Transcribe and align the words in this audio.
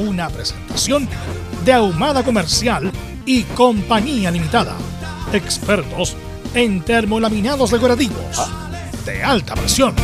una 0.00 0.28
presentación 0.30 1.06
de 1.64 1.72
Ahumada 1.72 2.24
Comercial 2.24 2.90
y 3.26 3.42
Compañía 3.42 4.30
Limitada. 4.30 4.76
Expertos 5.32 6.16
en 6.54 6.80
termolaminados 6.82 7.70
decorativos 7.70 8.50
de 9.04 9.22
alta 9.22 9.54
presión. 9.54 9.94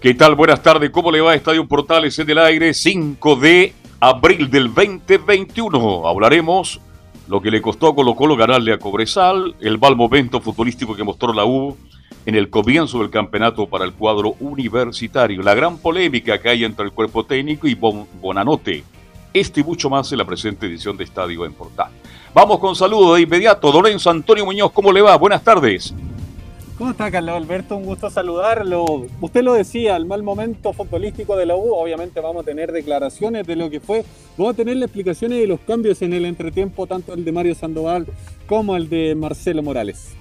¿Qué 0.00 0.14
tal? 0.14 0.34
Buenas 0.34 0.62
tardes. 0.62 0.90
¿Cómo 0.90 1.10
le 1.10 1.20
va 1.20 1.34
Estadio 1.34 1.66
Portales 1.66 2.18
en 2.18 2.30
el 2.30 2.38
aire? 2.38 2.74
5 2.74 3.36
de 3.36 3.74
abril 4.00 4.50
del 4.50 4.74
2021. 4.74 6.06
Hablaremos 6.06 6.80
lo 7.28 7.40
que 7.40 7.50
le 7.50 7.62
costó 7.62 7.88
a 7.88 7.94
Colo 7.94 8.14
Colo 8.14 8.36
ganarle 8.36 8.72
a 8.72 8.78
Cobresal, 8.78 9.54
el 9.60 9.78
mal 9.78 9.96
momento 9.96 10.40
futbolístico 10.40 10.94
que 10.94 11.04
mostró 11.04 11.32
la 11.32 11.46
U 11.46 11.76
en 12.26 12.34
el 12.34 12.50
comienzo 12.50 12.98
del 13.00 13.10
campeonato 13.10 13.66
para 13.66 13.84
el 13.84 13.92
cuadro 13.92 14.34
universitario, 14.40 15.42
la 15.42 15.54
gran 15.54 15.78
polémica 15.78 16.40
que 16.40 16.48
hay 16.48 16.64
entre 16.64 16.86
el 16.86 16.92
cuerpo 16.92 17.24
técnico 17.24 17.66
y 17.66 17.74
Bonanote. 17.74 18.82
Esto 19.32 19.60
y 19.60 19.64
mucho 19.64 19.90
más 19.90 20.10
en 20.12 20.18
la 20.18 20.24
presente 20.24 20.66
edición 20.66 20.96
de 20.96 21.04
Estadio 21.04 21.44
en 21.44 21.52
Portal. 21.52 21.90
Vamos 22.32 22.58
con 22.58 22.74
saludos 22.74 23.16
de 23.16 23.22
inmediato. 23.22 23.72
Lorenzo 23.72 24.10
Antonio 24.10 24.44
Muñoz, 24.44 24.72
¿cómo 24.72 24.92
le 24.92 25.02
va? 25.02 25.16
Buenas 25.16 25.42
tardes. 25.42 25.94
¿Cómo 26.78 26.90
está 26.90 27.08
Carlos 27.08 27.36
Alberto? 27.36 27.76
Un 27.76 27.84
gusto 27.84 28.10
saludarlo. 28.10 29.06
Usted 29.20 29.42
lo 29.44 29.52
decía, 29.52 29.96
el 29.96 30.06
mal 30.06 30.24
momento 30.24 30.72
futbolístico 30.72 31.36
de 31.36 31.46
la 31.46 31.54
U, 31.54 31.72
obviamente 31.72 32.20
vamos 32.20 32.42
a 32.42 32.44
tener 32.44 32.72
declaraciones 32.72 33.46
de 33.46 33.54
lo 33.54 33.70
que 33.70 33.78
fue, 33.78 34.04
vamos 34.36 34.54
a 34.54 34.56
tener 34.56 34.76
las 34.76 34.86
explicaciones 34.86 35.38
de 35.38 35.46
los 35.46 35.60
cambios 35.60 36.02
en 36.02 36.12
el 36.12 36.24
entretiempo, 36.24 36.88
tanto 36.88 37.14
el 37.14 37.24
de 37.24 37.30
Mario 37.30 37.54
Sandoval 37.54 38.06
como 38.48 38.74
el 38.74 38.88
de 38.88 39.14
Marcelo 39.14 39.62
Morales. 39.62 40.16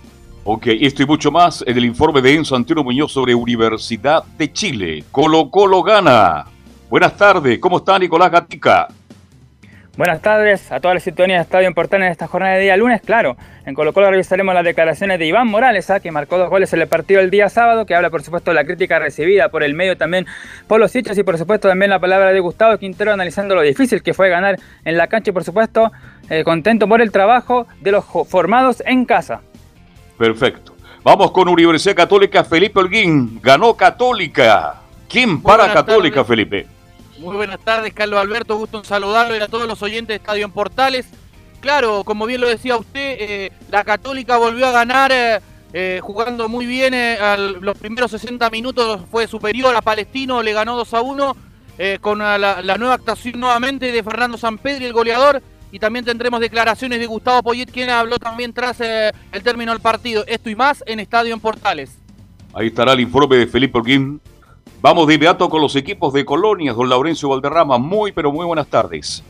Ok, 0.46 0.68
esto 0.68 1.04
y 1.04 1.06
mucho 1.06 1.32
más 1.32 1.64
en 1.66 1.78
el 1.78 1.86
informe 1.86 2.22
de 2.22 2.34
Enzo 2.34 2.58
Antonio 2.58 2.84
Muñoz 2.84 3.14
sobre 3.14 3.34
Universidad 3.34 4.26
de 4.38 4.52
Chile. 4.52 5.06
Colo 5.10 5.50
Colo 5.50 5.82
gana. 5.82 6.44
Buenas 6.90 7.16
tardes, 7.16 7.60
¿cómo 7.60 7.78
está 7.78 7.98
Nicolás 7.98 8.30
Gatica? 8.30 8.90
Buenas 9.96 10.22
tardes 10.22 10.70
a 10.70 10.82
toda 10.82 10.96
la 10.96 11.00
sintonía 11.00 11.38
de 11.38 11.44
Estadio 11.44 11.70
Importante 11.70 12.06
en 12.06 12.12
esta 12.12 12.28
jornada 12.28 12.56
de 12.56 12.64
día 12.64 12.76
lunes. 12.76 13.02
Claro, 13.02 13.38
en 13.66 13.74
Colo 13.74 13.94
Colo 13.94 14.12
revisaremos 14.12 14.54
las 14.54 14.66
declaraciones 14.66 15.18
de 15.18 15.28
Iván 15.28 15.48
Morales, 15.48 15.90
¿ah? 15.90 16.02
que 16.02 16.12
marcó 16.12 16.38
dos 16.38 16.50
goles 16.50 16.74
en 16.74 16.82
el 16.82 16.88
partido 16.90 17.22
el 17.22 17.30
día 17.30 17.48
sábado, 17.48 17.86
que 17.86 17.96
habla 17.96 18.10
por 18.10 18.22
supuesto 18.22 18.52
de 18.52 18.56
la 18.56 18.66
crítica 18.66 19.00
recibida 19.00 19.48
por 19.48 19.64
el 19.64 19.76
medio 19.76 19.96
también 19.96 20.26
por 20.68 20.78
los 20.78 20.94
hinchas 20.94 21.18
y 21.18 21.24
por 21.24 21.38
supuesto 21.38 21.70
también 21.70 21.90
la 21.90 22.00
palabra 22.00 22.34
de 22.34 22.40
Gustavo 22.42 22.78
Quintero 22.78 23.14
analizando 23.14 23.56
lo 23.56 23.62
difícil 23.62 24.04
que 24.04 24.14
fue 24.14 24.28
ganar 24.28 24.60
en 24.84 24.98
la 24.98 25.08
cancha 25.08 25.30
y 25.30 25.34
por 25.34 25.46
supuesto 25.46 25.90
eh, 26.30 26.44
contento 26.44 26.90
por 26.90 27.02
el 27.02 27.12
trabajo 27.14 27.66
de 27.80 27.94
los 27.94 28.04
formados 28.28 28.84
en 28.86 29.06
casa. 29.06 29.40
Perfecto. 30.18 30.74
Vamos 31.04 31.32
con 31.32 31.50
Universidad 31.50 31.96
Católica, 31.96 32.44
Felipe 32.44 32.80
Holguín. 32.80 33.40
Ganó 33.42 33.76
Católica. 33.76 34.82
¿Quién 35.10 35.42
para 35.42 35.72
Católica, 35.74 36.24
Felipe? 36.24 36.66
Muy 37.20 37.36
buenas 37.36 37.60
tardes, 37.60 37.94
Carlos 37.94 38.20
Alberto. 38.20 38.58
Gusto 38.58 38.80
en 38.80 38.86
saludarlo 38.86 39.36
y 39.36 39.40
a 39.40 39.48
todos 39.48 39.68
los 39.68 39.82
oyentes 39.82 40.08
de 40.08 40.16
Estadio 40.16 40.46
en 40.46 40.52
Portales. 40.52 41.08
Claro, 41.60 42.04
como 42.04 42.26
bien 42.26 42.42
lo 42.42 42.50
decía 42.50 42.76
usted, 42.76 43.18
eh, 43.20 43.52
la 43.72 43.84
Católica 43.84 44.38
volvió 44.38 44.68
a 44.68 44.72
ganar 44.72 45.12
eh, 45.14 45.40
eh, 45.72 46.00
jugando 46.04 46.50
muy 46.50 46.66
bien. 46.66 46.94
los 47.62 47.78
primeros 47.78 48.12
60 48.12 48.50
minutos 48.50 49.02
fue 49.10 49.28
superior 49.28 49.76
a 49.76 49.82
Palestino, 49.82 50.42
le 50.42 50.52
ganó 50.52 50.76
2 50.76 50.94
a 50.94 51.02
1 51.02 51.36
con 52.02 52.20
la, 52.20 52.38
la, 52.38 52.78
nueva 52.78 52.96
actuación 52.96 53.40
nuevamente 53.40 53.92
de 53.92 54.04
Fernando 54.04 54.38
Sampedri, 54.38 54.86
el 54.86 54.94
goleador. 54.94 55.42
Y 55.74 55.80
también 55.80 56.06
tendremos 56.06 56.40
declaraciones 56.40 57.00
de 57.00 57.08
Gustavo 57.08 57.42
Poyet, 57.44 57.66
quien 57.66 57.90
habló 57.90 58.20
también 58.20 58.54
tras 58.54 58.80
el 58.80 59.44
término 59.44 59.72
del 59.72 59.82
partido. 59.82 60.24
Esto 60.28 60.50
y 60.50 60.56
más 60.56 60.84
en 60.86 61.02
Estadio 61.02 61.34
en 61.34 61.40
Portales. 61.40 61.98
Ahí 62.54 62.68
estará 62.68 62.94
el 62.94 63.00
informe 63.02 63.38
de 63.38 63.48
Felipe 63.48 63.80
Orguín 63.80 64.22
Vamos 64.84 65.08
de 65.08 65.14
inmediato 65.14 65.50
con 65.50 65.62
los 65.62 65.78
equipos 65.78 66.12
de 66.12 66.26
Colonias, 66.26 66.76
don 66.76 66.90
Laurencio 66.90 67.30
Valderrama. 67.30 67.78
Muy, 67.78 68.12
pero 68.12 68.34
muy 68.34 68.46
buenas 68.46 68.68
tardes. 68.68 69.24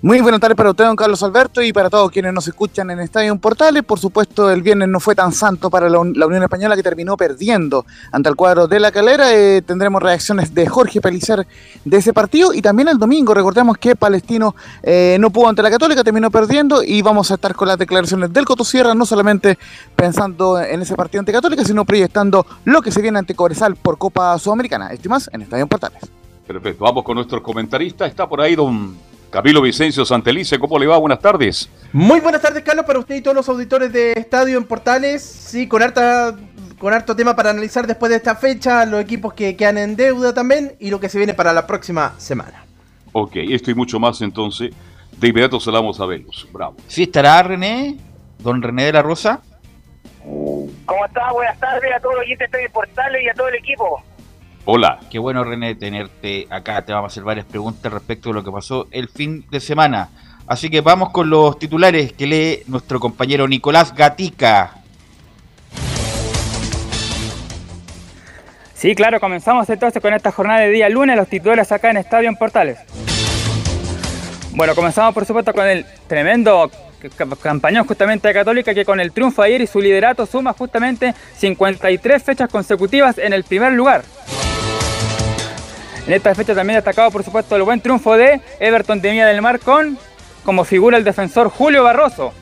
Muy 0.00 0.20
buenas 0.20 0.40
tardes 0.40 0.56
para 0.56 0.70
usted, 0.70 0.84
don 0.84 0.96
Carlos 0.96 1.22
Alberto, 1.22 1.60
y 1.60 1.72
para 1.72 1.90
todos 1.90 2.10
quienes 2.10 2.32
nos 2.32 2.46
escuchan 2.46 2.90
en 2.90 3.00
Estadio 3.00 3.36
Portales. 3.36 3.82
Por 3.82 3.98
supuesto, 3.98 4.50
el 4.50 4.62
viernes 4.62 4.88
no 4.88 5.00
fue 5.00 5.14
tan 5.14 5.32
santo 5.32 5.70
para 5.70 5.88
la, 5.88 5.98
Unión 5.98 6.42
Española 6.42 6.76
que 6.76 6.82
terminó 6.82 7.16
perdiendo 7.16 7.84
ante 8.12 8.28
el 8.28 8.36
cuadro 8.36 8.68
de 8.68 8.78
la 8.78 8.92
calera. 8.92 9.34
Eh, 9.34 9.62
tendremos 9.62 10.02
reacciones 10.02 10.54
de 10.54 10.68
Jorge 10.68 11.00
Pelicer 11.00 11.46
de 11.84 11.96
ese 11.96 12.12
partido 12.12 12.54
y 12.54 12.62
también 12.62 12.88
el 12.88 12.98
domingo. 12.98 13.34
Recordemos 13.34 13.76
que 13.78 13.96
Palestino 13.96 14.54
eh, 14.82 15.16
no 15.20 15.30
pudo 15.30 15.48
ante 15.48 15.62
la 15.62 15.70
Católica, 15.70 16.04
terminó 16.04 16.30
perdiendo 16.30 16.82
y 16.82 17.02
vamos 17.02 17.30
a 17.30 17.34
estar 17.34 17.54
con 17.54 17.68
las 17.68 17.78
declaraciones 17.78 18.32
del 18.32 18.44
Coto 18.44 18.64
Sierra, 18.64 18.94
no 18.94 19.04
solamente 19.04 19.58
pensando 19.96 20.60
en 20.60 20.82
ese 20.82 20.94
partido 20.94 21.20
ante 21.20 21.32
Católica, 21.32 21.64
sino 21.64 21.84
proyectando 21.84 22.46
lo 22.64 22.82
que 22.82 22.92
se 22.92 23.02
viene 23.02 23.18
ante 23.18 23.34
Cobresal 23.34 23.76
por 23.76 23.98
Copa 23.98 24.38
Sudamericana. 24.38 24.92
Estimas 24.92 25.28
en 25.32 25.42
Estadio 25.42 25.66
Portales. 25.66 26.02
Perfecto, 26.46 26.84
vamos 26.84 27.04
con 27.04 27.16
nuestros 27.16 27.42
comentaristas. 27.42 28.08
Está 28.08 28.28
por 28.28 28.40
ahí 28.40 28.54
don 28.54 29.07
Camilo 29.30 29.60
Vicencio 29.60 30.04
Santelice, 30.04 30.58
¿cómo 30.58 30.78
le 30.78 30.86
va? 30.86 30.96
Buenas 30.96 31.20
tardes. 31.20 31.68
Muy 31.92 32.20
buenas 32.20 32.40
tardes, 32.40 32.62
Carlos, 32.62 32.86
para 32.86 32.98
usted 32.98 33.16
y 33.16 33.20
todos 33.20 33.36
los 33.36 33.48
auditores 33.48 33.92
de 33.92 34.12
Estadio 34.12 34.56
en 34.56 34.64
Portales. 34.64 35.22
Sí, 35.22 35.68
con 35.68 35.82
harta 35.82 36.34
con 36.78 36.94
harto 36.94 37.14
tema 37.14 37.34
para 37.34 37.50
analizar 37.50 37.86
después 37.86 38.08
de 38.10 38.16
esta 38.16 38.36
fecha, 38.36 38.86
los 38.86 39.00
equipos 39.00 39.34
que 39.34 39.56
quedan 39.56 39.78
en 39.78 39.96
deuda 39.96 40.32
también 40.32 40.76
y 40.78 40.90
lo 40.90 41.00
que 41.00 41.08
se 41.08 41.18
viene 41.18 41.34
para 41.34 41.52
la 41.52 41.66
próxima 41.66 42.14
semana. 42.18 42.64
Ok, 43.12 43.32
esto 43.36 43.70
y 43.70 43.74
mucho 43.74 43.98
más 43.98 44.20
entonces. 44.22 44.72
De 45.18 45.28
inmediato 45.28 45.58
salamos 45.58 46.00
a 46.00 46.06
Velus. 46.06 46.46
Bravo. 46.52 46.76
Sí, 46.86 47.02
estará 47.02 47.42
René, 47.42 47.96
don 48.38 48.62
René 48.62 48.84
de 48.84 48.92
la 48.92 49.02
Rosa. 49.02 49.42
¿Cómo 50.24 51.04
está? 51.04 51.32
Buenas 51.32 51.58
tardes 51.58 51.92
a 51.94 52.00
todos 52.00 52.14
los 52.14 52.24
oyentes 52.24 52.50
de 52.50 52.70
Portales 52.70 53.22
y 53.24 53.28
a 53.28 53.34
todo 53.34 53.48
el 53.48 53.56
equipo. 53.56 54.02
Hola. 54.70 55.00
Qué 55.10 55.18
bueno, 55.18 55.44
René, 55.44 55.76
tenerte 55.76 56.46
acá. 56.50 56.84
Te 56.84 56.92
vamos 56.92 57.10
a 57.10 57.10
hacer 57.10 57.22
varias 57.22 57.46
preguntas 57.46 57.90
respecto 57.90 58.28
de 58.28 58.34
lo 58.34 58.44
que 58.44 58.52
pasó 58.52 58.86
el 58.90 59.08
fin 59.08 59.46
de 59.50 59.60
semana. 59.60 60.10
Así 60.46 60.68
que 60.68 60.82
vamos 60.82 61.08
con 61.08 61.30
los 61.30 61.58
titulares 61.58 62.12
que 62.12 62.26
lee 62.26 62.64
nuestro 62.66 63.00
compañero 63.00 63.48
Nicolás 63.48 63.94
Gatica. 63.94 64.74
Sí, 68.74 68.94
claro, 68.94 69.18
comenzamos 69.20 69.70
entonces 69.70 70.02
con 70.02 70.12
esta 70.12 70.32
jornada 70.32 70.60
de 70.60 70.68
día 70.68 70.90
lunes, 70.90 71.16
los 71.16 71.28
titulares 71.28 71.72
acá 71.72 71.88
en 71.88 71.96
Estadio 71.96 72.28
en 72.28 72.36
Portales. 72.36 72.78
Bueno, 74.50 74.74
comenzamos 74.74 75.14
por 75.14 75.24
supuesto 75.24 75.54
con 75.54 75.66
el 75.66 75.86
tremendo 76.06 76.70
campañón 77.40 77.86
justamente 77.86 78.28
de 78.28 78.34
Católica 78.34 78.74
que 78.74 78.84
con 78.84 79.00
el 79.00 79.12
triunfo 79.12 79.40
ayer 79.40 79.62
y 79.62 79.66
su 79.66 79.80
liderato 79.80 80.26
suma 80.26 80.52
justamente 80.52 81.14
53 81.36 82.22
fechas 82.22 82.50
consecutivas 82.50 83.16
en 83.16 83.32
el 83.32 83.44
primer 83.44 83.72
lugar. 83.72 84.02
En 86.08 86.14
esta 86.14 86.34
fecha 86.34 86.54
también 86.54 86.76
destacado, 86.78 87.10
por 87.10 87.22
supuesto, 87.22 87.54
el 87.54 87.64
buen 87.64 87.82
triunfo 87.82 88.16
de 88.16 88.40
Everton 88.60 88.98
de 89.02 89.12
Mía 89.12 89.26
del 89.26 89.42
Mar 89.42 89.60
con 89.60 89.98
como 90.42 90.64
figura 90.64 90.96
el 90.96 91.04
defensor 91.04 91.50
Julio 91.50 91.84
Barroso. 91.84 92.32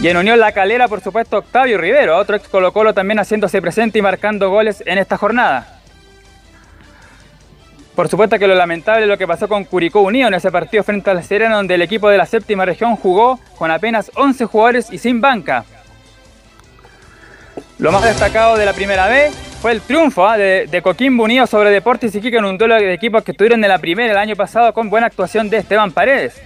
Y 0.00 0.06
en 0.06 0.16
Unión 0.16 0.38
La 0.38 0.52
Calera, 0.52 0.86
por 0.86 1.00
supuesto, 1.00 1.38
Octavio 1.38 1.76
Rivero, 1.76 2.16
otro 2.16 2.36
ex 2.36 2.46
Colo 2.46 2.72
Colo 2.72 2.94
también 2.94 3.18
haciéndose 3.18 3.60
presente 3.60 3.98
y 3.98 4.02
marcando 4.02 4.48
goles 4.48 4.80
en 4.86 4.98
esta 4.98 5.16
jornada. 5.16 5.80
Por 7.96 8.08
supuesto 8.08 8.38
que 8.38 8.46
lo 8.46 8.54
lamentable 8.54 9.02
es 9.02 9.08
lo 9.08 9.18
que 9.18 9.26
pasó 9.26 9.48
con 9.48 9.64
Curicó 9.64 10.02
Unido 10.02 10.28
en 10.28 10.34
ese 10.34 10.52
partido 10.52 10.84
frente 10.84 11.10
a 11.10 11.14
la 11.14 11.22
Serena, 11.24 11.56
donde 11.56 11.74
el 11.74 11.82
equipo 11.82 12.08
de 12.08 12.18
la 12.18 12.26
séptima 12.26 12.64
región 12.64 12.94
jugó 12.94 13.40
con 13.58 13.72
apenas 13.72 14.12
11 14.14 14.44
jugadores 14.44 14.92
y 14.92 14.98
sin 14.98 15.20
banca. 15.20 15.64
Lo 17.78 17.90
más 17.90 18.04
destacado 18.04 18.56
de 18.56 18.66
la 18.66 18.72
primera 18.72 19.08
vez 19.08 19.34
fue 19.64 19.72
el 19.72 19.80
triunfo 19.80 20.28
¿ah? 20.28 20.36
de, 20.36 20.66
de, 20.70 20.82
Coquimbo 20.82 21.24
Unido 21.24 21.46
sobre 21.46 21.70
Deportes 21.70 22.14
Iquique 22.14 22.36
en 22.36 22.44
un 22.44 22.58
duelo 22.58 22.74
de 22.74 22.92
equipos 22.92 23.24
que 23.24 23.30
estuvieron 23.30 23.64
en 23.64 23.70
la 23.70 23.78
primera 23.78 24.12
el 24.12 24.18
año 24.18 24.36
pasado 24.36 24.74
con 24.74 24.90
buena 24.90 25.06
actuación 25.06 25.48
de 25.48 25.56
Esteban 25.56 25.90
Paredes. 25.90 26.38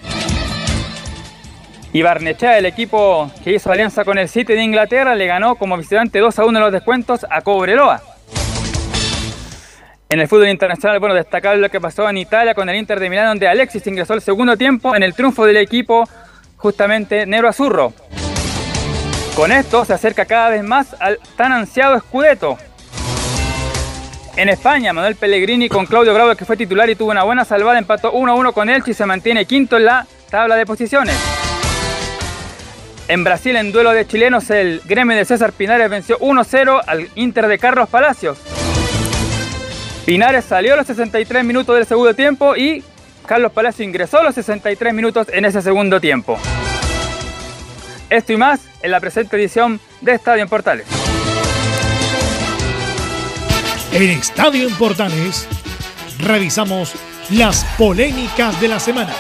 Y 1.93 2.01
Barnechea, 2.01 2.57
el 2.59 2.67
equipo 2.67 3.29
que 3.43 3.55
hizo 3.55 3.73
alianza 3.73 4.05
con 4.05 4.19
el 4.19 4.29
City 4.29 4.53
de 4.53 4.63
Inglaterra, 4.63 5.17
le 5.17 5.27
ganó 5.27 5.57
como 5.57 5.77
visitante 5.77 6.21
2 6.21 6.39
a 6.39 6.45
1 6.45 6.59
en 6.59 6.63
los 6.63 6.73
descuentos 6.73 7.27
a 7.29 7.41
Cobreloa. 7.41 8.01
En 10.11 10.21
el 10.21 10.29
fútbol 10.29 10.51
internacional, 10.51 11.01
bueno, 11.01 11.17
destacable 11.17 11.61
lo 11.61 11.71
que 11.71 11.81
pasó 11.81 12.09
en 12.09 12.19
Italia 12.19 12.55
con 12.55 12.69
el 12.69 12.77
Inter 12.77 13.01
de 13.01 13.11
Milán, 13.11 13.27
donde 13.27 13.49
Alexis 13.49 13.85
ingresó 13.89 14.15
el 14.15 14.21
segundo 14.21 14.57
tiempo 14.57 14.95
en 14.95 15.03
el 15.03 15.15
triunfo 15.15 15.45
del 15.45 15.57
equipo, 15.57 16.09
justamente 16.57 17.27
negro 17.27 17.49
azurro. 17.49 17.93
Con 19.35 19.51
esto 19.51 19.85
se 19.85 19.95
acerca 19.95 20.25
cada 20.25 20.51
vez 20.51 20.63
más 20.63 20.95
al 21.01 21.19
tan 21.37 21.51
ansiado 21.51 21.99
Scudetto. 21.99 22.59
En 24.39 24.49
España, 24.49 24.93
Manuel 24.93 25.17
Pellegrini 25.17 25.69
con 25.69 25.85
Claudio 25.85 26.15
Bravo, 26.15 26.37
que 26.37 26.45
fue 26.45 26.57
titular 26.57 26.89
y 26.89 26.95
tuvo 26.95 27.11
una 27.11 27.25
buena 27.25 27.45
salvada, 27.45 27.77
empató 27.77 28.13
1-1 28.13 28.53
con 28.53 28.69
Elche 28.69 28.93
y 28.93 28.95
se 28.95 29.05
mantiene 29.05 29.47
quinto 29.47 29.77
en 29.77 29.87
la 29.87 30.07
tabla 30.31 30.55
de 30.55 30.65
posiciones. 30.65 31.17
En 33.09 33.25
Brasil, 33.25 33.57
en 33.57 33.73
duelo 33.73 33.91
de 33.91 34.07
chilenos, 34.07 34.49
el 34.51 34.81
gremio 34.85 35.17
de 35.17 35.25
César 35.25 35.53
Pinares 35.53 35.91
venció 35.91 36.21
1-0 36.21 36.83
al 36.87 37.09
Inter 37.17 37.49
de 37.49 37.59
Carlos 37.59 37.89
Palacios. 37.89 38.39
Pinares 40.07 40.45
salió 40.45 40.75
a 40.75 40.77
los 40.77 40.87
63 40.87 41.45
minutos 41.45 41.75
del 41.75 41.87
segundo 41.87 42.15
tiempo 42.15 42.55
y 42.55 42.85
Carlos 43.27 43.51
Palacios 43.51 43.89
ingresó 43.89 44.21
a 44.21 44.23
los 44.23 44.37
63 44.37 44.95
minutos 44.95 45.27
en 45.33 45.47
ese 45.47 45.63
segundo 45.63 46.01
tiempo. 46.01 46.39
Esto 48.09 48.33
y 48.33 48.37
más 48.37 48.61
en 48.83 48.93
la 48.93 49.01
presente 49.01 49.37
edición 49.37 49.81
de 50.01 50.13
Estadio 50.13 50.45
en 50.45 50.49
Portales. 50.49 51.08
En 53.91 54.11
Estadio 54.11 54.69
en 54.69 54.75
Portales 54.77 55.49
revisamos 56.19 56.95
las 57.31 57.65
polémicas 57.79 58.61
de 58.61 58.69
la 58.69 58.79
semana. 58.79 59.15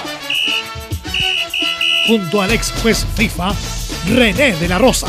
Junto 2.06 2.42
al 2.42 2.52
ex 2.52 2.72
juez 2.82 3.06
FIFA, 3.16 3.52
René 4.14 4.54
de 4.56 4.68
la 4.68 4.78
Rosa. 4.78 5.06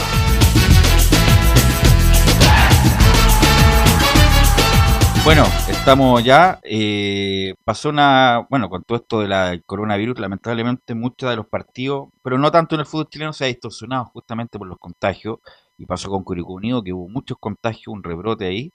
Bueno, 5.25 5.43
estamos 5.67 6.23
ya. 6.23 6.59
Eh, 6.63 7.53
pasó 7.65 7.89
una. 7.89 8.47
Bueno, 8.49 8.69
con 8.69 8.83
todo 8.83 8.97
esto 8.97 9.19
del 9.19 9.63
coronavirus, 9.65 10.19
lamentablemente 10.19 10.95
muchos 10.95 11.29
de 11.29 11.35
los 11.35 11.45
partidos, 11.45 12.07
pero 12.23 12.37
no 12.37 12.49
tanto 12.49 12.75
en 12.75 12.81
el 12.81 12.87
fútbol 12.87 13.09
chileno, 13.09 13.33
se 13.33 13.43
ha 13.43 13.47
distorsionado 13.47 14.05
justamente 14.05 14.57
por 14.57 14.67
los 14.67 14.79
contagios. 14.79 15.39
Y 15.77 15.85
pasó 15.85 16.09
con 16.09 16.23
Curicó 16.23 16.53
Unido, 16.53 16.81
que 16.81 16.93
hubo 16.93 17.07
muchos 17.09 17.37
contagios, 17.39 17.87
un 17.87 18.03
rebrote 18.03 18.45
ahí. 18.45 18.73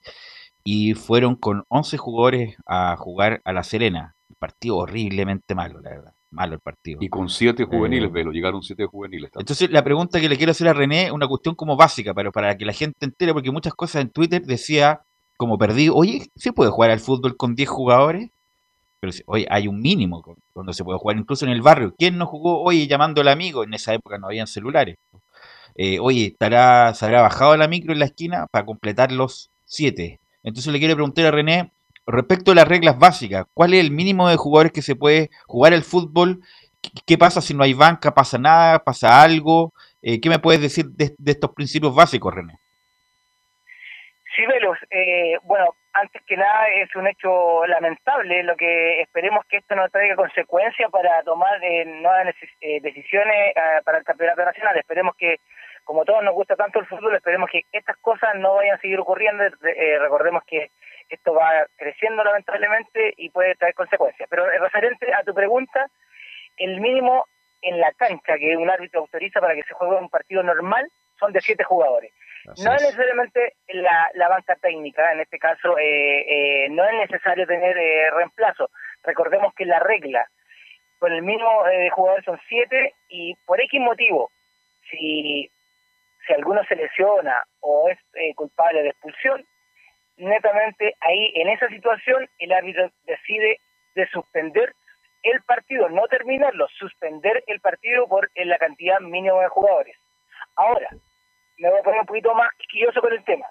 Y 0.64 0.94
fueron 0.94 1.36
con 1.36 1.64
11 1.68 1.98
jugadores 1.98 2.56
a 2.66 2.96
jugar 2.96 3.42
a 3.44 3.52
La 3.52 3.62
Serena. 3.62 4.14
Un 4.30 4.36
partido 4.36 4.78
horriblemente 4.78 5.54
malo, 5.54 5.80
la 5.80 5.90
verdad. 5.90 6.12
Malo 6.30 6.54
el 6.54 6.60
partido. 6.60 6.98
Y 7.00 7.08
con 7.08 7.28
siete 7.28 7.64
juveniles, 7.64 8.08
eh, 8.08 8.12
Velo, 8.12 8.32
llegaron 8.32 8.62
siete 8.62 8.86
juveniles. 8.86 9.30
También. 9.30 9.42
Entonces, 9.42 9.70
la 9.70 9.84
pregunta 9.84 10.20
que 10.20 10.28
le 10.28 10.36
quiero 10.36 10.50
hacer 10.50 10.66
a 10.66 10.72
René, 10.72 11.12
una 11.12 11.28
cuestión 11.28 11.54
como 11.54 11.76
básica, 11.76 12.12
pero 12.12 12.32
para 12.32 12.56
que 12.56 12.64
la 12.64 12.72
gente 12.72 13.04
entere, 13.04 13.32
porque 13.32 13.52
muchas 13.52 13.74
cosas 13.74 14.02
en 14.02 14.10
Twitter 14.10 14.42
decía 14.42 15.02
como 15.36 15.58
perdido, 15.58 15.94
oye, 15.94 16.26
¿se 16.34 16.52
puede 16.52 16.70
jugar 16.70 16.90
al 16.90 17.00
fútbol 17.00 17.36
con 17.36 17.54
10 17.54 17.68
jugadores? 17.68 18.30
Pero 19.00 19.12
oye, 19.26 19.46
hay 19.50 19.68
un 19.68 19.80
mínimo 19.80 20.24
cuando 20.52 20.72
se 20.72 20.82
puede 20.82 20.98
jugar, 20.98 21.18
incluso 21.18 21.44
en 21.44 21.52
el 21.52 21.60
barrio. 21.60 21.94
¿Quién 21.98 22.16
no 22.16 22.26
jugó, 22.26 22.62
oye, 22.62 22.86
llamando 22.86 23.20
al 23.20 23.28
amigo? 23.28 23.62
En 23.62 23.74
esa 23.74 23.92
época 23.94 24.18
no 24.18 24.28
habían 24.28 24.46
celulares. 24.46 24.96
Eh, 25.76 25.98
oye, 26.00 26.26
estará, 26.26 26.94
¿se 26.94 27.04
habrá 27.04 27.22
bajado 27.22 27.56
la 27.56 27.68
micro 27.68 27.92
en 27.92 27.98
la 27.98 28.06
esquina 28.06 28.46
para 28.50 28.64
completar 28.64 29.12
los 29.12 29.50
7? 29.66 30.20
Entonces 30.44 30.72
le 30.72 30.78
quiero 30.78 30.94
preguntar 30.94 31.26
a 31.26 31.30
René, 31.32 31.72
respecto 32.06 32.52
a 32.52 32.54
las 32.54 32.68
reglas 32.68 32.98
básicas, 32.98 33.46
¿cuál 33.54 33.74
es 33.74 33.80
el 33.80 33.90
mínimo 33.90 34.28
de 34.28 34.36
jugadores 34.36 34.72
que 34.72 34.82
se 34.82 34.94
puede 34.94 35.30
jugar 35.46 35.72
al 35.72 35.82
fútbol? 35.82 36.40
¿Qué 37.06 37.18
pasa 37.18 37.40
si 37.40 37.54
no 37.54 37.64
hay 37.64 37.74
banca? 37.74 38.14
¿Pasa 38.14 38.38
nada? 38.38 38.78
¿Pasa 38.78 39.22
algo? 39.22 39.72
Eh, 40.02 40.20
¿Qué 40.20 40.28
me 40.28 40.38
puedes 40.38 40.60
decir 40.60 40.84
de, 40.86 41.14
de 41.18 41.32
estos 41.32 41.52
principios 41.52 41.94
básicos, 41.94 42.34
René? 42.34 42.58
Sí, 44.36 44.42
Velos, 44.46 44.78
eh, 44.90 45.38
bueno, 45.44 45.74
antes 45.94 46.22
que 46.22 46.36
nada 46.36 46.66
es 46.68 46.94
un 46.96 47.06
hecho 47.06 47.64
lamentable, 47.66 48.42
lo 48.42 48.56
que 48.56 49.00
esperemos 49.00 49.44
que 49.46 49.58
esto 49.58 49.76
no 49.76 49.88
traiga 49.88 50.16
consecuencias 50.16 50.90
para 50.90 51.22
tomar 51.22 51.62
eh, 51.62 51.84
nuevas 51.84 52.34
eh, 52.60 52.80
decisiones 52.80 53.54
eh, 53.54 53.80
para 53.84 53.98
el 53.98 54.04
campeonato 54.04 54.44
nacional. 54.44 54.76
Esperemos 54.76 55.14
que, 55.16 55.38
como 55.84 56.04
todos 56.04 56.22
nos 56.22 56.34
gusta 56.34 56.56
tanto 56.56 56.80
el 56.80 56.86
fútbol, 56.86 57.14
esperemos 57.14 57.48
que 57.50 57.62
estas 57.72 57.96
cosas 57.98 58.34
no 58.36 58.54
vayan 58.54 58.76
a 58.76 58.80
seguir 58.80 58.98
ocurriendo. 58.98 59.44
Eh, 59.44 59.98
recordemos 59.98 60.42
que 60.44 60.70
esto 61.08 61.34
va 61.34 61.66
creciendo 61.76 62.24
lamentablemente 62.24 63.14
y 63.16 63.30
puede 63.30 63.54
traer 63.54 63.74
consecuencias. 63.74 64.28
Pero 64.28 64.46
referente 64.46 65.12
a 65.12 65.22
tu 65.22 65.34
pregunta, 65.34 65.86
el 66.56 66.80
mínimo 66.80 67.26
en 67.62 67.80
la 67.80 67.92
cancha 67.92 68.36
que 68.38 68.56
un 68.56 68.70
árbitro 68.70 69.00
autoriza 69.00 69.40
para 69.40 69.54
que 69.54 69.62
se 69.62 69.74
juegue 69.74 69.96
un 69.96 70.10
partido 70.10 70.42
normal 70.42 70.86
son 71.18 71.32
de 71.32 71.40
siete 71.40 71.64
jugadores 71.64 72.12
no 72.44 72.74
es 72.74 72.82
necesariamente 72.82 73.54
la, 73.68 74.10
la, 74.14 74.28
banca 74.28 74.56
técnica, 74.56 75.12
en 75.12 75.20
este 75.20 75.38
caso 75.38 75.78
eh, 75.78 76.64
eh, 76.64 76.68
no 76.70 76.84
es 76.84 77.10
necesario 77.10 77.46
tener 77.46 77.76
eh, 77.76 78.10
reemplazo. 78.10 78.70
Recordemos 79.02 79.54
que 79.54 79.64
la 79.64 79.78
regla 79.80 80.28
con 80.98 81.12
el 81.12 81.22
mínimo 81.22 81.64
de 81.64 81.90
jugadores 81.90 82.24
son 82.24 82.38
siete 82.48 82.94
y 83.08 83.34
por 83.46 83.60
X 83.60 83.80
motivo, 83.80 84.30
si, 84.90 85.50
si 86.26 86.32
alguno 86.32 86.62
se 86.64 86.76
lesiona 86.76 87.42
o 87.60 87.88
es 87.88 87.98
culpable 88.36 88.82
de 88.82 88.90
expulsión, 88.90 89.44
netamente 90.16 90.94
ahí 91.00 91.32
en 91.34 91.48
esa 91.48 91.68
situación 91.68 92.28
el 92.38 92.52
árbitro 92.52 92.90
decide 93.04 93.60
de 93.94 94.06
suspender 94.08 94.74
el 95.22 95.42
partido, 95.42 95.88
no 95.88 96.06
terminarlo, 96.08 96.68
suspender 96.78 97.42
el 97.46 97.60
partido 97.60 98.06
por 98.06 98.30
la 98.34 98.58
cantidad 98.58 99.00
mínima 99.00 99.40
de 99.40 99.48
jugadores. 99.48 99.96
Ahora, 100.56 100.88
me 101.58 101.70
voy 101.70 101.80
a 101.80 101.82
poner 101.82 102.00
un 102.00 102.06
poquito 102.06 102.34
más 102.34 102.50
quisquilloso 102.58 103.00
con 103.00 103.12
el 103.12 103.24
tema. 103.24 103.46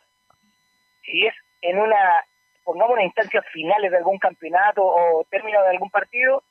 Si 1.03 1.25
es 1.25 1.33
en 1.61 1.79
una, 1.79 2.23
pongamos 2.63 2.93
una 2.93 3.03
instancia 3.03 3.41
finales 3.51 3.91
de 3.91 3.97
algún 3.97 4.19
campeonato 4.19 4.85
o 4.85 5.25
término 5.29 5.61
de 5.63 5.69
algún 5.69 5.89
partido, 5.89 6.43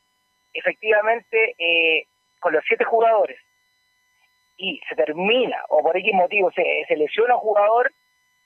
efectivamente, 0.52 1.54
eh, 1.58 2.06
con 2.40 2.52
los 2.52 2.64
siete 2.66 2.84
jugadores, 2.84 3.38
y 4.62 4.80
se 4.88 4.94
termina, 4.94 5.56
o 5.68 5.82
por 5.82 5.96
X 5.96 6.14
motivo 6.14 6.50
se, 6.52 6.62
se 6.86 6.96
lesiona 6.96 7.34
un 7.34 7.40
jugador, 7.40 7.90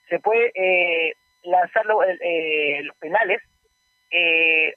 se 0.09 0.19
puede 0.19 0.51
eh, 0.55 1.13
lanzar 1.43 1.85
eh, 2.21 2.81
los 2.81 2.97
penales, 2.97 3.39
eh, 4.09 4.73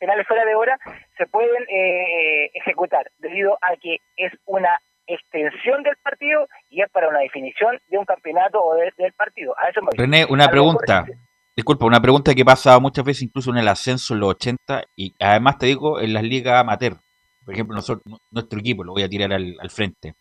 penales 0.00 0.26
fuera 0.26 0.44
de 0.44 0.54
hora, 0.56 0.76
se 1.16 1.26
pueden 1.26 1.64
ejecutar, 2.52 3.08
debido 3.18 3.56
a 3.62 3.76
que 3.76 3.98
es 4.16 4.32
una 4.46 4.76
extensión 5.06 5.84
del 5.84 5.94
partido 6.02 6.48
y 6.68 6.82
es 6.82 6.90
para 6.90 7.08
una 7.08 7.20
definición 7.20 7.78
de 7.86 7.98
un 7.98 8.04
campeonato 8.04 8.60
o 8.60 8.74
del 8.74 9.12
partido. 9.12 9.54
A 9.56 9.68
eso 9.68 9.80
me 9.82 9.90
René, 9.96 10.26
una 10.28 10.48
pregunta. 10.48 11.06
Disculpa, 11.54 11.86
una 11.86 12.00
pregunta 12.00 12.34
que 12.34 12.44
pasa 12.44 12.78
muchas 12.80 13.04
veces 13.04 13.22
incluso 13.22 13.50
en 13.50 13.58
el 13.58 13.68
ascenso 13.68 14.14
en 14.14 14.20
los 14.20 14.30
80 14.30 14.82
y 14.96 15.14
además 15.20 15.58
te 15.58 15.66
digo 15.66 16.00
en 16.00 16.12
las 16.12 16.24
ligas 16.24 16.60
amateur. 16.60 16.98
Por 17.48 17.54
ejemplo, 17.54 17.74
nosotros, 17.74 18.20
nuestro 18.30 18.60
equipo, 18.60 18.84
lo 18.84 18.92
voy 18.92 19.04
a 19.04 19.08
tirar 19.08 19.32
al, 19.32 19.56
al 19.58 19.70
frente. 19.70 20.14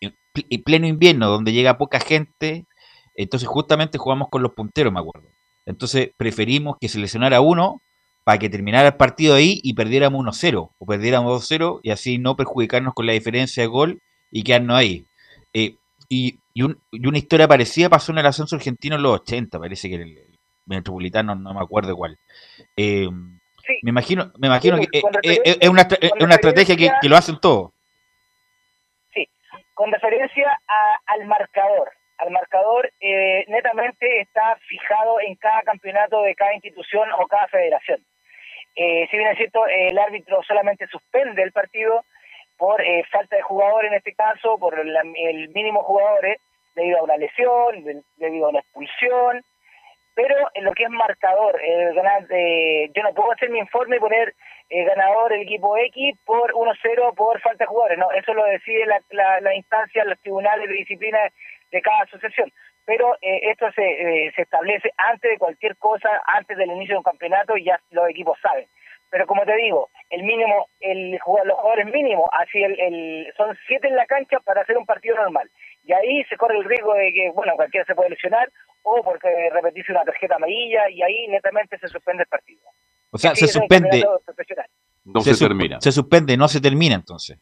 En 0.00 0.62
pleno 0.64 0.86
invierno, 0.86 1.30
donde 1.30 1.54
llega 1.54 1.78
poca 1.78 1.98
gente, 1.98 2.66
entonces 3.14 3.48
justamente 3.48 3.96
jugamos 3.96 4.28
con 4.28 4.42
los 4.42 4.52
punteros, 4.52 4.92
me 4.92 5.00
acuerdo. 5.00 5.30
Entonces 5.64 6.10
preferimos 6.14 6.76
que 6.78 6.90
se 6.90 6.98
lesionara 6.98 7.40
uno 7.40 7.80
para 8.22 8.38
que 8.38 8.50
terminara 8.50 8.88
el 8.88 8.96
partido 8.96 9.34
ahí 9.34 9.60
y 9.62 9.72
perdiéramos 9.72 10.22
1-0 10.26 10.72
o 10.76 10.86
perdiéramos 10.86 11.50
2-0 11.50 11.80
y 11.82 11.88
así 11.88 12.18
no 12.18 12.36
perjudicarnos 12.36 12.92
con 12.92 13.06
la 13.06 13.14
diferencia 13.14 13.62
de 13.62 13.68
gol 13.68 14.02
y 14.30 14.42
quedarnos 14.42 14.76
ahí. 14.76 15.06
Eh, 15.54 15.76
y, 16.10 16.38
y, 16.52 16.64
una 16.64 17.16
historia 17.16 17.48
parecida 17.48 17.88
pasó 17.88 18.12
en 18.12 18.18
el 18.18 18.26
ascenso 18.26 18.56
argentino 18.56 18.96
en 18.96 19.02
los 19.02 19.20
80, 19.22 19.58
parece 19.58 19.88
que 19.88 19.94
el, 19.94 20.18
el 20.18 20.38
metropolitano, 20.66 21.34
no 21.34 21.54
me 21.54 21.60
acuerdo 21.60 21.96
cuál. 21.96 22.18
Eh, 22.76 23.08
sí. 23.66 23.78
Me 23.82 23.90
imagino, 23.90 24.32
me 24.38 24.46
imagino 24.46 24.78
que 24.78 24.98
eh, 25.22 25.56
es, 25.60 25.68
una, 25.68 25.82
es 25.82 26.12
una 26.20 26.34
estrategia 26.34 26.76
que, 26.76 26.90
que, 27.00 27.08
lo 27.08 27.16
hacen 27.16 27.38
todos. 27.40 27.72
Sí, 29.12 29.28
con 29.74 29.92
referencia 29.92 30.58
a, 30.68 30.98
al 31.06 31.26
marcador. 31.26 31.90
Al 32.18 32.30
marcador 32.30 32.90
eh, 33.00 33.44
netamente 33.48 34.20
está 34.20 34.56
fijado 34.66 35.20
en 35.20 35.34
cada 35.36 35.62
campeonato 35.62 36.22
de 36.22 36.34
cada 36.34 36.54
institución 36.54 37.08
o 37.18 37.26
cada 37.26 37.46
federación. 37.48 38.00
Eh, 38.74 39.06
si 39.10 39.16
bien 39.16 39.30
es 39.30 39.38
cierto, 39.38 39.66
el 39.66 39.98
árbitro 39.98 40.42
solamente 40.42 40.86
suspende 40.86 41.42
el 41.42 41.52
partido 41.52 42.04
por 42.58 42.80
eh, 42.80 43.04
falta 43.10 43.36
de 43.36 43.42
jugador 43.42 43.84
en 43.84 43.94
este 43.94 44.14
caso, 44.14 44.58
por 44.58 44.84
la, 44.84 45.00
el 45.00 45.48
mínimo 45.50 45.82
jugadores, 45.82 46.38
debido 46.74 46.98
a 46.98 47.02
una 47.02 47.16
lesión, 47.16 47.84
de, 47.84 48.02
debido 48.16 48.46
a 48.46 48.50
una 48.50 48.60
expulsión, 48.60 49.42
pero 50.16 50.34
en 50.54 50.64
lo 50.64 50.72
que 50.72 50.84
es 50.84 50.90
marcador, 50.90 51.60
eh, 51.62 51.92
ganar, 51.94 52.26
yo 52.26 53.02
no 53.02 53.14
puedo 53.14 53.32
hacer 53.32 53.50
mi 53.50 53.58
informe 53.58 53.96
y 53.96 54.00
poner 54.00 54.34
eh, 54.68 54.82
ganador 54.82 55.32
el 55.32 55.42
equipo 55.42 55.76
X 55.76 56.18
por 56.24 56.52
1-0 56.52 57.14
por 57.14 57.40
falta 57.40 57.64
de 57.64 57.68
jugadores, 57.68 57.98
no, 57.98 58.10
eso 58.10 58.34
lo 58.34 58.44
decide 58.46 58.84
la, 58.86 59.40
la, 59.40 59.54
instancia, 59.54 60.04
los 60.04 60.18
tribunales 60.20 60.68
de 60.68 60.74
disciplina 60.74 61.18
de 61.70 61.82
cada 61.82 62.02
asociación. 62.02 62.50
pero 62.84 63.14
eh, 63.20 63.50
esto 63.50 63.70
se, 63.72 63.82
eh, 63.84 64.32
se 64.34 64.42
establece 64.42 64.90
antes 64.96 65.30
de 65.30 65.38
cualquier 65.38 65.76
cosa, 65.76 66.08
antes 66.26 66.56
del 66.56 66.70
inicio 66.70 66.94
de 66.94 66.98
un 66.98 67.04
campeonato 67.04 67.56
y 67.56 67.64
ya 67.64 67.78
los 67.90 68.08
equipos 68.08 68.38
saben. 68.40 68.66
Pero 69.08 69.26
como 69.26 69.44
te 69.44 69.54
digo, 69.54 69.88
el 70.10 70.24
mínimo, 70.24 70.68
el 70.80 71.12
los 71.12 71.20
jugadores 71.20 71.86
mínimos, 71.86 72.28
así 72.32 72.60
el, 72.60 72.80
el, 72.80 73.32
son 73.36 73.56
siete 73.68 73.86
en 73.86 73.94
la 73.94 74.06
cancha 74.06 74.40
para 74.40 74.62
hacer 74.62 74.76
un 74.76 74.86
partido 74.86 75.14
normal. 75.16 75.48
Y 75.86 75.92
ahí 75.92 76.24
se 76.24 76.36
corre 76.36 76.58
el 76.58 76.64
riesgo 76.64 76.92
de 76.94 77.12
que, 77.12 77.30
bueno, 77.30 77.54
cualquiera 77.54 77.86
se 77.86 77.94
puede 77.94 78.10
lesionar 78.10 78.50
o 78.82 79.02
porque 79.02 79.28
repetirse 79.52 79.92
una 79.92 80.04
tarjeta 80.04 80.34
amarilla 80.36 80.88
y 80.90 81.00
ahí 81.02 81.28
netamente 81.28 81.78
se 81.78 81.88
suspende 81.88 82.24
el 82.24 82.28
partido. 82.28 82.60
O 83.12 83.18
sea, 83.18 83.34
se 83.34 83.46
suspende. 83.46 84.04
No 85.04 85.20
se, 85.20 85.36
termina. 85.38 85.80
Se 85.80 85.92
suspende, 85.92 86.36
no 86.36 86.48
se 86.48 86.60
termina 86.60 86.96
entonces. 86.96 87.38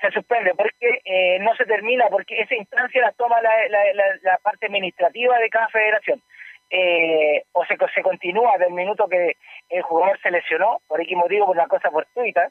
se 0.00 0.10
suspende 0.10 0.52
porque 0.54 1.00
eh, 1.04 1.38
no 1.38 1.54
se 1.56 1.64
termina, 1.64 2.08
porque 2.10 2.40
esa 2.40 2.54
instancia 2.56 3.00
la 3.00 3.12
toma 3.12 3.40
la, 3.40 3.50
la, 3.68 3.84
la- 3.94 4.16
la 4.22 4.38
parte 4.38 4.66
administrativa 4.66 5.38
de 5.38 5.48
cada 5.48 5.68
federación. 5.68 6.20
Eh, 6.70 7.44
o 7.52 7.64
se, 7.64 7.76
se 7.94 8.02
continúa 8.02 8.58
del 8.58 8.72
minuto 8.72 9.06
que 9.08 9.36
el 9.70 9.82
jugador 9.82 10.18
se 10.20 10.30
lesionó, 10.32 10.80
por 10.88 11.00
X 11.00 11.16
motivo, 11.16 11.46
por 11.46 11.56
una 11.56 11.68
cosa 11.68 11.90
fortuita, 11.90 12.50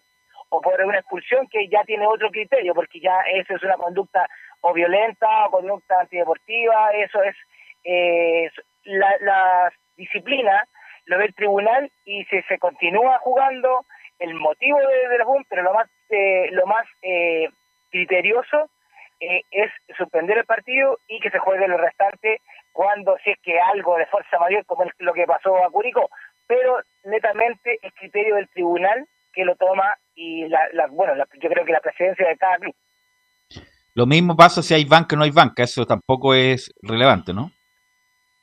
o 0.53 0.61
por 0.61 0.79
una 0.83 0.99
expulsión 0.99 1.47
que 1.47 1.67
ya 1.67 1.83
tiene 1.83 2.05
otro 2.05 2.29
criterio, 2.29 2.75
porque 2.75 2.99
ya 2.99 3.21
eso 3.33 3.55
es 3.55 3.63
una 3.63 3.75
conducta 3.75 4.27
o 4.61 4.71
violenta 4.71 5.47
o 5.47 5.51
conducta 5.51 5.99
antideportiva, 5.99 6.91
eso 6.91 7.23
es 7.23 7.35
eh, 7.83 8.51
la, 8.83 9.73
disciplina, 9.97 10.63
lo 11.05 11.17
ve 11.17 11.25
el 11.25 11.35
tribunal 11.35 11.91
y 12.05 12.23
si 12.25 12.41
se 12.43 12.59
continúa 12.59 13.17
jugando, 13.19 13.85
el 14.19 14.35
motivo 14.35 14.77
de, 14.77 15.09
de 15.09 15.17
la 15.17 15.25
FUN, 15.25 15.43
pero 15.49 15.63
lo 15.63 15.73
más 15.73 15.89
eh, 16.09 16.49
lo 16.51 16.65
más 16.67 16.85
eh, 17.01 17.49
criterioso 17.89 18.69
eh, 19.19 19.41
es 19.51 19.71
suspender 19.97 20.37
el 20.37 20.45
partido 20.45 20.99
y 21.07 21.19
que 21.19 21.31
se 21.31 21.39
juegue 21.39 21.67
lo 21.67 21.77
restante 21.77 22.41
cuando 22.71 23.17
si 23.23 23.31
es 23.31 23.39
que 23.41 23.59
algo 23.59 23.97
de 23.97 24.05
fuerza 24.05 24.37
mayor 24.39 24.65
como 24.65 24.83
es 24.83 24.91
lo 24.99 25.13
que 25.13 25.25
pasó 25.25 25.63
a 25.63 25.69
Curicó, 25.71 26.09
pero 26.45 26.79
netamente 27.03 27.79
el 27.81 27.93
criterio 27.93 28.35
del 28.35 28.49
tribunal 28.49 29.07
que 29.33 29.43
lo 29.45 29.55
toma 29.55 29.93
y 30.15 30.47
la, 30.47 30.59
la- 30.73 30.87
bueno 30.87 31.15
la- 31.15 31.27
yo 31.41 31.49
creo 31.49 31.65
que 31.65 31.71
la 31.71 31.81
presidencia 31.81 32.27
de 32.27 32.37
cada 32.37 32.57
club 32.57 32.75
Lo 33.95 34.05
mismo 34.05 34.35
pasa 34.35 34.61
si 34.61 34.73
hay 34.73 34.85
banca 34.85 35.15
o 35.15 35.17
no 35.17 35.23
hay 35.25 35.31
banca, 35.31 35.63
eso 35.63 35.85
tampoco 35.85 36.33
es 36.33 36.73
relevante, 36.81 37.33
¿no? 37.33 37.51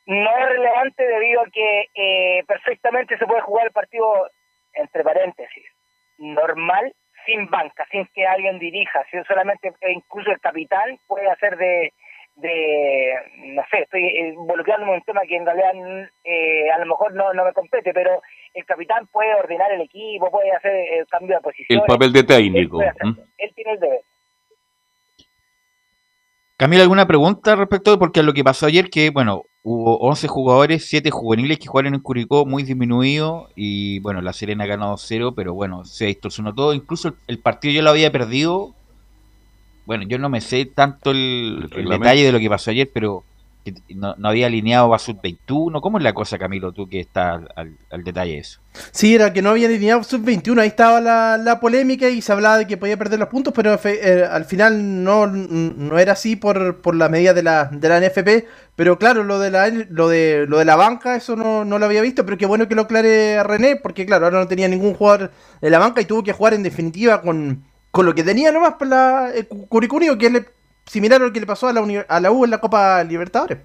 no 0.07 0.31
es 0.39 0.49
relevante 0.49 1.05
debido 1.07 1.41
a 1.43 1.47
que 1.51 1.85
eh, 1.95 2.45
perfectamente 2.47 3.17
se 3.17 3.27
puede 3.27 3.43
jugar 3.43 3.67
el 3.67 3.73
partido 3.73 4.29
entre 4.75 5.05
paréntesis 5.05 5.65
normal 6.19 6.93
sin 7.27 7.49
banca, 7.51 7.87
sin 7.93 8.07
que 8.15 8.27
alguien 8.27 8.59
dirija, 8.59 9.05
si 9.11 9.23
solamente 9.29 9.73
e 9.81 9.93
incluso 9.93 10.31
el 10.33 10.41
capitán 10.41 10.99
puede 11.07 11.31
hacer 11.31 11.57
de 11.59 11.93
de 12.41 13.15
no 13.55 13.63
sé, 13.71 13.83
estoy 13.83 14.03
involucrándome 14.19 14.93
en 14.93 14.99
un 14.99 15.05
tema 15.05 15.21
que 15.29 15.37
en 15.37 15.47
realidad 15.47 16.09
eh, 16.25 16.71
a 16.71 16.79
lo 16.79 16.87
mejor 16.87 17.15
no, 17.15 17.33
no 17.33 17.45
me 17.45 17.53
compete, 17.53 17.93
pero 17.93 18.21
el 18.55 18.65
capitán 18.65 19.07
puede 19.09 19.35
ordenar 19.35 19.73
el 19.73 19.83
equipo, 19.83 20.31
puede 20.31 20.53
hacer 20.53 20.73
el 20.73 21.07
cambio 21.07 21.37
de 21.37 21.43
posición. 21.43 21.81
El 21.81 21.87
papel 21.87 22.13
de 22.13 22.23
técnico. 22.23 22.81
Él, 22.81 23.53
tiene 23.55 23.73
el 23.73 23.81
deber. 23.81 24.01
Camila, 26.57 26.83
¿alguna 26.83 27.07
pregunta 27.07 27.57
respecto? 27.57 27.99
Porque 27.99 28.21
a 28.21 28.23
lo 28.23 28.35
que 28.35 28.45
pasó 28.45 28.67
ayer, 28.67 28.91
que 28.91 29.11
bueno, 29.11 29.45
hubo 29.63 29.99
11 29.99 30.29
jugadores, 30.29 30.89
7 30.89 31.11
juveniles 31.11 31.59
que 31.59 31.69
jugaron 31.69 31.95
en 31.95 32.01
Curicó, 32.01 32.45
muy 32.45 32.63
disminuido, 32.63 33.49
y 33.57 34.01
bueno, 34.01 34.21
la 34.21 34.33
Serena 34.33 34.67
ganó 34.67 34.93
2-0, 34.93 35.33
pero 35.35 35.55
bueno, 35.55 35.85
se 35.85 36.07
distorsionó 36.07 36.55
todo. 36.55 36.75
Incluso 36.75 37.09
el, 37.09 37.15
el 37.29 37.39
partido 37.39 37.75
yo 37.75 37.83
lo 37.83 37.91
había 37.91 38.13
perdido. 38.13 38.75
Bueno, 39.91 40.05
yo 40.07 40.19
no 40.19 40.29
me 40.29 40.41
sé 40.41 40.67
tanto 40.67 41.11
el, 41.11 41.17
El 41.19 41.65
el 41.65 41.71
reglamento. 41.71 42.05
detalle 42.05 42.25
de 42.27 42.31
lo 42.33 42.39
que 42.39 42.49
pasó 42.49 42.71
ayer, 42.71 42.89
pero 42.95 43.25
que 43.65 43.75
no, 43.95 44.15
no 44.17 44.29
había 44.29 44.47
alineado 44.47 44.95
a 44.95 44.99
Sub-21. 45.01 45.81
¿Cómo 45.81 45.99
es 45.99 46.05
la 46.05 46.13
cosa, 46.15 46.39
Camilo, 46.39 46.71
tú 46.71 46.89
que 46.89 47.01
estás 47.01 47.43
al, 47.57 47.73
al 47.91 48.05
detalle 48.05 48.35
de 48.35 48.39
eso? 48.39 48.61
Sí, 48.93 49.17
era 49.17 49.33
que 49.33 49.43
no 49.43 49.51
había 49.51 49.67
alineado 49.67 50.05
sub-21, 50.05 50.61
ahí 50.61 50.69
estaba 50.69 51.01
la, 51.01 51.37
la 51.37 51.59
polémica 51.59 52.09
y 52.09 52.23
se 52.23 52.31
hablaba 52.33 52.59
de 52.59 52.67
que 52.69 52.77
podía 52.77 52.97
perder 52.97 53.19
los 53.19 53.29
puntos, 53.29 53.53
pero 53.53 53.77
fe- 53.79 53.99
eh, 54.01 54.25
al 54.25 54.45
final 54.45 55.03
no, 55.03 55.27
no 55.27 55.99
era 55.99 56.13
así 56.13 56.37
por, 56.37 56.81
por 56.81 56.95
la 56.95 57.09
medida 57.09 57.35
de 57.35 57.43
la, 57.43 57.65
de 57.65 57.89
la 57.89 57.99
NFP. 57.99 58.47
Pero 58.77 58.97
claro, 58.97 59.25
lo 59.25 59.41
de 59.41 59.51
la 59.51 59.69
lo 59.69 60.09
de 60.09 60.47
lo 60.49 60.59
de 60.59 60.65
la 60.65 60.77
banca, 60.77 61.17
eso 61.17 61.35
no, 61.37 61.65
no 61.65 61.79
lo 61.81 61.85
había 61.87 62.01
visto, 62.01 62.25
pero 62.25 62.39
qué 62.39 62.47
bueno 62.47 62.69
que 62.69 62.77
lo 62.77 62.83
aclare 62.83 63.43
René, 63.43 63.77
porque 63.77 64.07
claro, 64.07 64.27
ahora 64.27 64.39
no 64.39 64.47
tenía 64.49 64.69
ningún 64.69 64.95
jugador 64.95 65.33
de 65.61 65.69
la 65.69 65.79
banca 65.81 66.01
y 66.01 66.05
tuvo 66.07 66.23
que 66.23 66.33
jugar 66.33 66.55
en 66.55 66.63
definitiva 66.63 67.21
con, 67.21 67.65
con 67.91 68.07
lo 68.07 68.15
que 68.15 68.25
tenía 68.25 68.53
nomás 68.53 68.75
para 68.75 68.89
la 68.91 69.31
eh, 69.35 69.47
Cu- 69.47 69.67
Curicunio, 69.69 70.17
que 70.19 70.27
es 70.27 70.47
similar 70.87 71.21
a 71.21 71.27
lo 71.27 71.33
que 71.33 71.41
le 71.41 71.47
pasó 71.47 71.69
a 71.69 71.73
la, 71.73 71.83
U 72.33 72.45
en 72.45 72.51
la 72.51 72.59
Copa 72.61 73.03
Libertadores. 73.05 73.59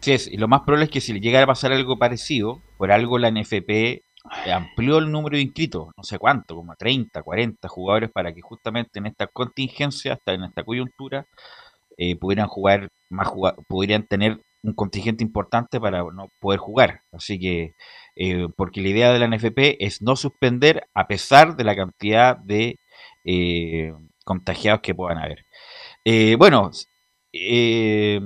Sí, 0.00 0.12
es, 0.12 0.26
y 0.28 0.36
lo 0.36 0.48
más 0.48 0.60
probable 0.62 0.84
es 0.86 0.90
que 0.90 1.00
si 1.00 1.12
le 1.12 1.20
llegara 1.20 1.44
a 1.44 1.48
pasar 1.48 1.72
algo 1.72 1.98
parecido, 1.98 2.60
por 2.76 2.92
algo 2.92 3.18
la 3.18 3.28
NFP 3.28 4.02
amplió 4.52 4.98
el 4.98 5.10
número 5.10 5.36
de 5.36 5.42
inscritos, 5.42 5.88
no 5.96 6.02
sé 6.02 6.18
cuánto, 6.18 6.54
como 6.56 6.72
a 6.72 6.76
30, 6.76 7.22
40 7.22 7.68
jugadores 7.68 8.10
para 8.10 8.32
que 8.34 8.40
justamente 8.40 8.98
en 8.98 9.06
esta 9.06 9.26
contingencia, 9.26 10.14
hasta 10.14 10.32
en 10.34 10.44
esta 10.44 10.62
coyuntura, 10.64 11.26
eh, 11.96 12.16
pudieran 12.16 12.48
jugar 12.48 12.88
más 13.10 13.28
pudieran 13.68 14.06
tener 14.06 14.40
un 14.62 14.72
contingente 14.74 15.22
importante 15.22 15.78
para 15.78 15.98
no 16.04 16.28
poder 16.40 16.58
jugar. 16.58 17.00
Así 17.12 17.38
que, 17.38 17.72
eh, 18.16 18.48
porque 18.56 18.80
la 18.80 18.88
idea 18.88 19.12
de 19.12 19.18
la 19.18 19.26
NFP 19.26 19.76
es 19.84 20.00
no 20.02 20.16
suspender 20.16 20.86
a 20.94 21.06
pesar 21.06 21.56
de 21.56 21.64
la 21.64 21.76
cantidad 21.76 22.36
de 22.38 22.76
eh, 23.24 23.92
contagiados 24.24 24.80
que 24.82 24.94
puedan 24.94 25.18
haber. 25.18 25.44
Eh, 26.04 26.36
bueno, 26.38 26.70
eh, 27.32 28.20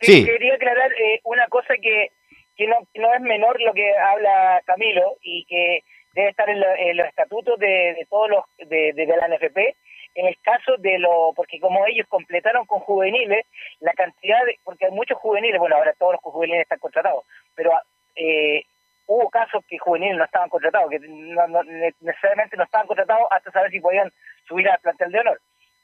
que- 0.00 0.24
quería 0.24 0.54
aclarar 0.54 0.92
eh, 0.92 1.20
una 1.24 1.46
cosa 1.48 1.74
que, 1.80 2.08
que 2.56 2.66
no, 2.66 2.76
no 2.94 3.14
es 3.14 3.20
menor 3.20 3.60
lo 3.60 3.72
que 3.74 3.94
habla 3.96 4.62
Camilo 4.64 5.16
y 5.22 5.44
que 5.46 5.80
debe 6.14 6.30
estar 6.30 6.48
en, 6.48 6.60
lo- 6.60 6.74
en 6.76 6.96
los 6.96 7.06
estatutos 7.08 7.58
de, 7.58 7.66
de 7.66 8.06
todos 8.08 8.30
los 8.30 8.44
de, 8.68 8.92
de- 8.94 9.06
de 9.06 9.16
la 9.16 9.28
NFP. 9.28 9.76
En 10.14 10.26
el 10.26 10.36
caso 10.40 10.76
de 10.78 10.98
lo, 10.98 11.34
porque 11.36 11.60
como 11.60 11.84
ellos 11.86 12.06
completaron 12.08 12.64
con 12.64 12.80
juveniles, 12.80 13.44
la 13.80 13.92
cantidad 13.92 14.42
de, 14.46 14.58
porque 14.64 14.86
hay 14.86 14.92
muchos 14.92 15.18
juveniles, 15.18 15.60
bueno, 15.60 15.76
ahora 15.76 15.92
todos 15.98 16.12
los 16.14 16.22
juveniles 16.22 16.62
están 16.62 16.78
contratados, 16.78 17.24
pero 17.54 17.72
eh, 18.14 18.62
hubo 19.06 19.30
casos 19.30 19.64
que 19.68 19.78
juveniles 19.78 20.18
no 20.18 20.24
estaban 20.24 20.48
contratados, 20.48 20.90
que 20.90 20.98
no, 21.00 21.46
no- 21.48 21.64
ne- 21.64 21.94
necesariamente 22.00 22.56
no 22.56 22.64
estaban 22.64 22.86
contratados 22.86 23.28
hasta 23.30 23.50
saber 23.52 23.70
si 23.70 23.80
podían 23.80 24.12
subir 24.48 24.68
al 24.68 24.80
plantel 24.80 25.12
de 25.12 25.20
honor. 25.20 25.40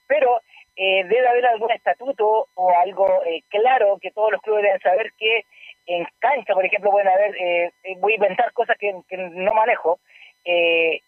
Pero 0.08 0.40
eh, 0.76 1.04
debe 1.04 1.28
haber 1.28 1.46
algún 1.46 1.70
estatuto 1.72 2.48
o 2.54 2.76
algo 2.78 3.22
eh, 3.24 3.42
claro 3.50 3.98
que 4.00 4.10
todos 4.12 4.32
los 4.32 4.42
clubes 4.42 4.64
deben 4.64 4.80
saber 4.80 5.12
que 5.18 5.44
en 5.86 6.06
cancha, 6.20 6.54
por 6.54 6.64
ejemplo, 6.64 6.90
pueden 6.90 7.08
haber, 7.08 7.34
eh, 7.36 7.72
eh, 7.84 7.94
voy 7.98 8.12
a 8.12 8.16
inventar 8.16 8.52
cosas 8.52 8.76
que, 8.78 8.92
no 9.32 9.54
manejo, 9.54 10.00
eh, 10.44 11.00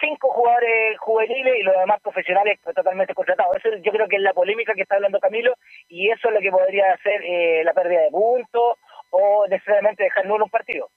cinco 0.00 0.30
jugadores 0.32 0.98
juveniles 1.00 1.56
y 1.58 1.62
los 1.62 1.76
demás 1.78 2.00
profesionales 2.02 2.60
totalmente 2.62 3.14
contratados. 3.14 3.56
Eso 3.58 3.76
yo 3.78 3.92
creo 3.92 4.08
que 4.08 4.16
es 4.16 4.22
la 4.22 4.34
polémica 4.34 4.74
que 4.74 4.82
está 4.82 4.96
hablando 4.96 5.20
Camilo 5.20 5.54
y 5.88 6.10
eso 6.10 6.28
es 6.28 6.34
lo 6.34 6.40
que 6.40 6.50
podría 6.50 6.92
hacer 6.94 7.22
eh, 7.24 7.62
la 7.64 7.74
pérdida 7.74 8.02
de 8.02 8.10
puntos 8.10 8.78
o 9.10 9.46
necesariamente 9.48 10.04
dejar 10.04 10.26
nulo 10.26 10.44
un 10.46 10.50
partido. 10.50 10.88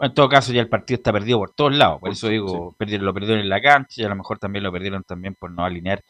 Bueno, 0.00 0.12
en 0.12 0.14
todo 0.14 0.30
caso, 0.30 0.50
ya 0.54 0.62
el 0.62 0.68
partido 0.70 0.96
está 0.96 1.12
perdido 1.12 1.40
por 1.40 1.50
todos 1.52 1.76
lados. 1.76 1.96
Por 1.96 2.08
Por 2.08 2.12
eso 2.12 2.28
sí, 2.28 2.32
digo, 2.32 2.74
perdieron, 2.78 3.04
lo 3.04 3.12
perdieron 3.12 3.40
en 3.40 3.50
la 3.50 3.60
cancha 3.60 4.00
y 4.00 4.04
a 4.06 4.08
lo 4.08 4.16
mejor 4.16 4.38
también 4.38 4.62
lo 4.64 4.72
perdieron 4.72 5.04
también 5.04 5.34
por 5.34 5.50
no 5.50 5.62
alinear 5.62 6.02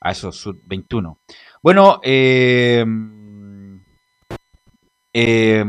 a 0.00 0.12
esos 0.12 0.36
sub-21. 0.36 1.18
Bueno, 1.60 1.98
eh, 2.04 2.86
eh, 5.12 5.64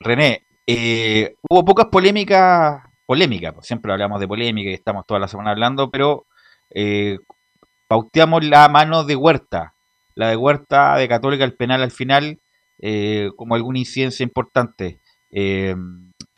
René, 0.00 0.42
eh, 0.66 1.34
hubo 1.48 1.64
pocas 1.64 1.86
polémicas, 1.86 2.82
polémicas, 3.06 3.54
pues 3.54 3.66
siempre 3.66 3.90
hablamos 3.90 4.20
de 4.20 4.28
polémica 4.28 4.68
y 4.68 4.74
estamos 4.74 5.06
toda 5.06 5.18
la 5.18 5.28
semana 5.28 5.52
hablando, 5.52 5.90
pero 5.90 6.26
eh, 6.68 7.16
pauteamos 7.86 8.44
la 8.44 8.68
mano 8.68 9.04
de 9.04 9.16
Huerta, 9.16 9.72
la 10.14 10.28
de 10.28 10.36
Huerta 10.36 10.96
de 10.96 11.08
Católica, 11.08 11.44
el 11.44 11.56
penal 11.56 11.80
al 11.80 11.90
final, 11.90 12.38
eh, 12.80 13.30
como 13.34 13.54
alguna 13.54 13.78
incidencia 13.78 14.24
importante. 14.24 15.00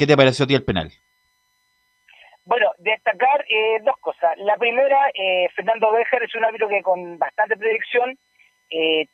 ¿Qué 0.00 0.06
te 0.06 0.16
pareció 0.16 0.46
a 0.46 0.48
ti 0.48 0.54
el 0.54 0.64
penal? 0.64 0.88
Bueno, 2.46 2.70
destacar 2.78 3.44
eh, 3.46 3.80
dos 3.84 3.98
cosas. 4.00 4.32
La 4.38 4.56
primera, 4.56 5.10
eh, 5.12 5.46
Fernando 5.54 5.92
Béjar 5.92 6.22
es 6.22 6.34
un 6.34 6.42
árbitro 6.42 6.70
que 6.70 6.80
con 6.80 7.18
bastante 7.18 7.54
predicción, 7.58 8.16
eh, 8.70 9.04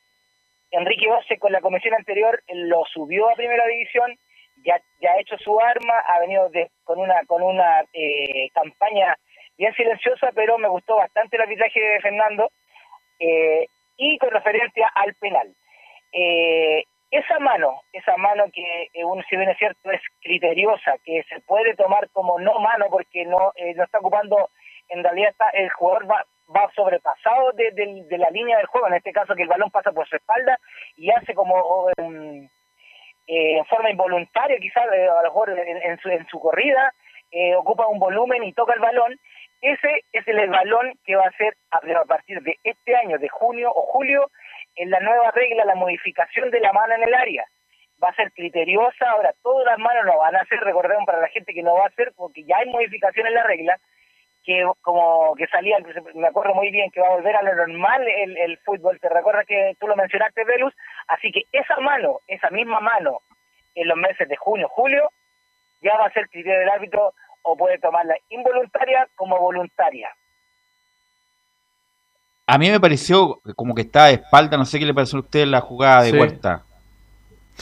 Enrique 0.71 1.11
Ose 1.11 1.39
con 1.39 1.51
la 1.51 1.61
comisión 1.61 1.95
anterior 1.95 2.41
lo 2.53 2.85
subió 2.85 3.29
a 3.29 3.35
primera 3.35 3.67
división, 3.67 4.17
ya, 4.65 4.81
ya 5.01 5.11
ha 5.11 5.21
hecho 5.21 5.37
su 5.39 5.59
arma, 5.59 5.99
ha 6.07 6.21
venido 6.21 6.49
con 6.85 7.01
una 7.01 7.21
con 7.27 7.43
una 7.43 7.83
campaña 8.55 9.17
bien 9.59 9.75
silenciosa, 9.75 10.31
pero 10.37 10.57
me 10.57 10.69
gustó 10.69 10.95
bastante 10.95 11.35
el 11.35 11.43
arbitraje 11.43 11.81
de 11.81 12.01
Fernando. 12.01 12.49
Y 13.99 14.19
con 14.19 14.31
referencia 14.31 14.87
al 14.95 15.15
penal. 15.15 15.53
Esa 17.11 17.39
mano, 17.39 17.83
esa 17.93 18.17
mano 18.17 18.45
que 18.53 18.91
eh, 18.93 19.05
uno 19.05 19.23
si 19.29 19.37
bien 19.37 19.49
es 19.49 19.59
cierto 19.59 19.91
es 19.91 20.01
criteriosa, 20.21 20.97
que 21.05 21.23
se 21.29 21.41
puede 21.41 21.75
tomar 21.75 22.09
como 22.11 22.39
no 22.41 22.59
mano 22.59 22.87
porque 22.91 23.25
no, 23.25 23.53
eh, 23.55 23.75
no 23.75 23.85
está 23.85 23.99
ocupando, 23.99 24.51
en 24.89 25.05
realidad 25.05 25.31
está, 25.31 25.49
el 25.51 25.71
jugador 25.71 26.11
va, 26.11 26.25
va 26.55 26.71
sobrepasado 26.75 27.53
de, 27.53 27.71
de, 27.73 28.19
la 28.19 28.31
línea 28.31 28.57
del 28.57 28.67
juego, 28.67 28.89
en 28.89 28.95
este 28.95 29.13
caso 29.13 29.35
que 29.35 29.43
el 29.43 29.49
balón 29.49 29.71
pasa 29.71 29.93
por 29.93 30.09
su 30.09 30.17
espalda 30.17 30.59
y 30.97 31.11
hace 31.11 31.35
como 31.35 31.91
eh, 31.97 32.49
en 33.27 33.65
forma 33.67 33.91
involuntaria, 33.91 34.59
quizás 34.59 34.85
a 34.87 35.23
lo 35.23 35.29
mejor 35.29 35.51
en, 35.51 35.99
su, 35.99 36.09
en 36.09 36.27
su 36.29 36.41
corrida, 36.41 36.93
ocupa 37.59 37.89
un 37.89 37.99
volumen 37.99 38.45
y 38.45 38.53
toca 38.53 38.73
el 38.73 38.81
balón. 38.81 39.19
Ese 39.61 40.05
es 40.13 40.27
el 40.29 40.49
balón 40.49 40.93
que 41.05 41.17
va 41.17 41.25
a 41.25 41.37
ser 41.37 41.57
a 41.73 42.05
partir 42.05 42.41
de 42.43 42.57
este 42.63 42.95
año, 42.95 43.19
de 43.19 43.29
junio 43.29 43.73
o 43.75 43.83
julio, 43.83 44.31
en 44.77 44.91
la 44.91 45.01
nueva 45.01 45.31
regla, 45.33 45.65
la 45.65 45.75
modificación 45.75 46.51
de 46.51 46.61
la 46.61 46.73
mano 46.73 46.95
en 46.95 47.03
el 47.03 47.15
área 47.15 47.45
va 48.03 48.11
a 48.11 48.15
ser 48.15 48.31
criteriosa, 48.33 49.11
ahora 49.11 49.35
todas 49.43 49.67
las 49.67 49.79
manos 49.79 50.05
no 50.05 50.19
van 50.19 50.37
a 50.37 50.45
ser, 50.45 50.61
recordemos 50.61 51.07
para 51.07 51.21
la 51.21 51.29
gente 51.29 51.55
que 51.55 51.63
no 51.63 51.75
va 51.75 51.87
a 51.87 51.91
ser, 51.91 52.13
porque 52.15 52.45
ya 52.45 52.59
hay 52.59 52.69
modificación 52.69 53.27
en 53.27 53.35
la 53.35 53.43
regla, 53.43 53.79
que 54.45 54.65
como 54.83 55.35
que 55.35 55.47
salía, 55.49 55.79
me 56.15 56.29
acuerdo 56.29 56.55
muy 56.55 56.71
bien 56.71 56.91
que 56.91 57.01
va 57.01 57.09
a 57.09 57.17
volver 57.17 57.35
a 57.35 57.43
lo 57.43 57.55
normal 57.55 58.07
el, 58.07 58.37
el 58.37 58.59
fútbol, 58.59 59.01
te 59.01 59.09
recuerdas 59.09 59.47
que 59.47 59.77
tú 59.81 59.89
lo 59.89 59.97
mencionaste, 59.97 60.45
Velus, 60.45 60.75
así 61.09 61.33
que 61.33 61.43
esa 61.53 61.79
mano, 61.81 62.21
esa 62.29 62.51
misma 62.51 62.81
mano, 62.81 63.21
en 63.75 63.89
los 63.89 63.97
meses 63.97 64.29
de 64.29 64.37
junio, 64.37 64.69
julio, 64.69 65.11
ya 65.81 65.97
va 65.97 66.07
a 66.07 66.13
ser 66.13 66.29
criterio 66.29 66.61
del 66.61 66.69
árbitro 66.69 67.13
o 67.43 67.57
puede 67.57 67.79
tomarla 67.79 68.17
involuntaria 68.29 69.09
como 69.15 69.39
voluntaria. 69.39 70.11
A 72.47 72.59
mí 72.59 72.71
me 72.71 72.79
pareció 72.79 73.41
como 73.57 73.75
que 73.75 73.83
estaba 73.83 74.07
de 74.07 74.15
espalda, 74.15 74.57
no 74.57 74.65
sé 74.65 74.79
qué 74.79 74.87
le 74.87 74.95
pareció 74.95 75.19
a 75.19 75.23
usted 75.23 75.47
la 75.47 75.61
jugada 75.61 76.03
de 76.03 76.13
Huerta. 76.13 76.63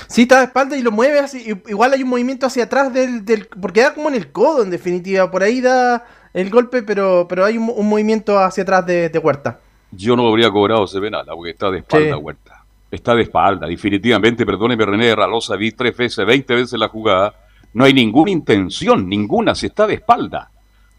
Sí, 0.08 0.22
está 0.22 0.40
de 0.40 0.44
espalda 0.44 0.76
y 0.76 0.82
lo 0.82 0.90
mueve 0.90 1.20
así. 1.20 1.58
Igual 1.68 1.92
hay 1.94 2.02
un 2.02 2.10
movimiento 2.10 2.46
hacia 2.46 2.64
atrás 2.64 2.92
del, 2.92 3.24
del. 3.24 3.46
Porque 3.46 3.80
da 3.80 3.94
como 3.94 4.08
en 4.08 4.14
el 4.16 4.30
codo, 4.30 4.62
en 4.62 4.70
definitiva. 4.70 5.30
Por 5.30 5.42
ahí 5.42 5.60
da 5.60 6.04
el 6.34 6.50
golpe, 6.50 6.82
pero, 6.82 7.26
pero 7.28 7.44
hay 7.44 7.56
un, 7.56 7.88
movimiento 7.88 8.38
hacia 8.38 8.62
atrás 8.64 8.84
de, 8.84 9.20
Huerta. 9.22 9.60
Yo 9.90 10.16
no 10.16 10.28
habría 10.28 10.50
cobrado 10.50 10.84
ese 10.84 11.00
penal, 11.00 11.24
porque 11.28 11.52
está 11.52 11.70
de 11.70 11.78
espalda 11.78 12.16
Huerta. 12.18 12.64
Está 12.90 13.14
de 13.14 13.22
espalda, 13.22 13.66
definitivamente. 13.66 14.44
Perdóneme, 14.44 14.84
René 14.84 15.14
Ralosa, 15.14 15.56
vi 15.56 15.72
tres 15.72 15.96
veces, 15.96 16.26
veinte 16.26 16.54
veces 16.54 16.78
la 16.78 16.88
jugada. 16.88 17.34
No 17.72 17.84
hay 17.84 17.94
ninguna 17.94 18.30
intención, 18.30 19.08
ninguna, 19.08 19.54
si 19.54 19.66
está 19.66 19.86
de 19.86 19.94
espalda. 19.94 20.50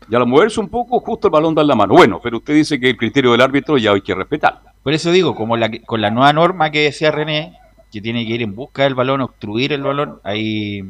Y 0.10 0.16
al 0.16 0.28
moverse 0.28 0.60
un 0.60 0.70
poco, 0.70 1.00
justo 1.00 1.28
el 1.28 1.32
balón 1.32 1.56
da 1.56 1.62
en 1.62 1.68
la 1.68 1.76
mano. 1.76 1.94
Bueno, 1.94 2.20
pero 2.22 2.38
usted 2.38 2.54
dice 2.54 2.80
que 2.80 2.90
el 2.90 2.98
criterio 2.98 3.32
del 3.32 3.42
árbitro 3.42 3.78
ya 3.78 3.92
hay 3.92 4.02
que 4.02 4.14
respetarlo. 4.14 4.70
Por 4.84 4.94
eso 4.94 5.12
digo, 5.12 5.36
como 5.36 5.58
la, 5.58 5.72
con 5.86 6.02
la 6.02 6.12
nueva 6.12 6.32
norma 6.32 6.70
que 6.70 6.84
decía 6.84 7.12
René, 7.12 7.58
que 7.92 8.02
tiene 8.02 8.26
que 8.26 8.34
ir 8.34 8.42
en 8.44 8.56
busca 8.56 8.84
del 8.84 8.94
balón, 8.94 9.22
obstruir 9.22 9.74
el 9.74 9.82
balón, 9.82 10.20
ahí 10.24 10.84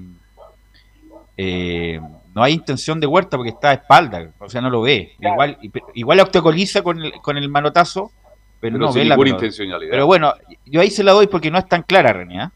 eh, 1.37 1.99
no 2.33 2.43
hay 2.43 2.53
intención 2.53 2.99
de 2.99 3.07
Huerta 3.07 3.37
porque 3.37 3.51
está 3.51 3.69
a 3.69 3.73
espalda, 3.73 4.31
o 4.39 4.49
sea, 4.49 4.59
no 4.59 4.69
lo 4.69 4.81
ve. 4.81 5.13
Igual, 5.19 5.57
igual 5.93 6.19
obstaculiza 6.19 6.81
con 6.81 7.01
el, 7.01 7.13
con 7.21 7.37
el 7.37 7.47
manotazo, 7.47 8.11
pero, 8.59 8.77
no 8.77 8.91
ve 8.91 9.05
la 9.05 9.15
intencionalidad. 9.15 9.91
Pero 9.91 10.07
bueno, 10.07 10.33
yo 10.65 10.81
ahí 10.81 10.89
se 10.89 11.03
la 11.03 11.13
doy 11.13 11.27
porque 11.27 11.51
no 11.51 11.57
es 11.57 11.67
tan 11.67 11.83
clara, 11.83 12.11
René. 12.11 12.41
¿ah? 12.41 12.51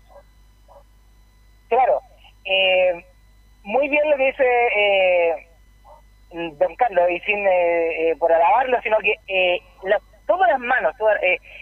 Claro, 1.70 2.01
eh, 2.44 3.06
muy 3.63 3.88
bien 3.88 4.10
lo 4.10 4.18
que 4.18 4.25
dice 4.25 4.44
eh, 4.44 5.49
Don 6.31 6.75
Carlos, 6.75 7.09
y 7.09 7.19
sin 7.21 7.45
por 8.19 8.31
alabarlo, 8.31 8.79
sino 8.81 8.98
que 9.00 9.15
todas 10.25 10.50
las 10.50 10.59
manos, 10.59 10.93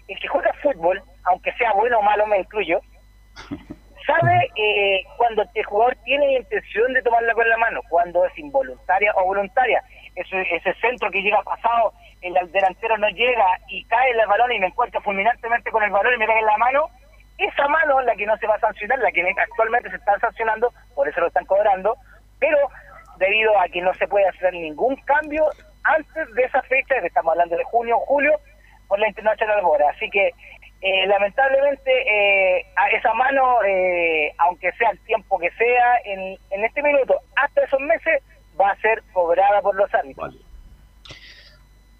el 0.07 0.19
que 0.19 0.27
juega 0.27 0.51
fútbol, 0.61 1.01
aunque 1.23 1.53
sea 1.53 1.71
bueno 1.73 1.99
o 1.99 2.01
malo, 2.01 2.27
me 2.27 2.39
incluyo, 2.39 2.81
sabe 4.07 4.49
eh, 4.55 5.03
cuando 5.17 5.43
el 5.53 5.65
jugador 5.65 5.95
tiene 6.05 6.37
intención 6.37 6.93
de 6.93 7.01
tomarla 7.01 7.33
con 7.33 7.47
la 7.47 7.57
mano, 7.57 7.81
cuando 7.89 8.25
es 8.25 8.37
involuntaria 8.37 9.13
o 9.15 9.25
voluntaria. 9.25 9.83
Ese, 10.15 10.41
ese 10.41 10.73
centro 10.75 11.11
que 11.11 11.21
llega 11.21 11.41
pasado, 11.43 11.93
el 12.21 12.33
delantero 12.51 12.97
no 12.97 13.07
llega 13.09 13.45
y 13.67 13.83
cae 13.85 14.11
el 14.11 14.27
balón 14.27 14.51
y 14.51 14.59
me 14.59 14.67
encuentra 14.67 14.99
fulminantemente 15.01 15.69
con 15.69 15.83
el 15.83 15.91
balón 15.91 16.15
y 16.15 16.17
me 16.17 16.25
pega 16.25 16.39
en 16.39 16.45
la 16.45 16.57
mano, 16.57 16.89
esa 17.37 17.67
mano 17.67 18.01
la 18.01 18.15
que 18.15 18.25
no 18.25 18.35
se 18.37 18.47
va 18.47 18.55
a 18.55 18.59
sancionar, 18.59 18.97
la 18.99 19.11
que 19.11 19.23
actualmente 19.37 19.91
se 19.91 19.97
está 19.97 20.17
sancionando, 20.19 20.73
por 20.95 21.07
eso 21.07 21.19
lo 21.19 21.27
están 21.27 21.45
cobrando, 21.45 21.95
pero 22.39 22.57
debido 23.17 23.59
a 23.59 23.67
que 23.69 23.81
no 23.81 23.93
se 23.95 24.07
puede 24.07 24.27
hacer 24.27 24.53
ningún 24.53 24.95
cambio 24.97 25.45
antes 25.83 26.33
de 26.35 26.43
esa 26.43 26.61
fecha, 26.63 26.99
que 27.01 27.07
estamos 27.07 27.31
hablando 27.31 27.55
de 27.55 27.63
junio 27.65 27.97
o 27.97 28.05
julio, 28.05 28.39
por 28.87 28.99
la 28.99 29.07
Internacional 29.07 29.61
Bora. 29.61 29.89
Así 29.89 30.09
que 30.09 30.31
eh, 30.81 31.07
lamentablemente 31.07 31.91
eh, 31.91 32.65
a 32.75 32.89
esa 32.89 33.13
mano, 33.13 33.63
eh, 33.63 34.33
aunque 34.37 34.71
sea 34.73 34.91
el 34.91 34.99
tiempo 34.99 35.39
que 35.39 35.49
sea, 35.51 35.95
en, 36.05 36.37
en 36.51 36.65
este 36.65 36.83
minuto, 36.83 37.15
hasta 37.35 37.63
esos 37.63 37.79
meses, 37.79 38.21
va 38.59 38.71
a 38.71 38.75
ser 38.77 39.03
cobrada 39.13 39.61
por 39.61 39.75
los 39.75 39.93
árbitros. 39.93 40.35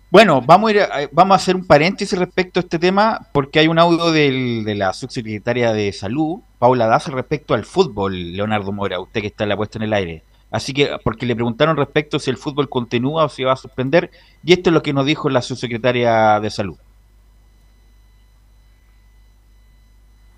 Bueno, 0.10 0.42
vamos 0.42 0.72
a, 0.72 0.74
ir 0.74 1.10
vamos 1.12 1.34
a 1.34 1.36
hacer 1.36 1.56
un 1.56 1.68
paréntesis 1.68 2.18
respecto 2.18 2.60
a 2.60 2.64
este 2.64 2.80
tema, 2.80 3.28
porque 3.34 3.60
hay 3.60 3.68
un 3.68 3.78
audio 3.78 4.12
de 4.12 4.74
la 4.76 4.94
subsecretaria 4.94 5.74
de 5.74 5.92
Salud, 5.92 6.40
Paula 6.60 6.88
Daza, 6.88 7.12
respecto 7.12 7.54
al 7.54 7.66
fútbol, 7.66 8.34
Leonardo 8.34 8.72
Mora, 8.72 9.02
usted 9.02 9.20
que 9.20 9.28
está 9.28 9.44
en 9.44 9.50
la 9.50 9.58
puesta 9.58 9.80
en 9.80 9.84
el 9.84 9.94
aire. 9.94 10.24
Así 10.50 10.74
que, 10.74 10.98
porque 11.04 11.26
le 11.26 11.36
preguntaron 11.36 11.76
respecto 11.76 12.20
si 12.20 12.30
el 12.30 12.38
fútbol 12.38 12.70
continúa 12.70 13.26
o 13.26 13.30
si 13.30 13.44
va 13.44 13.54
a 13.54 13.58
suspender, 13.58 14.12
y 14.44 14.54
esto 14.54 14.70
es 14.70 14.74
lo 14.74 14.82
que 14.82 14.94
nos 14.94 15.06
dijo 15.06 15.30
la 15.30 15.42
subsecretaria 15.42 16.40
de 16.40 16.50
Salud. 16.50 16.78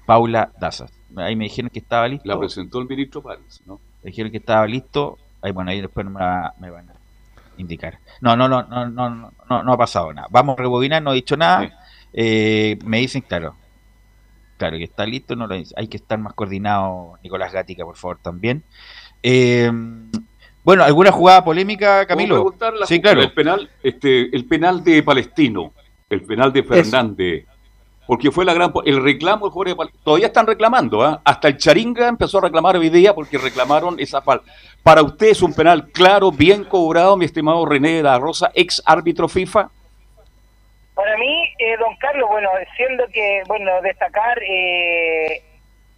Paula 0.06 0.52
Daza. 0.60 0.88
Ahí 1.17 1.36
me 1.36 1.43
dijeron 1.43 1.69
que 1.69 1.80
estaba 1.80 2.08
listo. 2.08 2.28
La 2.28 2.39
presentó 2.39 2.80
el 2.80 2.88
ministro 2.88 3.22
Párez, 3.22 3.62
¿no? 3.67 3.80
Me 4.04 4.10
dijeron 4.10 4.32
que 4.32 4.38
estaba 4.38 4.65
listo. 4.65 5.19
Ahí, 5.41 5.52
bueno, 5.52 5.69
ahí 5.69 5.82
después 5.82 6.06
me, 6.06 6.13
van 6.13 6.89
a 6.89 6.93
indicar. 7.58 8.00
No, 8.19 8.36
no, 8.36 8.50
no, 8.50 8.63
no, 8.63 8.88
no, 8.89 9.32
no, 9.50 9.63
no 9.63 9.74
ha 9.74 9.78
pasado 9.78 10.12
nada. 10.12 10.28
Vamos 10.32 10.58
a 10.58 10.62
rebobinar, 10.62 11.04
no 11.04 11.12
he 11.12 11.15
dicho 11.15 11.38
nada. 11.38 11.69
Eh, 12.12 12.80
me 12.84 12.98
dicen, 12.98 13.22
claro, 13.22 13.56
claro 14.58 14.78
que 14.78 14.84
está 14.84 15.06
listo, 15.06 15.36
no 15.36 15.45
lo 15.45 15.54
hay 15.54 15.88
que 15.88 15.98
estar 15.98 16.17
más 16.17 16.34
coordinado, 16.34 17.19
Nicolás 17.24 17.54
Gatica, 17.54 17.86
por 17.86 17.95
favor, 17.95 18.17
también. 18.19 18.63
Eh, 19.23 19.71
bueno, 20.63 20.84
¿alguna 20.84 21.12
jugada 21.12 21.43
polémica, 21.43 22.05
Camilo? 22.05 22.53
Sí, 22.86 23.01
claro. 23.01 23.21
El 23.21 23.32
penal, 23.34 23.69
este, 23.82 24.36
el 24.36 24.45
penal 24.45 24.84
de 24.84 25.01
Palestino, 25.03 25.73
el 26.10 26.21
penal 26.21 26.53
de 26.53 26.63
Fernández 26.63 27.45
porque 28.10 28.32
fue 28.32 28.43
la 28.43 28.55
gran 28.55 28.73
el 28.86 29.03
reclamo 29.03 29.45
de 29.45 29.51
Jorge 29.51 29.75
todavía 30.03 30.25
están 30.25 30.47
reclamando 30.47 31.03
¿ah? 31.03 31.21
hasta 31.23 31.47
el 31.47 31.58
Charinga 31.58 32.08
empezó 32.08 32.39
a 32.39 32.41
reclamar 32.41 32.75
hoy 32.75 32.89
día 32.89 33.13
porque 33.13 33.38
reclamaron 33.38 33.99
esa 33.99 34.19
falta 34.23 34.51
para 34.82 35.03
usted 35.03 35.27
es 35.27 35.43
un 35.43 35.53
penal 35.53 35.91
claro 35.91 36.32
bien 36.32 36.63
cobrado 36.63 37.15
mi 37.15 37.25
estimado 37.25 37.63
René 37.67 37.97
de 37.97 38.03
la 38.03 38.17
Rosa 38.17 38.49
ex 38.55 38.82
árbitro 38.84 39.27
FIFA 39.27 39.69
para 40.95 41.17
mí 41.17 41.53
eh, 41.60 41.77
don 41.77 41.95
Carlos 41.97 42.27
bueno 42.32 42.49
siendo 42.75 43.05
que 43.13 43.43
bueno 43.47 43.79
destacar 43.84 44.41
eh, 44.41 45.43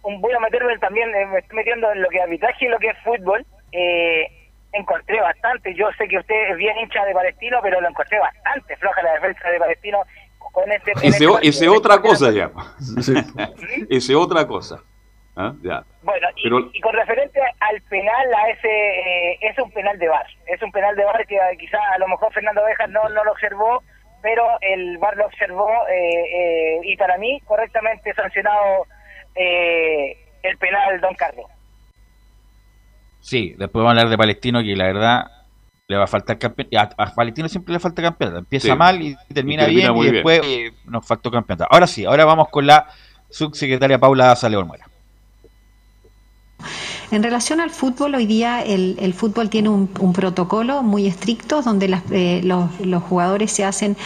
voy 0.02 0.32
a 0.32 0.40
meterme 0.40 0.78
también 0.78 1.14
eh, 1.14 1.26
me 1.26 1.38
estoy 1.38 1.56
metiendo 1.56 1.90
en 1.92 2.02
lo 2.02 2.08
que 2.08 2.18
es 2.18 2.22
arbitraje 2.22 2.64
y 2.66 2.68
lo 2.68 2.78
que 2.78 2.88
es 2.88 2.98
fútbol 3.04 3.44
encontré 4.72 5.20
bastante 5.20 5.74
yo 5.74 5.90
sé 5.98 6.08
que 6.08 6.18
usted 6.18 6.50
es 6.50 6.56
bien 6.56 6.76
hincha 6.78 7.04
de 7.04 7.12
Palestino 7.12 7.58
pero 7.62 7.80
lo 7.80 7.88
encontré 7.88 8.18
bastante 8.18 8.76
floja 8.76 9.02
la 9.02 9.14
defensa 9.14 9.48
de 9.48 9.58
Palestino 9.58 9.98
este, 10.66 10.92
ese, 10.92 11.24
este 11.24 11.48
ese 11.48 11.68
otra 11.68 12.00
cosa 12.00 12.30
ya. 12.30 12.50
ese 13.88 14.14
otra 14.16 14.46
cosa. 14.46 14.82
¿Ah? 15.34 15.54
Ya. 15.62 15.82
Bueno, 16.02 16.28
y, 16.36 16.80
con 16.80 16.92
referente 16.92 17.40
al 17.60 17.80
penal, 17.82 18.34
a 18.34 18.50
ese 18.50 18.68
eh, 18.68 19.38
es 19.40 19.58
un 19.58 19.70
penal 19.70 19.98
de 19.98 20.08
bar. 20.08 20.26
Es 20.46 20.60
un 20.62 20.70
penal 20.72 20.94
de 20.94 21.04
bar 21.04 21.26
que 21.26 21.36
eh, 21.36 21.56
quizá 21.58 21.78
a 21.94 21.98
lo 21.98 22.08
mejor 22.08 22.32
Fernando 22.34 22.62
Ovejas 22.62 22.90
no, 22.90 23.08
no 23.08 23.24
lo 23.24 23.32
observó, 23.32 23.82
pero 24.20 24.44
el 24.60 24.98
bar 24.98 25.16
lo 25.16 25.24
observó 25.24 25.70
eh, 25.88 26.80
y 26.82 26.96
para 26.98 27.16
mí 27.16 27.40
correctamente 27.46 28.12
sancionado 28.12 28.86
el 29.34 30.58
penal 30.58 31.00
Don 31.00 31.14
Carlos. 31.14 31.46
Sí, 33.20 33.54
después 33.56 33.82
vamos 33.82 33.88
a 33.88 34.00
hablar 34.00 34.10
de 34.10 34.18
Palestino, 34.18 34.62
que 34.62 34.74
la 34.74 34.84
verdad 34.84 35.30
le 35.86 35.96
va 35.96 36.04
a 36.04 36.08
faltar 36.08 36.38
campeonato. 36.38 36.94
A, 36.98 37.14
Palestino 37.14 37.48
siempre 37.48 37.72
le 37.72 37.80
falta 37.80 38.02
campeonato. 38.02 38.40
Empieza 38.40 38.74
mal 38.74 39.00
y 39.00 39.16
termina, 39.32 39.66
bien 39.66 39.96
y 39.96 40.10
después 40.10 40.40
nos 40.84 41.06
faltó 41.06 41.30
campeonato. 41.30 41.66
Ahora 41.70 41.86
sí, 41.86 42.04
ahora 42.04 42.24
vamos 42.24 42.48
con 42.48 42.66
la 42.66 42.88
subsecretaria 43.30 43.98
Paula 43.98 44.34
Saleón 44.36 44.66
Muera. 44.66 44.86
En 47.12 47.22
relación 47.22 47.60
al 47.60 47.68
fútbol, 47.68 48.14
hoy 48.14 48.24
día 48.24 48.62
el, 48.62 49.12
fútbol 49.12 49.50
tiene 49.50 49.68
un, 49.68 49.86
protocolo 49.86 50.82
muy 50.82 51.06
estricto 51.06 51.60
donde 51.60 51.94
eh, 52.10 52.40
los, 52.42 53.02
jugadores 53.02 53.52
se 53.52 53.66
hacen 53.66 53.98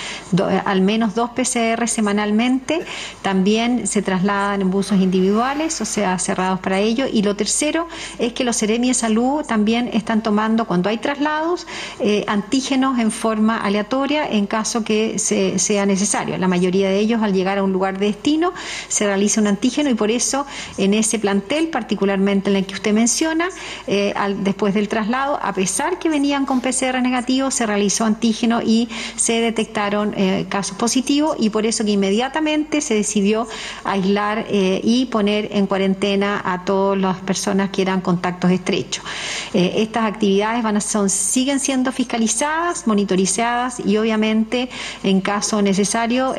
al 0.64 0.80
menos 0.80 1.14
dos 1.14 1.30
PCR 1.30 1.86
semanalmente, 1.86 2.80
también 3.22 3.86
se 3.86 4.02
trasladan 4.02 4.60
en 4.60 4.72
buses 4.72 5.00
individuales, 5.00 5.80
o 5.80 5.84
sea, 5.84 6.18
cerrados 6.18 6.58
para 6.58 6.80
ello. 6.80 7.06
Y 7.06 7.22
lo 7.22 7.36
tercero 7.36 7.86
es 8.18 8.32
que 8.32 8.42
los 8.42 8.56
Seremi 8.56 8.88
de 8.88 8.94
Salud 8.94 9.44
también 9.46 9.88
están 9.92 10.20
tomando, 10.20 10.66
cuando 10.66 10.88
hay 10.88 10.98
traslados, 10.98 11.68
eh, 12.00 12.24
antígenos 12.26 12.98
en 12.98 13.12
forma 13.12 13.58
aleatoria 13.58 14.28
en 14.28 14.48
caso 14.48 14.82
que 14.82 15.20
sea 15.20 15.86
necesario. 15.86 16.38
La 16.38 16.48
mayoría 16.48 16.88
de 16.88 16.98
ellos, 16.98 17.22
al 17.22 17.32
llegar 17.32 17.58
a 17.58 17.62
un 17.62 17.72
lugar 17.72 18.00
de 18.00 18.06
destino, 18.06 18.52
se 18.88 19.06
realiza 19.06 19.40
un 19.40 19.46
antígeno 19.46 19.90
y 19.90 19.94
por 19.94 20.10
eso 20.10 20.44
en 20.76 20.92
ese 20.92 21.20
plantel, 21.20 21.68
particularmente 21.68 22.50
en 22.50 22.56
el 22.56 22.66
que 22.66 22.74
usted 22.74 22.95
menciona, 22.96 23.48
eh, 23.86 24.14
después 24.38 24.74
del 24.74 24.88
traslado, 24.88 25.38
a 25.40 25.52
pesar 25.52 25.98
que 25.98 26.08
venían 26.08 26.46
con 26.46 26.60
PCR 26.60 27.00
negativo, 27.00 27.50
se 27.50 27.66
realizó 27.66 28.04
antígeno 28.04 28.62
y 28.62 28.88
se 29.16 29.40
detectaron 29.40 30.14
eh, 30.16 30.46
casos 30.48 30.76
positivos 30.76 31.36
y 31.38 31.50
por 31.50 31.66
eso 31.66 31.84
que 31.84 31.92
inmediatamente 31.92 32.80
se 32.80 32.94
decidió 32.94 33.46
aislar 33.84 34.46
y 34.50 35.06
poner 35.06 35.48
en 35.52 35.66
cuarentena 35.66 36.40
a 36.44 36.64
todas 36.64 36.98
las 36.98 37.18
personas 37.18 37.70
que 37.70 37.82
eran 37.82 38.00
contactos 38.00 38.50
estrechos. 38.50 39.04
estas 39.52 40.04
actividades 40.04 40.62
van 40.62 40.80
son, 40.80 41.10
siguen 41.10 41.60
siendo 41.60 41.92
fiscalizadas, 41.92 42.86
monitorizadas 42.86 43.80
y 43.84 43.96
obviamente 43.98 44.68
en 45.02 45.20
caso 45.20 45.60
necesario 45.60 46.34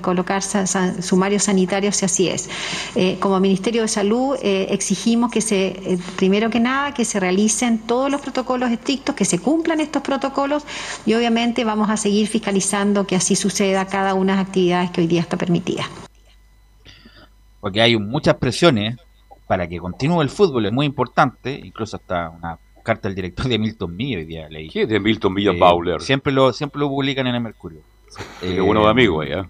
colocar 0.00 0.42
sumarios 0.42 1.44
sanitarios 1.44 1.96
si 1.96 2.04
así 2.04 2.28
es. 2.28 2.48
como 3.20 3.38
Ministerio 3.40 3.82
de 3.82 3.88
Salud 3.88 4.36
exigimos 4.42 5.30
que 5.30 5.40
se, 5.40 5.67
eh, 5.68 5.98
primero 6.16 6.50
que 6.50 6.60
nada, 6.60 6.94
que 6.94 7.04
se 7.04 7.20
realicen 7.20 7.78
todos 7.78 8.10
los 8.10 8.20
protocolos 8.20 8.70
estrictos, 8.70 9.14
que 9.14 9.24
se 9.24 9.38
cumplan 9.38 9.80
estos 9.80 10.02
protocolos 10.02 10.64
y 11.06 11.14
obviamente 11.14 11.64
vamos 11.64 11.90
a 11.90 11.96
seguir 11.96 12.26
fiscalizando 12.28 13.06
que 13.06 13.16
así 13.16 13.36
suceda 13.36 13.86
cada 13.86 14.14
una 14.14 14.32
de 14.32 14.38
las 14.38 14.48
actividades 14.48 14.90
que 14.90 15.00
hoy 15.00 15.06
día 15.06 15.20
está 15.20 15.36
permitida. 15.36 15.88
Porque 17.60 17.80
hay 17.80 17.98
muchas 17.98 18.36
presiones 18.36 18.96
para 19.46 19.66
que 19.66 19.78
continúe 19.78 20.22
el 20.22 20.28
fútbol, 20.28 20.66
es 20.66 20.72
muy 20.72 20.86
importante, 20.86 21.58
incluso 21.64 21.96
hasta 21.96 22.28
una 22.30 22.58
carta 22.82 23.08
del 23.08 23.16
director 23.16 23.48
de 23.48 23.58
Milton 23.58 23.96
Millo 23.96 24.18
hoy 24.18 24.24
día 24.24 24.48
leí. 24.48 24.68
¿Qué 24.68 24.82
es 24.82 24.88
de 24.88 25.00
Milton 25.00 25.34
Millo 25.34 25.52
eh, 25.52 25.58
Bowler? 25.58 26.00
Siempre 26.00 26.32
lo, 26.32 26.52
siempre 26.52 26.80
lo 26.80 26.88
publican 26.88 27.26
en 27.26 27.34
el 27.34 27.40
Mercurio. 27.40 27.80
Eh, 28.42 28.60
uno 28.60 28.84
de 28.84 28.90
amigos 28.90 29.26
¿eh? 29.26 29.44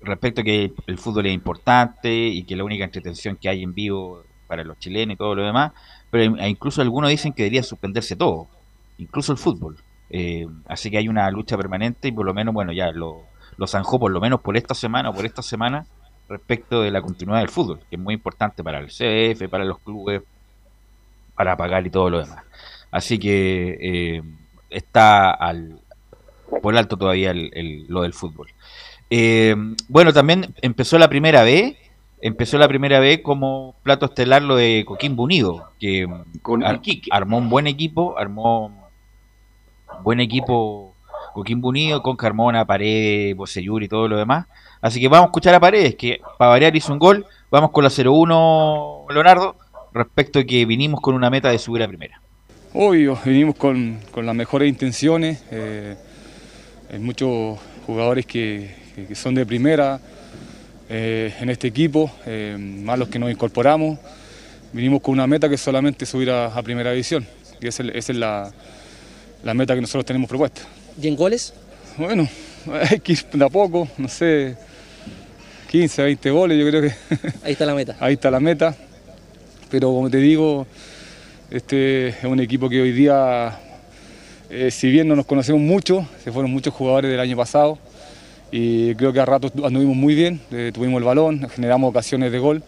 Respecto 0.00 0.40
a 0.40 0.44
que 0.44 0.72
el 0.86 0.98
fútbol 0.98 1.26
es 1.26 1.34
importante 1.34 2.12
y 2.12 2.42
que 2.44 2.56
la 2.56 2.64
única 2.64 2.84
entretención 2.84 3.36
que 3.36 3.48
hay 3.48 3.62
en 3.62 3.72
vivo 3.72 4.24
para 4.46 4.64
los 4.64 4.78
chilenos 4.78 5.14
y 5.14 5.16
todo 5.16 5.34
lo 5.34 5.44
demás, 5.44 5.72
pero 6.10 6.24
incluso 6.46 6.82
algunos 6.82 7.10
dicen 7.10 7.32
que 7.32 7.42
debería 7.42 7.62
suspenderse 7.62 8.16
todo, 8.16 8.48
incluso 8.98 9.32
el 9.32 9.38
fútbol. 9.38 9.76
Eh, 10.10 10.46
así 10.66 10.90
que 10.90 10.98
hay 10.98 11.08
una 11.08 11.30
lucha 11.30 11.56
permanente 11.56 12.08
y 12.08 12.12
por 12.12 12.26
lo 12.26 12.34
menos, 12.34 12.54
bueno, 12.54 12.72
ya 12.72 12.92
lo, 12.92 13.22
lo 13.56 13.66
zanjó 13.66 13.98
por 13.98 14.12
lo 14.12 14.20
menos 14.20 14.40
por 14.40 14.56
esta 14.56 14.74
semana 14.74 15.10
o 15.10 15.14
por 15.14 15.26
esta 15.26 15.42
semana 15.42 15.86
respecto 16.28 16.82
de 16.82 16.90
la 16.90 17.02
continuidad 17.02 17.40
del 17.40 17.48
fútbol, 17.48 17.80
que 17.90 17.96
es 17.96 18.02
muy 18.02 18.14
importante 18.14 18.62
para 18.62 18.78
el 18.78 18.86
CF, 18.86 19.48
para 19.48 19.64
los 19.64 19.78
clubes, 19.80 20.22
para 21.34 21.56
pagar 21.56 21.86
y 21.86 21.90
todo 21.90 22.10
lo 22.10 22.18
demás. 22.20 22.44
Así 22.90 23.18
que 23.18 23.78
eh, 23.80 24.22
está 24.70 25.30
al, 25.30 25.80
por 26.62 26.76
alto 26.76 26.96
todavía 26.96 27.30
el, 27.30 27.86
lo 27.88 28.02
del 28.02 28.14
fútbol. 28.14 28.48
Eh, 29.10 29.54
bueno, 29.88 30.12
también 30.12 30.54
empezó 30.62 30.98
la 30.98 31.08
primera 31.08 31.42
vez 31.42 31.76
empezó 32.24 32.56
la 32.56 32.68
primera 32.68 33.00
vez 33.00 33.20
como 33.20 33.74
plato 33.82 34.06
estelar 34.06 34.40
lo 34.40 34.56
de 34.56 34.84
Coquimbo 34.86 35.24
Unido, 35.24 35.68
que 35.78 36.08
armó 37.10 37.36
un 37.36 37.50
buen 37.50 37.66
equipo, 37.66 38.16
armó 38.16 38.72
buen 40.02 40.20
equipo 40.20 40.94
Coquimbo 41.34 41.68
Unido 41.68 42.02
con 42.02 42.16
Carmona, 42.16 42.64
Paredes, 42.64 43.36
Boseyur 43.36 43.82
y 43.82 43.88
todo 43.88 44.08
lo 44.08 44.16
demás. 44.16 44.46
Así 44.80 45.00
que 45.00 45.08
vamos 45.08 45.26
a 45.26 45.28
escuchar 45.28 45.54
a 45.54 45.60
Paredes, 45.60 45.96
que 45.96 46.22
para 46.38 46.48
variar 46.48 46.74
hizo 46.74 46.94
un 46.94 46.98
gol. 46.98 47.26
Vamos 47.50 47.72
con 47.72 47.84
la 47.84 47.90
0-1, 47.90 49.12
Leonardo, 49.12 49.56
respecto 49.92 50.38
a 50.38 50.44
que 50.44 50.64
vinimos 50.64 51.02
con 51.02 51.14
una 51.14 51.28
meta 51.28 51.50
de 51.50 51.58
subir 51.58 51.82
a 51.82 51.88
primera. 51.88 52.22
Obvio, 52.72 53.18
vinimos 53.22 53.54
con, 53.56 54.00
las 54.16 54.34
mejores 54.34 54.70
intenciones. 54.70 55.44
Eh, 55.50 55.94
hay 56.90 56.98
muchos 57.00 57.58
jugadores 57.86 58.24
que 58.24 58.74
son 59.12 59.34
de 59.34 59.44
primera, 59.44 60.00
eh, 60.88 61.34
en 61.40 61.50
este 61.50 61.68
equipo, 61.68 62.10
eh, 62.26 62.56
más 62.58 62.98
los 62.98 63.08
que 63.08 63.18
nos 63.18 63.30
incorporamos. 63.30 63.98
Vinimos 64.72 65.00
con 65.00 65.14
una 65.14 65.26
meta 65.26 65.48
que 65.48 65.54
es 65.54 65.60
solamente 65.60 66.04
subir 66.04 66.30
a, 66.30 66.60
primera 66.62 66.90
división, 66.90 67.26
y 67.60 67.68
esa 67.68 67.84
es, 67.84 68.08
la, 68.10 68.52
meta 69.54 69.74
que 69.74 69.80
nosotros 69.80 70.04
tenemos 70.04 70.28
propuesta. 70.28 70.62
¿Y 71.00 71.08
en 71.08 71.16
goles? 71.16 71.54
Bueno, 71.96 72.28
hay 72.90 73.00
que 73.00 73.12
ir 73.12 73.24
de 73.32 73.44
a 73.44 73.48
poco, 73.48 73.88
no 73.96 74.08
sé, 74.08 74.56
15, 75.70 76.02
20 76.02 76.30
goles, 76.30 76.58
yo 76.58 76.68
creo 76.68 76.82
que. 76.82 76.92
Ahí 77.44 77.52
está 77.52 77.66
la 77.66 77.74
meta. 77.74 77.96
Ahí 78.00 78.14
está 78.14 78.30
la 78.30 78.40
meta. 78.40 78.76
Pero 79.70 79.88
como 79.88 80.10
te 80.10 80.18
digo, 80.18 80.66
este 81.50 82.08
es 82.08 82.24
un 82.24 82.40
equipo 82.40 82.68
que 82.68 82.80
hoy 82.80 82.92
día, 82.92 83.58
eh, 84.50 84.70
si 84.70 84.90
bien 84.90 85.08
no 85.08 85.16
nos 85.16 85.26
conocemos 85.26 85.60
mucho, 85.60 86.06
se 86.22 86.30
fueron 86.30 86.50
muchos 86.50 86.74
jugadores 86.74 87.10
del 87.10 87.20
año 87.20 87.36
pasado, 87.36 87.78
y 88.56 88.94
creo 88.94 89.12
que 89.12 89.18
a 89.18 89.24
ratos 89.24 89.50
anduvimos 89.64 89.96
muy 89.96 90.14
bien, 90.14 90.40
eh, 90.52 90.70
tuvimos 90.72 90.98
el 90.98 91.04
balón, 91.04 91.48
generamos 91.48 91.90
ocasiones 91.90 92.30
de 92.30 92.38
gol 92.38 92.62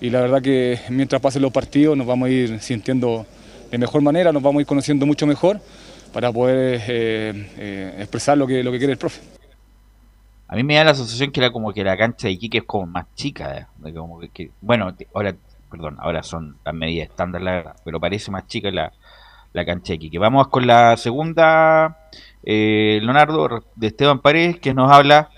y 0.00 0.08
la 0.08 0.22
verdad 0.22 0.40
que 0.40 0.80
mientras 0.88 1.20
pasen 1.20 1.42
los 1.42 1.52
partidos 1.52 1.98
nos 1.98 2.06
vamos 2.06 2.28
a 2.28 2.30
ir 2.30 2.60
sintiendo 2.60 3.26
de 3.70 3.76
mejor 3.76 4.00
manera, 4.00 4.32
nos 4.32 4.42
vamos 4.42 4.60
a 4.60 4.62
ir 4.62 4.66
conociendo 4.66 5.04
mucho 5.04 5.26
mejor 5.26 5.60
para 6.14 6.32
poder 6.32 6.80
eh, 6.88 7.50
eh, 7.58 7.94
expresar 7.98 8.38
lo 8.38 8.46
que, 8.46 8.64
lo 8.64 8.72
que 8.72 8.78
quiere 8.78 8.94
el 8.94 8.98
profe. 8.98 9.20
A 10.48 10.56
mí 10.56 10.62
me 10.62 10.76
da 10.76 10.84
la 10.84 10.94
sensación 10.94 11.30
que 11.30 11.40
era 11.40 11.52
como 11.52 11.74
que 11.74 11.84
la 11.84 11.94
cancha 11.98 12.28
de 12.28 12.32
Iquique 12.32 12.58
es 12.58 12.64
como 12.64 12.86
más 12.86 13.04
chica, 13.14 13.68
como 13.94 14.18
que, 14.32 14.50
bueno, 14.62 14.94
ahora, 15.12 15.36
perdón, 15.70 15.98
ahora 16.00 16.22
son 16.22 16.56
las 16.64 16.74
medidas 16.74 17.10
estándar, 17.10 17.42
la 17.42 17.50
verdad, 17.50 17.76
pero 17.84 18.00
parece 18.00 18.30
más 18.30 18.46
chica 18.46 18.70
la, 18.70 18.90
la 19.52 19.66
cancha 19.66 19.88
de 19.88 19.96
Iquique. 19.96 20.18
Vamos 20.18 20.48
con 20.48 20.66
la 20.66 20.96
segunda 20.96 21.98
eh, 22.44 22.98
Leonardo 23.02 23.64
de 23.76 23.86
Esteban 23.86 24.20
Paredes, 24.20 24.58
que 24.58 24.74
nos 24.74 24.90
habla 24.90 25.30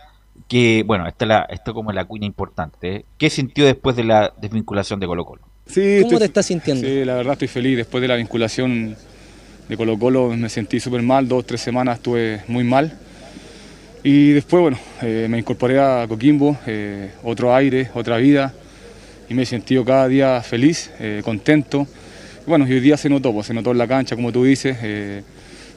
que, 0.49 0.83
bueno, 0.87 1.07
esta 1.07 1.27
la, 1.27 1.47
esto 1.51 1.75
como 1.75 1.93
la 1.93 2.05
cuña 2.05 2.27
importante. 2.27 2.97
¿eh? 2.97 3.05
¿Qué 3.19 3.31
sintió 3.31 3.65
después 3.65 3.97
de 3.97 4.05
la 4.05 4.33
desvinculación 4.41 5.01
de 5.01 5.07
Colo 5.07 5.25
Colo? 5.25 5.43
Sí, 5.67 6.01
¿Cómo 6.03 6.19
te 6.19 6.27
estás 6.27 6.47
sintiendo? 6.47 6.87
Sí, 6.87 7.05
la 7.05 7.15
verdad 7.15 7.35
estoy 7.35 7.49
feliz. 7.49 7.77
Después 7.77 8.03
de 8.03 8.09
la 8.09 8.17
vinculación 8.17 8.97
de 9.69 9.77
Colo 9.77 9.99
Colo 9.99 10.29
me 10.31 10.49
sentí 10.49 10.81
súper 10.81 11.03
mal, 11.03 11.27
dos, 11.29 11.47
tres 11.47 11.61
semanas 11.61 11.97
estuve 11.97 12.43
muy 12.49 12.65
mal. 12.65 12.99
Y 14.03 14.33
después, 14.33 14.61
bueno, 14.61 14.79
eh, 15.01 15.27
me 15.31 15.39
incorporé 15.39 15.81
a 15.81 16.05
Coquimbo, 16.07 16.59
eh, 16.67 17.13
otro 17.23 17.55
aire, 17.55 17.91
otra 17.95 18.19
vida, 18.19 18.53
y 19.31 19.35
me 19.35 19.45
he 19.45 19.47
sentido 19.47 19.83
cada 19.83 20.07
día 20.09 20.43
feliz, 20.43 20.91
contento. 21.25 21.87
bueno, 22.47 22.69
y 22.69 22.73
hoy 22.73 22.81
día 22.81 22.99
se 22.99 23.09
notó, 23.09 23.33
pues, 23.33 23.47
se 23.47 23.55
notó 23.55 23.71
en 23.71 23.79
la 23.79 23.89
cancha, 23.89 24.15
como 24.15 24.31
tú 24.31 24.45
dices, 24.45 24.77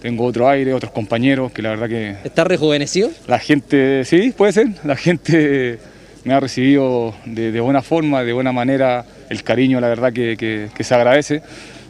tengo 0.01 0.25
otro 0.25 0.47
aire, 0.47 0.73
otros 0.73 0.91
compañeros, 0.91 1.51
que 1.51 1.61
la 1.61 1.69
verdad 1.69 1.89
que... 1.89 2.15
¿Está 2.23 2.43
rejuvenecido? 2.43 3.09
La 3.27 3.39
gente, 3.39 4.05
sí, 4.05 4.33
puede 4.35 4.51
ser, 4.53 4.67
la 4.83 4.95
gente 4.95 5.79
me 6.23 6.33
ha 6.33 6.39
recibido 6.39 7.13
de, 7.25 7.59
buena 7.59 7.81
forma, 7.81 8.23
de 8.23 8.33
buena 8.33 8.51
manera, 8.51 9.05
el 9.29 9.43
cariño, 9.43 9.79
la 9.79 9.87
verdad 9.87 10.13
que, 10.13 10.69
se 10.77 10.95
agradece. 10.95 11.41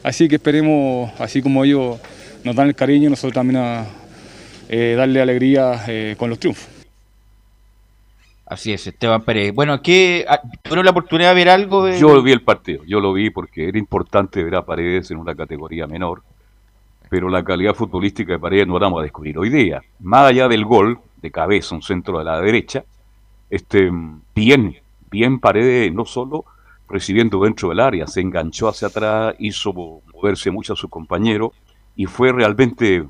Así 0.03 0.27
que 0.27 0.35
esperemos, 0.35 1.11
así 1.19 1.41
como 1.41 1.63
ellos 1.63 1.99
nos 2.43 2.55
dan 2.55 2.67
el 2.67 2.75
cariño, 2.75 3.09
nosotros 3.09 3.33
también 3.33 3.57
a 3.57 3.85
eh, 4.69 4.95
darle 4.95 5.21
alegría 5.21 5.83
eh, 5.87 6.15
con 6.17 6.29
los 6.29 6.39
triunfos. 6.39 6.69
Así 8.45 8.71
es, 8.71 8.87
Esteban 8.87 9.23
Pérez. 9.23 9.53
Bueno, 9.53 9.81
¿qué, 9.81 10.25
ah, 10.29 10.39
¿tuvieron 10.61 10.85
la 10.85 10.91
oportunidad 10.91 11.29
de 11.29 11.35
ver 11.35 11.49
algo? 11.49 11.83
De... 11.83 11.99
Yo 11.99 12.21
vi 12.21 12.31
el 12.31 12.43
partido, 12.43 12.83
yo 12.85 13.01
lo 13.01 13.11
vi 13.11 13.29
porque 13.29 13.67
era 13.67 13.77
importante 13.77 14.41
ver 14.41 14.55
a 14.55 14.65
Paredes 14.65 15.11
en 15.11 15.17
una 15.17 15.35
categoría 15.35 15.85
menor 15.87 16.23
pero 17.09 17.29
la 17.29 17.43
calidad 17.43 17.73
futbolística 17.73 18.33
de 18.33 18.39
Paredes 18.39 18.67
no 18.67 18.73
la 18.73 18.85
vamos 18.85 18.99
a 18.99 19.03
descubrir 19.03 19.37
hoy 19.37 19.49
día. 19.49 19.81
Más 19.99 20.29
allá 20.29 20.47
del 20.47 20.65
gol 20.65 20.99
de 21.21 21.31
cabeza, 21.31 21.75
un 21.75 21.81
centro 21.81 22.19
de 22.19 22.25
la 22.25 22.39
derecha, 22.41 22.83
este, 23.49 23.89
bien, 24.35 24.75
bien 25.09 25.39
Paredes, 25.39 25.93
no 25.93 26.05
solo 26.05 26.45
recibiendo 26.89 27.41
dentro 27.41 27.69
del 27.69 27.79
área, 27.79 28.07
se 28.07 28.21
enganchó 28.21 28.69
hacia 28.69 28.87
atrás, 28.87 29.35
hizo 29.39 29.73
moverse 30.13 30.51
mucho 30.51 30.73
a 30.73 30.75
su 30.75 30.89
compañero 30.89 31.53
y 31.95 32.05
fue 32.05 32.31
realmente 32.31 33.05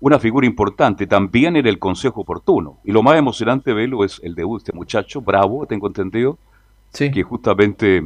una 0.00 0.18
figura 0.18 0.46
importante 0.46 1.06
también 1.06 1.56
en 1.56 1.66
el 1.66 1.78
consejo 1.78 2.20
oportuno. 2.20 2.78
Y 2.84 2.92
lo 2.92 3.02
más 3.02 3.16
emocionante 3.16 3.70
de 3.70 3.76
verlo 3.76 4.04
es 4.04 4.20
el 4.22 4.34
debut 4.34 4.60
de 4.60 4.64
este 4.64 4.72
muchacho, 4.72 5.20
bravo, 5.20 5.66
tengo 5.66 5.86
entendido, 5.86 6.38
que 6.92 7.22
justamente 7.22 8.02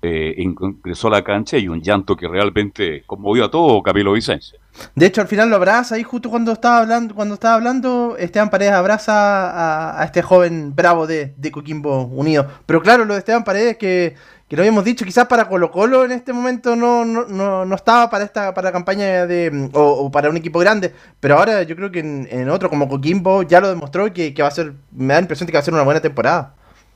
eh, 0.00 0.34
ingresó 0.38 1.08
a 1.08 1.10
la 1.10 1.24
cancha 1.24 1.58
y 1.58 1.66
un 1.66 1.82
llanto 1.82 2.16
que 2.16 2.28
realmente 2.28 3.02
conmovió 3.04 3.46
a 3.46 3.50
todo 3.50 3.82
Camilo 3.82 4.12
Vicencio. 4.12 4.58
De 4.94 5.06
hecho, 5.06 5.20
al 5.20 5.26
final 5.26 5.50
lo 5.50 5.56
abraza 5.56 5.96
ahí 5.96 6.04
justo 6.04 6.30
cuando 6.30 6.52
estaba 6.52 6.78
hablando, 6.78 7.14
cuando 7.16 7.34
estaba 7.34 7.54
hablando, 7.54 8.16
Esteban 8.16 8.48
Paredes 8.48 8.74
abraza 8.74 10.00
a, 10.00 10.04
este 10.04 10.22
joven 10.22 10.74
bravo 10.74 11.08
de, 11.08 11.34
Coquimbo 11.50 12.04
Unido. 12.04 12.46
Pero 12.64 12.80
claro, 12.80 13.04
lo 13.04 13.14
de 13.14 13.18
Esteban 13.18 13.42
Paredes 13.42 13.76
que, 13.76 14.14
lo 14.50 14.60
habíamos 14.60 14.84
dicho, 14.84 15.04
quizás 15.04 15.26
para 15.26 15.48
Colo 15.48 15.72
Colo 15.72 16.04
en 16.04 16.12
este 16.12 16.32
momento 16.32 16.76
no, 16.76 17.04
no, 17.04 17.64
no, 17.64 17.74
estaba 17.74 18.08
para 18.08 18.24
esta 18.24 18.54
para 18.54 18.68
la 18.68 18.72
campaña 18.72 19.26
de 19.26 19.68
o, 19.72 20.10
para 20.12 20.30
un 20.30 20.36
equipo 20.36 20.60
grande, 20.60 20.94
pero 21.18 21.38
ahora 21.38 21.64
yo 21.64 21.74
creo 21.74 21.90
que 21.90 21.98
en, 21.98 22.48
otro 22.48 22.70
como 22.70 22.88
Coquimbo 22.88 23.42
ya 23.42 23.60
lo 23.60 23.68
demostró 23.68 24.12
que, 24.12 24.32
que 24.32 24.42
va 24.42 24.48
a 24.48 24.52
ser, 24.52 24.74
me 24.92 25.08
da 25.08 25.14
la 25.14 25.22
impresión 25.22 25.46
de 25.46 25.52
que 25.52 25.56
va 25.56 25.60
a 25.60 25.64
ser 25.64 25.74
una 25.74 25.82
buena 25.82 26.00
temporada. 26.00 26.54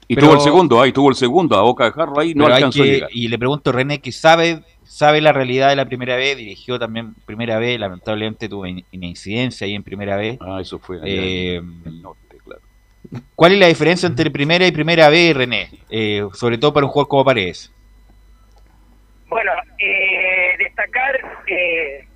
Y 0.09 0.17
tuvo 0.17 0.35
el 0.35 0.41
segundo, 0.41 0.81
ahí 0.81 0.93
tuvo 0.93 1.09
el 1.09 1.15
segundo, 1.15 1.57
a 1.57 1.63
boca 1.63 1.85
de 1.85 1.93
jarro 1.93 2.19
ahí, 2.21 2.35
no 2.35 2.47
alcanzó 2.47 2.83
a 2.83 2.87
llegar. 2.87 3.11
Y 3.13 3.29
le 3.29 3.39
pregunto 3.39 3.73
René 3.73 4.01
que 4.01 4.13
sabe 4.13 4.63
sabe 4.93 5.23
la 5.23 5.33
realidad 5.33 5.71
de 5.71 5.77
la 5.77 5.87
primera 5.87 6.17
vez, 6.17 6.37
dirigió 6.37 6.79
también 6.79 7.15
primera 7.25 7.59
vez, 7.59 7.81
lamentablemente 7.81 8.47
tuvo 8.47 8.63
una 8.63 9.07
incidencia 9.07 9.67
ahí 9.67 9.75
en 9.75 9.83
primera 9.83 10.17
vez. 10.17 10.37
Ah, 10.41 10.59
eso 10.61 10.79
fue 10.79 10.99
eh, 11.03 11.57
en 11.57 11.83
el 11.87 12.03
norte, 12.03 12.37
claro. 12.45 12.61
¿Cuál 13.35 13.53
es 13.53 13.59
la 13.59 13.69
diferencia 13.69 14.07
entre 14.07 14.31
primera 14.31 14.67
y 14.67 14.71
primera 14.71 15.09
vez, 15.09 15.35
René? 15.35 15.71
Eh, 15.89 16.27
sobre 16.35 16.59
todo 16.59 16.75
para 16.75 16.85
un 16.85 16.93
jugador 16.93 17.09
como 17.09 17.25
Paredes. 17.25 17.73
Bueno, 19.29 19.51
eh, 19.79 20.57
destacar 20.59 21.17
eh, 21.47 22.07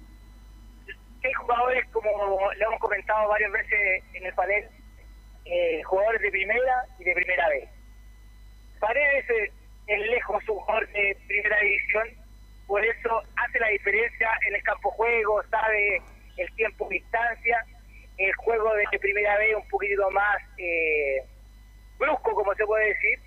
que 1.22 1.28
hay 1.28 1.32
jugadores, 1.32 1.82
como 1.90 2.10
le 2.58 2.62
hemos 2.62 2.78
comentado 2.78 3.26
varias 3.30 3.52
veces 3.52 4.04
en 4.12 4.26
el 4.26 4.34
panel, 4.34 4.64
eh, 5.46 5.82
jugadores 5.82 6.20
de 6.20 6.30
primera 6.30 6.84
y 7.00 7.04
de 7.04 7.14
primera 7.14 7.48
vez. 7.48 7.70
Paredes 8.78 9.24
es 9.86 9.98
lejos 9.98 10.48
un 10.48 10.58
jugador 10.58 10.88
de 10.92 11.16
primera 11.26 11.58
división, 11.60 12.08
por 12.66 12.84
eso 12.84 13.22
hace 13.36 13.58
la 13.60 13.68
diferencia 13.68 14.30
en 14.48 14.54
el 14.54 14.62
campo 14.62 14.90
juego, 14.90 15.42
sabe 15.50 16.02
el 16.36 16.52
tiempo 16.56 16.88
distancia, 16.88 17.64
el 18.18 18.32
juego 18.34 18.74
de 18.74 18.98
primera 18.98 19.36
vez 19.38 19.54
un 19.54 19.68
poquito 19.68 20.10
más 20.10 20.36
eh, 20.58 21.22
brusco, 21.98 22.34
como 22.34 22.54
se 22.54 22.64
puede 22.64 22.88
decir, 22.88 23.18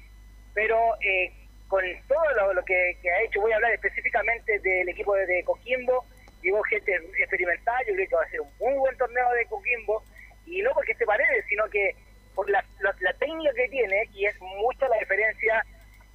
pero 0.53 0.95
eh, 1.01 1.31
con 1.67 1.83
todo 2.07 2.53
lo, 2.53 2.65
que, 2.65 2.73
ha 2.75 3.21
hecho, 3.23 3.41
voy 3.41 3.51
a 3.51 3.55
hablar 3.55 3.71
específicamente 3.73 4.59
del 4.59 4.89
equipo 4.89 5.15
de, 5.15 5.43
Coquimbo, 5.43 6.05
llegó 6.41 6.61
gente 6.63 6.95
experimental, 7.17 7.85
yo 7.87 7.93
creo 7.93 8.09
que 8.09 8.15
va 8.15 8.23
a 8.23 8.29
ser 8.29 8.41
un 8.41 8.51
muy 8.59 8.73
buen 8.73 8.97
torneo 8.97 9.31
de 9.33 9.45
Coquimbo, 9.45 10.03
y 10.45 10.61
no 10.61 10.71
porque 10.73 10.95
se 10.95 11.05
parece, 11.05 11.43
sino 11.47 11.69
que 11.69 11.95
por 12.39 12.49
la, 12.49 12.63
la, 12.79 13.13
técnica 13.19 13.51
que 13.53 13.67
tiene, 13.67 14.09
y 14.13 14.25
es 14.25 14.39
mucha 14.39 14.87
la 14.87 14.97
diferencia 14.99 15.61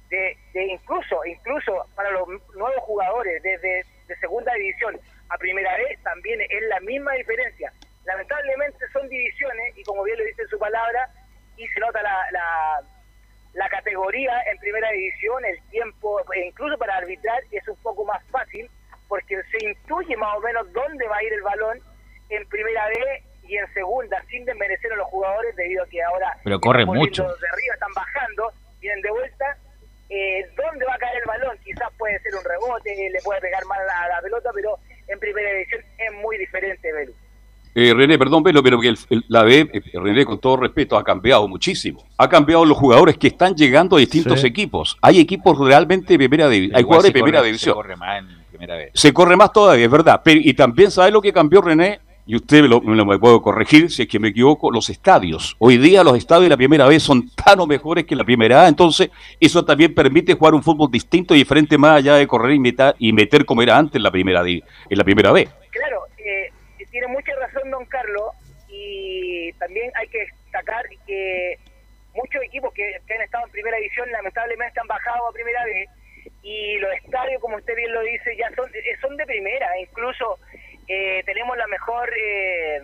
de, 0.09 0.35
de, 0.53 0.65
incluso, 0.65 1.23
incluso 1.23 1.85
para 1.95 2.09
los 2.09 2.27
nuevos 2.55 2.81
jugadores 2.81 3.43
desde 3.43 3.85
de 4.07 4.15
segunda 4.17 4.51
división 4.53 4.99
a 5.29 5.37
primera 5.37 5.77
vez, 5.77 6.01
también 6.01 6.41
es 6.41 6.63
la 6.67 6.79
misma 6.79 7.13
diferencia. 7.13 7.71
Lamentablemente 8.05 8.79
son 8.91 9.07
divisiones, 9.07 9.77
y 9.77 9.83
como 9.83 10.01
bien 10.01 10.17
lo 10.17 10.25
dice 10.25 10.47
su 10.47 10.57
palabra, 10.57 11.07
y 11.57 11.67
se 11.67 11.79
nota 11.79 12.01
la, 12.01 12.25
la 12.31 12.81
la 13.53 13.69
categoría 13.69 14.33
en 14.51 14.57
primera 14.57 14.89
división, 14.89 15.45
el 15.45 15.61
tiempo, 15.69 16.19
e 16.33 16.47
incluso 16.47 16.75
para 16.77 16.97
arbitrar, 16.97 17.39
es 17.51 17.67
un 17.67 17.77
poco 17.77 18.03
más 18.03 18.21
fácil 18.31 18.69
porque 19.07 19.39
se 19.43 19.63
intuye 19.63 20.17
más 20.17 20.35
o 20.37 20.41
menos 20.41 20.73
dónde 20.73 21.07
va 21.07 21.17
a 21.17 21.23
ir 21.23 21.33
el 21.33 21.43
balón 21.43 21.79
en 22.29 22.49
primera 22.49 22.87
vez 22.87 23.23
y 23.47 23.57
en 23.57 23.73
segunda, 23.73 24.21
sin 24.29 24.45
desmerecer 24.45 24.91
a 24.93 24.95
los 24.95 25.07
jugadores 25.07 25.55
debido 25.55 25.83
a 25.83 25.87
que 25.87 26.01
ahora 26.01 26.37
pero 26.43 26.59
corre 26.59 26.85
mucho 26.85 27.23
de 27.23 27.29
arriba 27.29 27.73
están 27.73 27.93
bajando, 27.95 28.51
vienen 28.79 29.01
de 29.01 29.11
vuelta. 29.11 29.57
Eh, 30.09 30.45
¿Dónde 30.55 30.85
va 30.85 30.93
a 30.93 30.97
caer 30.97 31.17
el 31.17 31.27
balón? 31.27 31.57
Quizás 31.63 31.89
puede 31.97 32.19
ser 32.19 32.35
un 32.35 32.43
rebote, 32.43 33.09
le 33.11 33.19
puede 33.23 33.41
pegar 33.41 33.65
mal 33.65 33.79
a 33.79 34.07
la, 34.07 34.21
pelota, 34.21 34.51
pero 34.53 34.77
en 35.07 35.19
primera 35.19 35.51
división 35.51 35.81
es 35.97 36.13
muy 36.21 36.37
diferente, 36.37 36.93
Belu. 36.93 37.13
Eh, 37.73 37.93
René, 37.93 38.17
perdón, 38.17 38.43
pero 38.43 38.61
que 38.79 38.93
la 39.27 39.43
B, 39.43 39.69
eh, 39.73 39.81
René, 39.93 40.23
con 40.23 40.39
todo 40.39 40.57
respeto, 40.57 40.97
ha 40.97 41.03
cambiado 41.03 41.47
muchísimo. 41.47 42.05
Ha 42.17 42.29
cambiado 42.29 42.63
los 42.63 42.77
jugadores 42.77 43.17
que 43.17 43.27
están 43.27 43.55
llegando 43.55 43.97
a 43.97 43.99
distintos 43.99 44.43
equipos. 44.43 44.97
Hay 45.01 45.19
equipos 45.19 45.57
realmente 45.57 46.13
de 46.13 46.17
primera 46.17 46.47
división. 46.47 46.77
Hay 46.77 46.83
jugadores 46.83 47.11
de 47.11 47.19
primera 47.19 47.41
división. 47.41 47.73
Se 47.73 47.75
corre 47.75 47.95
más 47.97 48.19
en 48.19 48.27
primera 48.49 48.75
vez. 48.77 48.91
Se 48.93 49.11
corre 49.11 49.35
más 49.35 49.51
todavía, 49.51 49.85
es 49.85 49.91
verdad. 49.91 50.21
y 50.25 50.53
también, 50.53 50.91
¿sabe 50.91 51.11
lo 51.11 51.21
que 51.21 51.33
cambió 51.33 51.61
René? 51.61 51.99
Y 52.27 52.35
usted 52.35 52.63
me 52.63 52.67
lo, 52.67 52.81
me 52.81 53.19
puedo 53.19 53.39
corregir 53.41 53.91
si 53.91 54.03
es 54.03 54.07
que 54.07 54.17
me 54.17 54.29
equivoco, 54.29 54.71
los 54.71 54.89
estadios. 54.89 55.55
Hoy 55.59 55.77
día 55.77 56.03
los 56.03 56.17
estadios 56.17 56.45
de 56.45 56.49
la 56.49 56.57
primera 56.57 56.87
vez 56.87 57.03
son 57.03 57.29
tan 57.29 57.59
o 57.59 57.67
mejores 57.67 58.05
que 58.05 58.15
la 58.15 58.23
primera 58.23 58.63
A, 58.63 58.67
entonces 58.67 59.11
eso 59.39 59.63
también 59.63 59.93
permite 59.93 60.33
jugar 60.33 60.55
un 60.55 60.63
fútbol 60.63 60.89
distinto 60.89 61.35
y 61.35 61.39
diferente 61.39 61.77
más 61.77 61.97
allá 61.97 62.15
de 62.15 62.25
correr 62.25 62.55
y 62.55 62.59
meter, 62.59 62.95
y 62.97 63.13
meter 63.13 63.45
como 63.45 63.61
era 63.61 63.77
antes 63.77 63.97
en 63.97 64.03
la 64.03 64.09
primera, 64.09 64.41
en 64.41 64.63
la 64.89 65.03
primera 65.03 65.31
vez. 65.31 65.49
Claro, 65.69 66.01
eh, 66.17 66.51
tiene 66.89 67.07
mucha 67.07 67.31
razón 67.35 67.69
don 67.69 67.85
Carlos 67.85 68.31
y 68.69 69.51
también 69.59 69.91
hay 69.95 70.07
que 70.07 70.25
destacar 70.45 70.83
que 71.05 71.59
muchos 72.15 72.41
equipos 72.41 72.73
que, 72.73 72.95
han 73.13 73.21
estado 73.21 73.45
en 73.45 73.51
primera 73.51 73.77
división 73.77 74.09
lamentablemente 74.11 74.79
han 74.79 74.87
bajado 74.87 75.27
a 75.27 75.31
primera 75.31 75.63
vez 75.65 75.89
y 76.41 76.77
los 76.77 76.91
estadios, 76.93 77.39
como 77.41 77.57
usted 77.57 77.75
bien 77.75 77.93
lo 77.93 78.01
dice, 78.01 78.35
ya 78.37 78.49
son, 78.55 78.69
son 79.01 79.17
de 79.17 79.25
primera. 79.25 79.67
Incluso 79.79 80.39
eh, 80.87 81.23
tenemos 81.25 81.57
la 81.57 81.67
mejor, 81.67 82.09
eh, 82.15 82.81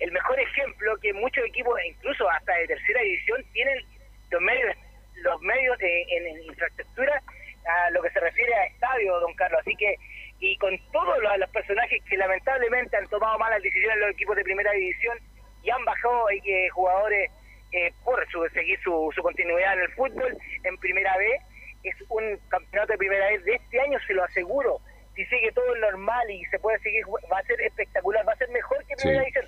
el 0.00 0.12
mejor 0.12 0.38
ejemplo 0.40 0.96
que 0.98 1.12
muchos 1.12 1.44
equipos, 1.46 1.78
incluso 1.86 2.28
hasta 2.30 2.54
de 2.54 2.66
tercera 2.66 3.00
división, 3.02 3.44
tienen 3.52 3.78
los 4.30 4.42
medios, 4.42 4.76
los 5.16 5.40
medios 5.42 5.76
en, 5.80 6.26
en 6.26 6.42
infraestructura 6.44 7.22
a 7.64 7.90
lo 7.90 8.02
que 8.02 8.10
se 8.10 8.20
refiere 8.20 8.54
a 8.54 8.66
estadio, 8.66 9.20
don 9.20 9.34
Carlos. 9.34 9.60
Así 9.60 9.76
que 9.76 9.96
y 10.40 10.56
con 10.56 10.76
todos 10.90 11.16
los, 11.22 11.50
personajes 11.50 12.02
que 12.10 12.16
lamentablemente 12.16 12.96
han 12.96 13.06
tomado 13.08 13.38
malas 13.38 13.62
decisiones 13.62 13.98
los 13.98 14.10
equipos 14.10 14.34
de 14.34 14.42
primera 14.42 14.72
división 14.72 15.16
y 15.62 15.70
han 15.70 15.84
bajado 15.84 16.28
eh, 16.30 16.68
jugadores 16.70 17.30
por 18.04 18.28
su, 18.30 18.46
seguir 18.52 18.78
su, 18.82 19.10
su 19.14 19.22
continuidad 19.22 19.74
en 19.74 19.80
el 19.80 19.92
fútbol 19.92 20.36
en 20.64 20.76
primera 20.78 21.16
vez. 21.16 21.40
Es 21.84 21.94
un 22.08 22.36
campeonato 22.48 22.92
de 22.92 22.98
primera 22.98 23.26
vez 23.28 23.44
de 23.44 23.54
este 23.54 23.80
año, 23.80 23.98
se 24.06 24.14
lo 24.14 24.24
aseguro. 24.24 24.80
Si 25.22 25.36
sigue 25.36 25.52
todo 25.52 25.74
normal 25.76 26.28
y 26.30 26.44
se 26.46 26.58
puede 26.58 26.78
seguir, 26.80 27.04
va 27.32 27.38
a 27.38 27.42
ser 27.44 27.60
espectacular, 27.60 28.26
va 28.26 28.32
a 28.32 28.36
ser 28.36 28.48
mejor 28.50 28.84
que 28.86 28.96
primera 28.96 29.20
división. 29.20 29.44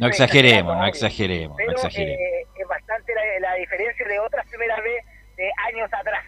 No, 0.00 0.06
exageremos, 0.08 0.76
no 0.76 0.86
exageremos, 0.86 1.56
pero, 1.56 1.72
eh, 1.72 2.46
es 2.58 2.68
bastante 2.68 3.12
la, 3.40 3.54
diferencia 3.54 4.06
de 4.06 4.18
otras 4.18 4.46
primeras 4.48 4.82
vez 4.82 5.04
de 5.36 5.50
años 5.68 5.88
atrás. 5.92 6.24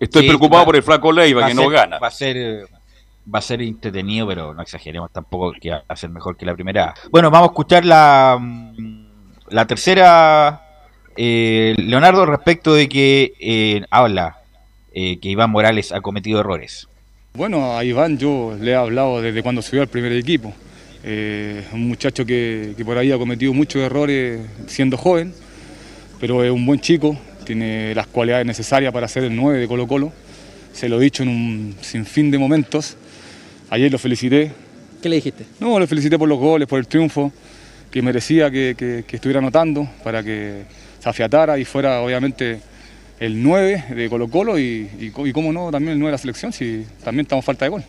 Estoy 0.00 0.26
preocupado 0.26 0.64
por 0.64 0.76
el 0.76 0.82
Flaco 0.82 1.12
Leiva 1.12 1.46
que 1.46 1.54
no 1.54 1.68
gana. 1.68 1.98
Va 1.98 2.08
a 2.08 2.10
ser 2.10 2.66
va 3.32 3.38
a 3.38 3.42
ser 3.42 3.62
entretenido, 3.62 4.26
pero 4.26 4.54
no 4.54 4.62
exageremos 4.62 5.10
tampoco 5.12 5.52
que 5.58 5.70
va 5.70 5.84
a 5.86 5.96
ser 5.96 6.10
mejor 6.10 6.36
que 6.36 6.44
la 6.44 6.54
primera. 6.54 6.94
Bueno, 7.10 7.30
vamos 7.30 7.48
a 7.48 7.52
escuchar 7.52 7.84
la, 7.84 8.38
mm, 8.38 9.06
la 9.48 9.66
tercera, 9.66 10.62
eh, 11.16 11.74
Leonardo, 11.78 12.26
respecto 12.26 12.74
de 12.74 12.88
que 12.88 13.32
eh, 13.40 13.84
habla 13.90 14.38
eh, 14.92 15.18
que 15.20 15.28
Iván 15.28 15.50
Morales 15.50 15.92
ha 15.92 16.00
cometido 16.00 16.40
errores. 16.40 16.88
Bueno, 17.36 17.76
a 17.76 17.84
Iván 17.84 18.16
yo 18.16 18.56
le 18.60 18.70
he 18.70 18.74
hablado 18.76 19.20
desde 19.20 19.42
cuando 19.42 19.60
subió 19.60 19.82
al 19.82 19.88
primer 19.88 20.12
equipo. 20.12 20.54
un 21.72 21.88
muchacho 21.88 22.24
que, 22.24 22.74
que 22.76 22.84
por 22.84 22.96
ahí 22.96 23.10
ha 23.10 23.18
cometido 23.18 23.52
muchos 23.52 23.82
errores 23.82 24.40
siendo 24.68 24.96
joven, 24.96 25.34
pero 26.20 26.44
es 26.44 26.50
un 26.52 26.64
buen 26.64 26.78
chico, 26.78 27.18
tiene 27.44 27.92
las 27.92 28.06
cualidades 28.06 28.46
necesarias 28.46 28.92
para 28.92 29.08
ser 29.08 29.24
el 29.24 29.34
9 29.34 29.58
de 29.58 29.66
Colo 29.66 29.88
Colo. 29.88 30.12
Se 30.72 30.88
lo 30.88 31.00
he 31.00 31.04
dicho 31.04 31.24
en 31.24 31.28
un 31.28 31.76
sinfín 31.80 32.30
de 32.30 32.38
momentos 32.38 32.96
Ayer 33.70 33.90
lo 33.90 33.98
felicité. 33.98 34.52
¿Qué 35.02 35.08
le 35.08 35.16
dijiste? 35.16 35.44
No, 35.58 35.80
lo 35.80 35.86
felicité 35.88 36.16
por 36.16 36.28
los 36.28 36.38
goles, 36.38 36.68
por 36.68 36.78
el 36.78 36.86
triunfo, 36.86 37.32
que 37.90 38.00
merecía 38.00 38.48
que, 38.48 39.04
estuviera 39.10 39.40
anotando 39.40 39.88
para 40.04 40.22
que 40.22 40.62
se 41.00 41.08
afiatara 41.08 41.58
y 41.58 41.64
fuera 41.64 42.00
obviamente 42.00 42.60
el 43.20 43.42
9 43.42 43.84
de 43.94 44.08
Colo 44.08 44.28
Colo 44.28 44.58
y, 44.58 44.90
y, 44.98 45.32
cómo 45.32 45.52
no, 45.52 45.70
también 45.70 45.92
el 45.92 45.98
9 45.98 46.08
de 46.08 46.12
la 46.12 46.18
selección, 46.18 46.52
si 46.52 46.86
también 47.02 47.24
estamos 47.24 47.44
falta 47.44 47.64
de 47.64 47.70
gol. 47.70 47.84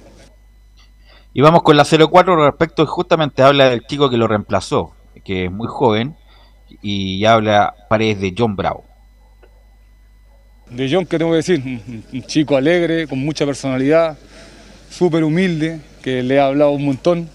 Y 1.34 1.42
vamos 1.42 1.64
con 1.64 1.76
la 1.76 1.84
0-4 1.84 2.46
respecto, 2.46 2.86
justamente 2.86 3.42
habla 3.42 3.70
del 3.70 3.86
chico 3.86 4.10
que 4.10 4.18
lo 4.18 4.28
reemplazó, 4.28 4.96
que 5.24 5.46
es 5.46 5.52
muy 5.52 5.68
joven, 5.68 6.16
y 6.82 7.26
habla 7.26 7.76
Paredes 7.90 8.22
de 8.22 8.34
John 8.38 8.56
Bravo. 8.56 8.86
De 10.70 10.90
John, 10.92 11.06
¿qué 11.06 11.18
tengo 11.18 11.32
que 11.32 11.38
decir? 11.38 11.62
un 12.14 12.24
chico 12.24 12.56
alegre, 12.56 13.08
con 13.08 13.20
mucha 13.20 13.46
personalidad, 13.46 14.18
súper 14.90 15.24
humilde, 15.24 15.80
que 16.02 16.24
le 16.24 16.40
ha 16.40 16.48
hablado 16.48 16.72
un 16.72 16.86
montón, 16.86 17.30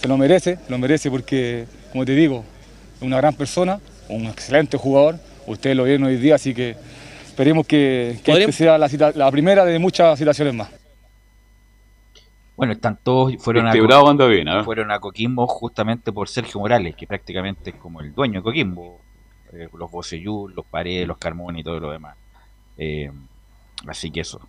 se 0.00 0.08
lo 0.08 0.16
merece, 0.18 0.58
lo 0.68 0.76
merece 0.78 1.10
porque, 1.10 1.66
como 1.90 2.04
te 2.04 2.12
digo, 2.12 2.44
es 2.96 3.02
una 3.02 3.16
gran 3.16 3.34
persona, 3.34 3.80
un 4.08 4.26
excelente 4.26 4.76
jugador, 4.76 5.18
ustedes 5.46 5.76
lo 5.76 5.84
vieron 5.84 6.04
hoy 6.04 6.16
día, 6.16 6.34
así 6.34 6.52
que 6.52 6.76
esperemos 7.42 7.66
que, 7.66 8.20
que 8.22 8.52
sea 8.52 8.78
la, 8.78 9.30
primera 9.32 9.64
de 9.64 9.78
muchas 9.80 10.16
situaciones 10.16 10.54
más. 10.54 10.70
Bueno, 12.56 12.72
están 12.72 12.98
todos, 13.02 13.34
fueron, 13.42 13.66
este 13.66 13.80
a, 13.80 14.26
bien, 14.28 14.46
¿eh? 14.46 14.62
fueron 14.62 14.92
a 14.92 15.00
Coquimbo 15.00 15.48
justamente 15.48 16.12
por 16.12 16.28
Sergio 16.28 16.60
Morales, 16.60 16.94
que 16.94 17.06
prácticamente 17.06 17.70
es 17.70 17.76
como 17.76 18.00
el 18.00 18.14
dueño 18.14 18.40
de 18.40 18.42
Coquimbo, 18.44 19.00
eh, 19.52 19.68
los 19.76 19.90
Bocellú, 19.90 20.48
los 20.54 20.64
Paredes, 20.66 21.08
los 21.08 21.18
Carmón 21.18 21.58
y 21.58 21.64
todo 21.64 21.80
lo 21.80 21.90
demás. 21.90 22.16
Eh, 22.78 23.10
así 23.88 24.12
que 24.12 24.20
eso. 24.20 24.40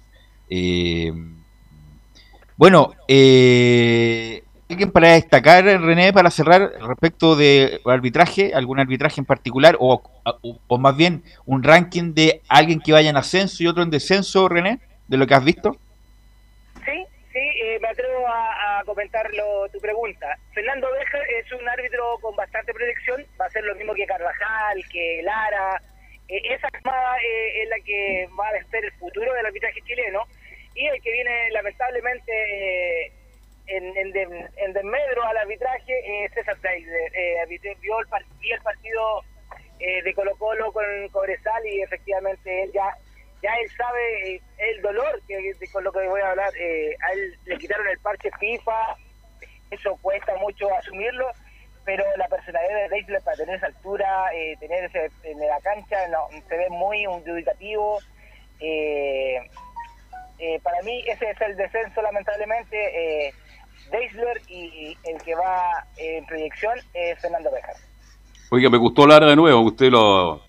Bueno, 2.56 2.94
eh, 3.08 4.44
¿alguien 4.70 4.92
para 4.92 5.14
destacar, 5.14 5.64
René, 5.64 6.14
para 6.14 6.32
cerrar 6.32 6.72
respecto 6.82 7.36
de 7.36 7.82
arbitraje, 7.86 8.54
algún 8.54 8.80
arbitraje 8.80 9.22
en 9.22 9.26
particular, 9.26 9.78
o, 9.80 10.02
o, 10.68 10.78
más 10.78 10.96
bien 10.96 11.24
un 11.46 11.64
ranking 11.64 12.14
de 12.14 12.42
alguien 12.48 12.80
que 12.80 12.94
vaya 12.94 13.10
en 13.10 13.18
ascenso 13.18 13.64
y 13.64 13.68
otro 13.68 13.84
en 13.84 13.90
descenso, 13.90 14.48
René, 14.48 14.80
de 15.08 15.18
lo 15.18 15.28
que 15.28 15.34
has 15.34 15.44
visto? 15.44 15.78
Sí, 16.86 17.06
sí, 17.32 17.40
eh, 17.40 17.78
me 17.82 17.90
atrevo 17.90 18.28
a, 18.28 18.82
comentar 18.86 19.30
tu 19.72 19.80
pregunta. 19.80 20.28
Fernando 20.54 20.88
Beja 20.92 21.18
es 21.40 21.52
un 21.54 21.68
árbitro 21.68 22.18
con 22.22 22.36
bastante 22.36 22.74
proyección, 22.74 23.26
va 23.40 23.46
a 23.46 23.50
ser 23.50 23.64
lo 23.64 23.76
mismo 23.76 23.94
que 23.94 24.06
Carvajal, 24.06 24.84
que 24.92 25.22
Lara. 25.24 25.82
Eh, 26.28 26.42
esa 26.54 26.70
camada 26.70 27.18
eh, 27.18 27.64
es 27.64 27.70
la 27.70 27.80
que 27.86 28.30
va 28.38 28.48
a 28.48 28.72
ser 28.72 28.86
el 28.86 28.92
futuro 28.94 29.34
del 29.34 29.46
arbitraje 29.46 29.82
chileno 29.86 30.24
y 30.76 30.86
el 30.86 31.02
que 31.02 31.12
viene 31.12 31.50
lamentablemente 31.52 33.12
en, 33.68 33.98
en, 33.98 34.74
desmedro 34.74 35.24
al 35.24 35.38
arbitraje 35.38 36.26
es 36.26 36.34
César 36.34 36.58
Taylor. 36.62 36.96
Eh, 37.14 37.60
vio, 37.82 38.00
el, 38.00 38.08
el 38.52 38.62
partido 38.62 39.24
eh, 39.80 40.02
de 40.04 40.14
Colo 40.14 40.36
Colo 40.38 40.72
con 40.72 40.86
Cobresal 41.12 41.66
y 41.66 41.82
efectivamente 41.82 42.64
él 42.64 42.72
ya 42.74 42.98
ya 43.44 43.54
él 43.62 43.70
sabe 43.78 44.36
eh, 44.36 44.42
el 44.58 44.82
dolor 44.82 45.22
que, 45.28 45.38
con 45.72 45.84
lo 45.84 45.92
que 45.92 46.08
voy 46.08 46.22
a 46.22 46.32
hablar. 46.32 46.52
Eh, 46.58 46.96
a 47.02 47.12
él 47.12 47.38
le 47.46 47.58
quitaron 47.58 47.88
el 47.90 48.00
parche 48.00 48.32
FIFA, 48.40 48.96
eso 49.70 49.98
cuesta 50.02 50.34
mucho 50.38 50.74
asumirlo, 50.74 51.30
pero 51.84 52.06
la 52.16 52.28
personalidad 52.30 52.74
de 52.74 52.88
Reisler 52.88 53.22
para 53.22 53.36
tener 53.36 53.56
esa 53.56 53.68
altura, 53.68 54.34
eh, 54.34 54.56
tener 54.60 54.86
ese 54.86 55.10
en 55.24 55.40
la 55.40 55.60
cancha, 55.60 56.08
no, 56.08 56.30
se 56.48 56.58
ve 56.58 56.70
muy 56.70 57.04
dubitativo. 57.26 58.00
Eh, 58.62 59.38
eh, 60.40 60.60
para 60.64 60.82
mí 60.84 61.04
ese 61.08 61.30
es 61.30 61.42
el 61.42 61.58
descenso 61.58 62.02
lamentablemente. 62.02 63.28
Eh, 63.28 63.34
Deisler 63.92 64.42
y 64.48 64.98
el 65.04 65.22
que 65.22 65.36
va 65.36 65.86
en 65.98 66.26
proyección 66.26 66.74
es 66.94 67.20
Fernando 67.20 67.52
Bejar. 67.52 67.76
Oiga, 68.52 68.70
me 68.70 68.78
gustó 68.78 69.08
Lara 69.08 69.28
de 69.28 69.36
nuevo, 69.36 69.62
usted 69.62 69.90
lo 69.90 70.42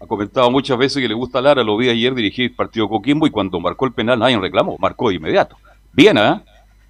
ha 0.00 0.06
comentado 0.08 0.50
muchas 0.50 0.76
veces 0.76 1.00
que 1.00 1.08
le 1.08 1.14
gusta 1.14 1.40
Lara, 1.40 1.62
lo 1.62 1.76
vi 1.76 1.88
ayer 1.88 2.12
dirigir 2.14 2.50
el 2.50 2.56
partido 2.56 2.88
Coquimbo 2.88 3.26
y 3.26 3.30
cuando 3.30 3.60
marcó 3.60 3.86
el 3.86 3.92
penal 3.92 4.18
nadie 4.18 4.38
reclamó, 4.38 4.76
marcó 4.78 5.08
de 5.08 5.16
inmediato. 5.16 5.56
Bien, 5.92 6.18
¿eh? 6.18 6.40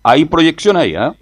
Hay 0.02 0.24
proyección 0.24 0.76
ahí, 0.76 0.94
¿eh? 0.94 1.12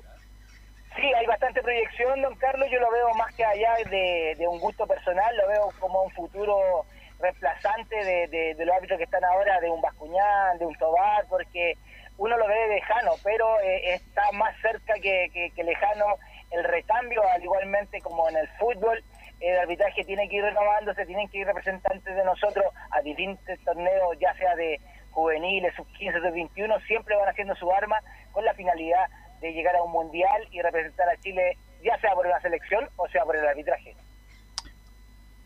Sí, 0.96 1.02
hay 1.02 1.26
bastante 1.26 1.62
proyección, 1.62 2.20
don 2.22 2.34
Carlos. 2.36 2.68
Yo 2.70 2.78
lo 2.78 2.90
veo 2.90 3.12
más 3.14 3.34
que 3.34 3.44
allá 3.44 3.74
de, 3.90 4.46
un 4.46 4.58
gusto 4.58 4.86
personal, 4.86 5.36
lo 5.36 5.48
veo 5.48 5.68
como 5.78 6.02
un 6.02 6.10
futuro 6.10 6.84
reemplazante 7.18 7.96
de, 7.96 8.64
los 8.64 8.74
árbitros 8.74 8.98
que 8.98 9.04
están 9.04 9.24
ahora, 9.24 9.60
de 9.60 9.70
un 9.70 9.80
Bascuñán, 9.80 10.58
de 10.58 10.66
un 10.66 10.74
Tobar, 10.76 11.26
porque 11.28 11.74
uno 12.20 12.36
lo 12.36 12.46
ve 12.46 12.68
lejano, 12.68 13.12
pero 13.24 13.58
eh, 13.60 13.94
está 13.94 14.22
más 14.32 14.54
cerca 14.60 14.92
que, 15.00 15.50
lejano 15.56 16.04
el 16.50 16.64
recambio, 16.64 17.22
al 17.26 17.42
igualmente 17.42 17.98
como 18.02 18.28
en 18.28 18.36
el 18.36 18.48
fútbol. 18.58 19.02
El 19.40 19.58
arbitraje 19.58 20.04
tiene 20.04 20.28
que 20.28 20.36
ir 20.36 20.42
renovándose, 20.42 21.06
tienen 21.06 21.28
que 21.28 21.38
ir 21.38 21.46
representantes 21.46 22.14
de 22.14 22.22
nosotros 22.22 22.66
a 22.90 23.00
distintos 23.00 23.58
torneos, 23.64 24.18
ya 24.20 24.34
sea 24.34 24.54
de 24.54 24.78
juveniles, 25.12 25.74
sub 25.74 25.86
15, 25.96 26.20
sub 26.20 26.30
21, 26.30 26.78
siempre 26.80 27.16
van 27.16 27.30
haciendo 27.30 27.54
su 27.54 27.72
arma 27.72 27.96
con 28.32 28.44
la 28.44 28.52
finalidad 28.52 29.06
de 29.40 29.54
llegar 29.54 29.74
a 29.76 29.82
un 29.82 29.90
mundial 29.90 30.46
y 30.50 30.60
representar 30.60 31.08
a 31.08 31.16
Chile, 31.22 31.56
ya 31.82 31.98
sea 32.00 32.12
por 32.12 32.28
la 32.28 32.38
selección 32.42 32.86
o 32.96 33.08
sea 33.08 33.24
por 33.24 33.34
el 33.34 33.48
arbitraje. 33.48 33.96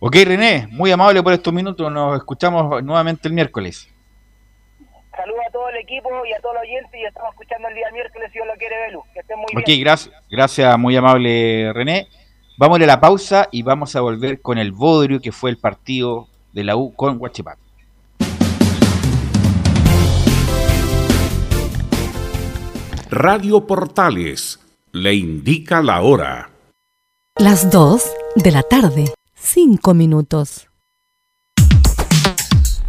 Ok, 0.00 0.16
René, 0.26 0.66
muy 0.72 0.90
amable 0.90 1.22
por 1.22 1.32
estos 1.32 1.52
minutos. 1.52 1.90
Nos 1.92 2.16
escuchamos 2.16 2.82
nuevamente 2.82 3.28
el 3.28 3.34
miércoles. 3.34 3.93
Saludos 5.16 5.40
a 5.48 5.52
todo 5.52 5.68
el 5.68 5.76
equipo 5.76 6.10
y 6.28 6.32
a 6.32 6.40
todos 6.40 6.54
los 6.54 6.62
oyentes 6.64 6.92
y 7.00 7.04
estamos 7.04 7.30
escuchando 7.32 7.68
el 7.68 7.74
día 7.74 7.90
miércoles 7.92 8.30
si 8.32 8.38
Dios 8.38 8.46
lo 8.46 8.54
quiere, 8.54 8.76
Belu. 8.86 9.02
Que 9.12 9.20
estén 9.20 9.38
muy 9.38 9.46
bien. 9.54 9.62
Ok, 9.62 9.80
gracias, 9.80 10.14
gracias, 10.28 10.78
muy 10.78 10.96
amable 10.96 11.72
René. 11.72 12.08
Vamos 12.56 12.80
a 12.80 12.86
la 12.86 13.00
pausa 13.00 13.48
y 13.52 13.62
vamos 13.62 13.94
a 13.94 14.00
volver 14.00 14.40
con 14.40 14.58
el 14.58 14.72
Bodrio, 14.72 15.20
que 15.20 15.32
fue 15.32 15.50
el 15.50 15.58
partido 15.58 16.28
de 16.52 16.64
la 16.64 16.76
U 16.76 16.94
con 16.94 17.20
Huachipato. 17.20 17.62
Radio 23.10 23.64
Portales 23.66 24.58
le 24.90 25.14
indica 25.14 25.82
la 25.82 26.02
hora. 26.02 26.50
Las 27.36 27.70
2 27.70 28.12
de 28.36 28.50
la 28.50 28.62
tarde, 28.62 29.04
5 29.34 29.94
minutos. 29.94 30.68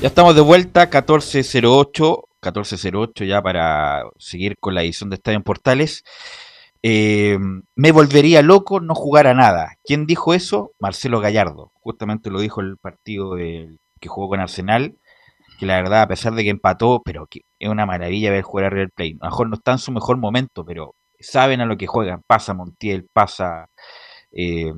Ya 0.00 0.06
estamos 0.06 0.36
de 0.36 0.42
vuelta, 0.42 0.82
1408, 0.82 2.28
1408 2.40 3.24
ya 3.24 3.42
para 3.42 4.04
seguir 4.16 4.56
con 4.60 4.76
la 4.76 4.84
edición 4.84 5.10
de 5.10 5.16
Estadio 5.16 5.38
en 5.38 5.42
Portales. 5.42 6.04
Eh, 6.84 7.36
me 7.74 7.90
volvería 7.90 8.42
loco 8.42 8.78
no 8.78 8.94
jugar 8.94 9.26
a 9.26 9.34
nada. 9.34 9.74
¿Quién 9.82 10.06
dijo 10.06 10.34
eso? 10.34 10.70
Marcelo 10.78 11.18
Gallardo. 11.18 11.72
Justamente 11.80 12.30
lo 12.30 12.38
dijo 12.38 12.60
el 12.60 12.76
partido 12.76 13.34
que 13.34 14.08
jugó 14.08 14.28
con 14.28 14.38
Arsenal. 14.38 14.96
Que 15.58 15.66
la 15.66 15.74
verdad, 15.82 16.02
a 16.02 16.08
pesar 16.08 16.34
de 16.34 16.44
que 16.44 16.50
empató, 16.50 17.02
pero 17.04 17.26
que 17.26 17.40
es 17.58 17.68
una 17.68 17.84
maravilla 17.84 18.30
ver 18.30 18.42
jugar 18.42 18.66
a 18.66 18.70
Real 18.70 18.90
Play. 18.94 19.16
A 19.20 19.24
lo 19.24 19.30
mejor 19.30 19.48
no 19.48 19.56
está 19.56 19.72
en 19.72 19.78
su 19.78 19.90
mejor 19.90 20.16
momento, 20.16 20.64
pero 20.64 20.94
saben 21.18 21.60
a 21.60 21.66
lo 21.66 21.76
que 21.76 21.88
juegan. 21.88 22.22
Pasa 22.24 22.54
Montiel, 22.54 23.08
pasa 23.12 23.66
eh, 24.30 24.72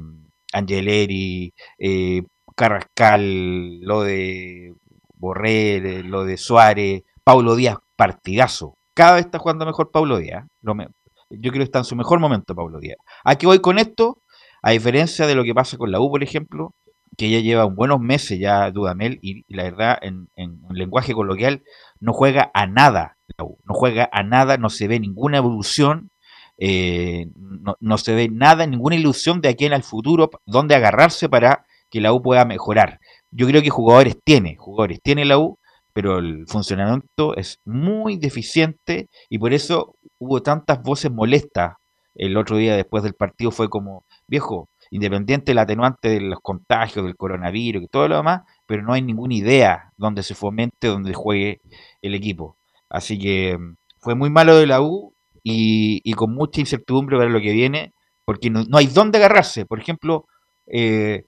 Angeleri, 0.54 1.52
eh, 1.78 2.22
Carrascal, 2.56 3.80
lo 3.80 4.02
de 4.02 4.74
Borrell, 5.20 6.06
lo 6.08 6.24
de 6.24 6.36
Suárez, 6.36 7.02
Paulo 7.22 7.54
Díaz, 7.54 7.76
partidazo. 7.96 8.74
Cada 8.94 9.14
vez 9.14 9.26
está 9.26 9.38
jugando 9.38 9.66
mejor 9.66 9.90
Paulo 9.90 10.18
Díaz. 10.18 10.46
Lo 10.62 10.74
me- 10.74 10.88
yo 11.30 11.50
creo 11.52 11.60
que 11.60 11.64
está 11.64 11.78
en 11.78 11.84
su 11.84 11.94
mejor 11.94 12.18
momento 12.18 12.54
Paulo 12.54 12.78
Díaz. 12.80 12.96
¿A 13.24 13.36
qué 13.36 13.46
voy 13.46 13.60
con 13.60 13.78
esto? 13.78 14.22
A 14.62 14.70
diferencia 14.72 15.26
de 15.26 15.34
lo 15.34 15.44
que 15.44 15.54
pasa 15.54 15.76
con 15.76 15.90
la 15.92 16.00
U, 16.00 16.10
por 16.10 16.22
ejemplo, 16.22 16.74
que 17.16 17.30
ya 17.30 17.40
lleva 17.40 17.64
buenos 17.64 18.00
meses 18.00 18.38
ya 18.38 18.70
Dudamel 18.70 19.18
y, 19.22 19.44
la 19.54 19.64
verdad, 19.64 19.98
en, 20.02 20.28
en- 20.36 20.60
en 20.68 20.76
lenguaje 20.76 21.12
coloquial, 21.12 21.62
no 22.00 22.12
juega 22.12 22.50
a 22.54 22.66
nada 22.66 23.16
la 23.38 23.44
U. 23.44 23.58
No 23.64 23.74
juega 23.74 24.08
a 24.12 24.22
nada, 24.22 24.56
no 24.56 24.70
se 24.70 24.88
ve 24.88 24.98
ninguna 24.98 25.36
evolución, 25.38 26.10
eh, 26.58 27.26
no, 27.36 27.76
no 27.80 27.98
se 27.98 28.14
ve 28.14 28.28
nada, 28.28 28.66
ninguna 28.66 28.96
ilusión 28.96 29.40
de 29.40 29.48
aquí 29.50 29.64
en 29.66 29.72
el 29.72 29.82
futuro, 29.82 30.30
donde 30.46 30.74
agarrarse 30.74 31.28
para 31.28 31.64
que 31.90 32.00
la 32.00 32.12
U 32.12 32.22
pueda 32.22 32.44
mejorar. 32.44 33.00
Yo 33.30 33.46
creo 33.46 33.62
que 33.62 33.70
jugadores 33.70 34.16
tiene, 34.24 34.56
jugadores 34.56 35.00
tiene 35.02 35.24
la 35.24 35.38
U, 35.38 35.58
pero 35.92 36.18
el 36.18 36.46
funcionamiento 36.46 37.36
es 37.36 37.58
muy 37.64 38.16
deficiente 38.16 39.08
y 39.28 39.38
por 39.38 39.52
eso 39.52 39.96
hubo 40.18 40.42
tantas 40.42 40.82
voces 40.82 41.10
molestas 41.10 41.74
el 42.14 42.36
otro 42.36 42.56
día 42.56 42.76
después 42.76 43.02
del 43.02 43.14
partido. 43.14 43.50
Fue 43.50 43.68
como, 43.68 44.04
viejo, 44.26 44.68
independiente 44.90 45.50
del 45.52 45.58
atenuante 45.58 46.08
de 46.08 46.20
los 46.20 46.40
contagios, 46.40 47.04
del 47.04 47.16
coronavirus 47.16 47.84
y 47.84 47.88
todo 47.88 48.08
lo 48.08 48.16
demás, 48.16 48.42
pero 48.66 48.82
no 48.82 48.92
hay 48.92 49.02
ninguna 49.02 49.34
idea 49.34 49.92
donde 49.96 50.22
se 50.22 50.34
fomente, 50.34 50.88
donde 50.88 51.14
juegue 51.14 51.60
el 52.02 52.14
equipo. 52.14 52.56
Así 52.88 53.18
que 53.18 53.56
mm, 53.56 53.76
fue 54.00 54.14
muy 54.14 54.30
malo 54.30 54.56
de 54.56 54.66
la 54.66 54.82
U 54.82 55.14
y, 55.42 56.12
con 56.14 56.34
mucha 56.34 56.60
incertidumbre 56.60 57.16
para 57.16 57.30
lo 57.30 57.40
que 57.40 57.52
viene, 57.52 57.92
porque 58.24 58.50
no, 58.50 58.64
no 58.64 58.78
hay 58.78 58.86
dónde 58.86 59.18
agarrarse. 59.18 59.64
Por 59.64 59.80
ejemplo, 59.80 60.26
eh, 60.66 61.24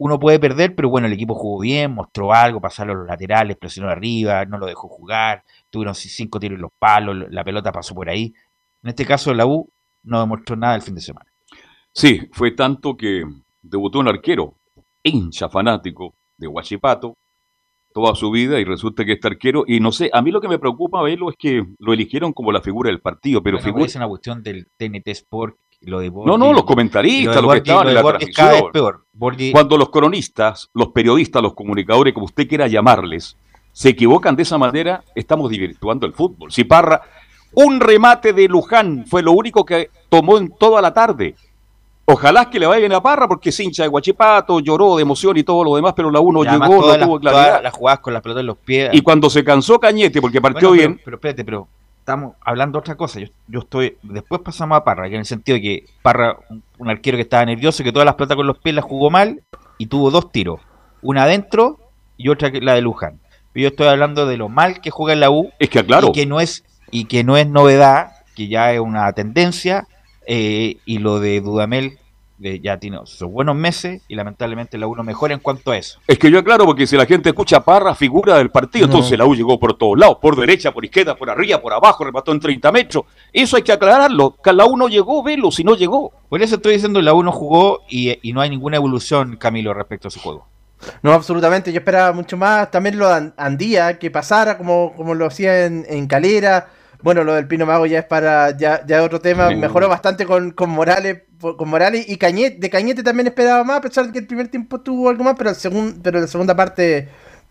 uno 0.00 0.18
puede 0.18 0.40
perder, 0.40 0.74
pero 0.74 0.88
bueno, 0.88 1.08
el 1.08 1.12
equipo 1.12 1.34
jugó 1.34 1.60
bien, 1.60 1.92
mostró 1.92 2.32
algo, 2.32 2.58
pasaron 2.58 3.00
los 3.00 3.06
laterales, 3.06 3.58
presionó 3.58 3.90
arriba, 3.90 4.46
no 4.46 4.56
lo 4.56 4.64
dejó 4.64 4.88
jugar, 4.88 5.44
tuvieron 5.68 5.94
cinco 5.94 6.40
tiros 6.40 6.56
en 6.56 6.62
los 6.62 6.72
palos, 6.78 7.26
la 7.28 7.44
pelota 7.44 7.70
pasó 7.70 7.94
por 7.94 8.08
ahí. 8.08 8.32
En 8.82 8.88
este 8.88 9.04
caso, 9.04 9.34
la 9.34 9.44
U 9.44 9.68
no 10.04 10.20
demostró 10.20 10.56
nada 10.56 10.74
el 10.74 10.80
fin 10.80 10.94
de 10.94 11.02
semana. 11.02 11.26
Sí, 11.92 12.30
fue 12.32 12.52
tanto 12.52 12.96
que 12.96 13.24
debutó 13.60 13.98
un 13.98 14.08
arquero, 14.08 14.54
hincha 15.02 15.50
fanático 15.50 16.14
de 16.38 16.46
Huachipato, 16.46 17.18
toda 17.92 18.14
su 18.14 18.30
vida 18.30 18.58
y 18.58 18.64
resulta 18.64 19.04
que 19.04 19.12
este 19.12 19.28
arquero, 19.28 19.64
y 19.66 19.80
no 19.80 19.92
sé, 19.92 20.08
a 20.14 20.22
mí 20.22 20.30
lo 20.30 20.40
que 20.40 20.48
me 20.48 20.58
preocupa 20.58 21.02
verlo 21.02 21.28
es 21.28 21.36
que 21.38 21.66
lo 21.78 21.92
eligieron 21.92 22.32
como 22.32 22.52
la 22.52 22.62
figura 22.62 22.88
del 22.88 23.00
partido, 23.00 23.42
pero 23.42 23.58
Bueno, 23.58 23.66
figura... 23.66 23.84
es 23.84 23.96
una 23.96 24.08
cuestión 24.08 24.42
del 24.42 24.66
TNT 24.78 25.08
Sport, 25.08 25.58
lo 25.82 26.00
de 26.00 26.10
No, 26.10 26.36
no, 26.36 26.52
los 26.52 26.64
comentaristas, 26.64 27.42
los 27.42 27.52
que 27.52 27.58
estaban 27.58 27.88
en 27.88 27.94
la 27.94 28.00
es 28.00 28.04
cada 28.04 28.50
vez 28.52 28.60
transmisión. 28.60 28.72
peor. 28.72 29.04
Borghi- 29.16 29.52
Cuando 29.52 29.76
los 29.78 29.90
cronistas, 29.90 30.68
los 30.74 30.88
periodistas, 30.88 31.42
los 31.42 31.54
comunicadores, 31.54 32.12
como 32.14 32.26
usted 32.26 32.46
quiera 32.48 32.66
llamarles, 32.68 33.36
se 33.72 33.90
equivocan 33.90 34.36
de 34.36 34.42
esa 34.42 34.58
manera, 34.58 35.02
estamos 35.14 35.50
divirtuando 35.50 36.06
el 36.06 36.12
fútbol. 36.12 36.52
Si 36.52 36.64
Parra, 36.64 37.00
un 37.54 37.80
remate 37.80 38.32
de 38.32 38.48
Luján 38.48 39.04
fue 39.06 39.22
lo 39.22 39.32
único 39.32 39.64
que 39.64 39.90
tomó 40.08 40.38
en 40.38 40.50
toda 40.56 40.82
la 40.82 40.92
tarde. 40.92 41.34
Ojalá 42.04 42.50
que 42.50 42.58
le 42.58 42.66
vaya 42.66 42.80
bien 42.80 42.92
a 42.92 43.00
Parra 43.00 43.28
porque 43.28 43.50
es 43.50 43.60
hincha 43.60 43.84
de 43.84 43.88
Guachipato, 43.88 44.58
lloró 44.60 44.96
de 44.96 45.02
emoción 45.02 45.36
y 45.36 45.44
todo 45.44 45.62
lo 45.62 45.76
demás, 45.76 45.92
pero 45.94 46.10
la 46.10 46.18
uno 46.20 46.42
llegó, 46.42 46.58
no 46.80 46.88
las- 46.88 46.98
tuvo 46.98 47.20
todas 47.20 47.34
claridad. 47.34 47.62
las 47.62 47.72
jugadas 47.72 48.00
con 48.00 48.12
la 48.12 48.20
pelota 48.20 48.40
en 48.40 48.46
los 48.46 48.56
pies. 48.58 48.90
Y 48.92 49.00
cuando 49.00 49.30
se 49.30 49.44
cansó 49.44 49.78
Cañete 49.78 50.20
porque 50.20 50.40
partió 50.40 50.68
Bueno, 50.70 50.80
pero- 50.82 50.88
bien, 50.94 51.00
Pero, 51.04 51.16
espérate, 51.16 51.44
pero 51.44 51.68
estamos 52.10 52.34
hablando 52.40 52.78
de 52.78 52.80
otra 52.80 52.96
cosa. 52.96 53.20
Yo, 53.20 53.26
yo 53.46 53.60
estoy. 53.60 53.96
Después 54.02 54.40
pasamos 54.42 54.76
a 54.76 54.84
Parra, 54.84 55.08
que 55.08 55.14
en 55.14 55.20
el 55.20 55.26
sentido 55.26 55.56
de 55.56 55.62
que 55.62 55.84
Parra, 56.02 56.36
un, 56.48 56.62
un 56.78 56.90
arquero 56.90 57.16
que 57.16 57.22
estaba 57.22 57.44
nervioso, 57.44 57.84
que 57.84 57.92
todas 57.92 58.06
las 58.06 58.16
pelotas 58.16 58.36
con 58.36 58.46
los 58.46 58.58
pies 58.58 58.74
las 58.74 58.84
jugó 58.84 59.10
mal 59.10 59.42
y 59.78 59.86
tuvo 59.86 60.10
dos 60.10 60.32
tiros. 60.32 60.60
Una 61.02 61.22
adentro 61.22 61.78
y 62.16 62.28
otra 62.28 62.50
que 62.50 62.60
la 62.60 62.74
de 62.74 62.82
Luján. 62.82 63.20
Yo 63.54 63.68
estoy 63.68 63.88
hablando 63.88 64.26
de 64.26 64.36
lo 64.36 64.48
mal 64.48 64.80
que 64.80 64.90
juega 64.90 65.12
en 65.12 65.20
la 65.20 65.30
U. 65.30 65.50
Es 65.58 65.70
que 65.70 65.84
claro. 65.84 66.08
Y 66.08 66.12
que 66.12 66.26
no 66.26 66.40
es, 66.40 66.64
y 66.90 67.04
que 67.04 67.24
no 67.24 67.36
es 67.36 67.48
novedad, 67.48 68.12
que 68.34 68.48
ya 68.48 68.72
es 68.72 68.80
una 68.80 69.12
tendencia. 69.12 69.86
eh, 70.26 70.76
y 70.84 70.98
lo 70.98 71.18
de 71.18 71.40
Dudamel 71.40 71.98
de- 72.40 72.58
ya 72.58 72.78
tiene 72.78 72.98
sus 73.04 73.28
buenos 73.30 73.54
meses 73.54 74.02
y 74.08 74.14
lamentablemente 74.14 74.76
la 74.78 74.86
U 74.86 74.96
no 74.96 75.02
mejora 75.04 75.34
en 75.34 75.40
cuanto 75.40 75.70
a 75.70 75.76
eso. 75.76 76.00
Es 76.06 76.18
que 76.18 76.30
yo 76.30 76.38
aclaro, 76.38 76.64
porque 76.64 76.86
si 76.86 76.96
la 76.96 77.06
gente 77.06 77.28
escucha 77.28 77.58
a 77.58 77.64
Parra, 77.64 77.94
figura 77.94 78.38
del 78.38 78.50
partido, 78.50 78.86
No. 78.86 78.94
entonces 78.94 79.16
la 79.18 79.26
U 79.26 79.34
llegó 79.34 79.60
por 79.60 79.74
todos 79.76 79.98
lados, 79.98 80.18
por 80.20 80.34
derecha, 80.34 80.72
por 80.72 80.84
izquierda, 80.84 81.14
por 81.14 81.30
arriba, 81.30 81.60
por 81.60 81.72
abajo, 81.72 82.02
remató 82.04 82.32
en 82.32 82.40
30 82.40 82.72
metros. 82.72 83.04
Eso 83.32 83.56
hay 83.56 83.62
que 83.62 83.72
aclararlo. 83.72 84.36
Que 84.42 84.52
la 84.52 84.64
U 84.66 84.76
no 84.76 84.88
llegó, 84.88 85.22
velo, 85.22 85.50
si 85.50 85.62
no 85.62 85.76
llegó. 85.76 86.12
Por 86.28 86.42
eso 86.42 86.56
estoy 86.56 86.72
diciendo 86.74 87.00
la 87.02 87.12
U 87.14 87.22
no 87.22 87.30
jugó 87.32 87.80
y, 87.88 88.18
y 88.28 88.32
no 88.32 88.40
hay 88.40 88.50
ninguna 88.50 88.76
evolución, 88.78 89.36
Camilo, 89.36 89.74
respecto 89.74 90.08
a 90.08 90.10
su 90.10 90.18
juego. 90.20 90.46
No, 91.02 91.12
absolutamente. 91.12 91.72
Yo 91.72 91.78
esperaba 91.80 92.12
mucho 92.12 92.38
más. 92.38 92.70
También 92.70 92.96
lo 92.98 93.06
de 93.08 93.32
Andía, 93.36 93.98
que 93.98 94.10
pasara 94.10 94.56
como, 94.56 94.94
como 94.96 95.14
lo 95.14 95.26
hacía 95.26 95.66
en, 95.66 95.84
en 95.88 96.06
Calera. 96.06 96.68
Bueno, 97.02 97.24
lo 97.24 97.34
del 97.34 97.46
Pino 97.48 97.66
Mago 97.66 97.86
ya 97.86 98.00
es 98.00 98.04
para 98.04 98.56
ya, 98.56 98.84
ya 98.86 99.02
otro 99.02 99.20
tema. 99.20 99.48
Sí. 99.48 99.56
Mejoró 99.56 99.88
bastante 99.88 100.26
con, 100.26 100.50
con 100.52 100.70
Morales 100.70 101.22
con 101.40 101.68
Morales 101.68 102.06
y 102.08 102.16
Cañete. 102.16 102.58
De 102.58 102.68
Cañete 102.70 103.02
también 103.02 103.26
esperaba 103.28 103.64
más, 103.64 103.78
a 103.78 103.80
pesar 103.80 104.06
de 104.06 104.12
que 104.12 104.18
el 104.18 104.26
primer 104.26 104.48
tiempo 104.48 104.80
tuvo 104.80 105.08
algo 105.08 105.24
más, 105.24 105.34
pero, 105.38 105.50
el 105.50 105.56
segun- 105.56 106.00
pero 106.02 106.20
la 106.20 106.26
segunda 106.26 106.54
parte 106.54 107.08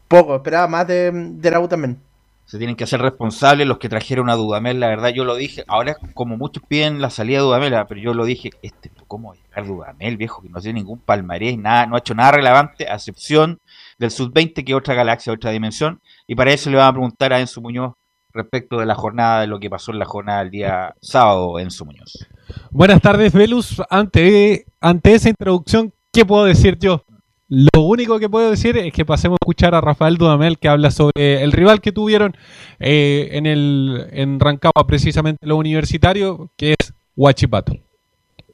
poco. 0.08 0.36
Esperaba 0.36 0.68
más 0.68 0.88
de, 0.88 1.12
de 1.12 1.52
la 1.52 1.60
U 1.60 1.68
también. 1.68 1.98
Se 2.46 2.58
tienen 2.58 2.76
que 2.76 2.84
hacer 2.84 3.00
responsables 3.00 3.68
los 3.68 3.78
que 3.78 3.90
trajeron 3.90 4.28
a 4.28 4.34
Dudamel, 4.36 4.80
la 4.80 4.88
verdad 4.88 5.10
yo 5.10 5.24
lo 5.24 5.36
dije. 5.36 5.64
Ahora 5.68 5.96
como 6.16 6.36
muchos 6.36 6.64
piden 6.68 7.00
la 7.00 7.12
salida 7.12 7.38
de 7.38 7.44
Dudamel, 7.44 7.76
ah, 7.76 7.86
pero 7.88 8.02
yo 8.02 8.16
lo 8.16 8.26
dije, 8.26 8.50
este, 8.64 8.90
¿cómo 9.08 9.30
va 9.30 9.36
a 9.36 9.38
llegar 9.38 9.68
Dudamel, 9.68 10.18
viejo? 10.18 10.42
Que 10.42 10.50
no 10.50 10.60
tiene 10.60 10.80
ningún 10.80 10.98
palmarés, 10.98 11.60
nada, 11.60 11.86
no 11.86 11.96
ha 11.96 12.00
hecho 12.00 12.16
nada 12.16 12.32
relevante, 12.32 12.88
a 12.90 12.96
excepción 12.96 13.60
del 14.00 14.10
Sub-20, 14.10 14.66
que 14.66 14.72
es 14.72 14.76
otra 14.76 14.96
galaxia, 14.96 15.32
otra 15.32 15.52
dimensión. 15.52 16.00
Y 16.26 16.34
para 16.34 16.52
eso 16.52 16.72
le 16.72 16.78
van 16.78 16.88
a 16.88 16.92
preguntar 16.94 17.34
a 17.34 17.40
Enzo 17.40 17.62
Muñoz 17.62 17.94
respecto 18.34 18.80
de 18.80 18.86
la 18.86 18.96
jornada, 18.96 19.42
de 19.42 19.48
lo 19.48 19.60
que 19.60 19.70
pasó 19.70 19.92
en 19.92 20.00
la 20.00 20.06
jornada 20.06 20.40
del 20.40 20.52
día 20.52 20.96
sábado, 21.02 21.60
Enzo 21.60 21.86
Muñoz. 21.86 22.28
Buenas 22.72 23.02
tardes, 23.02 23.34
Velus. 23.34 23.82
Ante, 23.90 24.66
ante 24.80 25.14
esa 25.14 25.30
introducción, 25.30 25.94
¿qué 26.12 26.26
puedo 26.26 26.46
decir 26.46 26.78
yo? 26.80 27.04
Lo 27.48 27.82
único 27.82 28.20
que 28.20 28.30
puedo 28.30 28.52
decir 28.52 28.78
es 28.78 28.94
que 28.94 29.06
pasemos 29.06 29.38
a 29.42 29.44
escuchar 29.44 29.74
a 29.74 29.82
Rafael 29.82 30.18
Dudamel 30.18 30.60
que 30.60 30.70
habla 30.70 30.92
sobre 30.92 31.42
el 31.42 31.52
rival 31.52 31.82
que 31.82 31.92
tuvieron 31.92 32.38
eh, 32.80 33.30
en 33.32 33.48
el 33.48 34.08
en 34.12 34.40
Rancagua, 34.40 34.86
precisamente 34.86 35.48
lo 35.48 35.58
universitario, 35.58 36.52
que 36.56 36.76
es 36.80 36.94
Huachipato. 37.16 37.74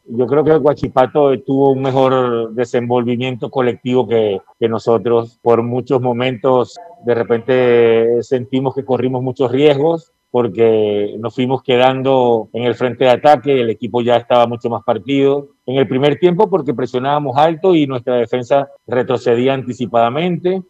Yo 0.08 0.28
creo 0.28 0.44
que 0.44 0.58
Guachipato 0.58 1.40
tuvo 1.42 1.72
un 1.72 1.82
mejor 1.82 2.54
desenvolvimiento 2.54 3.50
colectivo 3.50 4.08
que, 4.08 4.40
que 4.60 4.70
nosotros. 4.70 5.40
Por 5.42 5.64
muchos 5.64 6.00
momentos, 6.00 6.78
de 7.06 7.16
repente 7.16 8.24
sentimos 8.24 8.76
que 8.76 8.86
corrimos 8.86 9.24
muchos 9.24 9.52
riesgos 9.52 10.12
porque 10.36 11.16
nos 11.18 11.34
fuimos 11.34 11.64
quedando 11.64 12.50
en 12.52 12.64
el 12.64 12.76
frente 12.76 13.06
de 13.06 13.12
ataque, 13.12 13.62
el 13.62 13.70
equipo 13.70 14.02
ya 14.02 14.18
estaba 14.18 14.46
mucho 14.48 14.70
más 14.70 14.84
partido. 14.84 15.48
En 15.66 15.78
el 15.78 15.88
primer 15.88 16.20
tiempo 16.20 16.50
porque 16.50 16.74
presionábamos 16.74 17.38
alto 17.38 17.74
y 17.74 17.88
nuestra 17.88 18.16
defensa 18.16 18.68
retrocedía 18.86 19.54
anticipadamente. 19.54 20.62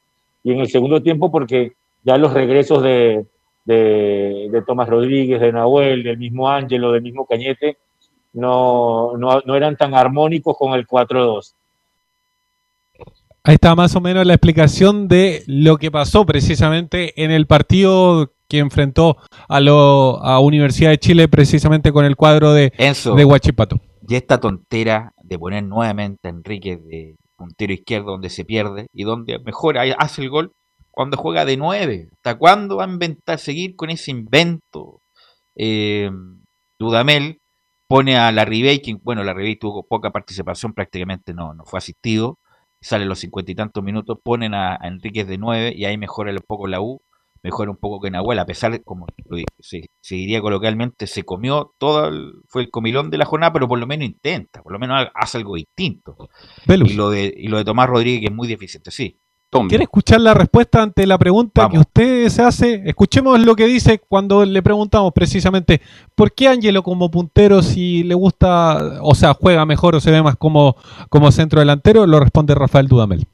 Y 0.43 0.51
en 0.51 0.59
el 0.59 0.69
segundo 0.69 1.01
tiempo 1.01 1.31
porque 1.31 1.73
ya 2.03 2.15
los 2.17 2.31
regresos 2.31 2.83
de, 2.83 3.25
de, 3.65 4.49
de 4.51 4.61
Tomás 4.61 4.87
Rodríguez, 4.87 5.41
de 5.41 5.51
Nahuel, 5.51 6.03
del 6.03 6.19
mismo 6.19 6.47
Ángelo, 6.47 6.91
del 6.91 7.01
mismo 7.01 7.25
Cañete, 7.25 7.77
no, 8.35 9.17
no, 9.17 9.41
no 9.45 9.55
eran 9.55 9.77
tan 9.77 9.93
armónicos 9.93 10.55
con 10.57 10.73
el 10.73 10.85
4-2. 10.85 11.53
Ahí 13.43 13.55
está 13.55 13.75
más 13.75 13.95
o 13.95 14.01
menos 14.01 14.25
la 14.25 14.33
explicación 14.33 15.07
de 15.07 15.43
lo 15.47 15.77
que 15.77 15.91
pasó 15.91 16.25
precisamente 16.25 17.23
en 17.23 17.31
el 17.31 17.45
partido 17.47 18.31
que 18.47 18.57
enfrentó 18.57 19.17
a, 19.47 19.59
lo, 19.59 20.21
a 20.23 20.39
Universidad 20.39 20.89
de 20.89 20.97
Chile 20.97 21.27
precisamente 21.27 21.91
con 21.91 22.05
el 22.05 22.15
cuadro 22.15 22.53
de, 22.53 22.73
Enzo. 22.77 23.15
de 23.15 23.23
Huachipato. 23.23 23.79
Y 24.07 24.15
esta 24.15 24.39
tontera 24.39 25.13
de 25.23 25.39
poner 25.39 25.63
nuevamente 25.63 26.27
a 26.27 26.31
Enrique 26.31 26.77
de 26.77 27.15
puntero 27.35 27.73
izquierdo 27.73 28.11
donde 28.11 28.29
se 28.29 28.45
pierde 28.45 28.87
y 28.93 29.03
donde 29.03 29.39
mejor 29.39 29.77
hace 29.77 30.21
el 30.21 30.29
gol 30.29 30.51
cuando 30.91 31.17
juega 31.17 31.45
de 31.45 31.57
nueve. 31.57 32.09
¿Hasta 32.13 32.37
cuándo 32.37 32.77
va 32.77 32.85
a 32.85 32.89
inventar, 32.89 33.39
seguir 33.39 33.75
con 33.75 33.89
ese 33.89 34.11
invento? 34.11 35.01
Eh, 35.55 36.09
Dudamel 36.79 37.39
pone 37.87 38.17
a 38.17 38.31
la 38.31 38.45
Ribey, 38.45 38.81
que 38.81 38.95
bueno, 39.01 39.23
la 39.23 39.33
Ribey 39.33 39.57
tuvo 39.57 39.83
poca 39.87 40.11
participación, 40.11 40.73
prácticamente 40.73 41.33
no, 41.33 41.53
no 41.53 41.65
fue 41.65 41.77
asistido. 41.77 42.39
Sale 42.81 43.05
los 43.05 43.19
cincuenta 43.19 43.51
y 43.51 43.55
tantos 43.55 43.83
minutos, 43.83 44.19
ponen 44.23 44.53
a, 44.53 44.75
a 44.75 44.87
Enríquez 44.87 45.27
de 45.27 45.37
nueve 45.37 45.73
y 45.75 45.85
ahí 45.85 45.97
mejora 45.97 46.31
un 46.31 46.43
poco 46.45 46.67
la 46.67 46.81
U, 46.81 47.01
mejora 47.41 47.71
un 47.71 47.77
poco 47.77 47.99
que 47.99 48.11
Nahuel, 48.11 48.37
a 48.37 48.45
pesar 48.45 48.83
como 48.83 49.07
se, 49.59 49.85
se 50.01 50.15
diría 50.15 50.41
coloquialmente, 50.41 51.07
se 51.07 51.23
comió 51.23 51.73
todo, 51.79 52.07
el, 52.09 52.33
fue 52.47 52.63
el 52.63 52.69
comilón 52.69 53.09
de 53.09 53.17
la 53.17 53.25
jornada, 53.25 53.53
pero 53.53 53.67
por 53.67 53.79
lo 53.79 53.87
menos 53.87 54.05
intenta, 54.05 54.61
por 54.61 54.71
lo 54.71 54.77
menos 54.79 54.99
ha- 54.99 55.11
hace 55.15 55.37
algo 55.37 55.55
distinto. 55.55 56.29
Velus. 56.67 56.91
Y 56.91 56.93
lo 56.95 57.09
de, 57.09 57.33
y 57.35 57.47
lo 57.47 57.57
de 57.57 57.65
Tomás 57.65 57.89
Rodríguez, 57.89 58.19
que 58.21 58.27
es 58.27 58.33
muy 58.33 58.47
deficiente, 58.47 58.91
sí. 58.91 59.19
¿Quiere 59.69 59.85
escuchar 59.85 60.19
la 60.19 60.33
respuesta 60.33 60.81
ante 60.81 61.07
la 61.07 61.17
pregunta 61.17 61.69
que 61.69 61.79
usted 61.79 62.27
se 62.27 62.41
hace? 62.41 62.81
Escuchemos 62.85 63.39
lo 63.39 63.55
que 63.55 63.65
dice 63.65 63.99
cuando 63.99 64.43
le 64.43 64.61
preguntamos 64.61 65.13
precisamente 65.13 65.81
por 66.13 66.33
qué 66.33 66.47
Ángelo 66.47 66.83
como 66.83 67.09
puntero 67.09 67.61
si 67.61 68.03
le 68.03 68.15
gusta, 68.15 68.99
o 69.01 69.15
sea, 69.15 69.33
juega 69.33 69.65
mejor 69.65 69.95
o 69.95 70.01
se 70.01 70.11
ve 70.11 70.21
más 70.21 70.35
como, 70.35 70.75
como 71.09 71.31
centro 71.31 71.59
delantero, 71.59 72.05
lo 72.05 72.19
responde 72.19 72.53
Rafael 72.53 72.87
Dudamel. 72.87 73.25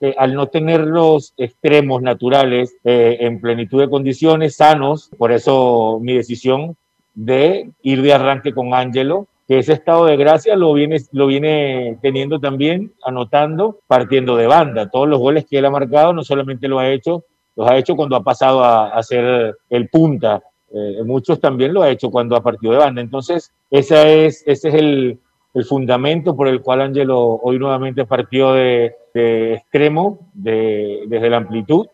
Eh, 0.00 0.14
al 0.16 0.34
no 0.34 0.46
tener 0.46 0.80
los 0.80 1.34
extremos 1.36 2.02
naturales 2.02 2.76
eh, 2.84 3.18
en 3.20 3.40
plenitud 3.40 3.80
de 3.80 3.90
condiciones, 3.90 4.56
sanos, 4.56 5.10
por 5.18 5.32
eso 5.32 5.98
mi 6.00 6.14
decisión 6.14 6.76
de 7.14 7.70
ir 7.82 8.02
de 8.02 8.12
arranque 8.12 8.52
con 8.52 8.74
Ángelo, 8.74 9.26
que 9.48 9.58
ese 9.58 9.72
estado 9.72 10.04
de 10.04 10.18
gracia 10.18 10.54
lo 10.56 10.74
viene, 10.74 10.98
lo 11.12 11.26
viene 11.26 11.98
teniendo 12.02 12.38
también, 12.38 12.92
anotando, 13.02 13.78
partiendo 13.86 14.36
de 14.36 14.46
banda. 14.46 14.90
Todos 14.90 15.08
los 15.08 15.18
goles 15.18 15.46
que 15.48 15.58
él 15.58 15.64
ha 15.64 15.70
marcado 15.70 16.12
no 16.12 16.22
solamente 16.22 16.68
lo 16.68 16.78
ha 16.78 16.90
hecho, 16.90 17.24
los 17.56 17.66
ha 17.66 17.78
hecho 17.78 17.96
cuando 17.96 18.14
ha 18.14 18.22
pasado 18.22 18.62
a, 18.62 18.90
a 18.90 19.02
ser 19.02 19.56
el 19.70 19.88
punta, 19.88 20.42
eh, 20.70 21.02
muchos 21.02 21.40
también 21.40 21.72
lo 21.72 21.82
ha 21.82 21.88
hecho 21.88 22.10
cuando 22.10 22.36
ha 22.36 22.42
partido 22.42 22.74
de 22.74 22.78
banda. 22.78 23.00
Entonces, 23.00 23.50
esa 23.70 24.06
es, 24.06 24.44
ese 24.46 24.68
es 24.68 24.74
el, 24.74 25.18
el 25.54 25.64
fundamento 25.64 26.36
por 26.36 26.46
el 26.46 26.60
cual 26.60 26.82
Ángelo 26.82 27.18
hoy 27.42 27.58
nuevamente 27.58 28.04
partió 28.04 28.52
de, 28.52 28.94
de 29.14 29.54
extremo, 29.54 30.30
de, 30.34 31.04
desde 31.06 31.30
la 31.30 31.38
amplitud. 31.38 31.86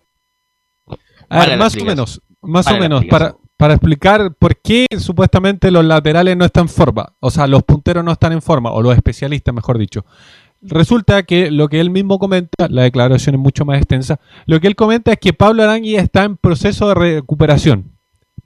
A 1.28 1.46
ver, 1.46 1.56
más 1.56 1.80
o 1.80 1.84
menos, 1.84 2.20
más 2.42 2.66
o 2.66 2.76
menos, 2.78 3.04
para, 3.06 3.36
para 3.56 3.74
explicar 3.74 4.34
por 4.34 4.56
qué 4.56 4.86
supuestamente 4.98 5.70
los 5.70 5.84
laterales 5.84 6.36
no 6.36 6.44
están 6.44 6.64
en 6.64 6.68
forma, 6.68 7.14
o 7.20 7.30
sea, 7.30 7.46
los 7.46 7.62
punteros 7.62 8.04
no 8.04 8.12
están 8.12 8.32
en 8.32 8.42
forma, 8.42 8.72
o 8.72 8.82
los 8.82 8.94
especialistas, 8.94 9.54
mejor 9.54 9.78
dicho. 9.78 10.04
Resulta 10.60 11.22
que 11.24 11.50
lo 11.50 11.68
que 11.68 11.80
él 11.80 11.90
mismo 11.90 12.18
comenta, 12.18 12.68
la 12.68 12.82
declaración 12.82 13.34
es 13.34 13.40
mucho 13.40 13.64
más 13.64 13.76
extensa, 13.76 14.18
lo 14.46 14.60
que 14.60 14.66
él 14.66 14.76
comenta 14.76 15.12
es 15.12 15.18
que 15.18 15.32
Pablo 15.32 15.62
Arangui 15.62 15.96
está 15.96 16.24
en 16.24 16.36
proceso 16.36 16.88
de 16.88 16.94
recuperación. 16.94 17.92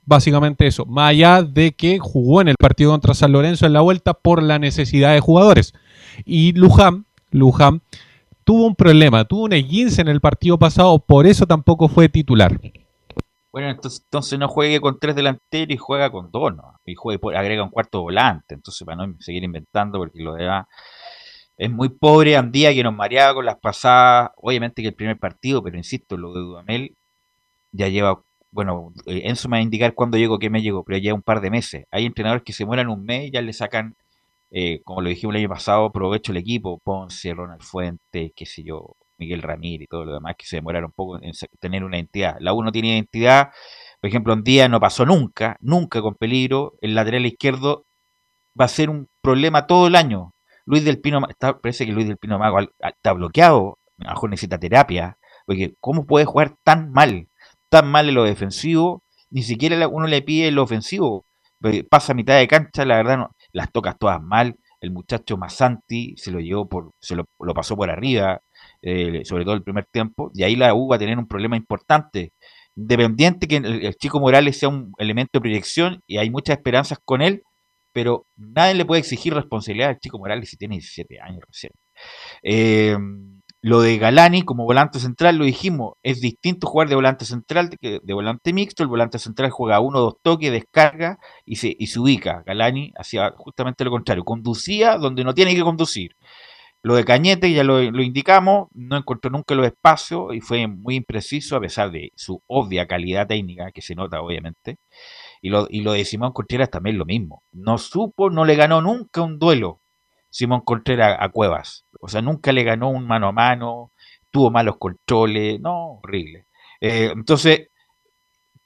Básicamente 0.05 0.65
eso, 0.65 0.85
más 0.85 1.11
allá 1.11 1.43
de 1.43 1.73
que 1.73 1.99
jugó 1.99 2.41
en 2.41 2.47
el 2.47 2.55
partido 2.59 2.91
contra 2.91 3.13
San 3.13 3.31
Lorenzo 3.31 3.67
en 3.67 3.73
la 3.73 3.81
vuelta 3.81 4.15
por 4.15 4.41
la 4.41 4.57
necesidad 4.57 5.13
de 5.13 5.19
jugadores. 5.19 5.73
Y 6.25 6.53
Luján, 6.53 7.05
Luján 7.29 7.83
tuvo 8.43 8.65
un 8.65 8.75
problema, 8.75 9.25
tuvo 9.25 9.43
un 9.43 9.53
esguince 9.53 10.01
en 10.01 10.07
el 10.07 10.19
partido 10.19 10.57
pasado, 10.57 10.97
por 10.97 11.27
eso 11.27 11.45
tampoco 11.45 11.87
fue 11.87 12.09
titular. 12.09 12.59
Bueno, 13.51 13.69
entonces, 13.69 14.01
entonces 14.03 14.37
no 14.37 14.47
juegue 14.47 14.79
con 14.79 14.99
tres 14.99 15.15
delanteros 15.15 15.73
y 15.73 15.77
juega 15.77 16.11
con 16.11 16.31
dos, 16.31 16.55
¿no? 16.55 16.79
Y 16.85 16.95
juegue, 16.95 17.19
agrega 17.35 17.63
un 17.63 17.69
cuarto 17.71 18.01
volante. 18.01 18.53
Entonces, 18.55 18.85
para 18.85 19.07
no 19.07 19.15
seguir 19.19 19.43
inventando, 19.43 19.97
porque 19.99 20.21
lo 20.21 20.33
demás 20.35 20.67
es 21.57 21.69
muy 21.69 21.89
pobre 21.89 22.37
Andía 22.37 22.73
que 22.73 22.83
nos 22.83 22.95
mareaba 22.95 23.35
con 23.35 23.45
las 23.45 23.59
pasadas. 23.59 24.31
Obviamente 24.37 24.81
que 24.81 24.89
el 24.89 24.95
primer 24.95 25.19
partido, 25.19 25.63
pero 25.63 25.77
insisto, 25.77 26.17
lo 26.17 26.33
de 26.33 26.39
Dudamel 26.41 26.95
ya 27.71 27.89
lleva. 27.89 28.21
Bueno, 28.51 28.93
eh, 29.07 29.23
Enzo 29.25 29.49
me 29.49 29.57
va 29.57 29.61
indicar 29.61 29.93
cuándo 29.95 30.17
llegó, 30.17 30.39
qué 30.39 30.49
me 30.49 30.61
llegó, 30.61 30.83
pero 30.83 30.99
ya 30.99 31.13
un 31.13 31.21
par 31.23 31.41
de 31.41 31.51
meses. 31.51 31.85
Hay 31.91 32.05
entrenadores 32.05 32.43
que 32.43 32.53
se 32.53 32.65
mueran 32.65 32.89
un 32.89 33.05
mes 33.05 33.27
y 33.27 33.31
ya 33.31 33.41
le 33.41 33.53
sacan, 33.53 33.95
eh, 34.51 34.81
como 34.85 35.01
lo 35.01 35.09
dijimos 35.09 35.35
el 35.35 35.41
año 35.41 35.49
pasado, 35.49 35.91
provecho 35.91 36.31
el 36.31 36.39
equipo. 36.39 36.79
Ponce, 36.79 37.33
Ronald 37.33 37.63
Fuentes, 37.63 38.31
qué 38.35 38.45
sé 38.45 38.63
yo, 38.63 38.95
Miguel 39.19 39.41
Ramírez 39.41 39.83
y 39.85 39.87
todo 39.87 40.05
lo 40.05 40.13
demás, 40.13 40.35
que 40.37 40.45
se 40.45 40.55
demoraron 40.57 40.87
un 40.87 40.93
poco 40.93 41.21
en 41.21 41.33
tener 41.59 41.83
una 41.83 41.97
identidad. 41.97 42.37
La 42.39 42.53
U 42.53 42.63
no 42.63 42.71
tiene 42.71 42.89
identidad, 42.89 43.49
por 44.01 44.07
ejemplo, 44.07 44.33
un 44.33 44.43
día 44.43 44.69
no 44.69 44.79
pasó 44.79 45.05
nunca, 45.05 45.57
nunca 45.59 46.01
con 46.01 46.15
peligro. 46.15 46.73
El 46.81 46.95
lateral 46.95 47.25
izquierdo 47.25 47.85
va 48.59 48.65
a 48.65 48.69
ser 48.69 48.89
un 48.89 49.09
problema 49.21 49.67
todo 49.67 49.87
el 49.87 49.95
año. 49.95 50.33
Luis 50.65 50.85
del 50.85 51.01
Pino, 51.01 51.21
parece 51.61 51.85
que 51.85 51.91
Luis 51.91 52.07
del 52.07 52.17
Pino 52.17 52.39
Mago 52.39 52.59
está 52.79 53.13
bloqueado, 53.13 53.79
a 53.99 54.05
lo 54.05 54.09
mejor 54.11 54.29
necesita 54.29 54.59
terapia, 54.59 55.17
porque 55.45 55.75
¿cómo 55.79 56.05
puede 56.05 56.25
jugar 56.25 56.55
tan 56.63 56.91
mal? 56.91 57.27
Tan 57.69 57.89
mal 57.91 58.07
en 58.07 58.15
lo 58.15 58.23
defensivo, 58.23 59.03
ni 59.29 59.43
siquiera 59.43 59.87
uno 59.87 60.07
le 60.07 60.21
pide 60.21 60.51
lo 60.51 60.63
ofensivo. 60.63 61.25
Pasa 61.89 62.13
mitad 62.13 62.37
de 62.37 62.47
cancha, 62.47 62.85
la 62.85 62.97
verdad, 62.97 63.17
no, 63.17 63.31
las 63.51 63.71
tocas 63.71 63.97
todas 63.99 64.21
mal. 64.21 64.57
El 64.79 64.91
muchacho 64.91 65.37
Masanti 65.37 66.15
se 66.15 66.31
lo 66.31 66.39
llevó 66.39 66.69
por, 66.69 66.91
se 67.01 67.15
lo 67.15 67.25
pasó 67.53 67.75
por 67.75 67.89
arriba, 67.89 68.41
eh, 68.81 69.21
sobre 69.25 69.43
todo 69.43 69.55
el 69.55 69.63
primer 69.63 69.85
tiempo, 69.91 70.31
y 70.33 70.43
ahí 70.43 70.55
la 70.55 70.73
U 70.73 70.87
va 70.89 70.95
a 70.97 70.99
tener 70.99 71.17
un 71.17 71.27
problema 71.27 71.57
importante. 71.57 72.33
Independiente 72.75 73.47
que 73.47 73.57
el, 73.57 73.95
chico 73.95 74.19
Morales 74.19 74.57
sea 74.57 74.69
un 74.69 74.93
elemento 74.97 75.31
de 75.33 75.41
proyección 75.41 76.01
y 76.07 76.17
hay 76.17 76.29
muchas 76.29 76.57
esperanzas 76.57 76.99
con 77.03 77.21
él, 77.21 77.43
pero 77.93 78.25
nadie 78.37 78.75
le 78.75 78.85
puede 78.85 79.01
exigir 79.01 79.33
responsabilidad 79.33 79.89
al 79.89 79.99
chico 79.99 80.19
Morales 80.19 80.49
si 80.49 80.57
tiene 80.57 80.75
17 80.75 81.19
años 81.21 81.41
recién. 81.47 81.71
Eh, 82.43 82.97
lo 83.61 83.81
de 83.81 83.97
Galani 83.97 84.43
como 84.43 84.63
volante 84.63 84.99
central, 84.99 85.35
lo 85.37 85.43
dijimos, 85.43 85.93
es 86.01 86.21
distinto 86.21 86.65
jugar 86.67 86.87
de 86.87 86.95
volante 86.95 87.25
central 87.25 87.69
que 87.81 87.99
de 88.01 88.13
volante 88.13 88.53
mixto. 88.53 88.83
El 88.83 88.89
volante 88.89 89.19
central 89.19 89.49
juega 89.49 89.81
uno 89.81 89.99
dos 89.99 90.15
toques, 90.21 90.49
descarga 90.51 91.19
y 91.45 91.57
se, 91.57 91.75
y 91.77 91.87
se 91.87 91.99
ubica. 91.99 92.41
Galani 92.45 92.93
hacía 92.97 93.33
justamente 93.35 93.83
lo 93.83 93.91
contrario, 93.91 94.23
conducía 94.23 94.97
donde 94.97 95.25
no 95.25 95.33
tiene 95.33 95.53
que 95.55 95.61
conducir. 95.61 96.15
Lo 96.81 96.95
de 96.95 97.03
Cañete, 97.03 97.51
ya 97.51 97.63
lo, 97.63 97.81
indicamos, 97.81 98.69
no 98.73 98.97
encontró 98.97 99.29
nunca 99.31 99.53
los 99.55 99.65
espacios 99.65 100.33
y 100.33 100.39
fue 100.39 100.65
muy 100.67 100.95
impreciso 100.95 101.57
a 101.57 101.59
pesar 101.59 101.91
de 101.91 102.11
su 102.15 102.41
obvia 102.47 102.87
calidad 102.87 103.27
técnica, 103.27 103.71
que 103.71 103.81
se 103.81 103.95
nota 103.95 104.21
obviamente. 104.21 104.77
Y 105.41 105.49
lo, 105.49 105.67
y 105.69 105.81
lo 105.81 105.93
de 105.93 106.05
Simón 106.05 106.31
Contreras 106.31 106.69
también 106.69 106.97
lo 106.97 107.05
mismo. 107.05 107.43
No 107.51 107.77
supo, 107.77 108.29
no 108.29 108.45
le 108.45 108.55
ganó 108.55 108.81
nunca 108.81 109.21
un 109.21 109.39
duelo 109.39 109.81
Simón 110.29 110.61
Contreras 110.61 111.17
a 111.19 111.29
Cuevas. 111.29 111.85
O 111.99 112.07
sea, 112.07 112.21
nunca 112.21 112.51
le 112.51 112.63
ganó 112.63 112.89
un 112.89 113.07
mano 113.07 113.27
a 113.27 113.31
mano, 113.31 113.91
tuvo 114.31 114.51
malos 114.51 114.77
controles, 114.77 115.59
no, 115.59 115.99
horrible. 116.03 116.45
Eh, 116.81 117.11
entonces, 117.13 117.69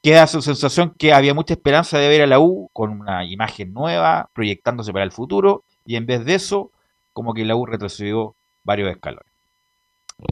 queda 0.02 0.28
su 0.28 0.42
sensación 0.42 0.94
que 0.98 1.14
había 1.14 1.34
mucha 1.34 1.54
esperanza 1.54 1.98
de 1.98 2.10
ver 2.10 2.22
a 2.24 2.28
la 2.28 2.40
U 2.40 2.70
con 2.74 2.92
una 2.92 3.26
imagen 3.26 3.74
nueva, 3.74 4.30
proyectándose 4.34 4.92
para 4.92 5.06
el 5.06 5.12
futuro, 5.12 5.64
y 5.86 5.96
en 5.96 6.06
vez 6.06 6.26
de 6.26 6.36
eso, 6.36 6.72
como 7.14 7.34
que 7.34 7.46
la 7.46 7.56
U 7.56 7.66
retrocedió 7.66 8.36
varios 8.64 8.90
escalones. 8.92 9.32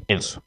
Eso. 0.07 0.43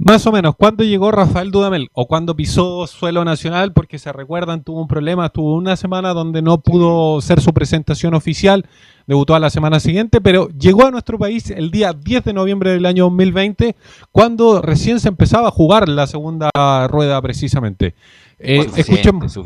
Más 0.00 0.24
o 0.28 0.32
menos, 0.32 0.54
¿cuándo 0.56 0.84
llegó 0.84 1.10
Rafael 1.10 1.50
Dudamel? 1.50 1.88
¿O 1.92 2.06
cuándo 2.06 2.36
pisó 2.36 2.86
suelo 2.86 3.24
nacional? 3.24 3.72
Porque 3.72 3.98
se 3.98 4.12
recuerdan, 4.12 4.62
tuvo 4.62 4.80
un 4.80 4.86
problema, 4.86 5.28
tuvo 5.28 5.56
una 5.56 5.76
semana 5.76 6.14
donde 6.14 6.40
no 6.40 6.60
pudo 6.60 7.20
ser 7.20 7.40
su 7.40 7.52
presentación 7.52 8.14
oficial, 8.14 8.64
debutó 9.08 9.34
a 9.34 9.40
la 9.40 9.50
semana 9.50 9.80
siguiente, 9.80 10.20
pero 10.20 10.48
llegó 10.50 10.86
a 10.86 10.92
nuestro 10.92 11.18
país 11.18 11.50
el 11.50 11.72
día 11.72 11.92
10 11.92 12.24
de 12.24 12.32
noviembre 12.32 12.70
del 12.70 12.86
año 12.86 13.04
2020, 13.04 13.74
cuando 14.12 14.62
recién 14.62 15.00
se 15.00 15.08
empezaba 15.08 15.48
a 15.48 15.52
jugar 15.52 15.88
la 15.88 16.06
segunda 16.06 16.50
rueda 16.86 17.20
precisamente. 17.20 17.96
Eh, 18.38 18.66
escuchemos, 18.76 19.36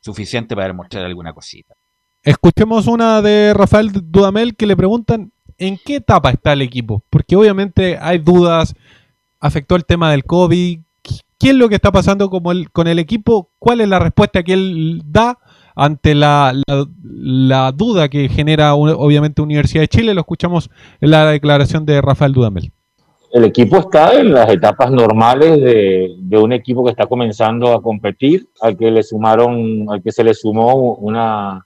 suficiente 0.00 0.54
para 0.54 0.68
demostrar 0.68 1.04
alguna 1.04 1.32
cosita. 1.32 1.74
Escuchemos 2.22 2.86
una 2.86 3.22
de 3.22 3.54
Rafael 3.54 3.90
Dudamel 3.92 4.54
que 4.56 4.66
le 4.66 4.76
preguntan 4.76 5.32
¿en 5.58 5.78
qué 5.84 5.96
etapa 5.96 6.30
está 6.30 6.52
el 6.52 6.62
equipo? 6.62 7.02
Porque 7.10 7.36
obviamente 7.36 7.98
hay 8.00 8.18
dudas, 8.18 8.74
afectó 9.40 9.76
el 9.76 9.84
tema 9.84 10.10
del 10.10 10.24
COVID, 10.24 10.80
¿qué 11.38 11.50
es 11.50 11.54
lo 11.54 11.68
que 11.68 11.74
está 11.76 11.92
pasando 11.92 12.30
con 12.30 12.88
el, 12.88 12.98
equipo? 12.98 13.50
¿Cuál 13.58 13.80
es 13.80 13.88
la 13.88 13.98
respuesta 13.98 14.42
que 14.42 14.54
él 14.54 15.02
da 15.06 15.38
ante 15.74 16.14
la, 16.14 16.54
la, 17.02 17.72
duda 17.72 18.08
que 18.08 18.28
genera 18.28 18.74
obviamente 18.74 19.42
Universidad 19.42 19.82
de 19.82 19.88
Chile? 19.88 20.14
Lo 20.14 20.20
escuchamos 20.20 20.70
en 21.00 21.10
la 21.10 21.26
declaración 21.26 21.84
de 21.84 22.00
Rafael 22.00 22.32
Dudamel. 22.32 22.72
El 23.32 23.44
equipo 23.44 23.78
está 23.78 24.18
en 24.18 24.32
las 24.32 24.48
etapas 24.48 24.90
normales 24.90 25.60
de, 25.60 26.14
de, 26.18 26.38
un 26.38 26.52
equipo 26.52 26.84
que 26.84 26.92
está 26.92 27.06
comenzando 27.06 27.74
a 27.74 27.82
competir, 27.82 28.48
al 28.62 28.78
que 28.78 28.90
le 28.90 29.02
sumaron, 29.02 29.86
al 29.90 30.00
que 30.00 30.12
se 30.12 30.24
le 30.24 30.32
sumó 30.32 30.94
una, 30.94 31.65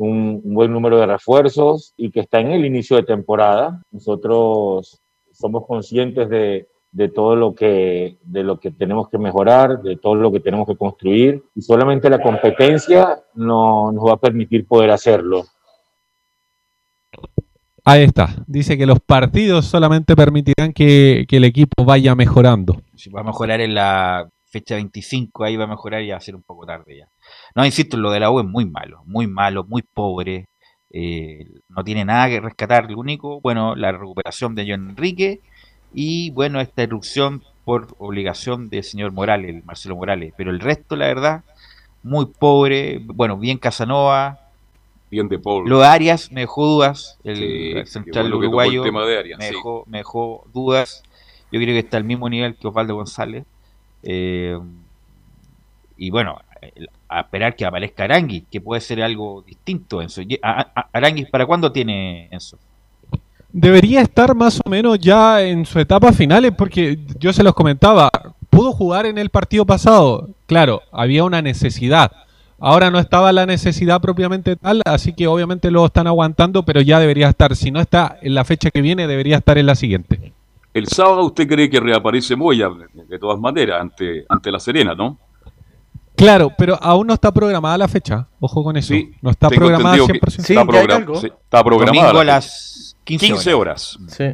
un, 0.00 0.40
buen 0.44 0.72
número 0.72 0.98
de 0.98 1.06
refuerzos 1.06 1.94
y 1.96 2.10
que 2.10 2.20
está 2.20 2.40
en 2.40 2.52
el 2.52 2.64
inicio 2.64 2.96
de 2.96 3.02
temporada. 3.02 3.82
Nosotros 3.90 5.00
somos 5.32 5.66
conscientes 5.66 6.28
de, 6.28 6.68
de 6.92 7.08
todo 7.08 7.36
lo 7.36 7.54
que 7.54 8.18
de 8.22 8.42
lo 8.42 8.58
que 8.58 8.70
tenemos 8.70 9.08
que 9.08 9.18
mejorar, 9.18 9.82
de 9.82 9.96
todo 9.96 10.14
lo 10.14 10.32
que 10.32 10.40
tenemos 10.40 10.66
que 10.66 10.76
construir 10.76 11.42
y 11.54 11.62
solamente 11.62 12.10
la 12.10 12.22
competencia 12.22 13.22
no, 13.34 13.92
nos 13.92 14.04
va 14.04 14.14
a 14.14 14.20
permitir 14.20 14.66
poder 14.66 14.90
hacerlo. 14.90 15.44
Ahí 17.84 18.02
está. 18.02 18.36
Dice 18.46 18.76
que 18.76 18.86
los 18.86 19.00
partidos 19.00 19.64
solamente 19.64 20.14
permitirán 20.14 20.72
que, 20.72 21.24
que 21.28 21.38
el 21.38 21.44
equipo 21.44 21.84
vaya 21.84 22.14
mejorando. 22.14 22.82
Si 22.94 23.10
va 23.10 23.20
a 23.20 23.24
mejorar 23.24 23.60
en 23.60 23.74
la 23.74 24.28
fecha 24.50 24.74
25, 24.74 25.44
ahí 25.44 25.56
va 25.56 25.64
a 25.64 25.68
mejorar 25.68 26.02
y 26.02 26.10
va 26.10 26.16
a 26.16 26.20
ser 26.20 26.34
un 26.34 26.42
poco 26.42 26.66
tarde 26.66 26.98
ya. 26.98 27.08
No, 27.54 27.64
insisto, 27.64 27.96
lo 27.96 28.10
de 28.10 28.20
la 28.20 28.30
U 28.30 28.40
es 28.40 28.46
muy 28.46 28.64
malo, 28.64 29.02
muy 29.06 29.26
malo, 29.26 29.64
muy 29.64 29.82
pobre. 29.82 30.46
Eh, 30.92 31.46
no 31.68 31.84
tiene 31.84 32.04
nada 32.04 32.28
que 32.28 32.40
rescatar. 32.40 32.90
Lo 32.90 32.98
único, 32.98 33.40
bueno, 33.40 33.74
la 33.76 33.92
recuperación 33.92 34.54
de 34.54 34.66
John 34.68 34.90
Enrique 34.90 35.40
y, 35.92 36.30
bueno, 36.30 36.60
esta 36.60 36.82
erupción 36.82 37.42
por 37.64 37.88
obligación 37.98 38.68
del 38.68 38.84
señor 38.84 39.12
Morales, 39.12 39.64
Marcelo 39.64 39.96
Morales. 39.96 40.32
Pero 40.36 40.50
el 40.50 40.60
resto, 40.60 40.96
la 40.96 41.06
verdad, 41.06 41.44
muy 42.02 42.26
pobre. 42.26 43.00
Bueno, 43.04 43.36
bien 43.36 43.58
Casanova. 43.58 44.38
Bien 45.10 45.28
de 45.28 45.38
Paul. 45.38 45.68
Lo 45.68 45.80
de 45.80 45.86
Arias 45.86 46.30
me 46.30 46.42
dejó 46.42 46.66
dudas. 46.66 47.18
El 47.24 47.86
central 47.86 48.32
uruguayo 48.32 48.84
me, 48.84 49.46
dejó, 49.46 49.84
me 49.86 49.98
dejó 49.98 50.46
dudas. 50.52 51.02
yo 51.50 51.60
creo 51.60 51.74
que 51.74 51.80
está 51.80 51.96
al 51.96 52.04
mismo 52.04 52.28
nivel 52.28 52.54
que 52.54 52.68
Osvaldo 52.68 52.94
González. 52.94 53.44
Eh, 54.02 54.58
y 55.96 56.10
bueno, 56.10 56.40
a 57.08 57.20
esperar 57.20 57.56
que 57.56 57.64
aparezca 57.64 58.04
Aranguis, 58.04 58.44
que 58.50 58.60
puede 58.60 58.80
ser 58.80 59.02
algo 59.02 59.42
distinto, 59.46 60.00
Enzo. 60.00 60.22
Aranguis, 60.92 61.28
¿para 61.28 61.46
cuándo 61.46 61.70
tiene 61.72 62.28
Enzo? 62.30 62.58
Debería 63.52 64.00
estar 64.00 64.34
más 64.34 64.60
o 64.64 64.68
menos 64.70 64.98
ya 65.00 65.42
en 65.42 65.66
su 65.66 65.80
etapa 65.80 66.12
finales, 66.12 66.52
porque 66.56 66.98
yo 67.18 67.32
se 67.32 67.42
los 67.42 67.54
comentaba, 67.54 68.08
pudo 68.48 68.72
jugar 68.72 69.06
en 69.06 69.18
el 69.18 69.30
partido 69.30 69.66
pasado, 69.66 70.28
claro, 70.46 70.82
había 70.92 71.24
una 71.24 71.42
necesidad. 71.42 72.12
Ahora 72.60 72.90
no 72.90 72.98
estaba 72.98 73.32
la 73.32 73.46
necesidad 73.46 74.00
propiamente 74.02 74.54
tal, 74.54 74.82
así 74.84 75.14
que 75.14 75.26
obviamente 75.26 75.70
lo 75.70 75.86
están 75.86 76.06
aguantando, 76.06 76.62
pero 76.62 76.82
ya 76.82 77.00
debería 77.00 77.30
estar. 77.30 77.56
Si 77.56 77.70
no 77.70 77.80
está 77.80 78.18
en 78.20 78.34
la 78.34 78.44
fecha 78.44 78.70
que 78.70 78.82
viene, 78.82 79.06
debería 79.06 79.38
estar 79.38 79.56
en 79.56 79.66
la 79.66 79.74
siguiente. 79.74 80.32
El 80.74 80.86
sábado 80.86 81.24
usted 81.24 81.48
cree 81.48 81.70
que 81.70 81.80
reaparece 81.80 82.36
Moya, 82.36 82.68
de 83.08 83.18
todas 83.18 83.40
maneras, 83.40 83.80
ante, 83.80 84.26
ante 84.28 84.52
La 84.52 84.60
Serena, 84.60 84.94
¿no? 84.94 85.16
Claro, 86.20 86.52
pero 86.56 86.78
aún 86.82 87.06
no 87.06 87.14
está 87.14 87.32
programada 87.32 87.78
la 87.78 87.88
fecha. 87.88 88.26
Ojo 88.40 88.62
con 88.62 88.76
eso. 88.76 88.94
no 89.22 89.30
está 89.30 89.48
programada 89.48 89.96
100%. 89.96 90.30
Sí, 90.30 90.52
está, 90.52 90.62
está, 91.26 91.64
programada. 91.64 92.08
Domingo 92.08 92.20
a 92.20 92.24
las 92.24 92.96
15, 93.04 93.54
horas. 93.54 93.98
Sí. 94.08 94.24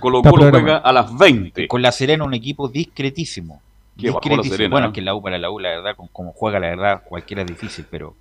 Colo 0.00 0.22
Colo 0.22 0.50
juega 0.50 0.78
a 0.78 0.92
las 0.92 1.16
20. 1.16 1.68
Con 1.68 1.82
La 1.82 1.92
Serena 1.92 2.24
un 2.24 2.32
equipo 2.32 2.68
discretísimo. 2.68 3.60
discretísimo. 3.94 4.70
Bueno, 4.70 4.88
es 4.88 4.92
que 4.94 5.02
la 5.02 5.14
U 5.14 5.22
para 5.22 5.36
la 5.38 5.50
U, 5.50 5.58
la 5.58 5.68
verdad, 5.68 5.94
como 6.12 6.32
juega, 6.32 6.58
la 6.58 6.68
verdad, 6.68 7.02
cualquiera 7.04 7.42
es 7.42 7.48
difícil, 7.48 7.84
pero 7.90 8.14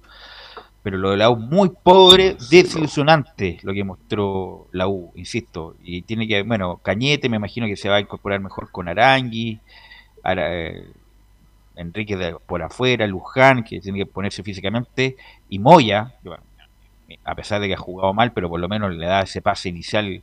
pero 0.81 0.97
lo 0.97 1.11
de 1.11 1.17
la 1.17 1.29
U 1.29 1.35
muy 1.35 1.69
pobre, 1.69 2.37
desilusionante 2.49 3.59
lo 3.63 3.73
que 3.73 3.83
mostró 3.83 4.67
la 4.71 4.87
U, 4.87 5.11
insisto. 5.15 5.75
Y 5.83 6.01
tiene 6.03 6.27
que, 6.27 6.43
bueno, 6.43 6.79
Cañete 6.83 7.29
me 7.29 7.37
imagino 7.37 7.67
que 7.67 7.75
se 7.75 7.89
va 7.89 7.97
a 7.97 8.01
incorporar 8.01 8.39
mejor 8.39 8.71
con 8.71 8.87
Arangui, 8.87 9.59
eh, 10.25 10.87
Enrique 11.79 12.17
de, 12.17 12.35
por 12.45 12.61
afuera, 12.61 13.07
Luján, 13.07 13.63
que 13.63 13.79
tiene 13.79 13.99
que 13.99 14.05
ponerse 14.05 14.43
físicamente, 14.43 15.15
y 15.49 15.59
Moya, 15.59 16.13
a 17.23 17.35
pesar 17.35 17.61
de 17.61 17.67
que 17.67 17.73
ha 17.73 17.77
jugado 17.77 18.13
mal, 18.13 18.33
pero 18.33 18.49
por 18.49 18.59
lo 18.59 18.67
menos 18.67 18.93
le 18.93 19.05
da 19.05 19.21
ese 19.21 19.41
pase 19.41 19.69
inicial 19.69 20.21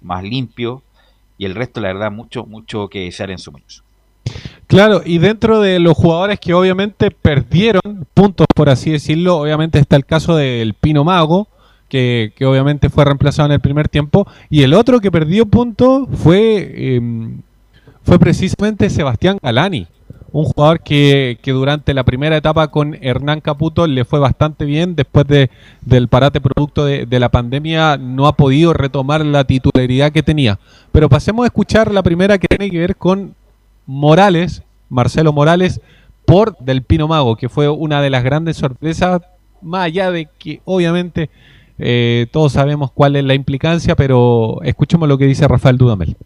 más 0.00 0.22
limpio, 0.24 0.82
y 1.36 1.44
el 1.44 1.54
resto, 1.54 1.80
la 1.80 1.88
verdad, 1.88 2.10
mucho, 2.10 2.46
mucho 2.46 2.88
que 2.88 3.00
desear 3.00 3.30
en 3.30 3.38
su 3.38 3.52
muñoz. 3.52 3.82
Claro, 4.66 5.02
y 5.04 5.18
dentro 5.18 5.60
de 5.60 5.78
los 5.78 5.94
jugadores 5.96 6.40
que 6.40 6.54
obviamente 6.54 7.10
perdieron 7.10 8.06
puntos, 8.14 8.46
por 8.54 8.70
así 8.70 8.90
decirlo, 8.90 9.36
obviamente 9.36 9.78
está 9.78 9.96
el 9.96 10.06
caso 10.06 10.36
del 10.36 10.74
Pino 10.74 11.04
Mago, 11.04 11.48
que, 11.88 12.32
obviamente 12.40 12.88
fue 12.88 13.04
reemplazado 13.04 13.46
en 13.46 13.52
el 13.52 13.60
primer 13.60 13.88
tiempo, 13.88 14.26
y 14.48 14.62
el 14.62 14.74
otro 14.74 15.00
que 15.00 15.12
perdió 15.12 15.46
puntos 15.46 16.08
fue, 16.12 16.96
em, 16.96 17.42
fue 18.02 18.18
precisamente 18.18 18.90
Sebastián 18.90 19.38
Galani, 19.42 19.86
un 20.34 20.46
jugador 20.46 20.80
que, 20.80 21.38
durante 21.44 21.94
la 21.94 22.02
primera 22.02 22.36
etapa 22.36 22.66
con 22.66 22.98
Hernán 23.00 23.40
Caputo 23.40 23.86
le 23.86 24.04
fue 24.04 24.18
bastante 24.18 24.64
bien, 24.64 24.96
después 24.96 25.28
de, 25.28 25.48
del 25.80 26.08
parate 26.08 26.40
producto 26.40 26.84
de, 26.84 27.06
de 27.06 27.20
la 27.20 27.28
pandemia 27.28 27.96
no 27.98 28.26
ha 28.26 28.32
podido 28.32 28.72
retomar 28.72 29.24
la 29.24 29.44
titularidad 29.44 30.10
que 30.10 30.24
tenía. 30.24 30.58
Pero 30.90 31.08
pasemos 31.08 31.44
a 31.44 31.46
escuchar 31.46 31.92
la 31.92 32.02
primera 32.02 32.38
que 32.38 32.48
tiene 32.48 32.68
que 32.68 32.80
ver 32.80 32.96
con 32.96 33.36
Morales, 33.86 34.64
Marcelo 34.88 35.32
Morales, 35.32 35.80
por 36.26 36.58
Del 36.58 36.82
Pino 36.82 37.06
Mago, 37.06 37.36
que 37.36 37.48
fue 37.48 37.68
una 37.68 38.02
de 38.02 38.10
las 38.10 38.24
grandes 38.24 38.56
sorpresas, 38.56 39.22
más 39.62 39.84
allá 39.84 40.10
de 40.10 40.26
que 40.36 40.60
obviamente 40.64 41.30
eh, 41.78 42.26
todos 42.32 42.54
sabemos 42.54 42.90
cuál 42.90 43.14
es 43.14 43.22
la 43.22 43.34
implicancia, 43.34 43.94
pero 43.94 44.60
escuchemos 44.64 45.08
lo 45.08 45.16
que 45.16 45.26
dice 45.26 45.46
Rafael 45.46 45.78
Dudamel. 45.78 46.16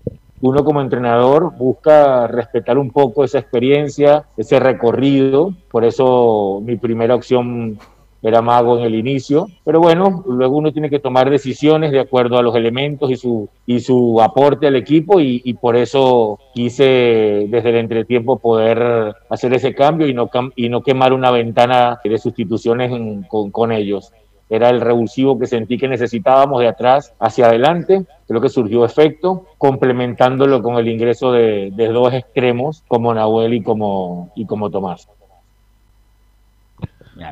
Uno 0.40 0.64
como 0.64 0.80
entrenador 0.80 1.52
busca 1.56 2.26
respetar 2.26 2.78
un 2.78 2.90
poco 2.90 3.24
esa 3.24 3.38
experiencia, 3.38 4.24
ese 4.36 4.60
recorrido, 4.60 5.52
por 5.70 5.84
eso 5.84 6.60
mi 6.64 6.76
primera 6.76 7.14
opción 7.14 7.78
era 8.22 8.42
mago 8.42 8.78
en 8.78 8.84
el 8.84 8.94
inicio, 8.94 9.46
pero 9.64 9.80
bueno, 9.80 10.24
luego 10.26 10.56
uno 10.56 10.72
tiene 10.72 10.90
que 10.90 10.98
tomar 10.98 11.30
decisiones 11.30 11.92
de 11.92 12.00
acuerdo 12.00 12.36
a 12.36 12.42
los 12.42 12.54
elementos 12.56 13.10
y 13.10 13.16
su, 13.16 13.48
y 13.64 13.80
su 13.80 14.20
aporte 14.20 14.66
al 14.66 14.76
equipo 14.76 15.20
y, 15.20 15.54
por 15.54 15.76
eso 15.76 16.38
quise 16.52 17.46
desde 17.48 17.70
el 17.70 17.76
entretiempo 17.76 18.38
poder 18.38 19.14
hacer 19.28 19.54
ese 19.54 19.74
cambio 19.74 20.08
y 20.08 20.14
no, 20.14 20.28
y 20.56 20.68
no 20.68 20.82
quemar 20.82 21.12
una 21.12 21.30
ventana 21.30 22.00
de 22.02 22.18
sustituciones 22.18 22.90
con, 23.28 23.50
con 23.50 23.72
ellos. 23.72 24.12
Era 24.50 24.70
el 24.70 24.80
revulsivo 24.80 25.38
que 25.38 25.46
sentí 25.46 25.76
que 25.76 25.88
necesitábamos 25.88 26.60
de 26.60 26.68
atrás 26.68 27.14
hacia 27.18 27.46
adelante. 27.46 28.06
Creo 28.26 28.40
que 28.40 28.48
surgió 28.48 28.84
efecto, 28.84 29.46
complementándolo 29.58 30.62
con 30.62 30.76
el 30.76 30.88
ingreso 30.88 31.32
de, 31.32 31.70
de 31.74 31.88
dos 31.88 32.14
extremos 32.14 32.82
como 32.88 33.12
Nahuel 33.12 33.54
y 33.54 33.62
como, 33.62 34.30
y 34.34 34.46
como 34.46 34.70
Tomás. 34.70 35.08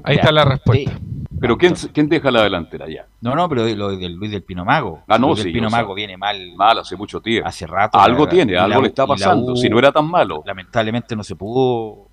Ahí 0.03 0.17
está 0.17 0.33
la 0.33 0.45
respuesta. 0.45 0.99
Pero 1.39 1.59
¿quién, 1.59 1.75
¿quién, 1.93 2.09
deja 2.09 2.31
la 2.31 2.43
delantera 2.43 2.89
ya? 2.89 3.07
No, 3.21 3.35
no, 3.35 3.49
pero 3.49 3.67
lo 3.67 3.97
del 3.97 4.15
Luis 4.15 4.31
del 4.31 4.43
Pino 4.43 4.65
Mago. 4.65 5.03
Ah, 5.07 5.19
no, 5.19 5.29
Luis 5.29 5.41
sí, 5.41 5.45
del 5.45 5.53
Pino 5.53 5.71
Mago 5.71 5.95
viene 5.95 6.17
mal. 6.17 6.55
Mal 6.57 6.79
hace 6.79 6.97
mucho 6.97 7.21
tiempo. 7.21 7.49
Hace 7.49 7.67
rato. 7.67 7.99
Algo 7.99 8.27
tiene, 8.27 8.57
algo 8.57 8.81
le 8.83 8.89
está 8.89 9.07
pasando. 9.07 9.55
si 9.55 9.69
no 9.69 9.79
era 9.79 9.93
tan 9.93 10.07
malo. 10.07 10.43
Lamentablemente 10.45 11.15
no 11.15 11.23
se 11.23 11.37
pudo, 11.37 12.09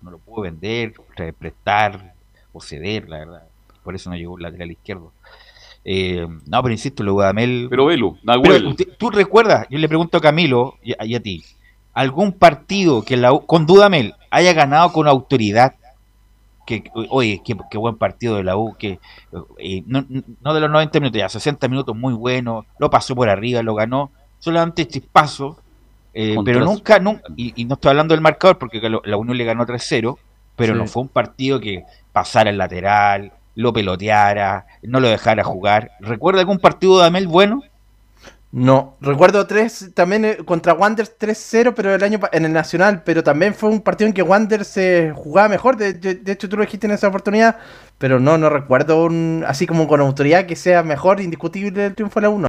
no 0.00 0.10
lo 0.10 0.18
pudo 0.18 0.42
vender, 0.42 0.94
prestar 1.38 2.14
o 2.52 2.60
ceder, 2.60 3.08
la 3.08 3.18
verdad. 3.18 3.42
Por 3.84 3.94
eso 3.94 4.10
no 4.10 4.16
llegó 4.16 4.36
el 4.36 4.42
lateral 4.42 4.72
izquierdo. 4.72 5.12
Eh, 5.84 6.26
no, 6.46 6.62
pero 6.62 6.72
insisto, 6.72 7.02
lo 7.02 7.12
Dudamel. 7.12 7.66
Pero 7.68 7.86
Velu, 7.86 8.18
pero, 8.42 8.74
¿Tú 8.96 9.10
recuerdas? 9.10 9.66
Yo 9.70 9.78
le 9.78 9.88
pregunto 9.88 10.18
a 10.18 10.20
Camilo 10.20 10.76
y 10.82 11.14
a, 11.14 11.20
ti. 11.20 11.44
¿Algún 11.92 12.32
partido 12.32 13.04
que 13.04 13.16
la, 13.16 13.38
con 13.46 13.66
Dudamel 13.66 14.14
haya 14.30 14.52
ganado 14.52 14.92
con 14.92 15.06
autoridad? 15.06 15.74
que 16.66 16.84
oye, 17.10 17.42
qué, 17.44 17.76
buen 17.76 17.96
partido 17.96 18.36
de 18.36 18.42
la 18.42 18.56
U, 18.56 18.74
que 18.78 18.98
eh, 19.58 19.82
no, 19.86 20.04
no, 20.40 20.54
de 20.54 20.60
los 20.60 20.70
90 20.70 20.98
minutos, 20.98 21.18
ya 21.18 21.28
60 21.28 21.68
minutos 21.68 21.94
muy 21.94 22.14
bueno, 22.14 22.64
lo 22.78 22.88
pasó 22.88 23.14
por 23.14 23.28
arriba, 23.28 23.62
lo 23.62 23.74
ganó, 23.74 24.10
solamente 24.38 24.88
chispazo, 24.88 25.58
eh, 26.14 26.36
pero 26.42 26.64
nunca, 26.64 26.98
nunca 26.98 27.22
y, 27.36 27.66
no 27.66 27.74
estoy 27.74 27.90
hablando 27.90 28.14
del 28.14 28.22
marcador 28.22 28.56
porque 28.56 28.80
la 28.80 29.16
Unión 29.18 29.36
le 29.36 29.44
ganó 29.44 29.66
3-0, 29.66 30.16
pero 30.56 30.74
no 30.74 30.86
fue 30.86 31.02
un 31.02 31.08
partido 31.08 31.60
que 31.60 31.84
pasara 32.12 32.48
el 32.50 32.56
lateral, 32.58 33.32
lo 33.54 33.72
peloteara, 33.72 34.66
no 34.82 35.00
lo 35.00 35.08
dejara 35.08 35.44
jugar. 35.44 35.92
¿Recuerda 36.00 36.40
algún 36.40 36.58
partido 36.58 37.00
de 37.00 37.06
Amel 37.06 37.28
bueno? 37.28 37.62
No, 38.56 38.96
recuerdo 39.00 39.48
tres 39.48 39.90
también 39.94 40.24
eh, 40.24 40.36
contra 40.44 40.74
Wanderers 40.74 41.18
3-0, 41.18 41.72
pero 41.74 41.92
el 41.92 42.04
año 42.04 42.20
en 42.30 42.44
el 42.44 42.52
Nacional, 42.52 43.02
pero 43.04 43.24
también 43.24 43.52
fue 43.52 43.68
un 43.68 43.80
partido 43.80 44.06
en 44.06 44.14
que 44.14 44.22
Wanderers 44.22 44.68
se 44.68 45.12
jugaba 45.12 45.48
mejor, 45.48 45.76
de, 45.76 46.20
hecho 46.30 46.48
tú 46.48 46.56
lo 46.56 46.62
dijiste 46.62 46.86
en 46.86 46.92
esa 46.92 47.08
oportunidad, 47.08 47.58
pero 47.98 48.20
no, 48.20 48.38
no 48.38 48.48
recuerdo 48.50 49.06
un, 49.06 49.44
así 49.44 49.66
como 49.66 49.88
con 49.88 50.00
autoridad 50.00 50.46
que 50.46 50.54
sea 50.54 50.84
mejor, 50.84 51.20
indiscutible 51.20 51.86
el 51.86 51.96
triunfo 51.96 52.20
de 52.20 52.22
la 52.22 52.28
1. 52.30 52.46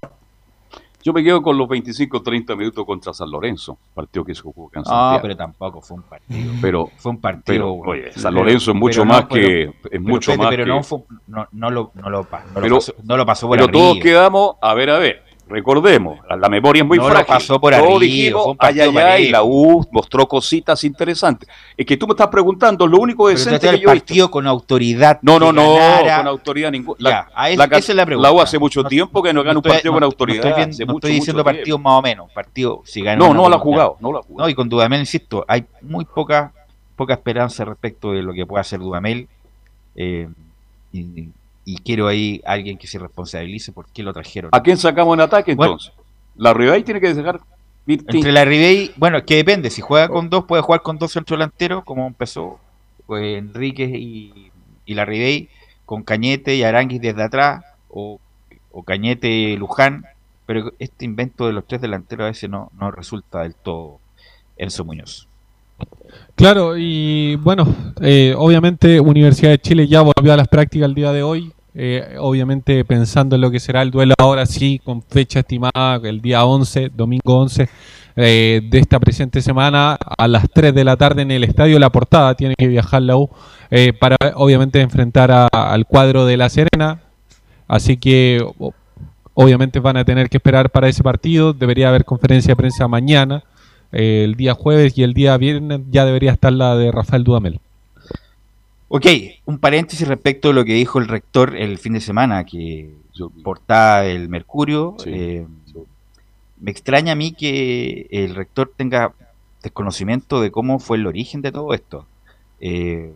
Yo 1.06 1.14
me 1.14 1.24
quedo 1.24 1.43
con 1.43 1.56
los 1.56 1.70
25-30 1.70 2.58
minutos 2.58 2.84
contra 2.84 3.14
San 3.14 3.30
Lorenzo, 3.30 3.78
partido 3.93 4.26
que 4.26 4.34
se 4.34 4.41
jugó 4.41 4.72
en 4.74 4.84
Santiago. 4.84 5.20
pero 5.22 5.38
tampoco 5.38 5.80
fue 5.80 5.97
un 5.97 6.01
partido. 6.01 6.53
Pero 6.60 6.89
fue 6.97 7.12
un 7.12 7.22
partido. 7.22 7.74
oye, 7.76 8.12
San 8.14 8.34
Lorenzo 8.34 8.72
es 8.72 8.78
mucho 8.78 9.06
más 9.06 9.26
que 9.26 9.72
es 9.91 10.01
mucho 10.01 10.36
más 10.36 10.49
pero 10.49 10.66
no, 10.66 10.82
fue, 10.82 11.01
no, 11.28 11.47
no, 11.51 11.70
lo, 11.70 11.91
no, 11.93 12.10
lo, 12.10 12.24
pasó, 12.24 12.95
no 13.03 13.18
lo 13.18 13.24
pasó 13.24 13.47
por 13.47 13.56
Pero 13.60 13.70
todos 13.70 13.99
quedamos, 13.99 14.56
a 14.60 14.74
ver, 14.74 14.89
a 14.89 14.97
ver, 14.97 15.24
Recordemos, 15.48 16.20
la 16.28 16.50
memoria 16.50 16.82
es 16.82 16.88
muy 16.88 16.98
no 16.98 17.06
frágil. 17.06 17.28
pasó 17.28 17.60
por 17.62 17.76
Todos 17.76 18.00
dijimos, 18.00 18.56
allá, 18.58 18.86
allá, 18.86 19.20
y 19.20 19.30
la 19.30 19.43
U 19.43 19.86
mostró 19.91 20.28
cositas 20.28 20.84
interesantes. 20.84 21.48
Es 21.78 21.86
que 21.86 21.98
tú 21.98 22.08
me 22.08 22.14
estás 22.14 22.30
preguntando, 22.30 22.88
lo 22.88 22.98
único 22.98 23.28
decente 23.28 23.70
que 23.70 23.80
yo 23.80 23.88
partido 23.88 24.32
con 24.32 24.48
autoridad. 24.48 25.20
No, 25.22 25.38
no, 25.38 25.54
no, 25.54 25.78
con 26.18 26.28
autoridad 26.28 26.72
ninguna. 26.72 26.98
La, 27.00 27.50
esa 27.50 27.78
es 27.78 27.96
la 27.96 28.06
pregunta. 28.08 28.28
La 28.28 28.34
U 28.34 28.41
hace 28.41 28.58
mucho 28.58 28.84
tiempo 28.86 29.22
que 29.22 29.34
no 29.34 29.43
gana 29.43 29.60
un 29.60 29.64
partido 29.64 29.93
con 29.93 30.04
autoridad. 30.04 30.43
No 30.43 30.66
estoy, 30.66 30.96
estoy 30.96 31.12
diciendo 31.12 31.43
partido 31.43 31.78
más 31.78 32.00
o 32.00 32.02
menos. 32.02 32.32
Partido, 32.32 32.82
si 32.84 33.02
gana 33.02 33.18
no, 33.18 33.32
no 33.32 33.48
lo 33.48 33.56
ha 33.56 33.60
jugado. 33.60 33.98
No, 34.00 34.14
jugado. 34.24 34.50
y 34.50 34.56
con 34.56 34.68
Dudamel, 34.68 35.02
insisto, 35.02 35.46
hay 35.48 35.66
muy 35.82 36.06
poca, 36.06 36.54
poca 36.96 37.14
esperanza 37.14 37.66
respecto 37.66 38.14
de 38.14 38.24
lo 38.24 38.34
que 38.34 38.48
pueda 38.48 38.62
hacer 38.62 38.80
Dudamel. 38.80 39.28
Eh, 39.96 40.28
y, 40.91 41.30
y 41.66 41.80
quiero 41.80 42.07
ahí 42.07 42.41
alguien 42.45 42.78
que 42.78 42.88
se 42.88 42.99
responsabilice 42.99 43.72
por 43.72 43.88
qué 43.89 44.03
lo 44.03 44.13
trajeron. 44.13 44.51
¿A 44.53 44.61
quién 44.61 44.78
sacamos 44.78 45.16
en 45.16 45.22
ataque 45.22 45.51
entonces? 45.51 45.91
la 46.38 46.53
Ribey 46.53 46.84
tiene 46.84 47.01
que 47.01 47.13
dejar. 47.13 47.41
Entre 47.88 48.32
la 48.32 48.45
Ribey, 48.45 48.91
bueno, 48.97 49.24
que 49.26 49.36
depende. 49.36 49.70
Si 49.70 49.82
juega 49.82 50.07
con 50.07 50.30
dos, 50.30 50.45
puede 50.45 50.61
jugar 50.61 50.82
con 50.82 50.97
dos 50.97 51.11
centro 51.11 51.36
delanteros, 51.36 51.84
como 51.84 52.07
empezó 52.07 52.59
pues, 53.05 53.38
Enríquez 53.38 53.89
y, 53.93 54.51
y 54.86 54.93
la 54.93 55.05
Ribey, 55.05 55.49
con 55.86 56.03
Cañete 56.03 56.55
y 56.55 56.63
Aranguis 56.63 57.01
desde 57.01 57.24
atrás, 57.24 57.63
o, 57.89 58.20
o 58.72 58.84
Cañete 58.84 59.55
Luján. 59.57 60.05
Pero 60.45 60.74
este 60.78 61.05
invento 61.05 61.47
de 61.47 61.53
los 61.53 61.66
tres 61.66 61.82
delanteros 61.82 62.26
a 62.26 62.28
veces 62.28 62.49
no, 62.49 62.72
no 62.80 62.91
resulta 62.91 63.41
del 63.41 63.55
todo 63.55 63.99
Enzo 64.57 64.86
Muñoz. 64.86 65.28
Claro, 66.36 66.78
y 66.78 67.38
bueno, 67.38 67.65
eh, 68.01 68.34
obviamente 68.38 68.99
Universidad 68.99 69.51
de 69.51 69.59
Chile 69.59 69.88
ya 69.88 70.01
volvió 70.01 70.34
a 70.34 70.38
las 70.38 70.47
prácticas 70.47 70.89
el 70.89 70.95
día 70.95 71.11
de 71.11 71.23
hoy. 71.23 71.51
eh, 71.78 72.15
obviamente 72.19 72.86
pensando 72.86 73.36
en 73.36 73.41
lo 73.41 73.51
que 73.51 73.59
será 73.59 73.82
el 73.82 73.91
duelo 73.91 74.13
ahora 74.17 74.45
sí, 74.45 74.80
con 74.84 75.01
fecha 75.03 75.39
estimada 75.39 75.99
el 76.03 76.21
día 76.21 76.45
11, 76.45 76.89
domingo 76.95 77.38
11 77.41 77.67
eh, 78.15 78.61
de 78.63 78.80
esta 78.80 78.97
presente 78.97 79.41
semana, 79.41 79.97
a 80.17 80.28
las 80.30 80.45
3 80.53 80.73
de 80.73 80.86
la 80.86 80.95
tarde 80.95 81.23
en 81.23 81.32
el 81.32 81.43
Estadio 81.43 81.78
La 81.78 81.89
Portada, 81.89 82.34
tiene 82.36 82.55
que 82.57 82.67
viajar 82.67 83.01
la 83.01 83.17
U 83.17 83.30
eh, 83.69 83.91
para 83.91 84.15
obviamente 84.36 84.80
enfrentar 84.80 85.49
al 85.51 85.86
cuadro 85.86 86.26
de 86.26 86.38
La 86.38 86.47
Serena, 86.47 87.01
así 87.67 87.97
que 87.97 88.41
obviamente 89.34 89.82
van 89.82 89.97
a 89.97 90.05
tener 90.05 90.30
que 90.30 90.38
esperar 90.38 90.69
para 90.69 90.88
ese 90.88 91.03
partido, 91.03 91.51
debería 91.51 91.89
haber 91.89 92.05
conferencia 92.05 92.53
de 92.53 92.55
prensa 92.55 92.88
mañana, 92.88 93.43
el 93.96 94.36
día 94.36 94.54
jueves 94.54 94.98
y 94.98 95.04
el 95.04 95.14
día 95.14 95.38
viernes 95.38 95.82
ya 95.89 96.06
debería 96.06 96.32
estar 96.32 96.54
la 96.54 96.76
de 96.76 96.91
Rafael 96.91 97.24
Dudamel. 97.24 97.60
Ok, 98.88 99.08
un 99.46 99.58
paréntesis 99.58 100.08
respecto 100.08 100.50
a 100.50 100.54
lo 100.54 100.64
que 100.64 100.74
dijo 100.74 101.00
el 101.00 101.08
rector 101.08 101.56
el 101.56 101.78
fin 101.78 101.93
de 101.93 102.02
semana, 102.02 102.46
que 102.46 102.91
portada 103.43 104.02
del 104.02 104.30
Mercurio. 104.30 104.96
eh, 105.06 105.46
me 106.60 106.72
extraña 106.72 107.14
a 107.14 107.16
mí 107.16 107.34
que 107.34 108.08
el 108.12 108.36
rector 108.36 108.72
tenga 108.76 109.14
desconocimiento 109.62 110.41
de 110.41 110.52
cómo 110.52 110.80
fue 110.80 110.98
el 110.98 111.08
origen 111.08 111.41
de 111.41 111.52
todo 111.52 111.74
esto. 111.74 112.06
Eh, 112.60 113.14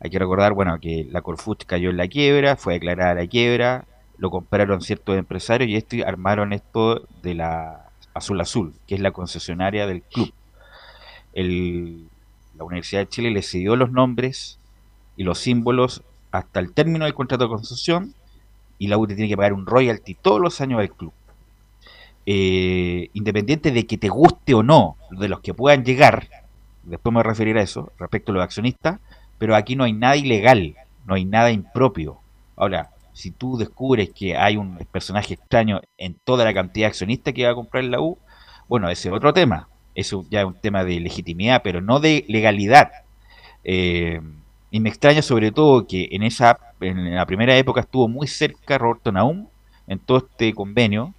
hay 0.00 0.10
que 0.10 0.18
recordar, 0.18 0.52
bueno, 0.52 0.78
que 0.80 1.06
la 1.10 1.22
Corfut 1.22 1.64
cayó 1.64 1.90
en 1.90 1.96
la 1.96 2.08
quiebra, 2.08 2.56
fue 2.56 2.74
declarada 2.74 3.14
la 3.14 3.26
quiebra, 3.26 3.84
lo 4.18 4.30
compraron 4.30 4.80
ciertos 4.82 5.16
empresarios 5.16 5.70
y 5.70 5.76
esto 5.76 5.96
y 5.96 6.02
armaron 6.02 6.52
esto 6.52 7.06
de 7.22 7.34
la 7.34 7.79
Azul 8.14 8.40
Azul, 8.40 8.74
que 8.86 8.94
es 8.96 9.00
la 9.00 9.12
concesionaria 9.12 9.86
del 9.86 10.02
club. 10.02 10.32
El- 11.32 12.08
la 12.56 12.64
Universidad 12.64 13.02
de 13.02 13.08
Chile 13.08 13.30
le 13.30 13.42
cedió 13.42 13.76
los 13.76 13.90
nombres 13.90 14.58
y 15.16 15.22
los 15.24 15.38
símbolos 15.38 16.02
hasta 16.30 16.60
el 16.60 16.72
término 16.72 17.04
del 17.04 17.14
contrato 17.14 17.44
de 17.44 17.50
concesión 17.50 18.14
y 18.78 18.88
la 18.88 18.98
UTE 18.98 19.14
tiene 19.14 19.28
que 19.28 19.36
pagar 19.36 19.52
un 19.52 19.66
royalty 19.66 20.14
todos 20.14 20.40
los 20.40 20.60
años 20.60 20.80
al 20.80 20.90
club. 20.90 21.12
Eh, 22.26 23.08
independiente 23.14 23.70
de 23.70 23.86
que 23.86 23.98
te 23.98 24.08
guste 24.08 24.54
o 24.54 24.62
no, 24.62 24.96
de 25.10 25.28
los 25.28 25.40
que 25.40 25.54
puedan 25.54 25.84
llegar, 25.84 26.28
después 26.84 27.12
me 27.12 27.18
voy 27.18 27.26
a 27.26 27.30
referir 27.30 27.56
a 27.58 27.62
eso, 27.62 27.92
respecto 27.98 28.30
a 28.32 28.34
los 28.34 28.44
accionistas, 28.44 29.00
pero 29.38 29.56
aquí 29.56 29.74
no 29.74 29.84
hay 29.84 29.92
nada 29.92 30.16
ilegal, 30.16 30.76
no 31.06 31.14
hay 31.14 31.24
nada 31.24 31.50
impropio. 31.50 32.18
Ahora, 32.56 32.90
si 33.20 33.30
tú 33.30 33.58
descubres 33.58 34.10
que 34.10 34.36
hay 34.36 34.56
un 34.56 34.78
personaje 34.90 35.34
extraño 35.34 35.82
en 35.98 36.16
toda 36.24 36.44
la 36.44 36.54
cantidad 36.54 36.86
de 36.86 36.88
accionistas 36.88 37.34
que 37.34 37.44
va 37.44 37.50
a 37.50 37.54
comprar 37.54 37.84
la 37.84 38.00
U, 38.00 38.16
bueno, 38.66 38.88
ese 38.88 39.08
es 39.08 39.14
otro 39.14 39.34
tema. 39.34 39.68
Eso 39.94 40.24
ya 40.30 40.40
es 40.40 40.46
un 40.46 40.54
tema 40.54 40.84
de 40.84 41.00
legitimidad, 41.00 41.60
pero 41.62 41.82
no 41.82 42.00
de 42.00 42.24
legalidad. 42.28 42.90
Eh, 43.62 44.20
y 44.70 44.80
me 44.80 44.88
extraña 44.88 45.20
sobre 45.20 45.52
todo 45.52 45.86
que 45.86 46.08
en 46.12 46.22
esa 46.22 46.58
en 46.80 47.14
la 47.14 47.26
primera 47.26 47.54
época 47.58 47.80
estuvo 47.82 48.08
muy 48.08 48.26
cerca 48.26 48.78
Roberto 48.78 49.12
Naum 49.12 49.48
en 49.86 49.98
todo 49.98 50.18
este 50.18 50.54
convenio. 50.54 51.12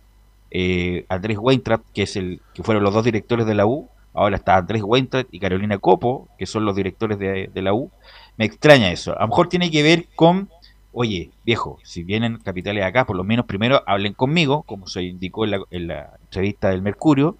Eh, 0.50 1.06
Andrés 1.08 1.38
Weintraub, 1.40 1.84
que 1.94 2.04
es 2.04 2.16
el 2.16 2.42
que 2.56 2.64
fueron 2.64 2.84
los 2.84 2.94
dos 2.94 3.04
directores 3.04 3.46
de 3.46 3.54
la 3.54 3.68
U, 3.68 3.90
ahora 4.14 4.38
está 4.38 4.56
Andrés 4.56 4.82
Weintraub 4.84 5.28
y 5.30 5.40
Carolina 5.40 5.78
Copo, 5.78 6.28
que 6.40 6.48
son 6.48 6.66
los 6.66 6.76
directores 6.76 7.20
de, 7.20 7.52
de 7.54 7.62
la 7.62 7.74
U. 7.74 7.92
Me 8.38 8.46
extraña 8.46 8.92
eso. 8.92 9.16
A 9.16 9.22
lo 9.22 9.28
mejor 9.28 9.50
tiene 9.50 9.70
que 9.70 9.84
ver 9.84 10.08
con, 10.16 10.50
oye, 10.94 11.32
viejo, 11.46 11.80
si 11.84 12.04
vienen 12.04 12.38
capitales 12.38 12.84
acá, 12.84 13.06
por 13.06 13.16
lo 13.16 13.24
menos 13.24 13.46
primero 13.46 13.84
hablen 13.88 14.14
conmigo, 14.14 14.64
como 14.64 14.88
se 14.88 15.04
indicó 15.04 15.46
en 15.46 15.52
la, 15.52 15.62
en 15.72 15.88
la 15.88 16.18
entrevista 16.22 16.70
del 16.70 16.82
Mercurio, 16.82 17.38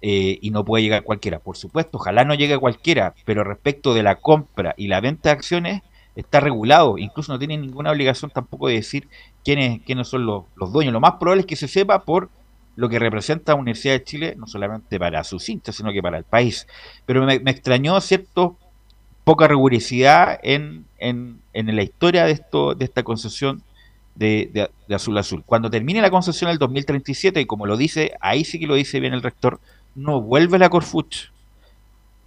eh, 0.00 0.38
y 0.40 0.50
no 0.50 0.64
puede 0.64 0.82
llegar 0.82 1.04
cualquiera. 1.04 1.38
Por 1.38 1.56
supuesto, 1.56 1.98
ojalá 1.98 2.24
no 2.24 2.34
llegue 2.34 2.58
cualquiera, 2.58 3.14
pero 3.24 3.44
respecto 3.44 3.94
de 3.94 4.02
la 4.02 4.16
compra 4.16 4.74
y 4.76 4.88
la 4.88 5.00
venta 5.00 5.28
de 5.28 5.34
acciones 5.34 5.82
está 6.16 6.40
regulado, 6.40 6.98
incluso 6.98 7.32
no 7.32 7.38
tiene 7.38 7.56
ninguna 7.56 7.90
obligación 7.92 8.30
tampoco 8.30 8.68
de 8.68 8.74
decir 8.74 9.08
quiénes, 9.44 9.80
quiénes 9.82 10.08
son 10.08 10.26
los, 10.26 10.44
los 10.56 10.72
dueños. 10.72 10.92
Lo 10.92 11.00
más 11.00 11.14
probable 11.20 11.42
es 11.42 11.46
que 11.46 11.56
se 11.56 11.68
sepa 11.68 12.04
por 12.04 12.30
lo 12.74 12.88
que 12.88 12.98
representa 12.98 13.52
la 13.52 13.60
Universidad 13.60 13.94
de 13.94 14.04
Chile, 14.04 14.34
no 14.36 14.46
solamente 14.46 14.98
para 14.98 15.22
sus 15.24 15.48
hinchas, 15.48 15.76
sino 15.76 15.92
que 15.92 16.02
para 16.02 16.18
el 16.18 16.24
país. 16.24 16.66
Pero 17.06 17.24
me, 17.24 17.38
me 17.38 17.50
extrañó 17.50 18.00
cierto 18.00 18.56
poca 19.24 19.48
rigurosidad 19.48 20.38
en, 20.42 20.84
en, 20.98 21.40
en 21.52 21.74
la 21.74 21.82
historia 21.82 22.24
de 22.24 22.32
esto 22.32 22.74
de 22.74 22.84
esta 22.84 23.02
concesión 23.02 23.62
de, 24.14 24.50
de, 24.52 24.70
de 24.88 24.94
Azul 24.94 25.16
Azul. 25.18 25.42
Cuando 25.46 25.70
termine 25.70 26.00
la 26.00 26.10
concesión 26.10 26.50
el 26.50 26.58
2037, 26.58 27.40
y 27.40 27.46
como 27.46 27.66
lo 27.66 27.76
dice, 27.76 28.14
ahí 28.20 28.44
sí 28.44 28.58
que 28.58 28.66
lo 28.66 28.74
dice 28.74 29.00
bien 29.00 29.14
el 29.14 29.22
rector, 29.22 29.60
no 29.94 30.20
vuelve 30.20 30.58
la 30.58 30.68
Corfuch. 30.68 31.30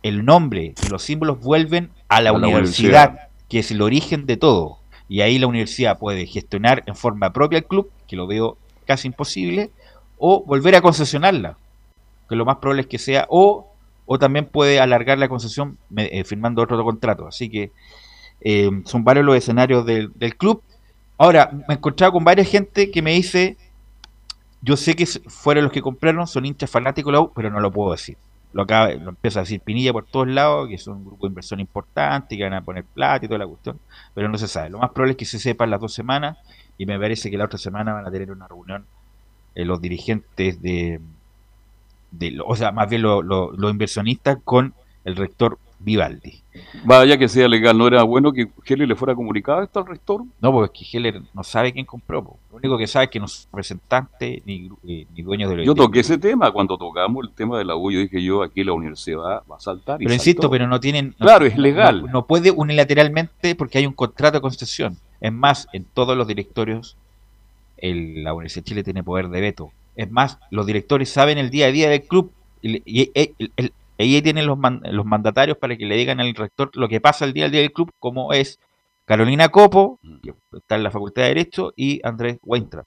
El 0.03 0.23
nombre 0.23 0.73
y 0.83 0.89
los 0.89 1.03
símbolos 1.03 1.39
vuelven 1.39 1.89
a 2.07 2.21
la, 2.21 2.29
A 2.29 2.33
la 2.33 2.37
universidad, 2.37 3.09
universidad. 3.09 3.29
que 3.49 3.59
es 3.59 3.71
el 3.71 3.81
origen 3.81 4.25
de 4.25 4.37
todo. 4.37 4.77
Y 5.09 5.21
ahí 5.21 5.37
la 5.39 5.47
universidad 5.47 5.99
puede 5.99 6.25
gestionar 6.25 6.83
en 6.85 6.95
forma 6.95 7.33
propia 7.33 7.57
el 7.57 7.65
club, 7.65 7.89
que 8.07 8.15
lo 8.15 8.27
veo 8.27 8.57
casi 8.85 9.07
imposible, 9.07 9.71
o 10.17 10.43
volver 10.43 10.75
a 10.75 10.81
concesionarla, 10.81 11.57
que 12.29 12.35
lo 12.35 12.45
más 12.45 12.57
probable 12.57 12.81
es 12.83 12.87
que 12.87 12.97
sea, 12.97 13.25
o, 13.29 13.67
o 14.05 14.19
también 14.19 14.45
puede 14.45 14.79
alargar 14.79 15.17
la 15.17 15.27
concesión 15.27 15.77
eh, 15.95 16.23
firmando 16.23 16.61
otro 16.61 16.83
contrato. 16.83 17.27
Así 17.27 17.49
que 17.49 17.71
eh, 18.41 18.69
son 18.85 19.03
varios 19.03 19.25
los 19.25 19.35
escenarios 19.35 19.85
del, 19.85 20.11
club. 20.37 20.61
Ahora, 21.17 21.49
me 21.51 21.73
he 21.73 21.77
encontrado 21.77 22.13
con 22.13 22.23
varias 22.23 22.49
gente 22.49 22.91
que 22.91 23.01
me 23.01 23.13
dice, 23.13 23.57
yo 24.61 24.77
sé 24.77 24.95
que 24.95 25.05
fueron 25.05 25.63
los 25.63 25.73
que 25.73 25.81
compraron, 25.81 26.27
son 26.27 26.45
hinchas 26.45 26.69
fanáticos 26.69 27.11
la 27.11 27.21
U, 27.21 27.31
pero 27.33 27.49
no 27.49 27.59
lo 27.59 27.71
puedo 27.71 27.91
decir. 27.91 28.17
Lo, 28.53 28.63
acaba, 28.63 28.89
lo 28.93 29.09
empieza 29.09 29.39
a 29.39 29.43
decir 29.43 29.59
Pinilla 29.59 29.91
por 29.91 30.05
todos 30.05 30.27
lados, 30.27 30.69
que 30.69 30.77
son 30.77 30.97
un 30.97 31.05
grupo 31.05 31.25
de 31.25 31.31
inversión 31.31 31.59
importante, 31.59 32.37
que 32.37 32.43
van 32.43 32.53
a 32.53 32.61
poner 32.63 32.85
plata 32.85 33.25
y 33.25 33.27
toda 33.27 33.39
la 33.39 33.47
cuestión, 33.47 33.79
pero 34.13 34.29
no 34.29 34.37
se 34.37 34.47
sabe. 34.47 34.69
Lo 34.69 34.79
más 34.79 34.91
probable 34.91 35.11
es 35.11 35.17
que 35.17 35.25
se 35.25 35.39
sepa 35.39 35.65
en 35.65 35.71
las 35.71 35.81
dos 35.81 35.93
semanas, 35.93 36.37
y 36.77 36.85
me 36.85 36.97
parece 36.99 37.29
que 37.31 37.37
la 37.37 37.45
otra 37.45 37.57
semana 37.57 37.93
van 37.93 38.05
a 38.05 38.11
tener 38.11 38.31
una 38.31 38.47
reunión 38.47 38.85
eh, 39.55 39.65
los 39.65 39.81
dirigentes 39.81 40.61
de, 40.61 40.99
de 42.17 42.31
lo- 42.31 42.45
o 42.45 42.55
sea, 42.55 42.71
más 42.71 42.89
bien 42.89 43.01
lo- 43.01 43.21
lo- 43.21 43.51
los 43.51 43.71
inversionistas 43.71 44.37
con 44.43 44.73
el 45.03 45.15
rector 45.15 45.57
Vivaldi. 45.79 46.41
Vaya 46.85 47.17
que 47.17 47.27
sea 47.27 47.47
legal, 47.47 47.77
¿no 47.77 47.85
era 47.85 48.01
bueno 48.03 48.31
que 48.31 48.47
Heller 48.65 48.87
le 48.87 48.95
fuera 48.95 49.13
comunicado 49.13 49.61
esto 49.61 49.81
al 49.81 49.85
rector? 49.87 50.23
No, 50.41 50.51
porque 50.51 50.83
es 50.83 50.89
que 50.89 50.97
Heller 50.97 51.21
no 51.33 51.43
sabe 51.43 51.73
quién 51.73 51.85
compró. 51.85 52.23
po. 52.23 52.39
Lo 52.49 52.57
único 52.57 52.77
que 52.77 52.87
sabe 52.87 53.05
es 53.05 53.11
que 53.11 53.19
no 53.19 53.25
es 53.25 53.47
representante 53.51 54.41
ni, 54.45 54.69
eh, 54.87 55.05
ni 55.13 55.21
dueño 55.21 55.49
de 55.49 55.65
Yo 55.65 55.75
toqué 55.75 55.99
ese 55.99 56.17
tema 56.17 56.51
cuando 56.51 56.77
tocamos 56.77 57.25
el 57.27 57.33
tema 57.33 57.57
de 57.57 57.65
la 57.65 57.75
U. 57.75 57.91
Yo 57.91 57.99
dije 57.99 58.23
yo, 58.23 58.41
aquí 58.41 58.63
la 58.63 58.71
universidad 58.71 59.43
va 59.51 59.57
a 59.57 59.59
saltar. 59.59 60.01
y 60.01 60.05
Pero 60.05 60.13
insisto, 60.15 60.49
pero 60.49 60.65
no 60.65 60.79
tienen. 60.79 61.13
no- 61.19 61.25
Claro, 61.25 61.45
es 61.45 61.57
legal. 61.57 62.03
No, 62.05 62.07
no 62.11 62.25
puede 62.25 62.51
unilateralmente 62.51 63.53
porque 63.55 63.77
hay 63.79 63.85
un 63.85 63.93
contrato 63.93 64.37
de 64.37 64.41
concesión. 64.41 64.97
Es 65.19 65.33
más, 65.33 65.67
en 65.73 65.83
todos 65.83 66.15
los 66.17 66.25
directorios, 66.25 66.95
el- 67.77 68.23
la 68.23 68.33
Universidad 68.33 68.63
de 68.63 68.69
Chile 68.69 68.83
tiene 68.83 69.03
poder 69.03 69.27
de 69.29 69.41
veto. 69.41 69.71
Es 69.95 70.11
más, 70.11 70.37
los 70.51 70.65
directores 70.65 71.09
saben 71.09 71.37
el 71.37 71.49
día 71.49 71.67
a 71.67 71.71
día 71.71 71.89
del 71.89 72.03
club 72.03 72.31
y, 72.61 72.77
y- 72.77 73.11
y- 73.13 73.33
el- 73.37 73.51
el- 73.55 73.73
y 73.97 74.15
ahí 74.15 74.21
tienen 74.21 74.45
los, 74.45 74.57
los 74.91 75.05
mandatarios 75.05 75.57
para 75.57 75.77
que 75.77 75.85
le 75.85 75.95
digan 75.95 76.19
al 76.19 76.35
rector 76.35 76.69
lo 76.75 76.89
que 76.89 76.99
pasa 76.99 77.23
el 77.25 77.31
día 77.33 77.45
a 77.45 77.49
día 77.49 77.61
del 77.61 77.71
club, 77.71 77.91
como 77.99 78.33
es 78.33 78.59
Carolina 79.05 79.49
Copo, 79.49 79.99
que 80.21 80.33
está 80.57 80.75
en 80.75 80.83
la 80.83 80.91
Facultad 80.91 81.21
de 81.21 81.27
Derecho, 81.29 81.71
y 81.77 82.01
Andrés 82.05 82.37
Weintraub. 82.41 82.85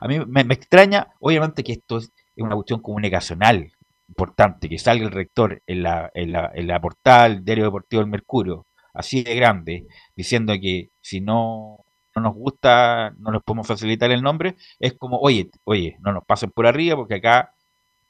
A 0.00 0.08
mí 0.08 0.18
me, 0.26 0.40
extraña, 0.52 1.08
obviamente, 1.20 1.62
que 1.62 1.72
esto 1.72 1.98
es 1.98 2.10
una 2.36 2.54
cuestión 2.56 2.80
comunicacional 2.80 3.70
importante, 4.08 4.68
que 4.68 4.78
salga 4.78 5.04
el 5.04 5.12
rector 5.12 5.62
en 5.66 5.82
la, 5.82 6.10
en 6.14 6.32
la, 6.32 6.50
en 6.54 6.66
la 6.66 6.80
portada 6.80 7.28
del 7.28 7.44
Diario 7.44 7.64
Deportivo 7.66 8.00
del 8.02 8.10
Mercurio, 8.10 8.66
así 8.94 9.22
de 9.22 9.34
grande, 9.36 9.86
diciendo 10.16 10.54
que 10.60 10.88
si 11.00 11.20
no, 11.20 11.84
no 12.18 12.28
nos 12.28 12.34
gusta, 12.34 13.12
no 13.18 13.30
nos 13.32 13.42
podemos 13.42 13.66
facilitar 13.66 14.10
el 14.10 14.22
nombre, 14.22 14.56
es 14.78 14.94
como, 14.94 15.18
oye, 15.18 15.50
oye, 15.64 15.96
no 16.00 16.12
nos 16.12 16.24
pasen 16.24 16.50
por 16.50 16.66
arriba, 16.66 16.96
porque 16.96 17.16
acá 17.16 17.54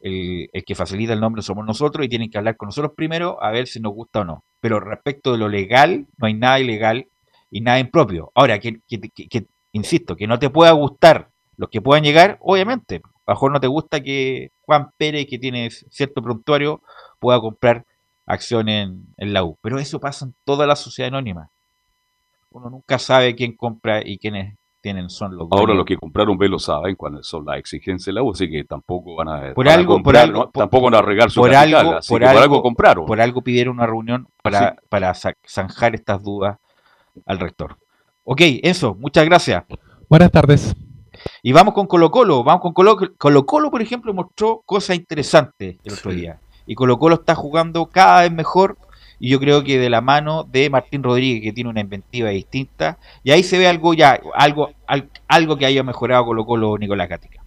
el, 0.01 0.49
el 0.53 0.65
que 0.65 0.75
facilita 0.75 1.13
el 1.13 1.21
nombre 1.21 1.43
somos 1.43 1.67
nosotros 1.67 2.05
y 2.07 2.09
tienen 2.09 2.31
que 2.31 2.39
hablar 2.39 2.57
con 2.57 2.69
nosotros 2.69 2.93
primero 2.97 3.43
a 3.43 3.51
ver 3.51 3.67
si 3.67 3.81
nos 3.81 3.93
gusta 3.93 4.21
o 4.21 4.25
no. 4.25 4.45
Pero 4.61 4.81
respecto 4.81 5.33
de 5.33 5.39
lo 5.39 5.49
legal, 5.49 6.07
no 6.17 6.27
hay 6.27 6.35
nada 6.35 6.61
ilegal 6.61 7.09
y 7.51 7.61
nada 7.61 7.79
impropio. 7.81 8.31
Ahora, 8.35 8.59
que, 8.59 8.81
que- 8.89 9.01
que- 9.01 9.47
insisto, 9.73 10.17
que 10.17 10.27
no 10.27 10.39
te 10.39 10.51
pueda 10.51 10.71
gustar 10.73 11.31
los 11.57 11.69
que 11.71 11.81
puedan 11.83 12.05
llegar, 12.05 12.39
obviamente. 12.41 12.97
A 13.27 13.33
lo 13.33 13.35
mejor 13.35 13.53
no 13.53 13.61
te 13.61 13.67
gusta 13.67 14.01
que 14.01 14.51
Juan 14.63 14.91
Pérez, 14.97 15.27
que 15.29 15.39
tiene 15.39 15.71
cierto 15.71 16.23
prontuario, 16.23 16.83
pueda 17.19 17.41
comprar 17.41 17.85
acciones 18.27 18.87
en, 18.89 19.07
en 19.17 19.33
la 19.33 19.45
U. 19.45 19.59
Pero 19.63 19.79
eso 19.79 20.01
pasa 20.01 20.27
en 20.27 20.35
toda 20.45 20.67
la 20.67 20.77
sociedad 20.77 21.09
anónima. 21.09 21.51
Uno 22.59 22.71
nunca 22.71 22.99
sabe 22.99 23.35
quién 23.35 23.57
compra 23.57 24.01
y 24.07 24.19
quiénes 24.19 24.57
tienen 24.81 25.11
son 25.11 25.33
los 25.37 25.49
Ahora 25.51 25.59
dueños. 25.63 25.77
los 25.79 25.87
que 25.87 25.97
compraron 25.97 26.39
B 26.39 26.49
lo 26.49 26.59
saben 26.59 26.95
cuáles 26.95 27.27
son 27.27 27.45
las 27.47 27.59
exigencias 27.59 28.07
de 28.07 28.13
la 28.13 28.23
U, 28.23 28.31
así 28.31 28.49
que 28.49 28.63
tampoco 28.65 29.17
van 29.17 29.29
a, 29.29 29.55
por 29.55 29.67
van 29.67 29.75
a 29.75 29.79
algo, 29.79 29.95
por 29.95 30.03
comprar, 30.03 30.25
algo, 30.25 30.39
¿no? 30.39 30.51
por- 30.51 30.61
tampoco 30.63 30.85
van 30.85 30.95
a 30.95 31.03
regar 31.03 31.31
su 31.31 31.41
por 31.41 31.51
capital, 31.51 31.81
algo, 31.87 31.99
así 31.99 32.09
por 32.13 32.21
que 32.21 32.27
por 32.27 32.31
algo, 32.31 32.43
algo 32.43 32.63
compraron. 32.63 33.07
por 33.07 33.21
algo 33.21 33.43
pidieron 33.43 33.75
una 33.77 33.87
reunión 33.87 34.29
para, 34.43 34.77
para 34.89 35.15
sa- 35.15 35.35
zanjar 35.47 35.95
estas 35.97 36.23
dudas 36.23 36.59
al 37.27 37.41
rector. 37.41 37.77
Ok, 38.25 38.41
eso, 38.63 38.95
muchas 38.95 39.25
gracias. 39.25 39.65
Buenas 40.09 40.31
tardes. 40.31 40.75
Y 41.43 41.53
vamos 41.53 41.75
con 41.75 41.87
Colo 41.89 42.11
Colo, 42.13 42.45
vamos 42.45 42.63
con 42.63 42.73
Colo 42.73 42.97
Colo, 43.19 43.45
Colo 43.47 43.71
por 43.73 43.83
ejemplo, 43.83 44.15
mostró 44.15 44.63
cosas 44.65 44.97
interesantes 44.97 45.77
el 45.83 45.93
otro 45.93 46.13
día. 46.13 46.39
Y 46.67 46.75
Colo 46.77 46.99
Colo 46.99 47.17
está 47.17 47.35
jugando 47.35 47.87
cada 47.87 48.23
vez 48.23 48.33
mejor 48.33 48.77
y 49.21 49.31
yo 49.31 49.41
creo 49.41 49.65
que 49.65 49.79
de 49.79 49.91
la 49.91 50.01
mano 50.01 50.45
de 50.45 50.71
Martín 50.71 51.03
Rodríguez, 51.03 51.43
que 51.43 51.53
tiene 51.53 51.71
una 51.71 51.81
inventiva 51.81 52.31
distinta, 52.31 52.99
y 53.25 53.31
ahí 53.31 53.43
se 53.43 53.59
ve 53.59 53.67
algo 53.67 53.95
ya, 53.95 54.21
algo, 54.35 54.71
al- 54.87 55.09
algo 55.27 55.57
que 55.57 55.67
haya 55.67 55.83
mejorado 55.83 56.25
Colo 56.25 56.45
Colo 56.45 56.79
Nicolás 56.79 57.09
Gatica. 57.09 57.43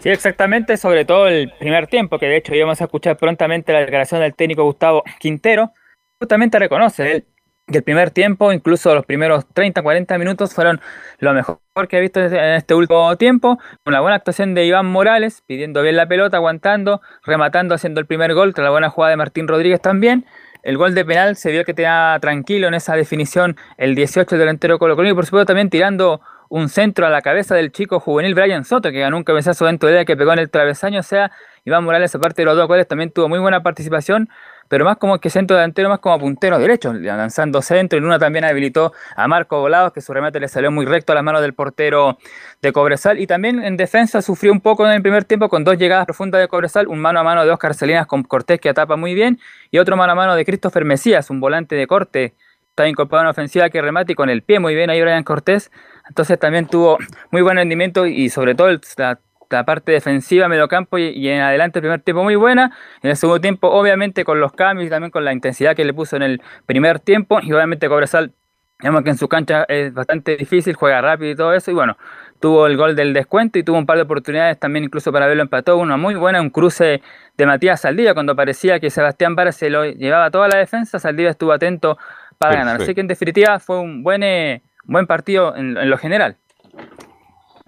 Sí, 0.00 0.08
exactamente, 0.08 0.76
sobre 0.76 1.04
todo 1.04 1.28
el 1.28 1.52
primer 1.58 1.86
tiempo, 1.86 2.18
que 2.18 2.26
de 2.26 2.36
hecho 2.38 2.54
íbamos 2.54 2.80
a 2.80 2.84
escuchar 2.84 3.16
prontamente 3.16 3.72
la 3.72 3.80
declaración 3.80 4.20
del 4.20 4.34
técnico 4.34 4.64
Gustavo 4.64 5.02
Quintero, 5.18 5.72
justamente 6.18 6.58
reconoce 6.58 7.12
él 7.12 7.24
que 7.70 7.78
el 7.78 7.84
primer 7.84 8.10
tiempo, 8.10 8.52
incluso 8.52 8.94
los 8.94 9.06
primeros 9.06 9.46
30, 9.52 9.82
40 9.82 10.18
minutos 10.18 10.54
fueron 10.54 10.80
lo 11.18 11.32
mejor 11.32 11.58
que 11.88 11.98
he 11.98 12.00
visto 12.00 12.20
en 12.20 12.34
este 12.34 12.74
último 12.74 13.16
tiempo, 13.16 13.58
con 13.84 13.92
la 13.92 14.00
buena 14.00 14.16
actuación 14.16 14.54
de 14.54 14.66
Iván 14.66 14.86
Morales, 14.86 15.42
pidiendo 15.46 15.82
bien 15.82 15.96
la 15.96 16.06
pelota, 16.06 16.36
aguantando, 16.36 17.00
rematando, 17.24 17.74
haciendo 17.74 18.00
el 18.00 18.06
primer 18.06 18.34
gol, 18.34 18.54
tras 18.54 18.64
la 18.64 18.70
buena 18.70 18.90
jugada 18.90 19.10
de 19.10 19.16
Martín 19.16 19.48
Rodríguez 19.48 19.80
también. 19.80 20.26
El 20.62 20.76
gol 20.76 20.94
de 20.94 21.04
penal 21.04 21.36
se 21.36 21.50
vio 21.50 21.64
que 21.64 21.72
tenía 21.72 22.18
tranquilo 22.20 22.68
en 22.68 22.74
esa 22.74 22.94
definición 22.94 23.56
el 23.78 23.94
18 23.94 24.28
del 24.30 24.40
delantero 24.40 24.78
Colo 24.78 24.94
Colo 24.94 25.08
y 25.08 25.14
por 25.14 25.24
supuesto 25.24 25.46
también 25.46 25.70
tirando 25.70 26.20
un 26.50 26.68
centro 26.68 27.06
a 27.06 27.10
la 27.10 27.22
cabeza 27.22 27.54
del 27.54 27.70
chico 27.70 28.00
juvenil 28.00 28.34
Brian 28.34 28.64
Soto, 28.64 28.90
que 28.90 28.98
ganó 28.98 29.16
un 29.16 29.24
cabezazo 29.24 29.66
dentro 29.66 29.88
de 29.88 29.94
ella 29.94 30.04
que 30.04 30.16
pegó 30.16 30.32
en 30.32 30.40
el 30.40 30.50
travesaño. 30.50 30.98
O 30.98 31.04
sea, 31.04 31.30
Iván 31.64 31.84
Morales, 31.84 32.12
aparte 32.14 32.42
de 32.42 32.46
los 32.46 32.56
dos 32.56 32.66
goles, 32.66 32.88
también 32.88 33.12
tuvo 33.12 33.28
muy 33.28 33.38
buena 33.38 33.62
participación, 33.62 34.28
pero 34.68 34.84
más 34.84 34.96
como 34.96 35.20
que 35.20 35.30
centro 35.30 35.56
delantero, 35.56 35.88
más 35.88 36.00
como 36.00 36.18
puntero 36.18 36.58
derecho, 36.58 36.92
lanzando 36.92 37.62
centro. 37.62 37.96
Y 37.96 38.02
Luna 38.02 38.18
también 38.18 38.44
habilitó 38.44 38.92
a 39.14 39.28
Marco 39.28 39.60
Volados, 39.60 39.92
que 39.92 40.00
su 40.00 40.12
remate 40.12 40.40
le 40.40 40.48
salió 40.48 40.72
muy 40.72 40.86
recto 40.86 41.12
a 41.12 41.14
las 41.14 41.22
manos 41.22 41.40
del 41.40 41.54
portero 41.54 42.18
de 42.60 42.72
Cobresal. 42.72 43.20
Y 43.20 43.28
también 43.28 43.62
en 43.62 43.76
defensa 43.76 44.20
sufrió 44.20 44.50
un 44.50 44.60
poco 44.60 44.84
en 44.84 44.92
el 44.92 45.02
primer 45.02 45.24
tiempo 45.24 45.48
con 45.48 45.62
dos 45.62 45.78
llegadas 45.78 46.04
profundas 46.04 46.40
de 46.40 46.48
Cobresal, 46.48 46.88
un 46.88 46.98
mano 46.98 47.20
a 47.20 47.22
mano 47.22 47.44
de 47.44 47.52
Oscar 47.52 47.74
Salinas 47.74 48.08
con 48.08 48.24
Cortés 48.24 48.58
que 48.58 48.68
atapa 48.68 48.96
muy 48.96 49.14
bien, 49.14 49.38
y 49.70 49.78
otro 49.78 49.96
mano 49.96 50.12
a 50.12 50.16
mano 50.16 50.34
de 50.34 50.44
Christopher 50.44 50.84
Mesías, 50.84 51.30
un 51.30 51.38
volante 51.38 51.76
de 51.76 51.86
corte. 51.86 52.34
Está 52.70 52.88
incorporado 52.88 53.26
en 53.26 53.30
ofensiva 53.30 53.68
que 53.68 53.82
remate 53.82 54.14
con 54.14 54.30
el 54.30 54.42
pie 54.42 54.58
muy 54.58 54.74
bien 54.74 54.88
ahí 54.90 55.02
Brian 55.02 55.24
Cortés. 55.24 55.70
Entonces 56.10 56.40
también 56.40 56.66
tuvo 56.66 56.98
muy 57.30 57.40
buen 57.40 57.56
rendimiento 57.56 58.04
y 58.04 58.30
sobre 58.30 58.56
todo 58.56 58.68
la, 58.96 59.20
la 59.48 59.64
parte 59.64 59.92
defensiva, 59.92 60.48
mediocampo 60.48 60.98
y, 60.98 61.10
y 61.10 61.28
en 61.28 61.40
adelante 61.40 61.78
el 61.78 61.82
primer 61.82 62.00
tiempo 62.00 62.24
muy 62.24 62.34
buena. 62.34 62.76
En 63.00 63.10
el 63.10 63.16
segundo 63.16 63.40
tiempo, 63.40 63.68
obviamente, 63.68 64.24
con 64.24 64.40
los 64.40 64.52
cambios 64.52 64.88
y 64.88 64.90
también 64.90 65.12
con 65.12 65.24
la 65.24 65.32
intensidad 65.32 65.76
que 65.76 65.84
le 65.84 65.94
puso 65.94 66.16
en 66.16 66.22
el 66.22 66.42
primer 66.66 66.98
tiempo. 66.98 67.38
Y 67.40 67.52
obviamente 67.52 67.88
Cobresal, 67.88 68.34
digamos 68.80 69.04
que 69.04 69.10
en 69.10 69.18
su 69.18 69.28
cancha 69.28 69.64
es 69.68 69.94
bastante 69.94 70.36
difícil, 70.36 70.74
juega 70.74 71.00
rápido 71.00 71.30
y 71.30 71.36
todo 71.36 71.54
eso. 71.54 71.70
Y 71.70 71.74
bueno, 71.74 71.96
tuvo 72.40 72.66
el 72.66 72.76
gol 72.76 72.96
del 72.96 73.12
descuento 73.12 73.60
y 73.60 73.62
tuvo 73.62 73.78
un 73.78 73.86
par 73.86 73.98
de 73.98 74.02
oportunidades 74.02 74.58
también 74.58 74.84
incluso 74.84 75.12
para 75.12 75.28
verlo 75.28 75.42
empató. 75.42 75.76
Una 75.76 75.96
muy 75.96 76.16
buena, 76.16 76.40
un 76.40 76.50
cruce 76.50 77.02
de 77.36 77.46
Matías 77.46 77.82
Saldivia 77.82 78.14
cuando 78.14 78.34
parecía 78.34 78.80
que 78.80 78.90
Sebastián 78.90 79.36
Vara 79.36 79.52
se 79.52 79.70
lo 79.70 79.84
llevaba 79.84 80.32
toda 80.32 80.48
la 80.48 80.58
defensa. 80.58 80.98
Saldivia 80.98 81.30
estuvo 81.30 81.52
atento 81.52 81.98
para 82.36 82.56
ganar. 82.56 82.82
Así 82.82 82.96
que 82.96 83.00
en 83.00 83.06
definitiva 83.06 83.60
fue 83.60 83.78
un 83.78 84.02
buen, 84.02 84.24
eh, 84.24 84.62
buen 84.92 85.06
partido 85.06 85.56
en, 85.56 85.76
en 85.76 85.88
lo 85.90 85.96
general. 85.98 86.36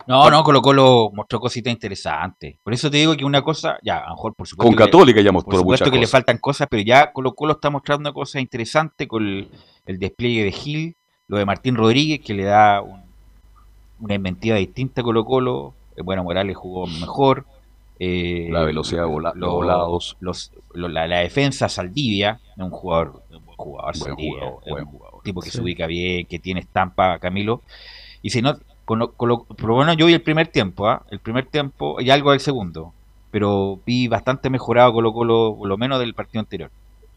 No, 0.06 0.28
no, 0.30 0.42
Colo 0.42 0.60
Colo 0.60 1.10
mostró 1.14 1.38
cositas 1.38 1.72
interesantes. 1.72 2.56
Por 2.62 2.72
eso 2.74 2.90
te 2.90 2.96
digo 2.96 3.16
que 3.16 3.24
una 3.24 3.40
cosa, 3.42 3.78
ya, 3.82 3.98
a 3.98 4.08
lo 4.08 4.14
mejor 4.16 4.34
por 4.34 4.48
supuesto. 4.48 4.68
Con 4.68 4.76
que 4.76 4.84
le- 4.84 4.90
Católica 4.90 5.20
ya 5.20 5.26
Por 5.26 5.34
mostró 5.34 5.58
supuesto 5.58 5.84
muchas 5.84 5.92
que 5.94 6.00
le 6.00 6.06
faltan 6.08 6.38
cosas, 6.38 6.66
pero 6.68 6.82
ya 6.82 7.12
Colo 7.12 7.34
Colo 7.34 7.52
está 7.52 7.70
mostrando 7.70 8.12
cosas 8.12 8.42
interesantes 8.42 9.06
con 9.06 9.22
el, 9.26 9.48
el 9.86 9.98
despliegue 10.00 10.42
de 10.44 10.50
Gil, 10.52 10.96
lo 11.28 11.38
de 11.38 11.44
Martín 11.46 11.76
Rodríguez, 11.76 12.20
que 12.20 12.34
le 12.34 12.44
da 12.44 12.82
un- 12.82 13.02
una 14.00 14.14
inventiva 14.14 14.56
distinta 14.56 15.02
a 15.02 15.04
Colo 15.04 15.24
Colo. 15.24 15.74
Eh, 15.96 16.02
Bueno, 16.02 16.24
Morales 16.24 16.56
jugó 16.56 16.86
mejor. 16.88 17.46
eh, 18.00 18.48
La 18.50 18.64
velocidad 18.64 19.02
de 19.02 19.08
vola- 19.08 19.32
lo- 19.36 19.46
los 19.46 19.54
volados. 19.54 20.16
los- 20.18 20.50
lo- 20.74 20.88
la, 20.88 21.06
la 21.06 21.18
defensa 21.18 21.68
Saldivia, 21.68 22.40
es 22.56 22.62
un 22.62 22.70
jugador, 22.70 23.22
un 23.30 23.44
buen 23.44 23.56
jugador, 23.56 23.92
Buen 23.92 23.94
Saldivia, 23.94 24.40
jugador, 24.40 24.62
buen 24.68 24.84
jugador. 24.86 25.11
Tipo 25.22 25.40
que 25.40 25.50
Sí. 25.50 25.56
se 25.58 25.62
ubica 25.62 25.86
bien, 25.86 26.26
que 26.26 26.38
tiene 26.38 26.60
estampa, 26.60 27.18
Camilo. 27.18 27.62
Y 28.22 28.30
si 28.30 28.42
no, 28.42 28.56
con 28.84 28.98
lo- 28.98 29.12
con 29.12 29.28
lo- 29.28 29.44
pero 29.56 29.74
bueno, 29.74 29.92
yo 29.94 30.06
vi 30.06 30.12
el 30.14 30.22
primer 30.22 30.48
tiempo, 30.48 30.88
¿ah? 30.88 31.04
el 31.10 31.18
primer 31.20 31.46
tiempo 31.46 32.00
y 32.00 32.10
algo 32.10 32.32
del 32.32 32.40
segundo, 32.40 32.92
pero 33.30 33.80
vi 33.86 34.08
bastante 34.08 34.50
mejorado 34.50 34.92
Colo 34.92 35.12
Colo, 35.12 35.54
por 35.58 35.68
lo 35.68 35.76
menos 35.78 35.98
del 36.00 36.14
partido 36.14 36.40
anterior. 36.40 36.70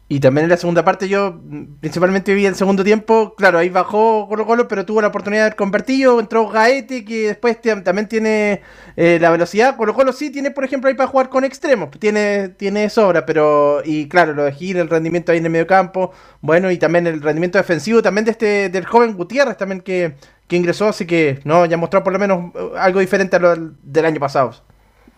Y 0.08 0.20
también 0.20 0.44
en 0.44 0.50
la 0.50 0.56
segunda 0.56 0.84
parte 0.84 1.08
yo 1.08 1.32
mm, 1.32 1.78
principalmente 1.80 2.32
vi 2.32 2.46
el 2.46 2.54
segundo 2.54 2.84
tiempo, 2.84 3.34
claro, 3.36 3.58
ahí 3.58 3.70
bajó 3.70 4.28
Colo 4.28 4.46
Colo, 4.46 4.68
pero 4.68 4.86
tuvo 4.86 5.02
la 5.02 5.08
oportunidad 5.08 5.42
de 5.42 5.46
haber 5.46 5.56
convertido, 5.56 6.20
entró 6.20 6.46
Gaete, 6.46 7.04
que 7.04 7.26
después 7.28 7.60
también 7.60 8.06
tiene 8.06 8.62
eh, 8.96 9.18
la 9.20 9.30
velocidad, 9.30 9.76
Colo 9.76 9.94
Colo 9.94 10.12
sí 10.12 10.30
tiene, 10.30 10.52
por 10.52 10.64
ejemplo, 10.64 10.88
ahí 10.88 10.94
para 10.94 11.08
jugar 11.08 11.28
con 11.28 11.44
extremos, 11.44 11.90
tiene, 11.98 12.50
tiene 12.50 12.88
sobra, 12.88 13.26
pero, 13.26 13.82
y 13.84 14.06
claro, 14.08 14.32
lo 14.32 14.44
de 14.44 14.52
Gil, 14.52 14.76
el 14.76 14.88
rendimiento 14.88 15.32
ahí 15.32 15.38
en 15.38 15.46
el 15.46 15.50
medio 15.50 15.66
campo, 15.66 16.12
bueno, 16.40 16.70
y 16.70 16.78
también 16.78 17.08
el 17.08 17.20
rendimiento 17.20 17.58
defensivo 17.58 18.00
también 18.00 18.26
de 18.26 18.30
este, 18.30 18.68
del 18.68 18.86
joven 18.86 19.16
Gutiérrez 19.16 19.56
también 19.56 19.80
que, 19.80 20.14
que 20.46 20.56
ingresó, 20.56 20.86
así 20.86 21.04
que, 21.04 21.40
no, 21.42 21.66
ya 21.66 21.76
mostró 21.76 22.04
por 22.04 22.12
lo 22.12 22.20
menos 22.20 22.54
eh, 22.54 22.70
algo 22.78 23.00
diferente 23.00 23.34
a 23.34 23.38
lo 23.40 23.56
del 23.56 24.04
año 24.04 24.20
pasado. 24.20 24.52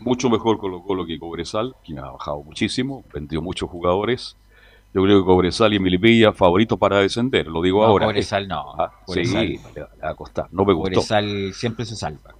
Mucho 0.00 0.30
mejor 0.30 0.56
Colo 0.56 0.82
Colo 0.82 1.04
que 1.04 1.18
Cobresal, 1.18 1.74
quien 1.84 1.98
ha 1.98 2.10
bajado 2.10 2.42
muchísimo, 2.42 3.04
vendió 3.12 3.42
muchos 3.42 3.68
jugadores. 3.68 4.36
Yo 4.94 5.02
creo 5.02 5.20
que 5.20 5.26
Cobresal 5.26 5.74
y 5.74 5.78
Melipilla 5.78 6.32
favoritos 6.32 6.78
para 6.78 6.98
descender, 6.98 7.46
lo 7.46 7.60
digo 7.62 7.80
No, 7.82 7.86
ahora. 7.88 8.06
Cobresal 8.06 8.48
no, 8.48 8.72
Ah, 8.78 8.90
Cobresal. 9.04 9.46
sí, 9.46 9.60
le 9.74 9.82
va 9.82 9.88
le 9.94 10.02
va 10.02 10.10
a 10.10 10.14
costar. 10.14 10.46
No 10.50 10.64
me 10.64 10.72
gustó. 10.72 10.94
Cobresal 10.94 11.52
siempre 11.54 11.84
se 11.84 11.94
salva. 11.94 12.34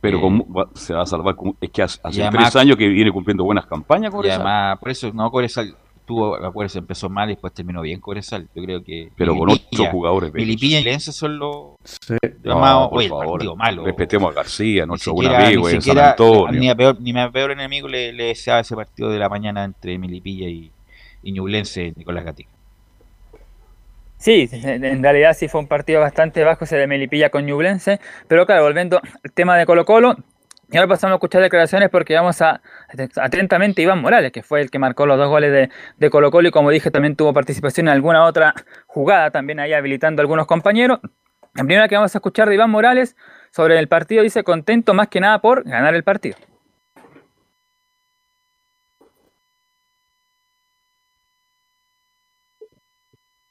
Pero 0.00 0.18
Eh, 0.18 0.20
con- 0.20 0.38
va- 0.40 0.68
se 0.74 0.94
va 0.94 1.02
a 1.02 1.06
salvar. 1.06 1.34
con- 1.34 1.56
es 1.60 1.70
que 1.70 1.82
hace, 1.82 1.98
hace 2.04 2.18
y 2.18 2.22
además- 2.22 2.52
tres 2.52 2.56
años 2.62 2.76
que 2.76 2.86
viene 2.88 3.10
cumpliendo 3.10 3.42
buenas 3.44 3.66
campañas 3.66 4.10
Y 4.12 4.14
Cobresal. 4.14 4.40
además, 4.42 4.78
por 4.78 4.90
eso, 4.90 5.12
no, 5.12 5.30
Cobresal 5.30 5.74
tuvo, 6.06 6.36
acuérdense, 6.36 6.78
empezó 6.78 7.08
mal 7.08 7.28
y 7.30 7.32
después 7.32 7.52
terminó 7.52 7.82
bien 7.82 7.98
Cobresal. 8.00 8.48
Yo 8.54 8.62
creo 8.62 8.84
que. 8.84 9.10
Pero 9.16 9.34
con 9.36 9.48
Melipilla- 9.48 9.66
otros 9.72 9.88
jugadores. 9.88 10.32
Melipilla 10.34 10.78
y 10.78 10.84
Lense 10.84 11.10
son 11.10 11.36
los. 11.40 11.50
No, 12.08 12.18
llamados- 12.44 12.88
por 12.90 12.98
oye, 12.98 13.06
el 13.06 13.10
favor, 13.10 13.26
partido 13.32 13.56
malo. 13.56 13.84
Respetemos 13.84 14.30
a 14.30 14.34
García, 14.34 14.86
nuestro 14.86 15.14
buen 15.14 15.34
amigo 15.34 15.62
ni 15.68 15.74
en 15.74 15.82
San 15.82 15.82
siquiera- 15.82 16.10
Antonio. 16.10 16.60
Ni 16.60 16.68
a 16.70 16.76
peor, 16.76 17.00
ni 17.00 17.18
a 17.18 17.28
peor 17.30 17.50
enemigo 17.50 17.88
le, 17.88 18.12
le 18.12 18.24
deseaba 18.26 18.60
ese 18.60 18.76
partido 18.76 19.10
de 19.10 19.18
la 19.18 19.28
mañana 19.28 19.64
entre 19.64 19.98
Melipilla 19.98 20.46
y, 20.48 20.70
y 21.22 21.32
Ñublense, 21.32 21.92
Nicolás 21.96 22.24
Gatica. 22.24 22.50
Sí, 24.18 24.48
en 24.52 25.02
realidad 25.02 25.34
sí 25.34 25.46
fue 25.46 25.60
un 25.60 25.66
partido 25.66 26.00
bastante 26.00 26.42
bajo 26.42 26.64
ese 26.64 26.76
de 26.76 26.86
Melipilla 26.86 27.30
con 27.30 27.44
Ñublense, 27.44 28.00
pero 28.28 28.46
claro, 28.46 28.62
volviendo 28.62 29.00
al 29.02 29.32
tema 29.32 29.58
de 29.58 29.66
Colo 29.66 29.84
Colo, 29.84 30.16
y 30.70 30.76
ahora 30.76 30.88
pasamos 30.88 31.12
a 31.12 31.16
escuchar 31.16 31.42
declaraciones 31.42 31.90
porque 31.90 32.14
vamos 32.14 32.42
a 32.42 32.60
atentamente 33.16 33.82
Iván 33.82 34.00
Morales, 34.00 34.32
que 34.32 34.42
fue 34.42 34.62
el 34.62 34.70
que 34.70 34.78
marcó 34.78 35.06
los 35.06 35.16
dos 35.16 35.28
goles 35.28 35.52
de, 35.52 35.70
de 35.96 36.10
Colo 36.10 36.30
Colo 36.30 36.48
y 36.48 36.50
como 36.50 36.70
dije 36.70 36.90
también 36.90 37.14
tuvo 37.14 37.32
participación 37.32 37.86
en 37.86 37.92
alguna 37.92 38.24
otra 38.24 38.54
jugada, 38.86 39.30
también 39.30 39.60
ahí 39.60 39.72
habilitando 39.72 40.20
a 40.20 40.22
algunos 40.22 40.46
compañeros. 40.46 40.98
La 41.54 41.64
primera 41.64 41.88
que 41.88 41.94
vamos 41.94 42.14
a 42.14 42.18
escuchar 42.18 42.48
de 42.48 42.56
Iván 42.56 42.70
Morales 42.70 43.16
sobre 43.52 43.78
el 43.78 43.86
partido 43.86 44.22
dice 44.22 44.42
contento 44.42 44.92
más 44.92 45.08
que 45.08 45.20
nada 45.20 45.40
por 45.40 45.62
ganar 45.64 45.94
el 45.94 46.02
partido. 46.02 46.36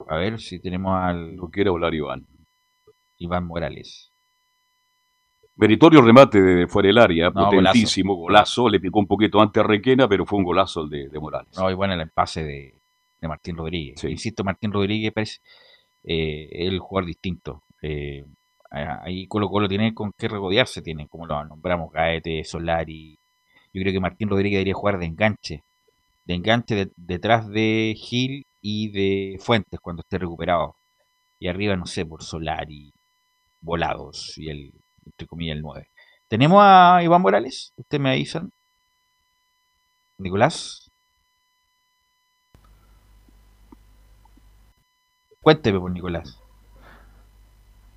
A 0.07 0.17
ver 0.17 0.39
si 0.39 0.59
tenemos 0.59 0.95
al. 0.95 1.35
No 1.35 1.49
quiere 1.49 1.69
hablar 1.69 1.93
Iván. 1.93 2.25
Iván 3.17 3.45
Morales. 3.47 4.11
Meritorio 5.57 6.01
remate 6.01 6.41
de 6.41 6.67
fuera 6.67 6.87
del 6.87 6.97
área, 6.97 7.29
No, 7.29 7.49
potentísimo, 7.49 8.15
golazo. 8.15 8.67
Le 8.67 8.79
picó 8.79 8.99
un 8.99 9.07
poquito 9.07 9.39
antes 9.41 9.63
a 9.63 9.67
Requena, 9.67 10.07
pero 10.07 10.25
fue 10.25 10.37
un 10.39 10.43
golazo 10.43 10.83
el 10.83 10.89
de, 10.89 11.07
de 11.09 11.19
Morales. 11.19 11.57
No, 11.57 11.71
y 11.71 11.73
bueno, 11.73 11.93
el 11.93 12.01
empase 12.01 12.43
de, 12.43 12.75
de 13.21 13.27
Martín 13.27 13.55
Rodríguez. 13.55 14.03
Insisto, 14.03 14.43
Martín 14.43 14.73
Rodríguez 14.73 15.13
parece 15.13 15.39
eh, 16.03 16.49
el 16.51 16.79
jugador 16.79 17.07
distinto. 17.07 17.63
Eh, 17.81 18.25
ahí 18.69 19.27
Colo 19.27 19.47
Colo 19.49 19.69
tiene 19.69 19.93
con 19.93 20.11
qué 20.17 20.27
regodearse, 20.27 20.81
tiene, 20.81 21.07
como 21.07 21.25
lo 21.25 21.45
nombramos, 21.45 21.89
Gaete, 21.93 22.43
Solari. 22.43 23.17
Yo 23.71 23.81
creo 23.81 23.93
que 23.93 23.99
Martín 24.01 24.27
Rodríguez 24.29 24.57
debería 24.57 24.73
jugar 24.73 24.99
de 24.99 25.05
enganche. 25.05 25.63
De 26.25 26.33
enganche 26.33 26.75
de- 26.75 26.91
detrás 26.97 27.47
de 27.47 27.95
Gil 27.97 28.45
y 28.67 28.89
de 28.89 29.37
Fuentes 29.39 29.79
cuando 29.79 30.01
esté 30.01 30.17
recuperado. 30.17 30.75
Y 31.37 31.47
arriba, 31.49 31.75
no 31.75 31.85
sé, 31.85 32.03
por 32.03 32.23
Solari, 32.23 32.91
Volados 33.61 34.35
y 34.37 34.49
el, 34.49 34.73
entre 35.05 35.27
comillas, 35.27 35.57
el 35.57 35.61
9. 35.61 35.87
¿Tenemos 36.27 36.59
a 36.63 36.99
Iván 37.03 37.21
Morales? 37.21 37.73
¿Usted 37.77 37.99
me 37.99 38.09
avisan? 38.09 38.51
Nicolás. 40.17 40.89
Cuénteme 45.41 45.79
por 45.79 45.91
Nicolás. 45.91 46.39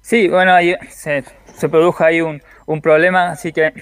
Sí, 0.03 0.29
bueno, 0.29 0.53
ahí 0.53 0.75
se, 0.91 1.25
se 1.47 1.69
produjo 1.71 2.05
ahí 2.05 2.21
un, 2.21 2.43
un 2.66 2.83
problema, 2.83 3.31
así 3.31 3.55
que 3.55 3.73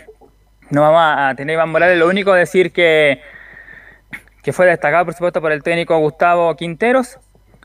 no 0.71 0.83
vamos 0.83 1.03
a 1.03 1.35
tener 1.35 1.55
Iván 1.55 1.71
Morales. 1.71 1.99
Lo 1.99 2.07
único 2.07 2.33
decir 2.33 2.73
que, 2.73 3.21
que 4.47 4.53
fue 4.53 4.67
destacado, 4.67 5.07
por 5.07 5.15
supuesto, 5.15 5.41
por 5.41 5.51
el 5.51 5.61
técnico 5.61 5.99
Gustavo 5.99 6.55
Quinteros. 6.55 7.19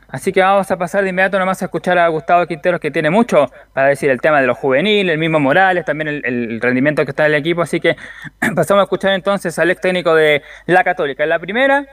Así 0.08 0.32
que 0.32 0.40
vamos 0.40 0.68
a 0.68 0.76
pasar 0.76 1.04
de 1.04 1.10
inmediato 1.10 1.38
nomás 1.38 1.62
a 1.62 1.66
escuchar 1.66 1.96
a 1.96 2.08
Gustavo 2.08 2.44
Quinteros, 2.44 2.80
que 2.80 2.90
tiene 2.90 3.08
mucho 3.08 3.46
para 3.72 3.86
decir 3.86 4.10
el 4.10 4.20
tema 4.20 4.40
de 4.40 4.48
los 4.48 4.58
juveniles, 4.58 5.12
el 5.12 5.18
mismo 5.20 5.38
Morales, 5.38 5.84
también 5.84 6.08
el, 6.08 6.26
el 6.26 6.60
rendimiento 6.60 7.04
que 7.04 7.12
está 7.12 7.26
en 7.26 7.34
el 7.34 7.38
equipo. 7.38 7.62
Así 7.62 7.78
que 7.78 7.94
pasamos 8.56 8.80
a 8.80 8.82
escuchar 8.82 9.12
entonces 9.12 9.56
al 9.60 9.70
ex 9.70 9.80
técnico 9.80 10.12
de 10.12 10.42
la 10.66 10.82
Católica. 10.82 11.22
En 11.22 11.28
la 11.28 11.38
primera, 11.38 11.86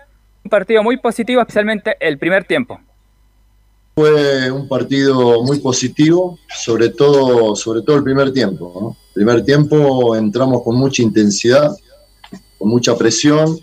Un 0.44 0.50
partido 0.50 0.82
muy 0.82 0.98
positivo, 0.98 1.42
especialmente 1.42 1.96
el 2.00 2.18
primer 2.18 2.46
tiempo. 2.46 2.82
Fue 3.94 4.50
un 4.50 4.68
partido 4.68 5.44
muy 5.44 5.60
positivo, 5.60 6.40
sobre 6.48 6.90
todo, 6.90 7.56
sobre 7.56 7.84
todo 7.84 7.96
el 7.96 8.04
primer 8.04 8.34
tiempo. 8.34 8.74
¿no? 8.82 8.98
Primer 9.14 9.46
tiempo 9.46 10.16
entramos 10.16 10.64
con 10.64 10.78
mucha 10.78 11.04
intensidad, 11.04 11.76
con 12.58 12.70
mucha 12.70 12.98
presión, 12.98 13.60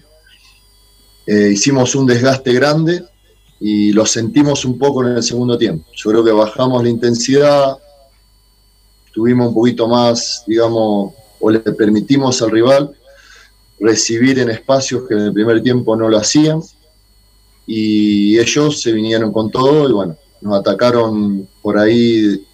eh, 1.27 1.51
hicimos 1.53 1.95
un 1.95 2.07
desgaste 2.07 2.53
grande 2.53 3.05
y 3.61 3.93
lo 3.93 4.07
sentimos 4.07 4.65
un 4.65 4.79
poco 4.79 5.05
en 5.05 5.17
el 5.17 5.23
segundo 5.23 5.59
tiempo. 5.59 5.87
Yo 5.95 6.11
creo 6.11 6.25
que 6.25 6.33
bajamos 6.33 6.83
la 6.83 6.89
intensidad, 6.89 7.77
tuvimos 9.13 9.49
un 9.49 9.55
poquito 9.55 9.89
más, 9.89 10.45
digamos, 10.47 11.15
o 11.41 11.51
le 11.51 11.61
permitimos 11.61 12.41
al 12.43 12.51
rival 12.51 12.95
recibir 13.81 14.39
en 14.39 14.51
espacios 14.51 15.07
que 15.09 15.15
en 15.15 15.21
el 15.21 15.33
primer 15.33 15.63
tiempo 15.63 15.97
no 15.97 16.09
lo 16.09 16.19
hacían. 16.19 16.61
Y 17.67 18.39
ellos 18.39 18.81
se 18.81 18.93
vinieron 18.93 19.33
con 19.33 19.51
todo 19.51 19.89
y 19.89 19.93
bueno, 19.93 20.17
nos 20.41 20.61
atacaron 20.61 21.49
por 21.63 21.79
ahí 21.79 22.47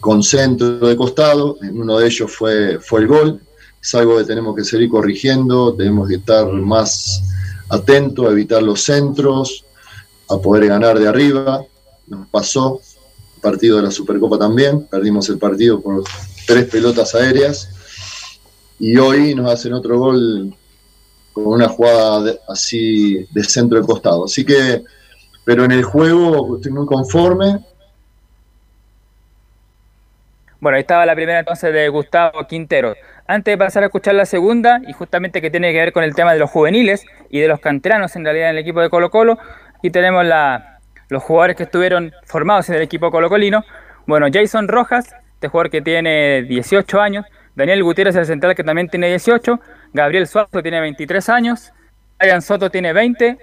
con 0.00 0.22
centro 0.22 0.88
de 0.88 0.96
costado, 0.96 1.58
uno 1.60 1.98
de 1.98 2.06
ellos 2.06 2.32
fue, 2.32 2.78
fue 2.80 3.00
el 3.00 3.06
gol, 3.06 3.40
es 3.82 3.94
algo 3.94 4.16
que 4.16 4.24
tenemos 4.24 4.56
que 4.56 4.64
seguir 4.64 4.88
corrigiendo, 4.88 5.74
tenemos 5.74 6.08
que 6.08 6.14
estar 6.14 6.50
más 6.50 7.22
atentos 7.70 8.26
a 8.26 8.30
evitar 8.30 8.62
los 8.62 8.82
centros, 8.82 9.64
a 10.28 10.36
poder 10.38 10.66
ganar 10.66 10.98
de 10.98 11.08
arriba, 11.08 11.64
nos 12.06 12.28
pasó, 12.28 12.80
el 13.36 13.40
partido 13.40 13.76
de 13.78 13.84
la 13.84 13.90
Supercopa 13.90 14.38
también, 14.38 14.86
perdimos 14.86 15.28
el 15.28 15.38
partido 15.38 15.80
por 15.80 16.04
tres 16.46 16.66
pelotas 16.66 17.14
aéreas, 17.14 17.70
y 18.78 18.96
hoy 18.96 19.34
nos 19.34 19.50
hacen 19.52 19.74
otro 19.74 19.98
gol 19.98 20.54
con 21.32 21.46
una 21.46 21.68
jugada 21.68 22.32
así 22.48 23.26
de 23.30 23.44
centro 23.44 23.78
de 23.78 23.86
costado. 23.86 24.24
Así 24.24 24.44
que, 24.44 24.82
pero 25.44 25.64
en 25.64 25.72
el 25.72 25.84
juego 25.84 26.56
estoy 26.56 26.72
muy 26.72 26.86
conforme. 26.86 27.64
Bueno, 30.58 30.76
ahí 30.76 30.82
estaba 30.82 31.06
la 31.06 31.14
primera 31.14 31.40
entonces 31.40 31.72
de 31.72 31.88
Gustavo 31.88 32.46
Quintero. 32.46 32.94
Antes 33.30 33.52
de 33.52 33.58
pasar 33.58 33.84
a 33.84 33.86
escuchar 33.86 34.16
la 34.16 34.26
segunda, 34.26 34.80
y 34.88 34.92
justamente 34.92 35.40
que 35.40 35.52
tiene 35.52 35.72
que 35.72 35.78
ver 35.78 35.92
con 35.92 36.02
el 36.02 36.16
tema 36.16 36.32
de 36.32 36.40
los 36.40 36.50
juveniles 36.50 37.06
y 37.28 37.38
de 37.38 37.46
los 37.46 37.60
canteranos 37.60 38.16
en 38.16 38.24
realidad 38.24 38.50
en 38.50 38.56
el 38.56 38.62
equipo 38.62 38.80
de 38.80 38.90
Colo 38.90 39.08
Colo, 39.08 39.38
aquí 39.78 39.88
tenemos 39.88 40.24
la, 40.24 40.80
los 41.10 41.22
jugadores 41.22 41.54
que 41.54 41.62
estuvieron 41.62 42.12
formados 42.24 42.68
en 42.70 42.74
el 42.74 42.82
equipo 42.82 43.12
colocolino. 43.12 43.64
Bueno, 44.04 44.26
Jason 44.32 44.66
Rojas, 44.66 45.14
este 45.34 45.46
jugador 45.46 45.70
que 45.70 45.80
tiene 45.80 46.42
18 46.42 47.00
años, 47.00 47.24
Daniel 47.54 47.84
Gutiérrez, 47.84 48.16
el 48.16 48.26
central 48.26 48.56
que 48.56 48.64
también 48.64 48.88
tiene 48.88 49.06
18, 49.06 49.60
Gabriel 49.92 50.26
Suazo 50.26 50.60
tiene 50.60 50.80
23 50.80 51.28
años, 51.28 51.72
Ryan 52.18 52.42
Soto 52.42 52.68
tiene 52.68 52.92
20, 52.92 53.38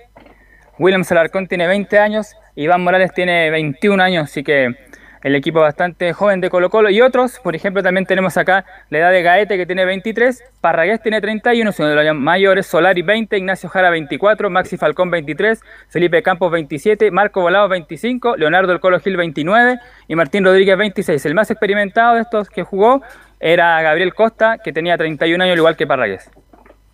William 0.79 1.05
Salarcón 1.05 1.47
tiene 1.47 1.65
20 1.65 1.97
años, 1.97 2.35
Iván 2.55 2.83
Morales 2.83 3.13
tiene 3.13 3.49
21 3.51 4.03
años, 4.03 4.25
así 4.25 4.43
que 4.43 4.86
el 5.23 5.35
equipo 5.35 5.59
bastante 5.59 6.13
joven 6.13 6.41
de 6.41 6.49
Colo 6.49 6.69
Colo 6.69 6.89
y 6.89 7.01
otros, 7.01 7.39
por 7.43 7.55
ejemplo, 7.55 7.81
también 7.81 8.05
tenemos 8.05 8.37
acá 8.37 8.65
la 8.89 8.99
edad 8.99 9.11
de 9.11 9.21
Gaete 9.21 9.57
que 9.57 9.65
tiene 9.65 9.85
23, 9.85 10.43
Parragués 10.61 11.01
tiene 11.01 11.21
31, 11.21 11.71
uno 11.77 11.87
de 11.87 12.03
los 12.03 12.15
mayores, 12.15 12.67
Solari 12.67 13.01
20, 13.01 13.37
Ignacio 13.37 13.69
Jara 13.69 13.89
24, 13.89 14.49
Maxi 14.49 14.77
Falcón 14.77 15.09
23, 15.09 15.61
Felipe 15.89 16.21
Campos 16.21 16.51
27, 16.51 17.11
Marco 17.11 17.41
Volado 17.41 17.67
25, 17.69 18.37
Leonardo 18.37 18.71
El 18.73 18.79
Colo 18.79 18.99
Gil 18.99 19.17
29 19.17 19.79
y 20.07 20.15
Martín 20.15 20.45
Rodríguez 20.45 20.77
26. 20.77 21.25
El 21.25 21.35
más 21.35 21.49
experimentado 21.51 22.15
de 22.15 22.21
estos 22.21 22.49
que 22.49 22.63
jugó 22.63 23.01
era 23.39 23.81
Gabriel 23.81 24.13
Costa, 24.13 24.57
que 24.57 24.73
tenía 24.73 24.97
31 24.97 25.43
años, 25.43 25.53
al 25.53 25.59
igual 25.59 25.75
que 25.75 25.87
Parragués. 25.87 26.29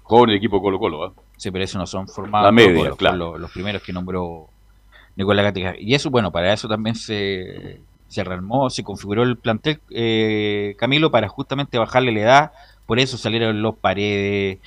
Joven 0.03 0.31
el 0.31 0.37
equipo 0.37 0.61
Colo 0.61 0.79
Colo, 0.79 1.03
¿ah? 1.05 1.13
Sí, 1.37 1.51
pero 1.51 1.63
eso 1.63 1.77
no 1.77 1.85
son 1.85 2.07
formados 2.07 2.45
La 2.45 2.51
media, 2.51 2.69
Colo 2.69 2.83
Colo, 2.83 2.95
claro. 2.97 3.17
los, 3.17 3.39
los 3.39 3.51
primeros 3.51 3.81
que 3.81 3.93
nombró 3.93 4.49
Nicolás 5.15 5.45
Gatica. 5.45 5.75
Y 5.77 5.93
eso, 5.93 6.09
bueno, 6.09 6.31
para 6.31 6.53
eso 6.53 6.67
también 6.67 6.95
se, 6.95 7.79
se 8.13 8.23
rearmó, 8.23 8.69
se 8.69 8.83
configuró 8.83 9.23
el 9.23 9.37
plantel, 9.37 9.81
eh, 9.89 10.75
Camilo, 10.77 11.11
para 11.11 11.27
justamente 11.27 11.77
bajarle 11.77 12.11
la 12.11 12.19
edad. 12.19 12.51
Por 12.85 12.99
eso 12.99 13.17
salieron 13.17 13.61
los 13.61 13.75
Paredes, 13.77 14.59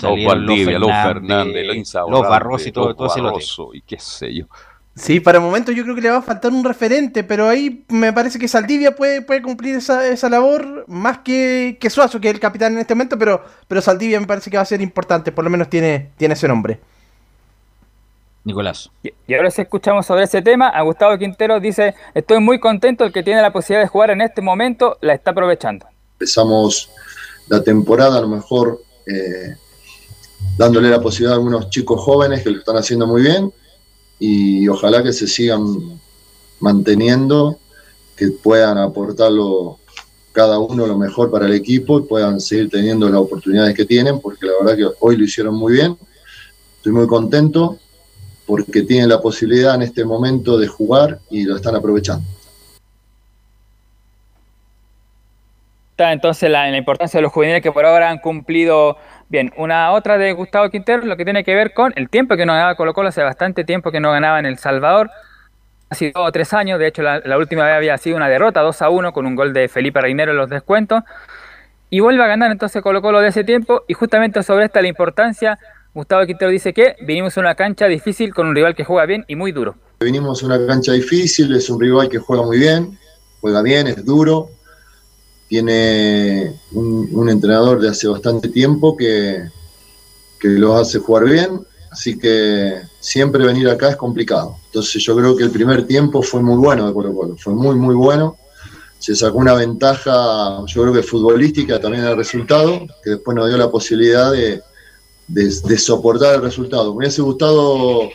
Los 0.00 0.24
Valdivia, 0.24 0.78
los 0.78 0.90
Fernández, 0.90 1.54
Fernández, 1.54 1.94
los 2.08 2.22
Barros 2.22 2.66
y 2.66 2.72
todo, 2.72 2.88
los 2.88 2.96
todo 2.96 3.06
ese 3.06 3.20
lote. 3.20 3.32
Barroso 3.32 3.70
y 3.72 3.80
qué 3.80 3.98
sé 3.98 4.34
yo. 4.34 4.46
Sí, 4.94 5.20
para 5.20 5.38
el 5.38 5.44
momento 5.44 5.72
yo 5.72 5.84
creo 5.84 5.94
que 5.94 6.02
le 6.02 6.10
va 6.10 6.18
a 6.18 6.22
faltar 6.22 6.52
un 6.52 6.64
referente, 6.64 7.24
pero 7.24 7.48
ahí 7.48 7.82
me 7.88 8.12
parece 8.12 8.38
que 8.38 8.46
Saldivia 8.46 8.94
puede, 8.94 9.22
puede 9.22 9.40
cumplir 9.40 9.76
esa, 9.76 10.06
esa 10.06 10.28
labor 10.28 10.84
más 10.86 11.18
que, 11.18 11.78
que 11.80 11.88
Suazo, 11.88 12.20
que 12.20 12.28
es 12.28 12.34
el 12.34 12.40
capitán 12.40 12.74
en 12.74 12.80
este 12.80 12.94
momento, 12.94 13.18
pero, 13.18 13.42
pero 13.68 13.80
Saldivia 13.80 14.20
me 14.20 14.26
parece 14.26 14.50
que 14.50 14.58
va 14.58 14.62
a 14.62 14.66
ser 14.66 14.82
importante, 14.82 15.32
por 15.32 15.44
lo 15.44 15.50
menos 15.50 15.70
tiene, 15.70 16.10
tiene 16.18 16.34
ese 16.34 16.46
nombre. 16.46 16.78
Nicolás. 18.44 18.90
Y 19.26 19.34
ahora 19.34 19.50
si 19.50 19.62
escuchamos 19.62 20.06
sobre 20.06 20.24
ese 20.24 20.42
tema, 20.42 20.68
a 20.68 20.82
Gustavo 20.82 21.16
Quintero 21.16 21.60
dice, 21.60 21.94
estoy 22.14 22.40
muy 22.40 22.58
contento, 22.58 23.04
el 23.04 23.12
que 23.12 23.22
tiene 23.22 23.40
la 23.40 23.52
posibilidad 23.52 23.84
de 23.84 23.88
jugar 23.88 24.10
en 24.10 24.20
este 24.20 24.42
momento 24.42 24.98
la 25.00 25.14
está 25.14 25.30
aprovechando. 25.30 25.86
Empezamos 26.14 26.90
la 27.48 27.62
temporada 27.62 28.18
a 28.18 28.20
lo 28.20 28.28
mejor 28.28 28.82
eh, 29.06 29.56
dándole 30.56 30.88
la 30.90 31.00
posibilidad 31.00 31.34
a 31.34 31.36
algunos 31.36 31.70
chicos 31.70 32.00
jóvenes 32.00 32.42
que 32.42 32.50
lo 32.50 32.58
están 32.58 32.76
haciendo 32.76 33.06
muy 33.06 33.22
bien 33.22 33.52
y 34.18 34.68
ojalá 34.68 35.02
que 35.02 35.12
se 35.12 35.26
sigan 35.26 36.00
manteniendo, 36.60 37.58
que 38.16 38.28
puedan 38.28 38.78
aportarlo 38.78 39.78
cada 40.32 40.58
uno 40.58 40.86
lo 40.86 40.96
mejor 40.96 41.30
para 41.30 41.46
el 41.46 41.52
equipo 41.52 41.98
y 41.98 42.02
puedan 42.02 42.40
seguir 42.40 42.70
teniendo 42.70 43.08
las 43.08 43.20
oportunidades 43.20 43.74
que 43.74 43.84
tienen, 43.84 44.20
porque 44.20 44.46
la 44.46 44.52
verdad 44.60 44.76
que 44.76 44.96
hoy 45.00 45.16
lo 45.16 45.24
hicieron 45.24 45.54
muy 45.54 45.74
bien. 45.74 45.96
Estoy 46.76 46.92
muy 46.92 47.06
contento 47.06 47.78
porque 48.46 48.82
tienen 48.82 49.08
la 49.08 49.20
posibilidad 49.20 49.74
en 49.74 49.82
este 49.82 50.04
momento 50.04 50.58
de 50.58 50.66
jugar 50.66 51.18
y 51.30 51.44
lo 51.44 51.56
están 51.56 51.76
aprovechando. 51.76 52.24
Está 55.92 56.12
entonces 56.12 56.50
la, 56.50 56.74
importancia 56.76 57.18
de 57.18 57.22
los 57.22 57.32
juveniles 57.32 57.62
que 57.62 57.70
por 57.70 57.84
ahora 57.84 58.10
han 58.10 58.18
cumplido 58.18 58.96
bien. 59.28 59.52
Una 59.56 59.92
otra 59.92 60.16
de 60.16 60.32
Gustavo 60.32 60.70
Quintero, 60.70 61.04
lo 61.04 61.16
que 61.16 61.24
tiene 61.24 61.44
que 61.44 61.54
ver 61.54 61.74
con 61.74 61.92
el 61.96 62.08
tiempo 62.08 62.36
que 62.36 62.46
no 62.46 62.54
ganaba 62.54 62.76
Colo 62.76 62.94
Colo, 62.94 63.10
hace 63.10 63.22
bastante 63.22 63.64
tiempo 63.64 63.90
que 63.90 64.00
no 64.00 64.10
ganaba 64.10 64.38
en 64.38 64.46
El 64.46 64.58
Salvador, 64.58 65.10
hace 65.90 66.10
dos 66.14 66.26
o 66.26 66.32
tres 66.32 66.54
años, 66.54 66.78
de 66.78 66.88
hecho 66.88 67.02
la, 67.02 67.20
la 67.20 67.36
última 67.36 67.66
vez 67.66 67.74
había 67.74 67.98
sido 67.98 68.16
una 68.16 68.30
derrota 68.30 68.62
2 68.62 68.82
a 68.82 68.88
1 68.88 69.12
con 69.12 69.26
un 69.26 69.36
gol 69.36 69.52
de 69.52 69.68
Felipe 69.68 70.00
Reinero 70.00 70.32
en 70.32 70.38
los 70.38 70.48
descuentos, 70.48 71.02
y 71.90 72.00
vuelve 72.00 72.24
a 72.24 72.26
ganar 72.26 72.50
entonces 72.50 72.82
Colo 72.82 73.02
Colo 73.02 73.20
de 73.20 73.28
ese 73.28 73.44
tiempo, 73.44 73.84
y 73.86 73.92
justamente 73.92 74.42
sobre 74.42 74.64
esta 74.64 74.80
la 74.80 74.88
importancia, 74.88 75.58
Gustavo 75.94 76.24
Quintero 76.24 76.50
dice 76.50 76.72
que 76.72 76.96
vinimos 77.02 77.36
a 77.36 77.40
una 77.40 77.54
cancha 77.54 77.86
difícil 77.86 78.32
con 78.32 78.46
un 78.46 78.54
rival 78.54 78.74
que 78.74 78.82
juega 78.82 79.04
bien 79.04 79.26
y 79.28 79.36
muy 79.36 79.52
duro. 79.52 79.74
Vinimos 80.00 80.42
a 80.42 80.46
una 80.46 80.66
cancha 80.66 80.92
difícil, 80.92 81.54
es 81.54 81.68
un 81.68 81.78
rival 81.78 82.08
que 82.08 82.18
juega 82.18 82.42
muy 82.42 82.58
bien, 82.58 82.98
juega 83.42 83.60
bien, 83.60 83.86
es 83.86 84.02
duro, 84.02 84.48
tiene 85.48 86.58
un, 86.72 87.10
un 87.12 87.28
entrenador 87.28 87.78
de 87.78 87.90
hace 87.90 88.08
bastante 88.08 88.48
tiempo 88.48 88.96
que, 88.96 89.42
que 90.40 90.48
los 90.48 90.80
hace 90.80 90.98
jugar 90.98 91.24
bien, 91.24 91.60
así 91.90 92.18
que 92.18 92.80
siempre 92.98 93.44
venir 93.44 93.68
acá 93.68 93.90
es 93.90 93.96
complicado. 93.96 94.56
Entonces 94.66 95.02
yo 95.04 95.14
creo 95.14 95.36
que 95.36 95.44
el 95.44 95.50
primer 95.50 95.86
tiempo 95.86 96.22
fue 96.22 96.40
muy 96.40 96.56
bueno 96.56 96.86
de 96.86 96.94
Colo 96.94 97.14
Colo, 97.14 97.36
fue 97.36 97.52
muy 97.52 97.76
muy 97.76 97.94
bueno, 97.94 98.38
se 98.98 99.14
sacó 99.14 99.36
una 99.36 99.54
ventaja, 99.54 100.64
yo 100.66 100.82
creo 100.82 100.94
que 100.94 101.02
futbolística 101.02 101.78
también 101.78 102.04
el 102.04 102.16
resultado, 102.16 102.86
que 103.04 103.10
después 103.10 103.36
nos 103.36 103.46
dio 103.48 103.58
la 103.58 103.70
posibilidad 103.70 104.32
de, 104.32 104.62
de, 105.28 105.78
soportar 105.78 106.36
el 106.36 106.42
resultado. 106.42 106.92
Me 106.92 106.98
hubiese 106.98 107.22
gustado 107.22 108.10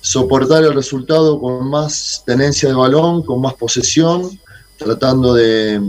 soportar 0.00 0.64
el 0.64 0.74
resultado 0.74 1.40
con 1.40 1.68
más 1.68 2.22
tenencia 2.26 2.68
de 2.68 2.74
balón, 2.74 3.22
con 3.22 3.40
más 3.40 3.54
posesión, 3.54 4.38
tratando 4.76 5.34
de, 5.34 5.80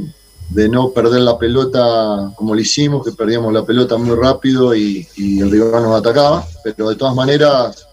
de 0.50 0.70
no 0.70 0.92
perder 0.92 1.22
la 1.22 1.38
pelota 1.38 2.32
como 2.36 2.54
lo 2.54 2.62
hicimos, 2.62 3.06
que 3.06 3.12
perdíamos 3.12 3.54
la 3.54 3.66
pelota 3.66 3.98
muy 3.98 4.16
rápido 4.16 4.76
y, 4.76 5.08
y 5.16 5.40
el 5.40 5.50
rival 5.50 5.84
nos 5.84 6.00
atacaba, 6.00 6.46
pero 6.64 6.90
de 6.90 6.96
todas 6.96 7.16
maneras 7.16 7.88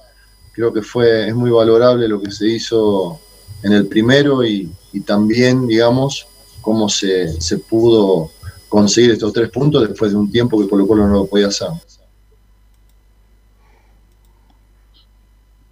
creo 0.52 0.72
que 0.72 0.82
fue 0.82 1.28
es 1.28 1.34
muy 1.34 1.50
valorable 1.50 2.06
lo 2.08 2.20
que 2.20 2.30
se 2.30 2.48
hizo 2.48 3.18
en 3.62 3.72
el 3.72 3.86
primero 3.86 4.44
y, 4.44 4.70
y 4.92 5.00
también, 5.00 5.66
digamos, 5.66 6.26
cómo 6.60 6.88
se, 6.88 7.40
se 7.40 7.58
pudo 7.58 8.30
conseguir 8.68 9.12
estos 9.12 9.32
tres 9.32 9.50
puntos 9.50 9.88
después 9.88 10.12
de 10.12 10.18
un 10.18 10.30
tiempo 10.30 10.60
que 10.60 10.68
Colo 10.68 10.86
Colo 10.86 11.06
no 11.06 11.14
lo 11.14 11.26
podía 11.26 11.48
hacer. 11.48 11.68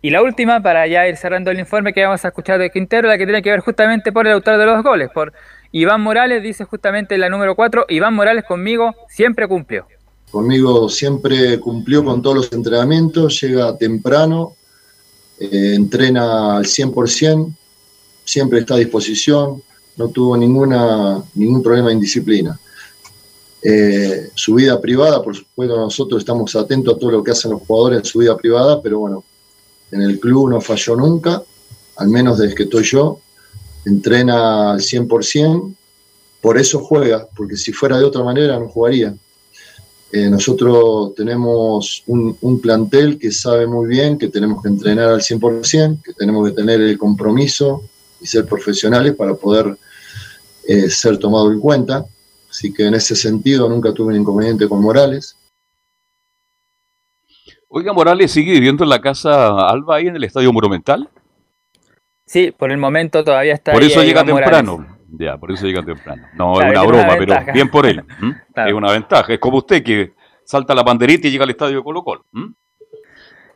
Y 0.09 0.11
la 0.11 0.23
última, 0.23 0.63
para 0.63 0.87
ya 0.87 1.07
ir 1.07 1.19
cerrando 1.19 1.51
el 1.51 1.59
informe 1.59 1.93
que 1.93 2.03
vamos 2.03 2.25
a 2.25 2.29
escuchar 2.29 2.59
de 2.59 2.71
Quintero, 2.71 3.09
la 3.09 3.19
que 3.19 3.27
tiene 3.27 3.43
que 3.43 3.51
ver 3.51 3.61
justamente 3.61 4.11
por 4.11 4.27
el 4.27 4.33
autor 4.33 4.57
de 4.57 4.65
los 4.65 4.83
goles, 4.83 5.11
por 5.13 5.35
Iván 5.71 6.01
Morales, 6.01 6.43
dice 6.43 6.65
justamente 6.65 7.19
la 7.19 7.29
número 7.29 7.55
4, 7.55 7.85
Iván 7.91 8.15
Morales 8.15 8.45
conmigo 8.49 8.95
siempre 9.11 9.47
cumplió. 9.47 9.87
Conmigo 10.31 10.89
siempre 10.89 11.61
cumplió 11.61 12.03
con 12.03 12.23
todos 12.23 12.37
los 12.37 12.53
entrenamientos, 12.55 13.39
llega 13.43 13.77
temprano, 13.77 14.55
eh, 15.41 15.75
entrena 15.75 16.57
al 16.57 16.65
100%, 16.65 17.55
siempre 18.25 18.61
está 18.61 18.77
a 18.77 18.79
disposición, 18.79 19.63
no 19.99 20.09
tuvo 20.09 20.39
ninguna, 20.39 21.23
ningún 21.35 21.63
problema 21.63 21.89
de 21.89 21.95
indisciplina. 21.97 22.59
eh, 23.63 24.31
su 24.35 24.55
vida 24.55 24.81
privada, 24.81 25.23
por 25.23 25.37
supuesto 25.37 25.77
nosotros 25.77 26.21
estamos 26.21 26.57
atentos 26.57 26.95
a 26.95 26.99
todo 26.99 27.11
lo 27.11 27.23
que 27.23 27.33
hacen 27.33 27.51
los 27.51 27.61
jugadores 27.61 27.99
en 27.99 28.05
su 28.07 28.21
vida 28.21 28.35
privada, 28.35 28.81
pero 28.81 29.01
bueno, 29.01 29.25
en 29.91 30.03
el 30.03 30.21
club 30.21 30.51
no 30.51 30.61
falló 30.61 30.97
nunca, 30.97 31.43
al 31.97 32.09
menos 32.09 32.39
desde 32.39 32.55
que 32.55 32.65
estoy 32.65 32.85
yo, 32.85 33.21
entrena 33.85 34.73
al 34.73 34.81
100%, 34.81 35.75
por 36.41 36.59
eso 36.59 36.81
juega, 36.81 37.27
porque 37.37 37.57
si 37.57 37.73
fuera 37.73 37.99
de 37.99 38.05
otra 38.05 38.23
manera 38.23 38.59
no 38.59 38.69
jugaría. 38.69 39.15
Eh, 40.11 40.31
nosotros 40.31 41.15
tenemos 41.15 42.03
un, 42.07 42.61
plantel 42.63 43.19
que 43.19 43.31
sabe 43.31 43.67
muy 43.67 43.89
bien 43.89 44.17
que 44.17 44.29
tenemos 44.29 44.63
que 44.63 44.69
entrenar 44.69 45.09
al 45.11 45.21
100%, 45.21 46.03
que 46.03 46.15
tenemos 46.15 46.49
que 46.49 46.55
tener 46.55 46.81
el 46.81 46.97
compromiso 46.97 47.83
y 48.21 48.27
ser 48.27 48.47
profesionales 48.47 49.15
para 49.15 49.35
poder 49.35 49.77
eh, 50.67 50.89
ser 50.89 51.19
tomado 51.19 51.53
en 51.53 51.61
cuenta. 51.61 52.07
Así 52.49 52.73
que 52.73 52.87
en 52.87 52.95
ese 52.95 53.15
sentido 53.15 53.69
nunca 53.69 53.93
tuve 53.93 54.15
un 54.15 54.21
inconveniente 54.21 54.67
con 54.69 54.81
Morales. 54.81 55.37
Oiga, 57.69 57.93
Morales 57.93 58.33
sigue 58.33 58.53
viviendo 58.53 58.85
en 58.85 58.91
la 58.91 59.01
casa 59.01 59.69
Alba 59.69 59.97
ahí 59.97 60.07
en 60.07 60.17
el 60.17 60.25
Estadio 60.25 60.53
Monumental. 60.53 61.09
Sí, 62.25 62.51
por 62.51 62.71
el 62.71 62.79
momento 62.79 63.23
todavía 63.25 63.55
está 63.55 63.73
Por 63.73 63.83
ahí, 63.83 63.89
eso 63.89 64.03
llega 64.03 64.25
Morales. 64.25 64.51
temprano. 64.51 64.99
Ya, 65.11 65.37
por 65.39 65.53
eso 65.53 65.67
llega 65.67 65.83
temprano. 65.83 66.23
No, 66.35 66.55
Claro, 66.55 66.73
es 66.73 66.79
una 66.79 66.87
broma, 66.87 67.17
pero 67.19 67.53
bien 67.53 67.69
por 67.71 67.87
él. 67.87 68.03
Es 68.57 68.73
una 68.73 68.93
ventaja. 68.93 69.33
Es 69.33 69.39
como 69.39 69.59
usted 69.59 69.83
que 69.83 70.13
salta 70.45 70.75
la 70.75 70.83
banderita 70.83 71.29
y 71.29 71.31
llega 71.31 71.45
al 71.45 71.51
estadio 71.51 71.77
de 71.79 71.83
Colo 71.85 72.03
Colo. 72.03 72.25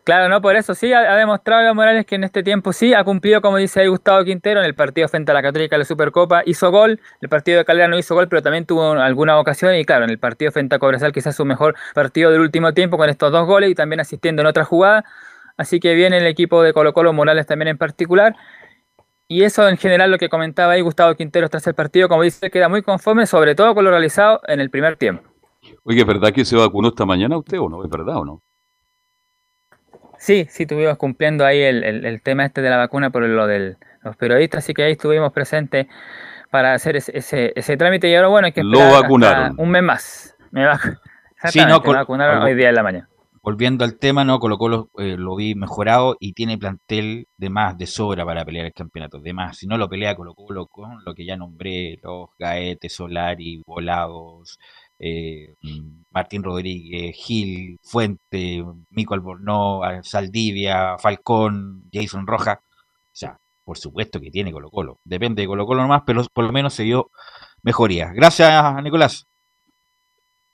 Claro, 0.05 0.29
no, 0.29 0.43
por 0.43 0.57
eso 0.57 0.75
sí 0.75 0.93
ha, 0.93 1.15
demostrado 1.15 1.63
Iván 1.63 1.77
Morales 1.77 2.05
que 2.05 2.17
en 2.17 2.25
este 2.25 2.43
tiempo 2.43 2.73
sí 2.73 2.93
ha 2.93 3.05
cumplido, 3.05 3.41
como 3.41 3.59
dice 3.59 3.81
ahí 3.81 3.87
Gustavo 3.87 4.25
Quintero, 4.25 4.59
en 4.59 4.67
el 4.67 4.75
partido 4.75 5.07
frente 5.07 5.31
a 5.31 5.35
la 5.35 5.43
Católica 5.43 5.77
de 5.77 5.79
la 5.79 5.85
Supercopa 5.85 6.43
hizo 6.45 6.73
gol, 6.73 7.01
el 7.21 7.29
partido 7.29 7.59
de 7.59 7.65
Calera 7.65 7.87
no 7.87 7.97
hizo 7.97 8.17
gol, 8.17 8.27
pero 8.27 8.43
también 8.43 8.67
tuvo 8.67 8.95
alguna 8.95 9.39
ocasión 9.39 9.77
y 9.77 9.85
claro, 9.85 10.03
en 10.03 10.11
el 10.11 10.19
partido 10.19 10.51
frente 10.51 10.75
a 10.75 10.81
Cobresal 10.81 11.13
quizás 11.13 11.37
su 11.37 11.45
mejor 11.45 11.77
partido 11.95 12.33
del 12.33 12.41
último 12.41 12.75
tiempo 12.75 12.97
con 12.97 13.09
estos 13.11 13.31
dos 13.31 13.47
goles 13.47 13.71
y 13.71 13.77
también 13.77 14.01
asistiendo 14.01 14.43
en 14.43 14.49
otra 14.49 14.65
jugada, 14.65 15.05
así 15.57 15.79
que 15.79 15.95
viene 15.95 16.19
el 16.19 16.27
equipo 16.27 16.65
de 16.65 16.73
Colo 16.73 16.93
Colo 16.93 17.13
Morales 17.13 17.47
también 17.47 17.69
en 17.69 17.79
particular. 17.79 18.35
Y 19.29 19.45
eso 19.45 19.69
en 19.69 19.77
general 19.77 20.11
lo 20.11 20.19
que 20.19 20.29
comentaba 20.29 20.73
ahí 20.73 20.81
Gustavo 20.81 21.15
Quintero 21.15 21.49
tras 21.49 21.65
el 21.69 21.75
partido, 21.75 22.09
como 22.09 22.23
dice, 22.23 22.51
queda 22.51 22.69
muy 22.69 22.83
conforme, 22.83 23.25
sobre 23.27 23.55
todo 23.55 23.73
con 23.73 23.85
lo 23.85 23.91
realizado 23.91 24.41
en 24.49 24.59
el 24.59 24.69
primer 24.69 24.97
tiempo. 24.97 25.23
Oye, 25.85 26.01
¿es 26.01 26.07
verdad 26.07 26.33
que 26.33 26.45
se 26.45 26.57
vacunó 26.57 26.89
esta 26.89 27.07
mañana 27.07 27.39
usted 27.39 27.61
o 27.61 27.69
no? 27.69 27.85
¿Es 27.85 27.89
verdad 27.89 28.17
o 28.17 28.25
no? 28.25 28.43
Sí, 30.23 30.47
sí, 30.49 30.63
estuvimos 30.63 30.97
cumpliendo 30.99 31.45
ahí 31.45 31.61
el, 31.63 31.83
el- 31.83 32.05
el 32.05 32.23
tema 32.23 32.45
este 32.45 32.63
de 32.63 32.71
la 32.71 32.77
vacuna 32.77 33.11
por 33.11 33.25
lo 33.25 33.49
de 33.49 33.77
los 34.05 34.17
periodistas, 34.17 34.59
así 34.63 34.73
que 34.73 34.85
ahí 34.85 34.93
estuvimos 34.93 35.33
presentes 35.33 35.89
para 36.49 36.75
hacer 36.75 36.95
ese, 36.95 37.19
ese, 37.19 37.53
ese 37.57 37.77
trámite 37.77 38.09
y 38.09 38.15
ahora 38.15 38.29
bueno, 38.29 38.47
hay 38.47 38.53
que 38.53 38.63
Lo 38.63 38.79
esperar 38.79 39.03
vacunaron. 39.03 39.55
un 39.59 39.69
mes 39.71 39.83
más. 39.83 40.37
Me 40.53 40.65
va- 40.65 40.79
Sí, 41.49 41.59
no, 41.67 41.81
me 41.81 41.93
vacunaron 41.95 42.41
hoy 42.41 42.55
día 42.55 42.69
en 42.69 42.75
la 42.77 42.85
mañana. 42.85 43.09
Volviendo 43.43 43.85
al 43.85 43.99
tema, 43.99 44.25
no, 44.25 44.39
Colo 44.39 44.57
Colo 44.59 44.91
eh, 44.99 45.17
lo 45.19 45.35
vi 45.35 45.57
mejorado 45.57 46.17
y 46.21 46.35
tiene 46.35 46.57
plantel 46.57 47.27
de 47.37 47.51
más, 47.51 47.77
de 47.77 47.87
sobra 47.89 48.25
para 48.25 48.45
pelear 48.45 48.67
el 48.67 48.73
campeonato. 48.73 49.19
De 49.19 49.33
más, 49.33 49.57
si 49.59 49.67
no 49.67 49.77
lo 49.77 49.89
pelea 49.89 50.15
Colo 50.15 50.35
Colo 50.37 50.69
con 50.69 51.03
lo 51.05 51.15
que 51.17 51.25
ya 51.27 51.37
nombré, 51.37 51.99
los 52.05 52.29
Gaete, 52.39 52.89
Solari, 52.89 53.61
Volados, 53.67 54.61
eh, 55.05 55.55
Martín 56.11 56.43
Rodríguez, 56.45 57.17
Gil, 57.17 57.79
Fuente, 57.83 58.65
Mico 58.91 59.15
Albornoz, 59.15 59.85
a- 59.85 60.03
Saldivia, 60.05 60.97
Falcón, 60.99 61.83
Jason 61.93 62.27
Roja. 62.27 62.61
O 62.63 63.11
sea, 63.15 63.37
por 63.65 63.77
supuesto 63.79 64.21
que 64.21 64.31
tiene 64.31 64.53
Colo 64.53 64.71
Colo. 64.71 64.99
Depende 65.05 65.43
de 65.43 65.49
Colo 65.49 65.67
Colo 65.67 65.83
nomás, 65.83 66.03
pero 66.07 66.23
por 66.33 66.45
lo 66.45 66.53
menos 66.53 66.73
se 66.75 66.85
dio 66.85 67.11
mejoría. 67.63 68.13
Gracias, 68.15 68.83
Nicolás. 68.83 69.27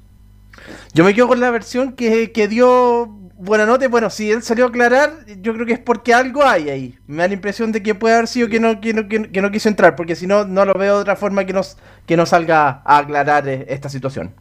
Yo 0.95 1.05
me 1.05 1.15
quedo 1.15 1.28
con 1.28 1.41
la 1.41 1.51
versión 1.51 1.93
que, 1.93 2.33
que 2.33 2.49
dio 2.49 3.07
buena 3.37 3.66
nota. 3.66 3.89
Bueno, 3.89 4.09
si 4.09 4.31
él 4.31 4.43
salió 4.43 4.65
a 4.65 4.69
aclarar, 4.69 5.27
yo 5.43 5.53
creo 5.53 5.66
que 5.66 5.74
es 5.74 5.78
porque 5.78 6.15
algo 6.15 6.43
hay 6.45 6.70
ahí. 6.70 6.99
Me 7.07 7.19
da 7.19 7.28
la 7.28 7.35
impresión 7.35 7.73
de 7.73 7.83
que 7.83 7.95
puede 7.95 8.15
haber 8.15 8.28
sido 8.28 8.49
que 8.49 8.61
no, 8.61 8.81
que 8.81 8.95
no, 8.95 9.09
que 9.09 9.43
no 9.43 9.51
quiso 9.51 9.69
entrar, 9.69 9.97
porque 9.97 10.16
si 10.16 10.27
no, 10.27 10.45
no 10.45 10.65
lo 10.65 10.74
veo 10.74 10.97
de 10.97 11.03
otra 11.03 11.16
forma 11.16 11.45
que, 11.45 11.53
nos, 11.53 11.77
que 12.07 12.16
no 12.16 12.24
salga 12.24 12.83
a 12.85 12.99
aclarar 12.99 13.47
eh, 13.49 13.66
esta 13.69 13.89
situación. 13.89 14.35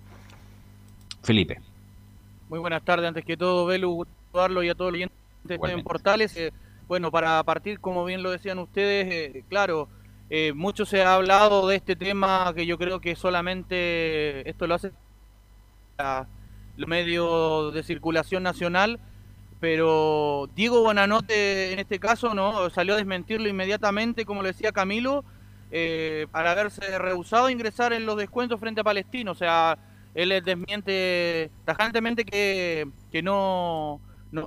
Felipe. 1.23 1.59
Muy 2.55 2.61
buenas 2.61 2.85
tardes, 2.85 3.05
antes 3.05 3.25
que 3.25 3.35
todo, 3.35 3.65
Belu, 3.65 4.07
saludarlo 4.31 4.63
y 4.63 4.69
a 4.69 4.75
todos 4.75 4.93
los 4.93 5.01
oyentes 5.01 5.17
en 5.49 5.83
Portales. 5.83 6.37
Eh, 6.37 6.53
bueno, 6.87 7.11
para 7.11 7.43
partir, 7.43 7.81
como 7.81 8.05
bien 8.05 8.23
lo 8.23 8.31
decían 8.31 8.59
ustedes, 8.59 9.07
eh, 9.11 9.43
claro, 9.49 9.89
eh, 10.29 10.53
mucho 10.53 10.85
se 10.85 11.03
ha 11.03 11.15
hablado 11.15 11.67
de 11.67 11.75
este 11.75 11.97
tema 11.97 12.53
que 12.55 12.65
yo 12.65 12.77
creo 12.77 13.01
que 13.01 13.17
solamente 13.17 14.49
esto 14.49 14.67
lo 14.67 14.75
hace 14.75 14.93
los 16.77 16.87
medios 16.87 17.73
de 17.73 17.83
circulación 17.83 18.41
nacional, 18.43 19.01
pero 19.59 20.49
Diego 20.55 20.81
Buenanote 20.81 21.73
en 21.73 21.79
este 21.79 21.99
caso 21.99 22.33
no 22.33 22.69
salió 22.69 22.93
a 22.93 22.97
desmentirlo 22.97 23.49
inmediatamente, 23.49 24.23
como 24.23 24.43
le 24.43 24.53
decía 24.53 24.71
Camilo, 24.71 25.25
eh, 25.71 26.27
al 26.31 26.47
haberse 26.47 26.97
rehusado 26.99 27.47
a 27.47 27.51
ingresar 27.51 27.91
en 27.91 28.05
los 28.05 28.15
descuentos 28.15 28.61
frente 28.61 28.79
a 28.79 28.85
Palestino, 28.85 29.33
o 29.33 29.35
sea, 29.35 29.77
él 30.15 30.41
desmiente 30.43 31.51
tajantemente 31.65 32.25
que, 32.25 32.87
que 33.11 33.21
no, 33.21 33.99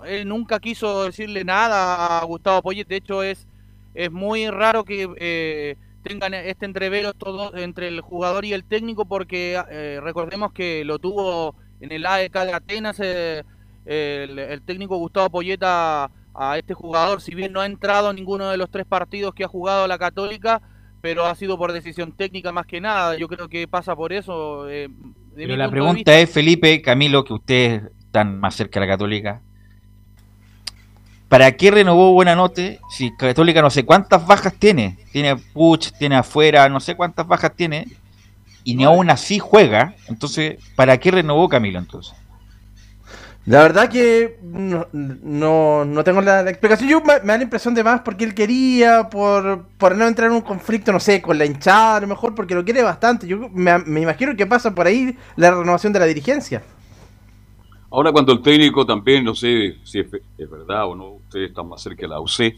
él 0.07 0.27
nunca 0.27 0.59
quiso 0.59 1.05
decirle 1.05 1.45
nada 1.45 2.19
a 2.19 2.25
Gustavo 2.25 2.63
Poyet, 2.63 2.89
de 2.89 2.97
hecho 2.97 3.23
es, 3.23 3.47
es 3.95 4.11
muy 4.11 4.49
raro 4.49 4.85
que 4.85 5.09
eh, 5.19 5.77
tengan 6.03 6.33
este 6.35 6.65
entrevero 6.65 7.13
todo 7.13 7.55
entre 7.57 7.89
el 7.89 8.01
jugador 8.01 8.47
y 8.47 8.55
el 8.55 8.65
técnico 8.65 9.05
porque 9.05 9.63
eh, 9.71 10.01
recordemos 10.03 10.53
que 10.53 10.85
lo 10.85 10.99
tuvo 10.99 11.55
en 11.81 11.93
el 11.93 12.07
AEK 12.07 12.33
de 12.33 12.53
Atenas 12.53 13.01
eh, 13.01 13.45
el, 13.85 14.63
técnico 14.63 14.97
Gustavo 14.97 15.31
Poyeta 15.31 16.11
a 16.35 16.59
este 16.59 16.73
jugador, 16.73 17.21
si 17.21 17.35
bien 17.35 17.53
no 17.53 17.61
ha 17.61 17.67
entrado 17.67 18.11
en 18.11 18.17
ninguno 18.17 18.49
de 18.49 18.57
los 18.57 18.71
tres 18.71 18.87
partidos 18.87 19.35
que 19.35 19.45
ha 19.45 19.49
jugado 19.49 19.87
la 19.87 19.99
Católica, 19.99 20.63
pero 21.01 21.27
ha 21.27 21.35
sido 21.35 21.59
por 21.59 21.73
decisión 21.73 22.13
técnica 22.13 22.53
más 22.53 22.67
que 22.67 22.81
nada. 22.81 23.17
Yo 23.17 23.29
creo 23.29 23.49
que 23.49 23.67
pasa 23.67 23.97
por 23.97 24.13
eso. 24.13 24.69
Pero 25.47 25.57
la 25.57 25.71
pregunta 25.71 26.19
es, 26.19 26.29
Felipe, 26.29 26.83
Camilo, 26.83 27.23
que 27.23 27.33
ustedes 27.33 27.83
están 28.01 28.41
más 28.41 28.57
cerca 28.57 28.81
de 28.81 28.87
la 28.87 28.93
Católica. 28.93 29.41
¿Para 31.29 31.53
qué 31.53 31.71
renovó 31.71 32.13
Buenanote 32.13 32.81
si 32.91 33.15
Católica 33.17 33.63
no 33.63 33.71
sé 33.71 33.85
cuántas 33.85 34.27
bajas 34.27 34.55
tiene? 34.59 34.99
Tiene 35.13 35.37
Puch, 35.37 35.93
tiene 35.97 36.17
afuera, 36.17 36.69
no 36.69 36.81
sé 36.81 36.97
cuántas 36.97 37.29
bajas 37.29 37.55
tiene. 37.55 37.87
Y 38.65 38.75
ni 38.75 38.83
aún 38.83 39.11
así 39.11 39.39
juega. 39.39 39.95
Entonces, 40.09 40.57
¿para 40.75 40.99
qué 40.99 41.13
renovó 41.13 41.49
Camilo 41.49 41.79
entonces? 41.79 42.17
La 43.49 43.63
verdad 43.63 43.89
que 43.89 44.37
no, 44.43 44.87
no, 44.93 46.05
tengo 46.05 46.21
la, 46.21 46.43
explicación. 46.51 46.87
Yo 46.87 47.01
me, 47.01 47.15
da 47.15 47.39
la 47.39 47.43
impresión 47.43 47.75
de 47.75 47.83
más 47.83 48.03
porque 48.03 48.25
él 48.25 48.35
quería, 48.35 49.09
por, 49.09 49.65
por 49.79 49.97
no 49.97 50.07
entrar 50.07 50.29
en 50.29 50.37
un 50.37 50.43
conflicto, 50.43 50.93
no 50.93 51.01
sé, 51.01 51.23
con 51.23 51.39
la 51.39 51.47
hinchada, 51.47 51.97
a 51.97 52.01
lo 52.01 52.09
mejor 52.09 52.35
porque 52.35 52.55
lo 52.55 52.63
quiere 52.63 52.83
bastante. 52.83 53.27
Yo 53.27 53.49
me, 53.49 54.03
imagino 54.03 54.37
que 54.37 54.45
pasa 54.45 54.75
por 54.75 54.87
ahí 54.87 55.17
la 55.37 55.51
renovación 55.51 55.95
de 55.95 55.99
la 55.99 56.05
dirigencia. 56.05 56.63
Ahora 57.91 58.13
cuando 58.13 58.35
el 58.35 58.43
técnico 58.43 58.85
también, 58.85 59.25
no 59.25 59.35
sé 59.35 59.77
si 59.83 60.01
es, 60.01 60.51
verdad 60.51 60.87
o 60.87 60.95
no, 60.95 61.13
ustedes 61.13 61.49
están 61.49 61.71
más 61.71 61.81
cerca 61.81 62.03
de 62.03 62.09
la 62.09 62.21
UC, 62.21 62.55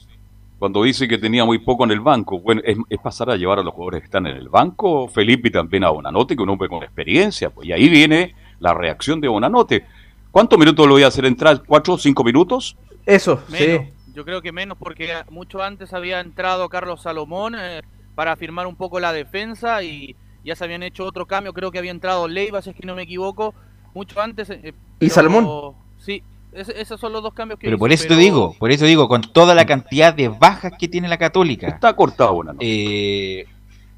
cuando 0.59 0.83
dice 0.83 1.07
que 1.07 1.19
tenía 1.19 1.45
muy 1.45 1.59
poco 1.61 1.85
en 1.85 1.93
el 1.93 2.01
banco, 2.01 2.41
bueno, 2.41 2.63
es, 2.65 2.77
pasar 3.01 3.31
a 3.31 3.37
llevar 3.37 3.61
a 3.61 3.63
los 3.63 3.73
jugadores 3.73 4.01
que 4.01 4.07
están 4.07 4.27
en 4.27 4.37
el 4.37 4.49
banco, 4.49 5.07
Felipe 5.07 5.51
también 5.51 5.85
a 5.85 5.91
Bonanote, 5.91 6.35
que 6.35 6.43
un 6.43 6.49
hombre 6.49 6.69
con 6.69 6.83
experiencia, 6.83 7.51
pues 7.51 7.69
y 7.69 7.73
ahí 7.73 7.89
viene 7.89 8.35
la 8.59 8.75
reacción 8.75 9.21
de 9.21 9.29
Bonanote 9.29 9.85
¿Cuántos 10.31 10.59
minutos 10.59 10.87
lo 10.87 10.93
voy 10.95 11.03
a 11.03 11.09
hacer 11.09 11.25
entrar? 11.25 11.63
¿Cuatro 11.67 11.95
o 11.95 11.99
cinco 11.99 12.23
minutos? 12.23 12.77
Eso, 13.05 13.43
sí. 13.51 13.81
Yo 14.15 14.25
creo 14.25 14.43
que 14.43 14.53
menos 14.53 14.77
porque 14.79 15.15
mucho 15.31 15.63
antes 15.63 15.93
había 15.93 16.21
entrado 16.21 16.69
Carlos 16.69 17.03
Salomón 17.03 17.55
eh, 17.59 17.83
para 18.15 18.37
firmar 18.37 18.67
un 18.67 18.77
poco 18.77 19.01
la 19.01 19.13
defensa 19.13 19.83
y 19.83 20.17
ya 20.45 20.57
se 20.57 20.65
habían 20.65 20.83
hecho 20.83 21.05
otro 21.05 21.27
cambio. 21.27 21.53
Creo 21.53 21.71
que 21.71 21.79
había 21.79 21.91
entrado 21.91 22.29
Leiva, 22.29 22.61
si 22.63 22.71
es 22.71 22.77
que 22.77 22.87
no 22.87 22.95
me 22.95 23.03
equivoco, 23.03 23.55
mucho 23.95 24.21
antes. 24.21 24.51
Eh, 24.51 24.75
¿Y 24.99 25.11
Salomón? 25.11 25.75
Sí, 25.99 26.23
esos 26.53 26.99
son 27.01 27.13
los 27.13 27.23
dos 27.23 27.35
cambios 27.35 27.59
que 27.61 27.67
Pero 27.67 27.79
por 27.79 27.93
eso 27.93 28.09
te 28.09 28.17
digo, 28.17 28.55
por 28.59 28.73
eso 28.73 28.85
digo, 28.85 29.09
con 29.09 29.23
toda 29.23 29.55
la 29.55 29.67
cantidad 29.67 30.13
de 30.13 30.29
bajas 30.29 30.73
que 30.79 30.89
tiene 30.89 31.09
la 31.09 31.19
Católica. 31.19 31.69
Está 31.69 31.95
cortado, 31.95 32.35
bueno. 32.35 32.55
Eh, 32.59 33.47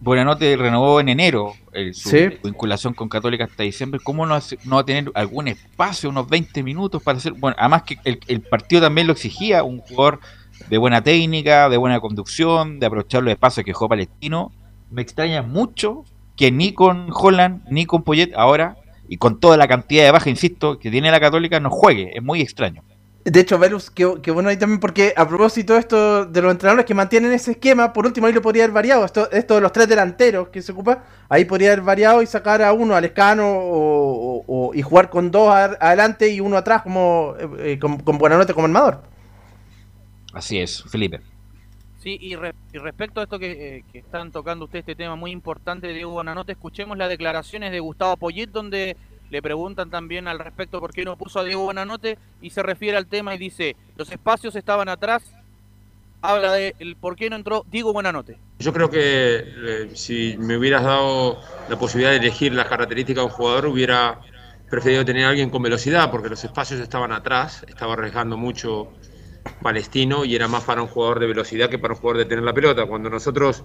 Buenanote 0.03 0.57
renovó 0.57 0.99
en 0.99 1.09
enero 1.11 1.55
su 1.93 2.11
vinculación 2.43 2.93
con 2.93 3.09
Católica 3.09 3.45
hasta 3.45 3.63
diciembre. 3.63 4.01
¿Cómo 4.03 4.27
no, 4.27 4.35
va 4.35 4.81
a 4.81 4.85
tener 4.85 5.13
algún 5.15 5.47
espacio, 5.47 6.11
unos 6.11 6.29
20 6.29 6.65
minutos 6.65 7.01
para 7.01 7.19
hacer? 7.19 7.35
Bueno, 7.35 7.57
además 7.57 7.85
que 7.85 7.99
el, 8.05 8.41
partido 8.41 8.83
también 8.83 9.07
lo 9.07 9.13
exigía, 9.13 9.63
un 9.63 9.79
jugador 9.79 10.19
de 10.69 10.77
buena 10.77 11.05
técnica, 11.05 11.69
de 11.69 11.77
buena 11.77 12.01
conducción, 12.01 12.81
de 12.81 12.87
aprovechar 12.87 13.23
los 13.23 13.31
espacios 13.31 13.65
que 13.65 13.71
dejó 13.71 13.89
Palestino. 13.89 14.51
Me 14.91 15.03
extraña 15.03 15.43
mucho 15.43 16.05
que 16.37 16.51
ni 16.51 16.73
con 16.73 17.07
Holland, 17.13 17.63
ni 17.71 17.87
con 17.87 18.03
Poyet 18.03 18.33
ahora, 18.35 18.79
y 19.09 19.19
con 19.19 19.39
toda 19.39 19.57
la 19.57 19.69
cantidad 19.69 20.03
de 20.03 20.11
baja, 20.11 20.29
insisto, 20.31 20.81
que 20.81 20.91
tiene 20.91 21.13
la 21.13 21.21
Católica, 21.21 21.61
no 21.61 21.71
juegue. 21.71 22.11
Es 22.13 22.25
muy 22.25 22.41
extraño. 22.41 22.83
De 23.25 23.39
hecho, 23.39 23.57
Velus, 23.57 23.89
que, 23.91 24.05
bueno 24.33 24.49
ahí 24.49 24.57
también, 24.57 24.81
porque 24.81 25.15
a 25.17 25.29
propósito 25.29 25.77
esto 25.77 26.27
de 26.27 26.43
los 26.43 26.51
entrenadores 26.51 26.85
que 26.85 26.95
mantienen 26.95 27.33
ese 27.33 27.53
esquema, 27.53 27.93
por 27.93 28.05
último 28.05 28.27
ahí 28.27 28.33
lo 28.33 28.43
podría 28.43 28.65
haber 28.65 28.75
variado. 28.75 29.05
Esto, 29.05 29.31
esto 29.31 29.55
de 29.55 29.61
los 29.61 29.71
tres 29.71 29.87
delanteros 29.87 30.49
que 30.49 30.61
se 30.61 30.73
ocupa, 30.73 31.05
ahí 31.29 31.45
podría 31.45 31.69
haber 31.73 31.83
variado 31.83 32.21
y 32.23 32.27
sacar 32.27 32.63
a 32.63 32.73
uno 32.73 32.97
al 32.97 33.05
escano 33.05 33.45
o, 33.47 34.73
y 34.75 34.83
jugar 34.83 35.09
con 35.09 35.31
dos 35.31 35.55
adelante 35.55 36.31
y 36.31 36.41
uno 36.41 36.57
atrás 36.57 36.83
como 36.83 37.35
eh, 37.59 37.79
con, 37.79 37.99
buena 38.19 38.39
nota 38.39 38.55
como 38.55 38.67
armador. 38.67 39.03
Así 40.33 40.59
es, 40.59 40.83
Felipe. 40.91 41.21
Sí, 42.03 42.19
y, 42.21 42.35
respecto 42.35 43.21
a 43.21 43.25
esto 43.25 43.39
eh, 43.41 43.85
que, 43.93 43.99
están 44.01 44.33
tocando 44.33 44.65
ustedes, 44.65 44.83
este 44.83 44.97
tema 44.97 45.15
muy 45.15 45.31
importante 45.31 45.87
de 45.87 45.95
Diego 45.95 46.11
Buenanote, 46.11 46.51
escuchemos 46.53 46.99
las 46.99 47.09
declaraciones 47.09 47.71
de 47.71 47.79
Gustavo 47.79 48.17
Poyet, 48.17 48.49
donde 48.49 48.97
le 49.33 49.41
preguntan 49.41 49.89
también 49.89 50.29
al 50.29 50.39
respecto 50.39 50.79
por 50.79 50.93
qué 50.93 51.07
no 51.07 51.17
puso 51.17 51.41
a 51.41 51.45
Diego 51.45 51.65
Buenanote 51.65 52.19
y 52.43 52.51
se 52.51 52.63
refiere 52.63 52.99
al 52.99 53.07
tema 53.07 53.35
y 53.35 53.39
dice, 53.39 53.77
los 53.97 54.13
espacios 54.13 54.55
estaban 54.57 54.91
atrás, 54.91 55.23
habla 56.21 56.53
de 56.53 56.77
el 56.79 56.97
por 56.97 57.17
qué 57.17 57.31
no 57.31 57.37
entró 57.37 57.65
Diego 57.71 57.95
Buenanote. 57.95 58.37
Yo 58.59 58.75
creo 58.75 58.91
que 58.91 59.01
eh, 59.01 59.91
si 59.95 60.37
me 60.37 60.59
hubieras 60.59 60.85
dado 60.85 61.41
la 61.71 61.79
posibilidad 61.79 62.11
de 62.11 62.19
elegir 62.19 62.53
las 62.53 62.69
características 62.69 63.23
de 63.23 63.25
un 63.25 63.33
jugador, 63.33 63.67
hubiera 63.67 64.21
preferido 64.71 65.03
tener 65.03 65.25
a 65.25 65.31
alguien 65.31 65.49
con 65.49 65.63
velocidad, 65.63 66.11
porque 66.11 66.29
los 66.29 66.45
espacios 66.45 66.81
estaban 66.81 67.11
atrás, 67.11 67.65
estaba 67.67 67.95
arriesgando 67.95 68.37
mucho 68.37 68.93
Palestino 69.63 70.27
y 70.27 70.37
era 70.37 70.47
más 70.47 70.65
para 70.65 70.83
un 70.83 70.89
jugador 70.89 71.21
de 71.21 71.27
velocidad 71.27 71.71
que 71.71 71.79
para 71.79 71.95
un 71.95 72.01
jugador 72.01 72.19
de 72.19 72.27
tener 72.27 72.45
la 72.45 72.53
pelota. 72.53 72.85
Cuando 72.85 73.09
nosotros 73.09 73.65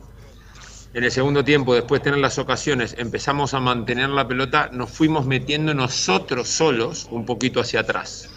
en 0.98 1.04
el 1.04 1.12
segundo 1.12 1.44
tiempo, 1.44 1.76
después 1.76 2.02
de 2.02 2.06
tener 2.06 2.20
las 2.20 2.40
ocasiones, 2.40 2.96
empezamos 2.98 3.54
a 3.54 3.60
mantener 3.60 4.10
la 4.10 4.28
pelota, 4.28 4.72
nos 4.74 4.90
fuimos 4.90 5.28
metiendo 5.28 5.76
nosotros 5.76 6.48
solos 6.48 7.08
un 7.12 7.24
poquito 7.24 7.60
hacia 7.60 7.82
atrás. 7.82 8.32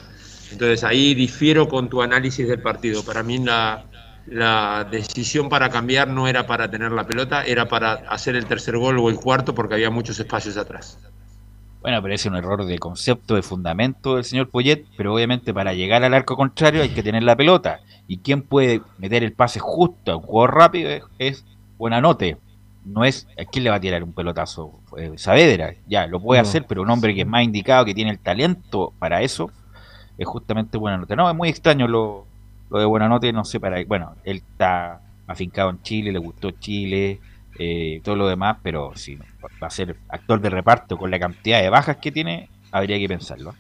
Entonces 0.52 0.84
ahí 0.84 1.14
difiero 1.14 1.70
con 1.70 1.88
tu 1.88 2.02
análisis 2.02 2.46
del 2.46 2.60
partido. 2.60 3.02
Para 3.02 3.22
mí 3.22 3.38
la, 3.38 3.86
decisión 4.90 5.48
para 5.48 5.70
cambiar 5.70 6.08
no 6.08 6.28
era 6.28 6.46
para 6.46 6.70
tener 6.70 6.92
la 6.92 7.06
pelota, 7.06 7.44
era 7.44 7.66
para 7.66 7.94
hacer 8.10 8.36
el 8.36 8.44
tercer 8.44 8.76
gol 8.76 8.98
o 8.98 9.08
el 9.08 9.16
cuarto 9.16 9.54
porque 9.54 9.72
había 9.72 9.88
muchos 9.88 10.20
espacios 10.20 10.58
atrás. 10.58 10.98
Bueno, 11.80 12.02
pero 12.02 12.14
es 12.14 12.26
un 12.26 12.36
error 12.36 12.66
de 12.66 12.78
concepto, 12.78 13.36
de 13.36 13.42
fundamento 13.42 14.16
del 14.16 14.24
señor 14.24 14.50
Poyet, 14.50 14.84
pero 14.98 15.14
obviamente 15.14 15.54
para 15.54 15.72
llegar 15.72 16.04
al 16.04 16.12
arco 16.12 16.36
contrario 16.36 16.82
hay 16.82 16.90
que 16.90 17.02
tener 17.02 17.22
la 17.22 17.36
pelota. 17.36 17.80
¿Y 18.06 18.18
quién 18.18 18.42
puede 18.42 18.82
meter 18.98 19.24
el 19.24 19.32
pase 19.32 19.60
justo 19.60 20.12
a 20.12 20.16
un 20.16 20.22
juego 20.24 20.46
rápido? 20.46 20.90
Es 21.18 21.46
buena 21.78 22.02
note. 22.02 22.36
No 22.84 23.04
es, 23.04 23.28
¿a 23.38 23.44
quién 23.44 23.64
le 23.64 23.70
va 23.70 23.76
a 23.76 23.80
tirar 23.80 24.02
un 24.02 24.12
pelotazo? 24.12 24.80
Eh, 24.96 25.12
Saavedra, 25.16 25.74
ya, 25.86 26.06
lo 26.06 26.20
puede 26.20 26.40
hacer, 26.40 26.64
pero 26.66 26.82
un 26.82 26.90
hombre 26.90 27.14
que 27.14 27.22
es 27.22 27.26
más 27.26 27.44
indicado, 27.44 27.84
que 27.84 27.94
tiene 27.94 28.10
el 28.10 28.18
talento 28.18 28.92
para 28.98 29.22
eso, 29.22 29.50
es 30.16 30.26
justamente 30.26 30.78
buena 30.78 30.98
nota. 30.98 31.14
No, 31.14 31.28
es 31.28 31.36
muy 31.36 31.48
extraño 31.48 31.86
lo, 31.86 32.26
lo 32.70 32.78
de 32.78 32.86
buena 32.86 33.08
nota, 33.08 33.30
no 33.32 33.44
sé 33.44 33.60
para 33.60 33.84
Bueno, 33.84 34.16
él 34.24 34.38
está 34.38 35.00
afincado 35.26 35.70
en 35.70 35.82
Chile, 35.82 36.12
le 36.12 36.18
gustó 36.18 36.50
Chile, 36.52 37.20
eh, 37.58 38.00
todo 38.02 38.16
lo 38.16 38.28
demás, 38.28 38.58
pero 38.62 38.92
si 38.96 39.16
va 39.16 39.66
a 39.66 39.70
ser 39.70 39.96
actor 40.08 40.40
de 40.40 40.50
reparto 40.50 40.96
con 40.96 41.10
la 41.10 41.18
cantidad 41.18 41.60
de 41.60 41.68
bajas 41.68 41.98
que 41.98 42.10
tiene, 42.10 42.48
habría 42.72 42.98
que 42.98 43.08
pensarlo. 43.08 43.54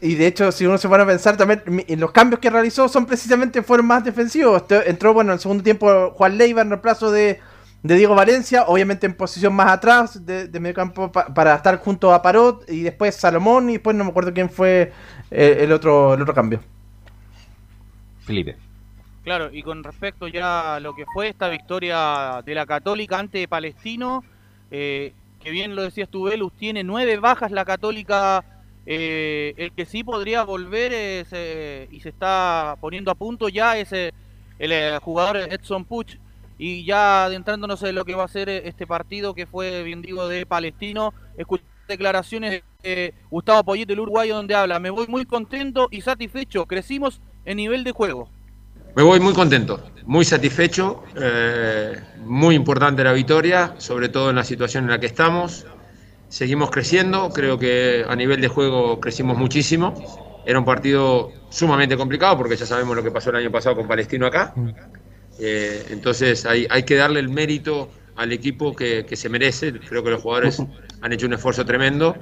Y 0.00 0.14
de 0.14 0.26
hecho, 0.26 0.50
si 0.52 0.64
uno 0.64 0.78
se 0.78 0.88
pone 0.88 1.02
a 1.02 1.06
pensar 1.06 1.36
también, 1.36 1.62
los 1.98 2.12
cambios 2.12 2.40
que 2.40 2.48
realizó 2.48 2.88
son 2.88 3.04
precisamente 3.04 3.62
fueron 3.62 3.86
más 3.86 4.04
defensivos. 4.04 4.64
Entró, 4.86 5.12
bueno, 5.12 5.32
en 5.32 5.34
el 5.34 5.40
segundo 5.40 5.62
tiempo 5.62 6.12
Juan 6.12 6.38
Leiva 6.38 6.62
en 6.62 6.70
reemplazo 6.70 7.10
de, 7.10 7.40
de 7.82 7.94
Diego 7.94 8.14
Valencia, 8.14 8.64
obviamente 8.66 9.06
en 9.06 9.14
posición 9.14 9.54
más 9.54 9.70
atrás 9.70 10.24
de, 10.26 10.48
de 10.48 10.60
medio 10.60 10.74
campo 10.74 11.10
para 11.10 11.54
estar 11.54 11.78
junto 11.78 12.12
a 12.12 12.20
Parot, 12.20 12.68
y 12.68 12.82
después 12.82 13.16
Salomón, 13.16 13.70
y 13.70 13.74
después 13.74 13.96
no 13.96 14.04
me 14.04 14.10
acuerdo 14.10 14.34
quién 14.34 14.50
fue 14.50 14.92
eh, 15.30 15.58
el, 15.60 15.72
otro, 15.72 16.14
el 16.14 16.22
otro 16.22 16.34
cambio. 16.34 16.60
Felipe. 18.24 18.56
Claro, 19.24 19.50
y 19.52 19.62
con 19.62 19.84
respecto 19.84 20.28
ya 20.28 20.76
a 20.76 20.80
lo 20.80 20.94
que 20.94 21.04
fue 21.12 21.28
esta 21.28 21.48
victoria 21.48 22.42
de 22.44 22.54
la 22.54 22.66
Católica 22.66 23.18
ante 23.18 23.46
Palestino, 23.48 24.24
eh, 24.70 25.14
que 25.40 25.50
bien 25.50 25.74
lo 25.74 25.82
decías 25.82 26.08
tú, 26.08 26.24
Velus, 26.24 26.52
tiene 26.54 26.84
nueve 26.84 27.18
bajas 27.18 27.50
la 27.50 27.64
Católica. 27.64 28.44
Eh, 28.86 29.54
el 29.58 29.72
que 29.72 29.84
sí 29.84 30.02
podría 30.02 30.42
volver 30.42 30.90
eh, 30.94 31.88
y 31.92 32.00
se 32.00 32.08
está 32.08 32.76
poniendo 32.80 33.10
a 33.10 33.14
punto 33.14 33.48
ya 33.48 33.76
es 33.76 33.92
el 33.92 34.98
jugador 35.00 35.36
Edson 35.36 35.84
Puch. 35.84 36.16
Y 36.62 36.84
ya 36.84 37.24
adentrándonos 37.24 37.82
en 37.84 37.94
lo 37.94 38.04
que 38.04 38.14
va 38.14 38.24
a 38.24 38.28
ser 38.28 38.50
este 38.50 38.86
partido 38.86 39.34
que 39.34 39.46
fue, 39.46 39.82
bien 39.82 40.02
digo, 40.02 40.28
de 40.28 40.44
Palestino, 40.44 41.14
escuché 41.38 41.64
declaraciones 41.88 42.62
de 42.82 43.14
Gustavo 43.30 43.64
Poyet, 43.64 43.88
el 43.88 44.00
uruguayo, 44.00 44.36
donde 44.36 44.54
habla, 44.54 44.78
me 44.78 44.90
voy 44.90 45.06
muy 45.06 45.24
contento 45.24 45.88
y 45.90 46.02
satisfecho, 46.02 46.66
crecimos 46.66 47.22
en 47.46 47.56
nivel 47.56 47.82
de 47.82 47.92
juego. 47.92 48.28
Me 48.94 49.02
voy 49.02 49.20
muy 49.20 49.32
contento, 49.32 49.82
muy 50.04 50.26
satisfecho, 50.26 51.02
eh, 51.16 51.98
muy 52.26 52.56
importante 52.56 53.02
la 53.02 53.14
victoria, 53.14 53.74
sobre 53.78 54.10
todo 54.10 54.28
en 54.28 54.36
la 54.36 54.44
situación 54.44 54.84
en 54.84 54.90
la 54.90 55.00
que 55.00 55.06
estamos. 55.06 55.64
Seguimos 56.28 56.70
creciendo, 56.70 57.30
creo 57.30 57.58
que 57.58 58.04
a 58.06 58.14
nivel 58.14 58.42
de 58.42 58.48
juego 58.48 59.00
crecimos 59.00 59.38
muchísimo. 59.38 59.94
Era 60.44 60.58
un 60.58 60.66
partido 60.66 61.32
sumamente 61.48 61.96
complicado 61.96 62.36
porque 62.36 62.56
ya 62.56 62.66
sabemos 62.66 62.94
lo 62.94 63.02
que 63.02 63.10
pasó 63.10 63.30
el 63.30 63.36
año 63.36 63.50
pasado 63.50 63.76
con 63.76 63.88
Palestino 63.88 64.26
acá. 64.26 64.52
Eh, 65.40 65.86
entonces 65.90 66.44
hay, 66.44 66.66
hay, 66.70 66.82
que 66.82 66.96
darle 66.96 67.20
el 67.20 67.28
mérito 67.28 67.90
al 68.16 68.32
equipo 68.32 68.76
que, 68.76 69.06
que, 69.06 69.16
se 69.16 69.28
merece. 69.28 69.72
Creo 69.72 70.04
que 70.04 70.10
los 70.10 70.22
jugadores 70.22 70.62
han 71.00 71.12
hecho 71.12 71.26
un 71.26 71.32
esfuerzo 71.32 71.64
tremendo 71.64 72.16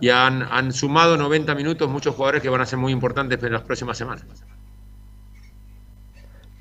y 0.00 0.08
han, 0.08 0.42
han 0.42 0.72
sumado 0.72 1.16
90 1.16 1.54
minutos 1.54 1.88
muchos 1.88 2.14
jugadores 2.14 2.42
que 2.42 2.48
van 2.48 2.60
a 2.60 2.66
ser 2.66 2.78
muy 2.78 2.92
importantes 2.92 3.42
en 3.42 3.52
las 3.52 3.62
próximas 3.62 3.98
semanas. 3.98 4.24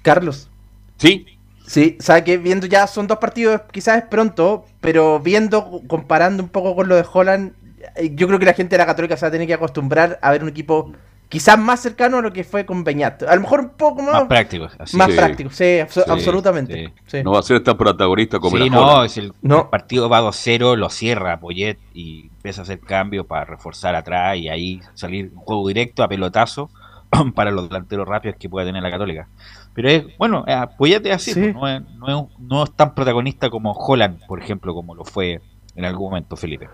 Carlos. 0.01 0.49
Sí. 0.97 1.25
Sí, 1.65 1.95
o 1.97 2.03
sea 2.03 2.23
que 2.25 2.37
viendo 2.37 2.67
ya 2.67 2.87
son 2.87 3.07
dos 3.07 3.19
partidos, 3.19 3.61
quizás 3.71 3.97
es 3.97 4.09
pronto, 4.09 4.65
pero 4.81 5.21
viendo, 5.21 5.81
comparando 5.87 6.43
un 6.43 6.49
poco 6.49 6.75
con 6.75 6.89
lo 6.89 6.95
de 6.95 7.05
Holland, 7.11 7.53
eh, 7.95 8.11
yo 8.13 8.27
creo 8.27 8.37
que 8.37 8.45
la 8.45 8.53
gente 8.53 8.73
de 8.75 8.79
la 8.79 8.85
Católica 8.85 9.15
se 9.15 9.25
va 9.25 9.29
a 9.29 9.31
tener 9.31 9.47
que 9.47 9.53
acostumbrar 9.53 10.19
a 10.21 10.31
ver 10.31 10.43
un 10.43 10.49
equipo 10.49 10.91
quizás 11.29 11.57
más 11.57 11.79
cercano 11.79 12.17
a 12.17 12.21
lo 12.21 12.31
que 12.31 12.43
fue 12.43 12.65
con 12.65 12.83
Beñat. 12.83 13.23
A 13.23 13.35
lo 13.35 13.41
mejor 13.41 13.61
un 13.61 13.69
poco 13.69 14.01
más, 14.01 14.13
más 14.13 14.23
práctico. 14.25 14.67
Más 14.93 15.11
práctico, 15.11 15.49
sí, 15.49 15.79
absolutamente. 15.79 16.93
No 17.23 17.31
va 17.31 17.39
a 17.39 17.43
ser 17.43 17.63
tan 17.63 17.77
protagonista 17.77 18.39
como 18.39 18.57
sí, 18.57 18.69
no, 18.69 19.03
es 19.03 19.17
el, 19.17 19.33
partido 19.69 20.09
va 20.09 20.21
2-0, 20.21 20.77
lo 20.77 20.89
cierra 20.89 21.39
Poyet 21.39 21.77
y 21.93 22.29
empieza 22.35 22.61
a 22.61 22.63
hacer 22.63 22.79
cambios 22.79 23.25
para 23.25 23.45
reforzar 23.45 23.95
atrás 23.95 24.37
y 24.37 24.49
ahí 24.49 24.81
salir 24.93 25.31
un 25.33 25.41
juego 25.41 25.67
directo 25.67 26.03
a 26.03 26.07
pelotazo 26.07 26.69
para 27.35 27.51
los 27.51 27.67
delanteros 27.69 28.07
rápidos 28.07 28.37
que 28.39 28.49
pueda 28.49 28.65
tener 28.65 28.83
la 28.83 28.91
Católica. 28.91 29.27
Pero 29.73 29.89
es, 29.89 30.17
bueno, 30.17 30.45
apoyate 30.47 31.11
así, 31.11 31.33
pues, 31.33 31.55
no, 31.55 31.67
es, 31.67 32.39
no, 32.39 32.63
es, 32.63 32.71
tan 32.73 32.93
protagonista 32.93 33.49
como 33.49 33.71
Holland, 33.71 34.23
por 34.27 34.41
ejemplo, 34.41 34.73
como 34.73 34.93
lo 34.93 35.03
fue 35.03 35.41
en 35.75 35.85
algún 35.85 36.09
momento 36.09 36.35
Felipe. 36.35 36.69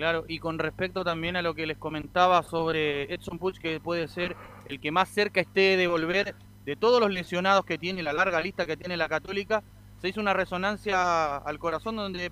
Claro, 0.00 0.24
y 0.26 0.38
con 0.38 0.58
respecto 0.58 1.04
también 1.04 1.36
a 1.36 1.42
lo 1.42 1.54
que 1.54 1.66
les 1.66 1.76
comentaba 1.76 2.42
sobre 2.42 3.12
Edson 3.12 3.38
Puch, 3.38 3.58
que 3.58 3.80
puede 3.80 4.08
ser 4.08 4.34
el 4.64 4.80
que 4.80 4.90
más 4.90 5.10
cerca 5.10 5.42
esté 5.42 5.76
de 5.76 5.88
volver 5.88 6.34
de 6.64 6.74
todos 6.74 7.02
los 7.02 7.10
lesionados 7.10 7.66
que 7.66 7.76
tiene, 7.76 8.02
la 8.02 8.14
larga 8.14 8.40
lista 8.40 8.64
que 8.64 8.78
tiene 8.78 8.96
la 8.96 9.10
Católica, 9.10 9.62
se 10.00 10.08
hizo 10.08 10.18
una 10.18 10.32
resonancia 10.32 11.36
al 11.36 11.58
corazón 11.58 11.96
donde, 11.96 12.30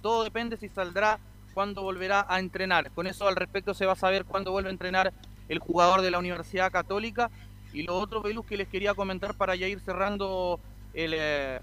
todo 0.00 0.24
depende 0.24 0.56
si 0.56 0.70
saldrá, 0.70 1.18
cuándo 1.52 1.82
volverá 1.82 2.24
a 2.26 2.38
entrenar. 2.38 2.90
Con 2.92 3.06
eso 3.06 3.28
al 3.28 3.36
respecto 3.36 3.74
se 3.74 3.84
va 3.84 3.92
a 3.92 3.96
saber 3.96 4.24
cuándo 4.24 4.52
vuelve 4.52 4.70
a 4.70 4.72
entrenar 4.72 5.12
el 5.50 5.58
jugador 5.58 6.00
de 6.00 6.10
la 6.10 6.18
Universidad 6.18 6.72
Católica 6.72 7.30
y 7.74 7.82
lo 7.82 7.98
otro, 7.98 8.22
Velus, 8.22 8.46
que 8.46 8.56
les 8.56 8.68
quería 8.68 8.94
comentar 8.94 9.34
para 9.34 9.56
ya 9.56 9.68
ir 9.68 9.80
cerrando 9.80 10.58
el, 10.94 11.12
eh, 11.14 11.60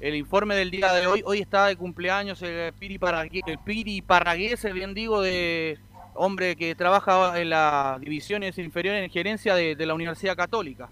el 0.00 0.14
informe 0.14 0.54
del 0.54 0.70
día 0.70 0.92
de 0.92 1.06
hoy. 1.06 1.22
Hoy 1.24 1.40
está 1.40 1.66
de 1.66 1.76
cumpleaños 1.76 2.42
el 2.42 2.72
Piri 2.72 2.98
Parragués, 2.98 3.42
el 3.46 3.58
Piri 3.58 4.02
bien 4.72 4.94
digo, 4.94 5.20
de 5.20 5.78
hombre 6.14 6.56
que 6.56 6.74
trabaja 6.74 7.40
en 7.40 7.50
las 7.50 8.00
divisiones 8.00 8.58
inferiores 8.58 9.04
en 9.04 9.10
gerencia 9.10 9.54
de, 9.54 9.86
la 9.86 9.94
Universidad 9.94 10.36
Católica. 10.36 10.88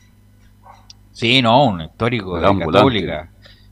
Sí, 1.12 1.42
no, 1.42 1.64
un 1.64 1.80
histórico 1.80 2.36
de 2.36 2.42
la 2.42 2.58
Católica. 2.58 3.30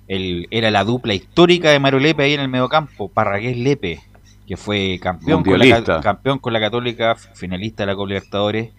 El, 0.08 0.46
era 0.50 0.70
la 0.70 0.84
dupla 0.84 1.14
histórica 1.14 1.70
de 1.70 1.80
Mario 1.80 1.98
Lepe 1.98 2.22
ahí 2.22 2.34
en 2.34 2.40
el 2.40 2.48
mediocampo, 2.48 3.08
Parragués 3.08 3.56
Lepe, 3.56 4.00
que 4.46 4.56
fue 4.56 4.98
campeón 5.02 5.42
con, 5.42 5.58
la, 5.58 6.00
campeón 6.00 6.38
con 6.38 6.52
la 6.52 6.60
Católica, 6.60 7.16
finalista 7.16 7.82
de 7.82 7.86
la 7.88 7.96
Copa 7.96 8.08
Libertadores 8.08 8.72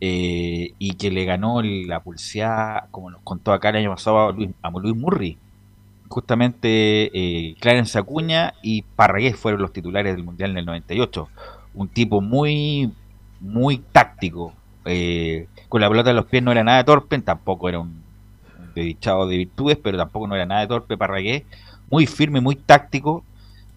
eh, 0.00 0.74
y 0.78 0.94
que 0.94 1.10
le 1.10 1.24
ganó 1.24 1.60
la 1.62 2.00
pulseada, 2.00 2.88
como 2.90 3.10
nos 3.10 3.22
contó 3.22 3.52
acá 3.52 3.70
el 3.70 3.76
año 3.76 3.90
pasado, 3.90 4.28
a 4.28 4.32
Luis, 4.32 4.96
Murray. 4.96 5.38
Justamente 6.08 7.10
eh, 7.12 7.54
Clarence 7.60 7.98
Acuña 7.98 8.54
y 8.62 8.82
Parragués 8.82 9.36
fueron 9.36 9.62
los 9.62 9.72
titulares 9.72 10.14
del 10.14 10.24
Mundial 10.24 10.50
en 10.50 10.58
el 10.58 10.66
98. 10.66 11.28
Un 11.74 11.88
tipo 11.88 12.20
muy, 12.20 12.92
muy 13.40 13.78
táctico. 13.78 14.52
Eh, 14.84 15.48
con 15.68 15.80
la 15.80 15.88
pelota 15.88 16.10
en 16.10 16.16
los 16.16 16.26
pies 16.26 16.42
no 16.42 16.52
era 16.52 16.62
nada 16.62 16.78
de 16.78 16.84
torpe, 16.84 17.18
tampoco 17.20 17.68
era 17.68 17.80
un, 17.80 18.02
dedichado 18.74 19.26
de 19.26 19.38
virtudes, 19.38 19.78
pero 19.82 19.96
tampoco 19.96 20.26
no 20.26 20.34
era 20.34 20.46
nada 20.46 20.60
de 20.60 20.66
torpe 20.66 20.96
Parragués. 20.96 21.44
Muy 21.90 22.06
firme, 22.06 22.40
muy 22.40 22.56
táctico. 22.56 23.24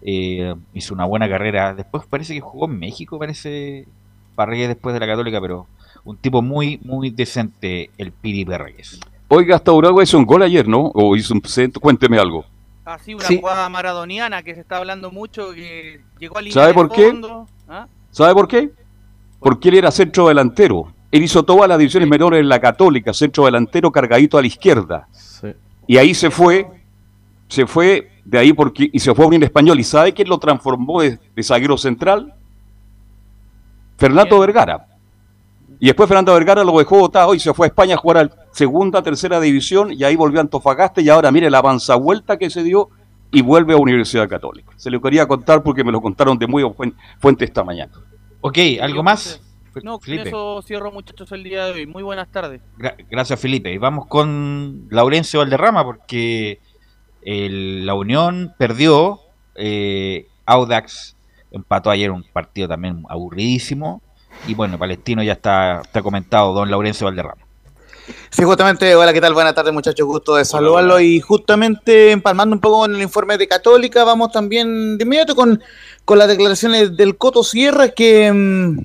Eh, 0.02 0.54
hizo 0.74 0.94
una 0.94 1.04
buena 1.04 1.28
carrera. 1.28 1.74
Después 1.74 2.04
parece 2.06 2.34
que 2.34 2.40
jugó 2.40 2.66
en 2.66 2.78
México, 2.78 3.18
parece 3.18 3.86
Parragués 4.34 4.68
después 4.68 4.94
de 4.94 5.00
la 5.00 5.06
Católica, 5.06 5.40
pero 5.40 5.66
un 6.04 6.16
tipo 6.16 6.42
muy, 6.42 6.78
muy 6.84 7.10
decente, 7.10 7.90
el 7.98 8.12
Piri 8.12 8.44
Reyes. 8.44 9.00
Oiga, 9.28 9.56
hasta 9.56 9.72
Uruguay 9.72 10.04
hizo 10.04 10.18
un 10.18 10.24
gol 10.24 10.42
ayer, 10.42 10.66
¿no? 10.66 10.90
O 10.94 11.14
hizo 11.14 11.34
un 11.34 11.42
centro, 11.44 11.80
cuénteme 11.80 12.18
algo. 12.18 12.44
Ah, 12.86 12.98
sí, 12.98 13.12
una 13.12 13.26
jugada 13.26 13.68
maradoniana 13.68 14.42
que 14.42 14.54
se 14.54 14.62
está 14.62 14.78
hablando 14.78 15.10
mucho, 15.10 15.52
que 15.52 16.00
llegó 16.18 16.38
al 16.38 16.50
¿Sabe 16.50 16.72
por 16.72 16.90
qué? 16.90 17.20
¿Ah? 17.68 17.86
¿Sabe 18.10 18.32
por 18.32 18.48
qué? 18.48 18.70
Porque 19.40 19.68
él 19.68 19.74
era 19.76 19.90
centro 19.90 20.28
delantero. 20.28 20.90
Él 21.10 21.22
hizo 21.22 21.42
todas 21.42 21.68
las 21.68 21.78
divisiones 21.78 22.08
menores 22.08 22.40
en 22.40 22.48
la 22.48 22.60
Católica, 22.60 23.12
centro 23.12 23.44
delantero 23.44 23.92
cargadito 23.92 24.38
a 24.38 24.40
la 24.40 24.46
izquierda. 24.46 25.08
Y 25.86 25.96
ahí 25.96 26.14
se 26.14 26.30
fue, 26.30 26.66
se 27.48 27.66
fue 27.66 28.10
de 28.24 28.38
ahí 28.38 28.52
porque 28.52 28.90
y 28.92 28.98
se 28.98 29.14
fue 29.14 29.24
a 29.24 29.28
un 29.28 29.42
español. 29.42 29.80
¿Y 29.80 29.84
sabe 29.84 30.12
quién 30.12 30.28
lo 30.28 30.38
transformó 30.38 31.02
de, 31.02 31.18
zaguero 31.42 31.76
central? 31.78 32.34
Fernando 33.96 34.38
Vergara. 34.38 34.86
Y 35.80 35.86
después 35.86 36.08
Fernando 36.08 36.34
Vergara 36.34 36.64
lo 36.64 36.78
dejó 36.78 36.98
votado 36.98 37.34
y 37.34 37.40
se 37.40 37.54
fue 37.54 37.66
a 37.66 37.68
España 37.68 37.94
a 37.94 37.98
jugar 37.98 38.18
a 38.18 38.47
segunda, 38.58 39.02
tercera 39.02 39.40
división 39.40 39.92
y 39.92 40.02
ahí 40.02 40.16
volvió 40.16 40.40
a 40.40 40.42
Antofagasta 40.42 41.00
y 41.00 41.08
ahora 41.08 41.30
mire 41.30 41.48
la 41.48 41.58
avanza 41.58 41.94
vuelta 41.94 42.36
que 42.36 42.50
se 42.50 42.64
dio 42.64 42.90
y 43.30 43.40
vuelve 43.42 43.74
a 43.74 43.76
Universidad 43.76 44.28
Católica. 44.28 44.72
Se 44.76 44.90
lo 44.90 45.00
quería 45.00 45.28
contar 45.28 45.62
porque 45.62 45.84
me 45.84 45.92
lo 45.92 46.00
contaron 46.00 46.36
de 46.38 46.48
muy 46.48 46.64
fuente 47.20 47.44
esta 47.44 47.62
mañana. 47.62 47.92
Ok, 48.40 48.58
¿algo 48.80 49.02
más? 49.04 49.40
No, 49.84 50.00
con 50.00 50.12
eso 50.12 50.60
cierro 50.62 50.90
muchachos 50.90 51.30
el 51.30 51.44
día 51.44 51.66
de 51.66 51.72
hoy. 51.72 51.86
Muy 51.86 52.02
buenas 52.02 52.28
tardes. 52.32 52.60
gracias 53.08 53.38
Felipe. 53.38 53.72
Y 53.72 53.78
vamos 53.78 54.06
con 54.06 54.88
Laurencio 54.90 55.38
Valderrama 55.38 55.84
porque 55.84 56.58
la 57.22 57.94
Unión 57.94 58.54
perdió, 58.58 59.20
eh, 59.54 60.26
Audax 60.46 61.16
empató 61.52 61.90
ayer 61.90 62.10
un 62.10 62.24
partido 62.24 62.66
también 62.66 63.04
aburridísimo 63.08 64.02
y 64.48 64.54
bueno, 64.54 64.78
Palestino 64.78 65.22
ya 65.22 65.34
está, 65.34 65.82
está 65.82 66.02
comentado, 66.02 66.52
don 66.54 66.70
Laurencio 66.70 67.06
Valderrama. 67.06 67.47
Sí, 68.30 68.42
justamente, 68.42 68.94
hola, 68.94 69.12
¿qué 69.12 69.20
tal? 69.20 69.34
Buenas 69.34 69.54
tardes, 69.54 69.72
muchachos, 69.72 70.06
gusto 70.06 70.36
de 70.36 70.44
saludarlo. 70.44 71.00
Y 71.00 71.20
justamente 71.20 72.10
empalmando 72.10 72.54
un 72.54 72.60
poco 72.60 72.86
en 72.86 72.94
el 72.94 73.02
informe 73.02 73.36
de 73.36 73.48
Católica, 73.48 74.04
vamos 74.04 74.32
también 74.32 74.98
de 74.98 75.04
inmediato 75.04 75.34
con, 75.34 75.62
con 76.04 76.18
las 76.18 76.28
declaraciones 76.28 76.96
del 76.96 77.16
Coto 77.16 77.42
Sierra, 77.42 77.88
que 77.90 78.32
mm, 78.32 78.78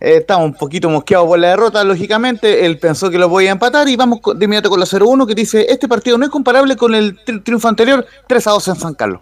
eh, 0.00 0.16
está 0.16 0.36
un 0.36 0.54
poquito 0.54 0.88
mosqueado 0.88 1.26
por 1.26 1.38
la 1.38 1.48
derrota, 1.50 1.84
lógicamente. 1.84 2.64
Él 2.64 2.78
pensó 2.78 3.10
que 3.10 3.18
lo 3.18 3.28
voy 3.28 3.46
a 3.48 3.52
empatar. 3.52 3.88
Y 3.88 3.96
vamos 3.96 4.20
de 4.34 4.44
inmediato 4.44 4.70
con 4.70 4.80
la 4.80 4.86
0-1, 4.86 5.26
que 5.26 5.34
dice: 5.34 5.66
Este 5.68 5.88
partido 5.88 6.16
no 6.16 6.24
es 6.24 6.30
comparable 6.30 6.76
con 6.76 6.94
el 6.94 7.18
triunfo 7.42 7.68
anterior, 7.68 8.06
3-2 8.28 8.68
en 8.68 8.76
San 8.76 8.94
Carlos. 8.94 9.20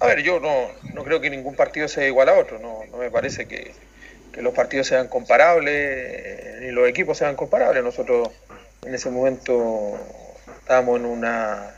A 0.00 0.06
ver, 0.06 0.22
yo 0.22 0.40
no, 0.40 0.52
no 0.92 1.04
creo 1.04 1.20
que 1.20 1.30
ningún 1.30 1.54
partido 1.54 1.88
sea 1.88 2.06
igual 2.06 2.28
a 2.28 2.38
otro. 2.38 2.58
No, 2.58 2.80
no 2.90 2.98
me 2.98 3.10
parece 3.10 3.46
que 3.46 3.72
que 4.34 4.42
los 4.42 4.52
partidos 4.52 4.88
sean 4.88 5.08
comparables, 5.08 6.60
ni 6.60 6.70
los 6.70 6.88
equipos 6.88 7.18
sean 7.18 7.36
comparables. 7.36 7.82
Nosotros 7.84 8.30
en 8.84 8.94
ese 8.94 9.10
momento 9.10 9.98
estábamos 10.60 10.98
en 10.98 11.06
una 11.06 11.74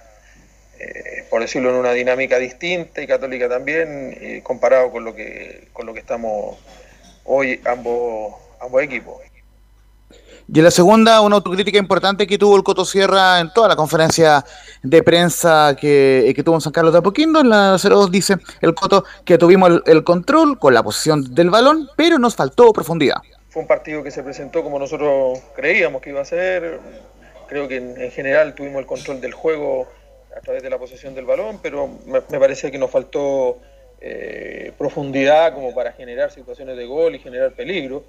eh, 0.78 1.24
por 1.30 1.40
decirlo, 1.40 1.70
en 1.70 1.76
una 1.76 1.92
dinámica 1.92 2.38
distinta 2.38 3.00
y 3.00 3.06
Católica 3.06 3.48
también, 3.48 4.16
eh, 4.20 4.40
comparado 4.42 4.90
con 4.90 5.04
lo 5.04 5.14
que 5.14 5.68
con 5.72 5.86
lo 5.86 5.94
que 5.94 6.00
estamos 6.00 6.58
hoy 7.24 7.60
ambos, 7.64 8.34
ambos 8.60 8.82
equipos. 8.82 9.22
Y 10.48 10.58
en 10.58 10.64
la 10.64 10.70
segunda, 10.70 11.20
una 11.22 11.36
autocrítica 11.36 11.76
importante 11.78 12.26
que 12.26 12.38
tuvo 12.38 12.56
el 12.56 12.62
Coto 12.62 12.84
Sierra 12.84 13.40
en 13.40 13.52
toda 13.52 13.66
la 13.66 13.74
conferencia 13.74 14.44
de 14.82 15.02
prensa 15.02 15.76
que, 15.78 16.32
que 16.36 16.42
tuvo 16.44 16.54
en 16.54 16.60
San 16.60 16.72
Carlos 16.72 16.92
de 16.92 17.00
Apoquindo. 17.00 17.40
En 17.40 17.50
la 17.50 17.76
02 17.76 18.12
dice 18.12 18.36
el 18.60 18.74
Coto 18.74 19.04
que 19.24 19.38
tuvimos 19.38 19.82
el, 19.86 20.04
control 20.04 20.58
con 20.58 20.72
la 20.72 20.84
posición 20.84 21.34
del 21.34 21.50
balón, 21.50 21.88
pero 21.96 22.18
nos 22.18 22.36
faltó 22.36 22.72
profundidad. 22.72 23.16
Fue 23.48 23.62
un 23.62 23.68
partido 23.68 24.04
que 24.04 24.12
se 24.12 24.22
presentó 24.22 24.62
como 24.62 24.78
nosotros 24.78 25.40
creíamos 25.56 26.00
que 26.00 26.10
iba 26.10 26.20
a 26.20 26.24
ser. 26.24 26.78
Creo 27.48 27.66
que 27.66 27.78
en, 27.78 28.00
en 28.00 28.10
general 28.12 28.54
tuvimos 28.54 28.78
el 28.80 28.86
control 28.86 29.20
del 29.20 29.32
juego 29.32 29.88
a 30.36 30.40
través 30.40 30.62
de 30.62 30.70
la 30.70 30.78
posesión 30.78 31.14
del 31.14 31.24
balón, 31.24 31.58
pero 31.60 31.88
me, 32.06 32.20
me 32.28 32.38
parece 32.38 32.70
que 32.70 32.78
nos 32.78 32.90
faltó 32.90 33.58
eh, 33.98 34.72
profundidad 34.76 35.54
como 35.54 35.74
para 35.74 35.90
generar 35.92 36.30
situaciones 36.30 36.76
de 36.76 36.84
gol 36.84 37.14
y 37.14 37.18
generar 37.18 37.52
peligro. 37.52 38.04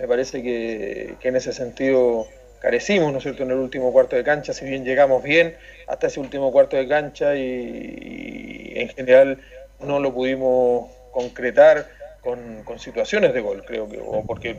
Me 0.00 0.08
parece 0.08 0.42
que, 0.42 1.16
que, 1.20 1.28
en 1.28 1.36
ese 1.36 1.52
sentido 1.52 2.26
carecimos, 2.60 3.12
¿no 3.12 3.18
es 3.18 3.22
cierto?, 3.22 3.42
en 3.42 3.50
el 3.50 3.58
último 3.58 3.92
cuarto 3.92 4.16
de 4.16 4.24
cancha, 4.24 4.52
si 4.52 4.64
bien 4.64 4.84
llegamos 4.84 5.22
bien 5.22 5.56
hasta 5.86 6.06
ese 6.06 6.20
último 6.20 6.50
cuarto 6.52 6.76
de 6.76 6.88
cancha 6.88 7.36
y, 7.36 8.72
en 8.76 8.88
general 8.88 9.38
no 9.80 9.98
lo 9.98 10.12
pudimos 10.12 10.90
concretar 11.12 11.86
con, 12.22 12.64
con, 12.64 12.78
situaciones 12.78 13.34
de 13.34 13.40
gol, 13.40 13.64
creo 13.66 13.88
que, 13.88 13.98
o 13.98 14.24
porque 14.26 14.56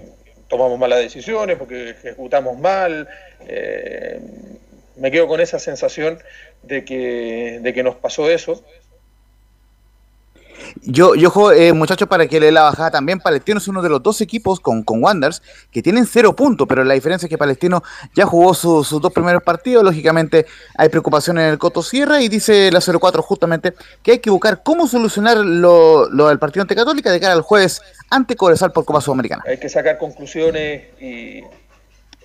tomamos 0.52 0.78
malas 0.78 1.00
decisiones, 1.00 1.58
porque 1.58 1.92
ejecutamos 1.92 2.60
mal. 2.60 3.08
Eh, 3.48 4.20
me 4.98 5.10
quedo 5.10 5.28
con 5.28 5.40
esa 5.40 5.60
sensación 5.60 6.20
de 6.62 6.84
que, 6.84 7.60
de 7.62 7.74
que 7.74 7.84
nos 7.84 7.96
pasó 7.96 8.30
eso. 8.30 8.64
Yo, 10.84 11.16
yo 11.16 11.52
eh, 11.52 11.74
muchachos, 11.74 12.08
para 12.08 12.28
que 12.28 12.40
le 12.40 12.52
la 12.52 12.64
bajada 12.64 12.92
también, 12.92 13.20
Palestino 13.20 13.58
es 13.58 13.68
uno 13.68 13.82
de 13.82 13.90
los 13.90 14.02
dos 14.02 14.22
equipos 14.22 14.60
con, 14.60 14.84
con 14.84 15.04
Wanders 15.04 15.42
que 15.72 15.82
tienen 15.82 16.06
cero 16.06 16.36
puntos, 16.36 16.68
pero 16.68 16.84
la 16.84 16.94
diferencia 16.94 17.26
es 17.26 17.30
que 17.30 17.38
Palestino 17.38 17.84
ya 18.16 18.26
jugó 18.26 18.54
sus 18.54 18.88
su 18.88 19.00
dos 19.00 19.14
primeros 19.14 19.44
partidos, 19.44 19.84
lógicamente 19.84 20.46
hay 20.76 20.90
preocupación 20.90 21.38
en 21.38 21.46
el 21.46 21.58
Coto 21.58 21.82
Sierra 21.84 22.22
y 22.22 22.30
dice 22.30 22.72
la 22.72 22.82
04 22.82 23.22
justamente 23.22 23.74
que 24.04 24.12
hay 24.12 24.20
que 24.20 24.30
buscar 24.30 24.64
cómo 24.64 24.88
solucionar 24.88 25.38
lo, 25.38 26.10
lo 26.10 26.28
del 26.28 26.40
partido 26.40 26.62
ante 26.62 26.76
Católica 26.76 27.12
de 27.12 27.20
cara 27.20 27.34
al 27.34 27.42
jueves 27.42 27.82
ante 28.10 28.36
Cobresal 28.36 28.72
por 28.72 28.86
Copa 28.86 29.02
Sudamericana. 29.02 29.44
Hay 29.48 29.58
que 29.58 29.70
sacar 29.70 29.98
conclusiones 29.98 30.84
y, 31.00 31.42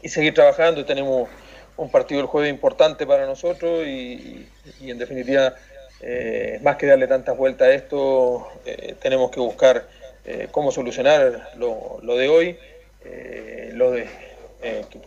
y 0.02 0.08
seguir 0.08 0.34
trabajando, 0.34 0.84
tenemos 0.84 1.28
un 1.76 1.90
partido 1.90 2.20
el 2.20 2.26
jueves 2.26 2.50
importante 2.50 3.06
para 3.06 3.26
nosotros 3.26 3.86
y, 3.86 4.48
y 4.80 4.90
en 4.90 4.98
definitiva 4.98 5.54
eh, 6.00 6.58
más 6.62 6.76
que 6.76 6.86
darle 6.86 7.06
tantas 7.06 7.36
vueltas 7.36 7.68
a 7.68 7.72
esto, 7.72 8.46
eh, 8.64 8.94
tenemos 9.00 9.30
que 9.30 9.40
buscar 9.40 9.86
eh, 10.24 10.48
cómo 10.50 10.70
solucionar 10.70 11.50
lo, 11.56 11.98
lo 12.02 12.16
de 12.16 12.28
hoy. 12.28 12.58
Eh, 13.04 13.70
lo 13.74 13.92
de, 13.92 14.06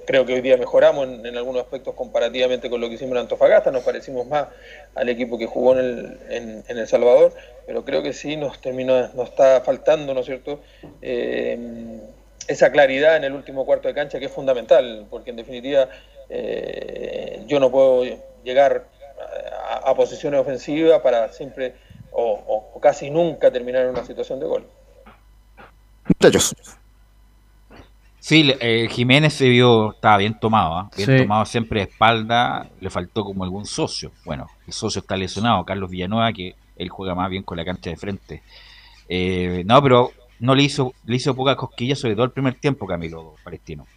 creo 0.06 0.26
que 0.26 0.36
hoy 0.36 0.41
día 0.41 0.56
mejoramos 0.56 1.06
en, 1.06 1.36
algunos 1.36 1.64
aspectos 1.64 1.94
comparativamente 1.94 2.70
con 2.70 2.80
lo 2.80 2.88
que 2.88 2.95
hicimos 2.95 3.14
en 3.14 3.20
Antofagasta, 3.20 3.72
nos 3.72 3.84
parecimos 3.84 4.26
más 4.26 4.48
al 4.95 5.10
equipo 5.10 5.38
que 5.38 5.48
jugó 5.48 5.74
en 5.74 5.80
El, 5.80 6.20
en, 6.30 6.64
en 6.66 6.78
el 6.78 6.88
Salvador, 6.88 7.34
pero 7.68 7.84
creo 7.84 8.02
que 8.02 8.14
sí 8.14 8.38
nos, 8.38 8.61
terminó, 8.61 9.10
nos 9.10 9.30
está 9.30 9.60
faltando, 9.61 10.14
¿no 10.14 10.22
es 10.22 10.28
cierto? 10.28 10.61
esa 11.02 12.72
claridad 12.72 13.18
en 13.18 13.26
el 13.26 13.34
último 13.34 13.66
cuarto 13.66 13.90
de 13.90 13.94
cancha 13.94 14.18
que 14.20 14.26
es 14.26 14.32
fundamental, 14.32 15.06
porque 15.10 15.32
en 15.32 15.36
definitiva 15.36 15.90
yo 17.48 17.60
no 17.60 17.70
puedo 17.70 18.06
llegar 18.44 18.86
a, 19.69 19.89
a, 19.89 19.95
posiciones 19.95 20.39
ofensivas 20.39 21.01
para 21.01 21.31
siempre 21.31 21.76
o, 22.11 22.23
o, 22.23 22.72
o, 22.76 22.80
casi 22.80 23.10
nunca 23.10 23.51
terminar 23.51 23.84
en 23.84 23.89
una 23.89 24.03
situación 24.03 24.39
de 24.39 24.45
gol. 24.45 24.68
Muchachos. 26.07 26.56
Sí, 28.19 28.53
eh, 28.60 28.88
Jiménez 28.91 29.34
se 29.34 29.47
vio, 29.47 29.93
estaba 29.93 30.18
bien 30.18 30.38
tomado, 30.39 30.81
¿eh? 30.81 30.95
bien 30.97 31.10
sí. 31.10 31.23
tomado 31.23 31.45
siempre 31.45 31.80
de 31.80 31.89
espalda, 31.89 32.69
le 32.80 32.89
faltó 32.89 33.23
como 33.23 33.43
algún 33.43 33.65
socio. 33.65 34.11
Bueno, 34.26 34.47
el 34.68 34.73
socio 34.73 34.99
está 34.99 35.15
lesionado, 35.15 35.64
Carlos 35.64 35.89
Villanueva, 35.89 36.34
que 36.34 36.56
él 36.76 36.89
juega 36.89 37.15
más 37.15 37.30
bien 37.30 37.43
con 37.43 37.57
la 37.57 37.65
cancha 37.65 37.89
de 37.89 37.95
frente. 37.95 38.43
Eh, 39.07 39.64
no, 39.65 39.81
pero 39.81 40.11
no 40.39 40.53
le 40.53 40.64
hizo, 40.64 40.93
le 41.06 41.15
hizo 41.15 41.34
poca 41.34 41.56
cosquilla, 41.56 41.95
sobre 41.95 42.15
todo 42.15 42.26
el 42.26 42.31
primer 42.31 42.56
tiempo, 42.56 42.85
Camilo 42.85 43.35
Palestino. 43.43 43.88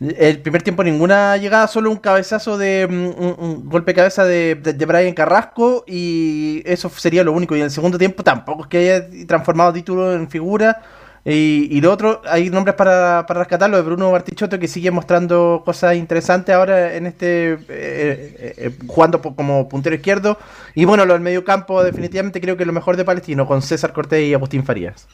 El 0.00 0.38
primer 0.40 0.62
tiempo 0.62 0.82
ninguna 0.82 1.36
llegada, 1.36 1.66
solo 1.66 1.90
un 1.90 1.98
cabezazo 1.98 2.56
de 2.56 2.88
mm, 2.88 3.42
un, 3.42 3.68
golpe 3.68 3.90
de 3.90 3.96
cabeza 3.96 4.24
de, 4.24 4.54
de, 4.54 4.86
Brian 4.86 5.12
Carrasco 5.12 5.84
y 5.86 6.62
eso 6.64 6.88
sería 6.88 7.22
lo 7.22 7.32
único. 7.32 7.54
Y 7.54 7.58
en 7.58 7.66
el 7.66 7.70
segundo 7.70 7.98
tiempo 7.98 8.22
tampoco 8.22 8.62
es 8.62 8.68
que 8.68 8.78
haya 8.78 9.26
transformado 9.26 9.74
título 9.74 10.14
en 10.14 10.30
figura. 10.30 10.80
Y, 11.22 11.68
y 11.70 11.82
lo 11.82 11.92
otro, 11.92 12.22
hay 12.24 12.48
nombres 12.48 12.74
para, 12.76 13.26
para 13.26 13.40
rescatarlo 13.40 13.76
de 13.76 13.82
Bruno 13.82 14.10
Bartichotto 14.10 14.58
que 14.58 14.68
sigue 14.68 14.90
mostrando 14.90 15.60
cosas 15.66 15.94
interesantes 15.96 16.54
ahora 16.54 16.94
en 16.94 17.04
este 17.04 17.52
eh, 17.52 17.58
eh, 17.68 18.54
eh, 18.56 18.72
jugando 18.86 19.20
como 19.20 19.68
puntero 19.68 19.94
izquierdo. 19.94 20.38
Y 20.74 20.86
bueno, 20.86 21.04
lo 21.04 21.12
del 21.12 21.22
medio 21.22 21.44
campo 21.44 21.84
definitivamente 21.84 22.40
creo 22.40 22.56
que 22.56 22.64
lo 22.64 22.72
mejor 22.72 22.96
de 22.96 23.04
Palestino 23.04 23.46
con 23.46 23.60
César 23.60 23.92
Cortés 23.92 24.24
y 24.24 24.32
Agustín 24.32 24.64
Farías. 24.64 25.06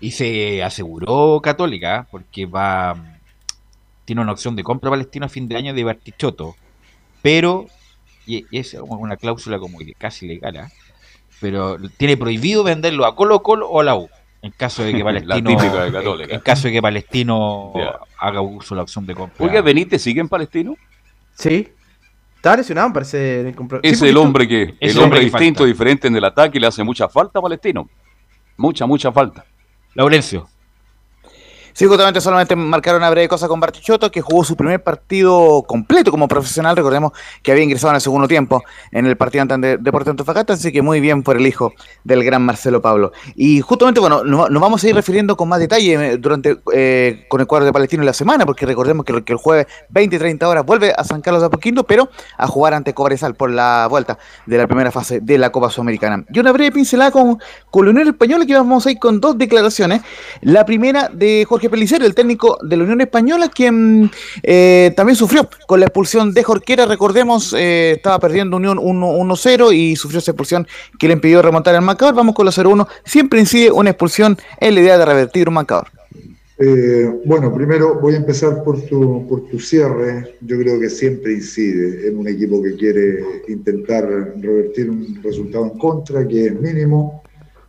Y 0.00 0.10
se 0.10 0.60
aseguró 0.64 1.40
Católica 1.40 2.08
porque 2.10 2.46
va 2.46 3.17
tiene 4.08 4.22
una 4.22 4.32
opción 4.32 4.56
de 4.56 4.62
compra 4.64 4.88
palestina 4.88 5.26
a 5.26 5.28
fin 5.28 5.48
de 5.48 5.56
año 5.58 5.74
de 5.74 5.84
Bartichotto, 5.84 6.56
pero, 7.20 7.66
y 8.26 8.46
es 8.58 8.72
una 8.72 9.18
cláusula 9.18 9.58
como 9.58 9.76
que 9.80 9.92
casi 9.92 10.26
legal, 10.26 10.56
¿eh? 10.56 10.62
pero 11.42 11.76
tiene 11.98 12.16
prohibido 12.16 12.64
venderlo 12.64 13.04
a 13.04 13.14
Colo 13.14 13.42
Colo 13.42 13.68
o 13.68 13.82
a 13.82 13.84
la 13.84 13.96
U. 13.96 14.08
En 14.40 14.50
caso 14.52 14.82
de 14.82 14.94
que 14.94 15.04
Palestino, 15.04 15.50
de 15.60 16.24
en 16.24 16.40
caso 16.40 16.68
de 16.68 16.72
que 16.72 16.80
Palestino 16.80 17.72
yeah. 17.74 17.98
haga 18.18 18.40
uso 18.40 18.74
de 18.74 18.76
la 18.78 18.82
opción 18.84 19.04
de 19.04 19.14
compra. 19.14 19.44
Oiga, 19.44 19.60
Benítez 19.60 20.00
sigue 20.00 20.22
en 20.22 20.28
Palestino. 20.30 20.74
Sí. 21.34 21.68
Está 22.36 22.56
lesionado, 22.56 22.90
parece. 22.94 23.54
Es 23.82 23.98
sí, 23.98 24.08
el 24.08 24.16
hombre 24.16 24.48
que, 24.48 24.74
el 24.80 24.98
hombre 25.00 25.20
distinto, 25.20 25.58
falta. 25.58 25.66
diferente 25.66 26.08
en 26.08 26.16
el 26.16 26.24
ataque, 26.24 26.56
y 26.56 26.62
le 26.62 26.66
hace 26.66 26.82
mucha 26.82 27.10
falta 27.10 27.40
a 27.40 27.42
Palestino. 27.42 27.86
Mucha, 28.56 28.86
mucha 28.86 29.12
falta. 29.12 29.44
Laurencio. 29.92 30.48
Sí, 31.78 31.86
justamente 31.86 32.20
solamente 32.20 32.56
marcar 32.56 32.96
una 32.96 33.08
breve 33.08 33.28
cosa 33.28 33.46
con 33.46 33.60
Bartichotto, 33.60 34.10
que 34.10 34.20
jugó 34.20 34.42
su 34.42 34.56
primer 34.56 34.82
partido 34.82 35.62
completo 35.62 36.10
como 36.10 36.26
profesional. 36.26 36.74
Recordemos 36.74 37.12
que 37.40 37.52
había 37.52 37.62
ingresado 37.62 37.90
en 37.90 37.94
el 37.94 38.00
segundo 38.00 38.26
tiempo 38.26 38.64
en 38.90 39.06
el 39.06 39.16
partido 39.16 39.42
ante 39.42 39.78
Deportes 39.78 40.10
Antofagasta, 40.10 40.54
así 40.54 40.72
que 40.72 40.82
muy 40.82 40.98
bien 40.98 41.22
por 41.22 41.36
el 41.36 41.46
hijo 41.46 41.72
del 42.02 42.24
gran 42.24 42.42
Marcelo 42.42 42.82
Pablo. 42.82 43.12
Y 43.36 43.60
justamente, 43.60 44.00
bueno, 44.00 44.24
nos, 44.24 44.50
vamos 44.60 44.82
a 44.82 44.88
ir 44.88 44.94
refiriendo 44.96 45.36
con 45.36 45.48
más 45.48 45.60
detalle 45.60 46.16
durante 46.16 46.58
eh, 46.74 47.26
con 47.28 47.40
el 47.40 47.46
cuadro 47.46 47.66
de 47.66 47.72
Palestino 47.72 48.02
en 48.02 48.06
la 48.06 48.12
semana, 48.12 48.44
porque 48.44 48.66
recordemos 48.66 49.06
que, 49.06 49.12
el 49.24 49.36
jueves 49.36 49.68
20 49.90 50.16
y 50.16 50.18
30 50.18 50.48
horas 50.48 50.66
vuelve 50.66 50.92
a 50.96 51.04
San 51.04 51.20
Carlos 51.20 51.42
de 51.42 51.46
Apoquindo, 51.46 51.84
pero 51.84 52.10
a 52.38 52.48
jugar 52.48 52.74
ante 52.74 52.92
Cobresal 52.92 53.36
por 53.36 53.52
la 53.52 53.86
vuelta 53.88 54.18
de 54.46 54.58
la 54.58 54.66
primera 54.66 54.90
fase 54.90 55.20
de 55.20 55.38
la 55.38 55.50
Copa 55.52 55.70
Sudamericana. 55.70 56.24
Y 56.32 56.40
una 56.40 56.50
breve 56.50 56.72
pincelada 56.72 57.12
con, 57.12 57.38
con 57.70 57.84
la 57.84 57.92
Unión 57.92 58.08
Española, 58.08 58.44
que 58.44 58.54
vamos 58.54 58.84
a 58.84 58.90
ir 58.90 58.98
con 58.98 59.20
dos 59.20 59.38
declaraciones. 59.38 60.02
La 60.40 60.66
primera 60.66 61.08
de 61.08 61.46
Jorge 61.48 61.67
Pelicero, 61.68 62.04
el 62.06 62.14
técnico 62.14 62.58
de 62.62 62.76
la 62.76 62.84
Unión 62.84 63.00
Española, 63.00 63.48
quien 63.48 64.10
eh, 64.42 64.92
también 64.96 65.16
sufrió 65.16 65.48
con 65.66 65.80
la 65.80 65.86
expulsión 65.86 66.32
de 66.32 66.42
Jorquera. 66.42 66.86
Recordemos, 66.86 67.54
eh, 67.56 67.92
estaba 67.96 68.18
perdiendo 68.18 68.56
Unión 68.56 68.78
1-0 68.78 69.74
y 69.74 69.96
sufrió 69.96 70.18
esa 70.18 70.32
expulsión 70.32 70.66
que 70.98 71.06
le 71.08 71.14
impidió 71.14 71.42
remontar 71.42 71.74
el 71.74 71.82
marcador. 71.82 72.14
Vamos 72.14 72.34
con 72.34 72.46
la 72.46 72.52
0-1. 72.52 72.86
Siempre 73.04 73.40
incide 73.40 73.70
una 73.70 73.90
expulsión 73.90 74.36
en 74.60 74.74
la 74.74 74.80
idea 74.80 74.98
de 74.98 75.04
revertir 75.04 75.48
un 75.48 75.54
marcador. 75.54 75.88
Eh, 76.60 77.08
bueno, 77.24 77.54
primero 77.54 78.00
voy 78.00 78.14
a 78.14 78.16
empezar 78.16 78.64
por 78.64 78.82
tu, 78.82 79.26
por 79.28 79.46
tu 79.48 79.60
cierre. 79.60 80.34
Yo 80.40 80.58
creo 80.58 80.80
que 80.80 80.90
siempre 80.90 81.34
incide 81.34 82.08
en 82.08 82.18
un 82.18 82.26
equipo 82.26 82.60
que 82.60 82.74
quiere 82.74 83.22
intentar 83.46 84.08
revertir 84.40 84.90
un 84.90 85.20
resultado 85.22 85.66
en 85.66 85.78
contra, 85.78 86.26
que 86.26 86.46
es 86.46 86.60
mínimo, 86.60 87.22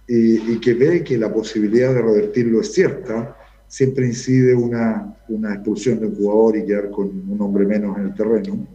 y, 0.07 0.53
y 0.53 0.59
que 0.59 0.73
ve 0.73 1.03
que 1.03 1.19
la 1.19 1.31
posibilidad 1.31 1.93
de 1.93 2.01
revertirlo 2.01 2.61
es 2.61 2.73
cierta 2.73 3.35
siempre 3.69 4.07
incide 4.07 4.53
una, 4.55 5.15
una, 5.29 5.53
expulsión 5.53 5.99
de 5.99 6.07
un 6.07 6.15
jugador 6.15 6.57
y 6.57 6.65
quedar 6.65 6.89
con 6.89 7.07
un 7.07 7.41
hombre 7.41 7.65
menos 7.65 7.97
en 7.97 8.05
el 8.05 8.15
terreno. 8.15 8.67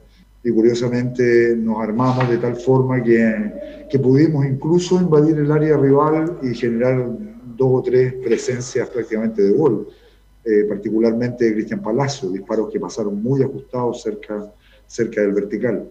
Y 0.43 0.51
curiosamente 0.51 1.57
nos 1.57 1.79
armamos 1.83 2.31
de 2.31 2.39
tal 2.39 2.55
forma 2.55 3.03
que, 3.03 3.87
que 3.91 3.99
pudimos 3.99 4.47
incluso 4.47 5.01
invadir 5.01 5.37
el 5.39 5.51
área 5.51 5.77
rival 5.77 6.39
y 6.43 6.55
generar 6.55 7.11
dos 7.57 7.69
o 7.71 7.83
tres 7.83 8.15
presencias 8.15 8.89
prácticamente 8.89 9.43
de 9.43 9.51
gol, 9.53 9.89
eh, 10.45 10.65
particularmente 10.69 11.45
de 11.45 11.55
Cristian 11.55 11.83
Palacio, 11.83 12.31
disparos 12.31 12.71
que 12.71 12.79
pasaron 12.79 13.21
muy 13.21 13.43
ajustados 13.43 14.01
cerca, 14.03 14.53
cerca 14.87 15.23
del 15.23 15.33
vertical. 15.33 15.91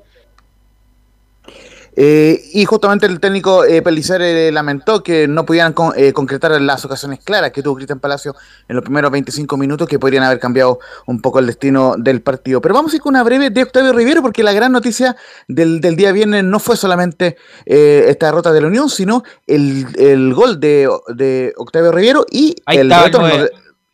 Eh, 1.95 2.49
y 2.53 2.65
justamente 2.65 3.05
el 3.05 3.19
técnico 3.19 3.63
eh, 3.65 3.81
Pellicer 3.81 4.51
lamentó 4.53 5.03
que 5.03 5.27
no 5.27 5.45
pudieran 5.45 5.73
concretar 5.73 6.59
las 6.61 6.83
ocasiones 6.85 7.19
claras 7.23 7.51
que 7.51 7.61
tuvo 7.61 7.75
Cristian 7.75 7.99
Palacio 7.99 8.35
en 8.67 8.75
los 8.75 8.83
primeros 8.83 9.11
25 9.11 9.57
minutos 9.57 9.87
que 9.87 9.99
podrían 9.99 10.23
haber 10.23 10.39
cambiado 10.39 10.79
un 11.05 11.21
poco 11.21 11.39
el 11.39 11.47
destino 11.47 11.95
del 11.97 12.21
partido. 12.21 12.61
Pero 12.61 12.73
vamos 12.73 12.93
a 12.93 12.95
ir 12.95 13.01
con 13.01 13.11
una 13.11 13.23
breve 13.23 13.49
de 13.49 13.63
Octavio 13.63 13.93
Riviero 13.93 14.21
porque 14.21 14.43
la 14.43 14.53
gran 14.53 14.71
noticia 14.71 15.15
del, 15.47 15.81
día 15.81 16.11
viernes 16.11 16.43
no 16.43 16.59
fue 16.59 16.77
solamente 16.77 17.37
esta 17.65 18.27
derrota 18.27 18.51
de 18.51 18.61
la 18.61 18.67
Unión, 18.67 18.89
sino 18.89 19.23
el, 19.45 20.33
gol 20.33 20.59
de, 20.59 21.53
Octavio 21.57 21.91
Riviero 21.91 22.25
y 22.29 22.55
el 22.67 22.89
retorno. 22.89 23.29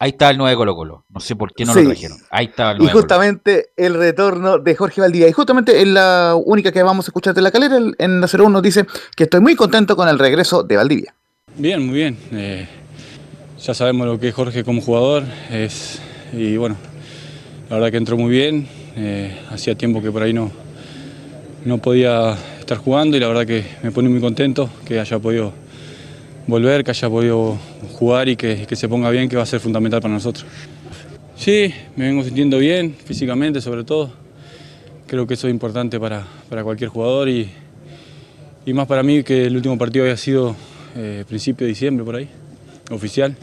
Ahí 0.02 0.12
está 0.12 0.30
el 0.30 0.38
9 0.38 0.56
Colo 0.56 0.76
Colo. 0.78 1.06
No 1.10 1.20
sé 1.20 1.36
por 1.36 1.54
qué 1.54 1.66
no 1.66 1.76
lo 1.76 1.84
trajeron. 1.84 2.18
Ahí 2.30 2.46
está 2.46 2.72
el 2.72 2.78
9 2.78 2.90
Y 2.90 2.94
justamente 2.96 3.72
el 3.76 3.96
retorno 3.96 4.58
de 4.58 4.74
Jorge 4.74 5.02
Valdivia. 5.02 5.28
Y 5.28 5.34
justamente 5.34 5.82
en 5.82 5.94
la 5.94 6.36
única 6.42 6.72
que 6.72 6.82
vamos 6.82 7.06
a 7.06 7.10
escuchar 7.10 7.34
de 7.34 7.42
la 7.42 7.52
calera, 7.52 7.78
en 7.98 8.22
la 8.22 8.28
01 8.32 8.50
nos 8.50 8.62
dice 8.62 8.86
que 9.18 9.26
estoy 9.26 9.42
muy 9.42 9.56
contento 9.56 9.98
con 9.98 10.08
el 10.08 10.18
regreso 10.18 10.64
de 10.64 10.78
Valdivia. 10.78 11.14
Bien, 11.58 11.86
muy 11.86 11.96
bien. 11.96 12.18
Eh, 12.32 12.66
ya 13.62 13.74
sabemos 13.74 14.08
lo 14.08 14.18
que 14.18 14.30
es 14.30 14.34
Jorge 14.34 14.64
como 14.64 14.82
jugador. 14.82 15.24
Es, 15.52 16.00
y 16.32 16.56
bueno, 16.56 16.78
la 17.70 17.76
verdad 17.76 17.92
que 17.92 17.98
entró 17.98 18.16
muy 18.16 18.32
bien. 18.32 18.70
Eh, 18.96 19.38
hacía 19.50 19.76
tiempo 19.76 20.02
que 20.02 20.12
por 20.12 20.24
ahí 20.24 20.32
no, 20.32 20.50
no 21.66 21.78
podía 21.80 22.38
estar 22.60 22.78
jugando 22.78 23.18
y 23.18 23.20
la 23.20 23.28
verdad 23.28 23.46
que 23.46 23.66
me 23.84 23.92
pone 23.92 24.08
muy 24.08 24.22
contento 24.22 24.70
que 24.86 25.02
haya 25.02 25.20
podido 25.20 25.52
volver, 26.50 26.84
que 26.84 26.92
haya 26.92 27.10
podido 27.10 27.58
jugar 27.94 28.30
y 28.30 28.36
que, 28.36 28.68
se 28.76 28.90
ponga 28.90 29.10
bien, 29.10 29.30
que 29.30 29.36
va 29.36 29.44
a 29.44 29.46
ser 29.46 29.60
fundamental 29.60 30.02
para 30.02 30.14
nosotros. 30.14 30.46
Sí, 31.36 31.74
me 31.96 32.08
vengo 32.08 32.24
sintiendo 32.24 32.58
bien, 32.58 32.96
físicamente 33.06 33.62
sobre 33.62 33.84
todo. 33.84 34.12
Creo 35.08 35.26
que 35.26 35.36
eso 35.36 35.48
es 35.48 35.54
importante 35.54 36.00
para, 36.00 36.26
cualquier 36.64 36.90
jugador 36.90 37.30
y, 37.30 37.50
y, 38.66 38.74
más 38.74 38.88
para 38.88 39.04
mí 39.04 39.24
que 39.24 39.46
el 39.46 39.56
último 39.56 39.78
partido 39.78 40.06
había 40.06 40.18
sido 40.18 40.56
eh, 40.96 41.24
principio 41.28 41.66
de 41.66 41.70
diciembre 41.70 42.06
por 42.06 42.16
ahí, 42.16 42.28
oficial. 42.92 43.36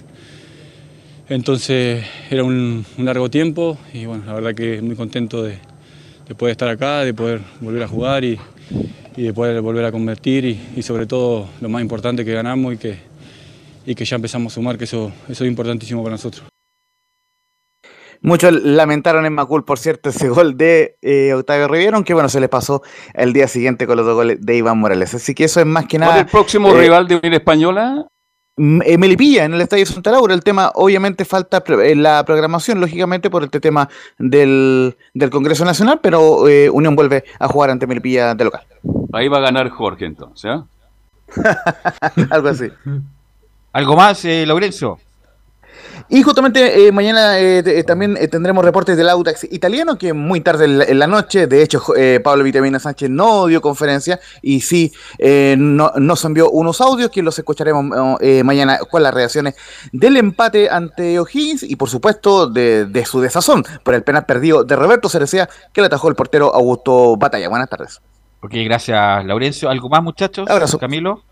Entonces 1.29 2.05
era 2.31 2.45
un, 2.45 2.85
largo 2.99 3.31
tiempo 3.31 3.79
y 3.93 4.05
bueno, 4.07 4.25
la 4.27 4.35
verdad 4.35 4.55
que 4.55 4.81
muy 4.81 4.95
contento 4.95 5.43
de, 5.43 5.59
de 6.29 6.35
poder 6.35 6.53
estar 6.53 6.69
acá, 6.69 7.05
de 7.05 7.15
poder 7.15 7.41
volver 7.61 7.83
a 7.83 7.89
jugar 7.89 8.25
y, 8.25 8.39
y 9.17 9.23
de 9.23 9.33
poder 9.33 9.61
volver 9.61 9.85
a 9.85 9.93
convertir 9.93 10.45
y, 10.45 10.83
sobre 10.83 11.07
todo 11.07 11.49
lo 11.61 11.69
más 11.69 11.83
importante 11.83 12.25
que 12.25 12.33
ganamos 12.33 12.75
y 12.75 12.77
que, 12.77 12.99
y 13.87 13.95
que 13.95 14.05
ya 14.05 14.17
empezamos 14.17 14.53
a 14.53 14.55
sumar, 14.55 14.77
que 14.77 14.85
eso, 14.85 15.13
eso 15.29 15.45
es 15.45 15.49
importantísimo 15.49 16.03
para 16.03 16.15
nosotros. 16.15 16.45
Muchos 18.23 18.53
lamentaron 18.53 19.27
en 19.27 19.35
Macul, 19.35 19.65
por 19.65 19.79
cierto, 19.79 20.09
ese 20.09 20.29
gol 20.29 20.57
de 20.57 20.97
eh, 21.03 21.33
Octavio 21.35 21.69
Riviero, 21.69 22.03
que 22.03 22.15
bueno, 22.15 22.29
se 22.29 22.41
le 22.41 22.49
pasó 22.49 22.83
el 23.15 23.33
día 23.33 23.47
siguiente 23.47 23.87
con 23.87 23.97
los 23.97 24.07
dos 24.07 24.15
goles 24.15 24.39
de 24.41 24.57
Iván 24.57 24.79
Morales. 24.79 25.15
Así 25.15 25.35
que 25.35 25.45
eso 25.45 25.61
es 25.61 25.67
más 25.67 25.87
que 25.87 25.99
nada. 25.99 26.13
¿Cuál 26.13 26.21
es 26.21 26.25
el 26.27 26.31
próximo 26.31 26.75
eh, 26.75 26.81
rival 26.81 27.09
de 27.09 27.17
Unión 27.17 27.35
Española? 27.35 28.09
Eh, 28.59 28.97
Melipilla 28.97 29.45
en 29.45 29.53
el 29.53 29.61
Estadio 29.61 29.85
Santa 29.85 30.11
Laura. 30.11 30.33
El 30.33 30.43
tema, 30.43 30.73
obviamente, 30.75 31.27
falta 31.27 31.63
la 31.95 32.25
programación, 32.25 32.81
lógicamente, 32.81 33.29
por 33.29 33.45
este 33.45 33.61
tema 33.61 33.89
del, 34.19 34.97
Congreso 35.31 35.65
Nacional, 35.65 36.01
pero 36.03 36.49
eh, 36.49 36.71
Unión 36.71 36.97
vuelve 36.97 37.25
a 37.39 37.49
jugar 37.49 37.71
ante 37.71 37.87
Melipilla 37.87 38.35
de 38.35 38.45
local. 38.45 38.63
Ahí 39.13 39.29
va 39.29 39.39
a 39.39 39.43
ganar 39.43 39.71
Jorge, 39.71 40.07
entonces, 40.07 40.51
¿eh? 40.51 40.63
Algo 42.31 42.49
así. 42.49 42.71
¿Algo 43.73 43.97
más, 43.97 44.25
eh, 44.25 44.45
Laurencio? 44.47 44.99
Y 46.09 46.23
justamente 46.23 46.87
eh, 46.87 46.93
mañana 46.93 47.39
eh, 47.39 47.63
eh, 47.67 47.83
también 47.83 48.17
tendremos 48.31 48.65
reportes 48.65 48.97
del 48.97 49.09
Audax 49.09 49.45
italiano, 49.51 49.99
que 49.99 50.13
muy 50.13 50.41
tarde 50.41 50.67
en 50.67 50.99
la, 50.99 51.07
noche, 51.07 51.47
de 51.47 51.63
hecho 51.63 51.83
Pablo 52.23 52.45
Vitamina 52.45 52.79
Sánchez 52.79 53.11
no 53.11 53.47
dio 53.47 53.61
conferencia 53.61 54.21
y 54.43 54.61
sí 54.61 54.93
no, 55.19 55.93
nos 55.97 56.25
envió 56.25 56.51
unos 56.51 56.81
audios 56.81 57.11
que 57.11 57.23
los 57.23 57.39
escucharemos 57.39 58.21
mañana 58.45 58.79
con 58.91 59.03
las 59.03 59.15
reacciones 59.15 59.55
del 59.93 60.17
empate 60.17 60.69
ante 60.69 61.19
O'Higgins 61.19 61.63
y 61.63 61.77
por 61.77 61.89
supuesto 61.89 62.49
de, 62.49 63.05
su 63.07 63.21
desazón 63.21 63.65
por 63.83 63.95
el 63.95 64.03
penal 64.03 64.27
perdido 64.27 64.65
de 64.65 64.77
Roberto 64.77 65.09
Cerecea 65.09 65.49
que 65.73 65.81
le 65.81 65.87
atajó 65.87 66.09
el 66.09 66.15
portero 66.15 66.55
Augusto 66.55 67.17
Batalla. 67.17 67.49
Buenas 67.49 67.69
tardes. 67.69 68.01
Ok, 68.47 68.55
gracias 68.65 69.25
Laurencio. 69.25 69.69
¿Algo 69.69 69.89
más 69.89 70.05
muchachos? 70.05 70.49
Abrazo. 70.49 70.79
Camilo. 70.79 71.25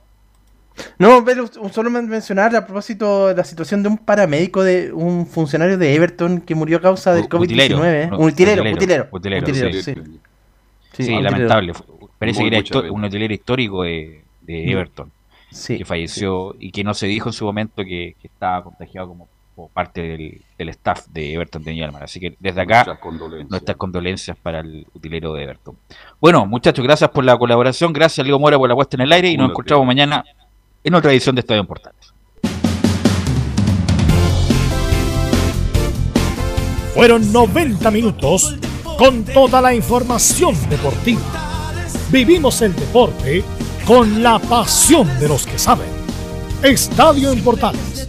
No, 0.99 1.25
pero 1.25 1.47
solo 1.71 1.89
mencionar 1.89 2.57
a 2.57 2.67
propósito 2.67 3.29
de 3.29 3.37
la 3.37 3.45
situación 3.45 3.85
de 3.85 3.89
un 3.89 3.99
paramédico, 3.99 4.65
de 4.65 4.93
un 4.93 5.25
funcionario 5.25 5.79
de 5.79 5.95
Everton 5.95 6.41
que 6.41 6.57
murió 6.57 6.79
a 6.79 6.81
causa 6.81 7.15
del 7.15 7.29
COVID-19. 7.29 8.19
Un 8.19 8.27
utilero, 8.27 8.63
utilero. 8.69 9.09
Utilero, 9.13 9.47
sí. 9.81 9.95
Sí, 10.93 11.23
lamentable. 11.23 11.73
Parece 12.19 12.43
que 12.43 12.57
era 12.57 12.91
un 12.91 13.05
utilero 13.05 13.33
histórico 13.33 13.85
de, 13.85 14.25
de. 14.41 14.73
Everton. 14.73 15.13
que 15.69 15.85
falleció 15.85 16.57
y 16.59 16.73
que 16.73 16.83
no 16.83 16.95
se 16.95 17.07
dijo 17.07 17.29
en 17.29 17.33
su 17.33 17.45
momento 17.45 17.85
que, 17.85 18.17
estaba 18.25 18.65
contagiado 18.65 19.07
como, 19.07 19.29
parte 19.73 20.03
del, 20.03 20.43
del, 20.59 20.69
staff 20.71 21.07
de 21.09 21.35
Everton 21.35 21.63
de 21.63 21.75
Ñalman. 21.75 22.03
Así 22.03 22.21
que 22.21 22.37
desde 22.39 22.61
acá 22.61 22.99
nuestras 23.49 23.77
condolencias 23.77 24.37
para 24.37 24.61
el 24.61 24.87
utilero 24.95 25.33
de 25.35 25.45
Everton. 25.45 25.77
Bueno, 26.21 26.47
muchachos, 26.47 26.85
gracias 26.85 27.11
por 27.11 27.25
la 27.25 27.37
colaboración. 27.37 27.93
Gracias, 27.93 28.27
Leo 28.27 28.39
Mora, 28.39 28.59
por 28.59 28.69
la 28.69 28.75
puesta 28.75 28.97
en 28.97 29.03
el 29.03 29.13
aire 29.13 29.29
y 29.31 29.37
nos 29.37 29.51
encontramos 29.51 29.87
mañana 29.87 30.25
en 30.83 30.95
otra 30.95 31.13
edición 31.13 31.35
de 31.35 31.41
Estadio 31.41 31.65
Portales. 31.65 32.13
Fueron 36.95 37.33
90 37.33 37.91
minutos 37.91 38.57
con 38.97 39.25
toda 39.25 39.61
la 39.61 39.75
información 39.75 40.55
deportiva. 40.69 41.21
Vivimos 42.11 42.63
el 42.63 42.75
deporte 42.75 43.43
con 43.87 44.23
la 44.23 44.39
pasión 44.39 45.09
de 45.19 45.29
los 45.29 45.47
que 45.47 45.59
saben. 45.59 45.89
Estadio 46.63 47.33
en 47.33 47.43
Portales 47.43 48.09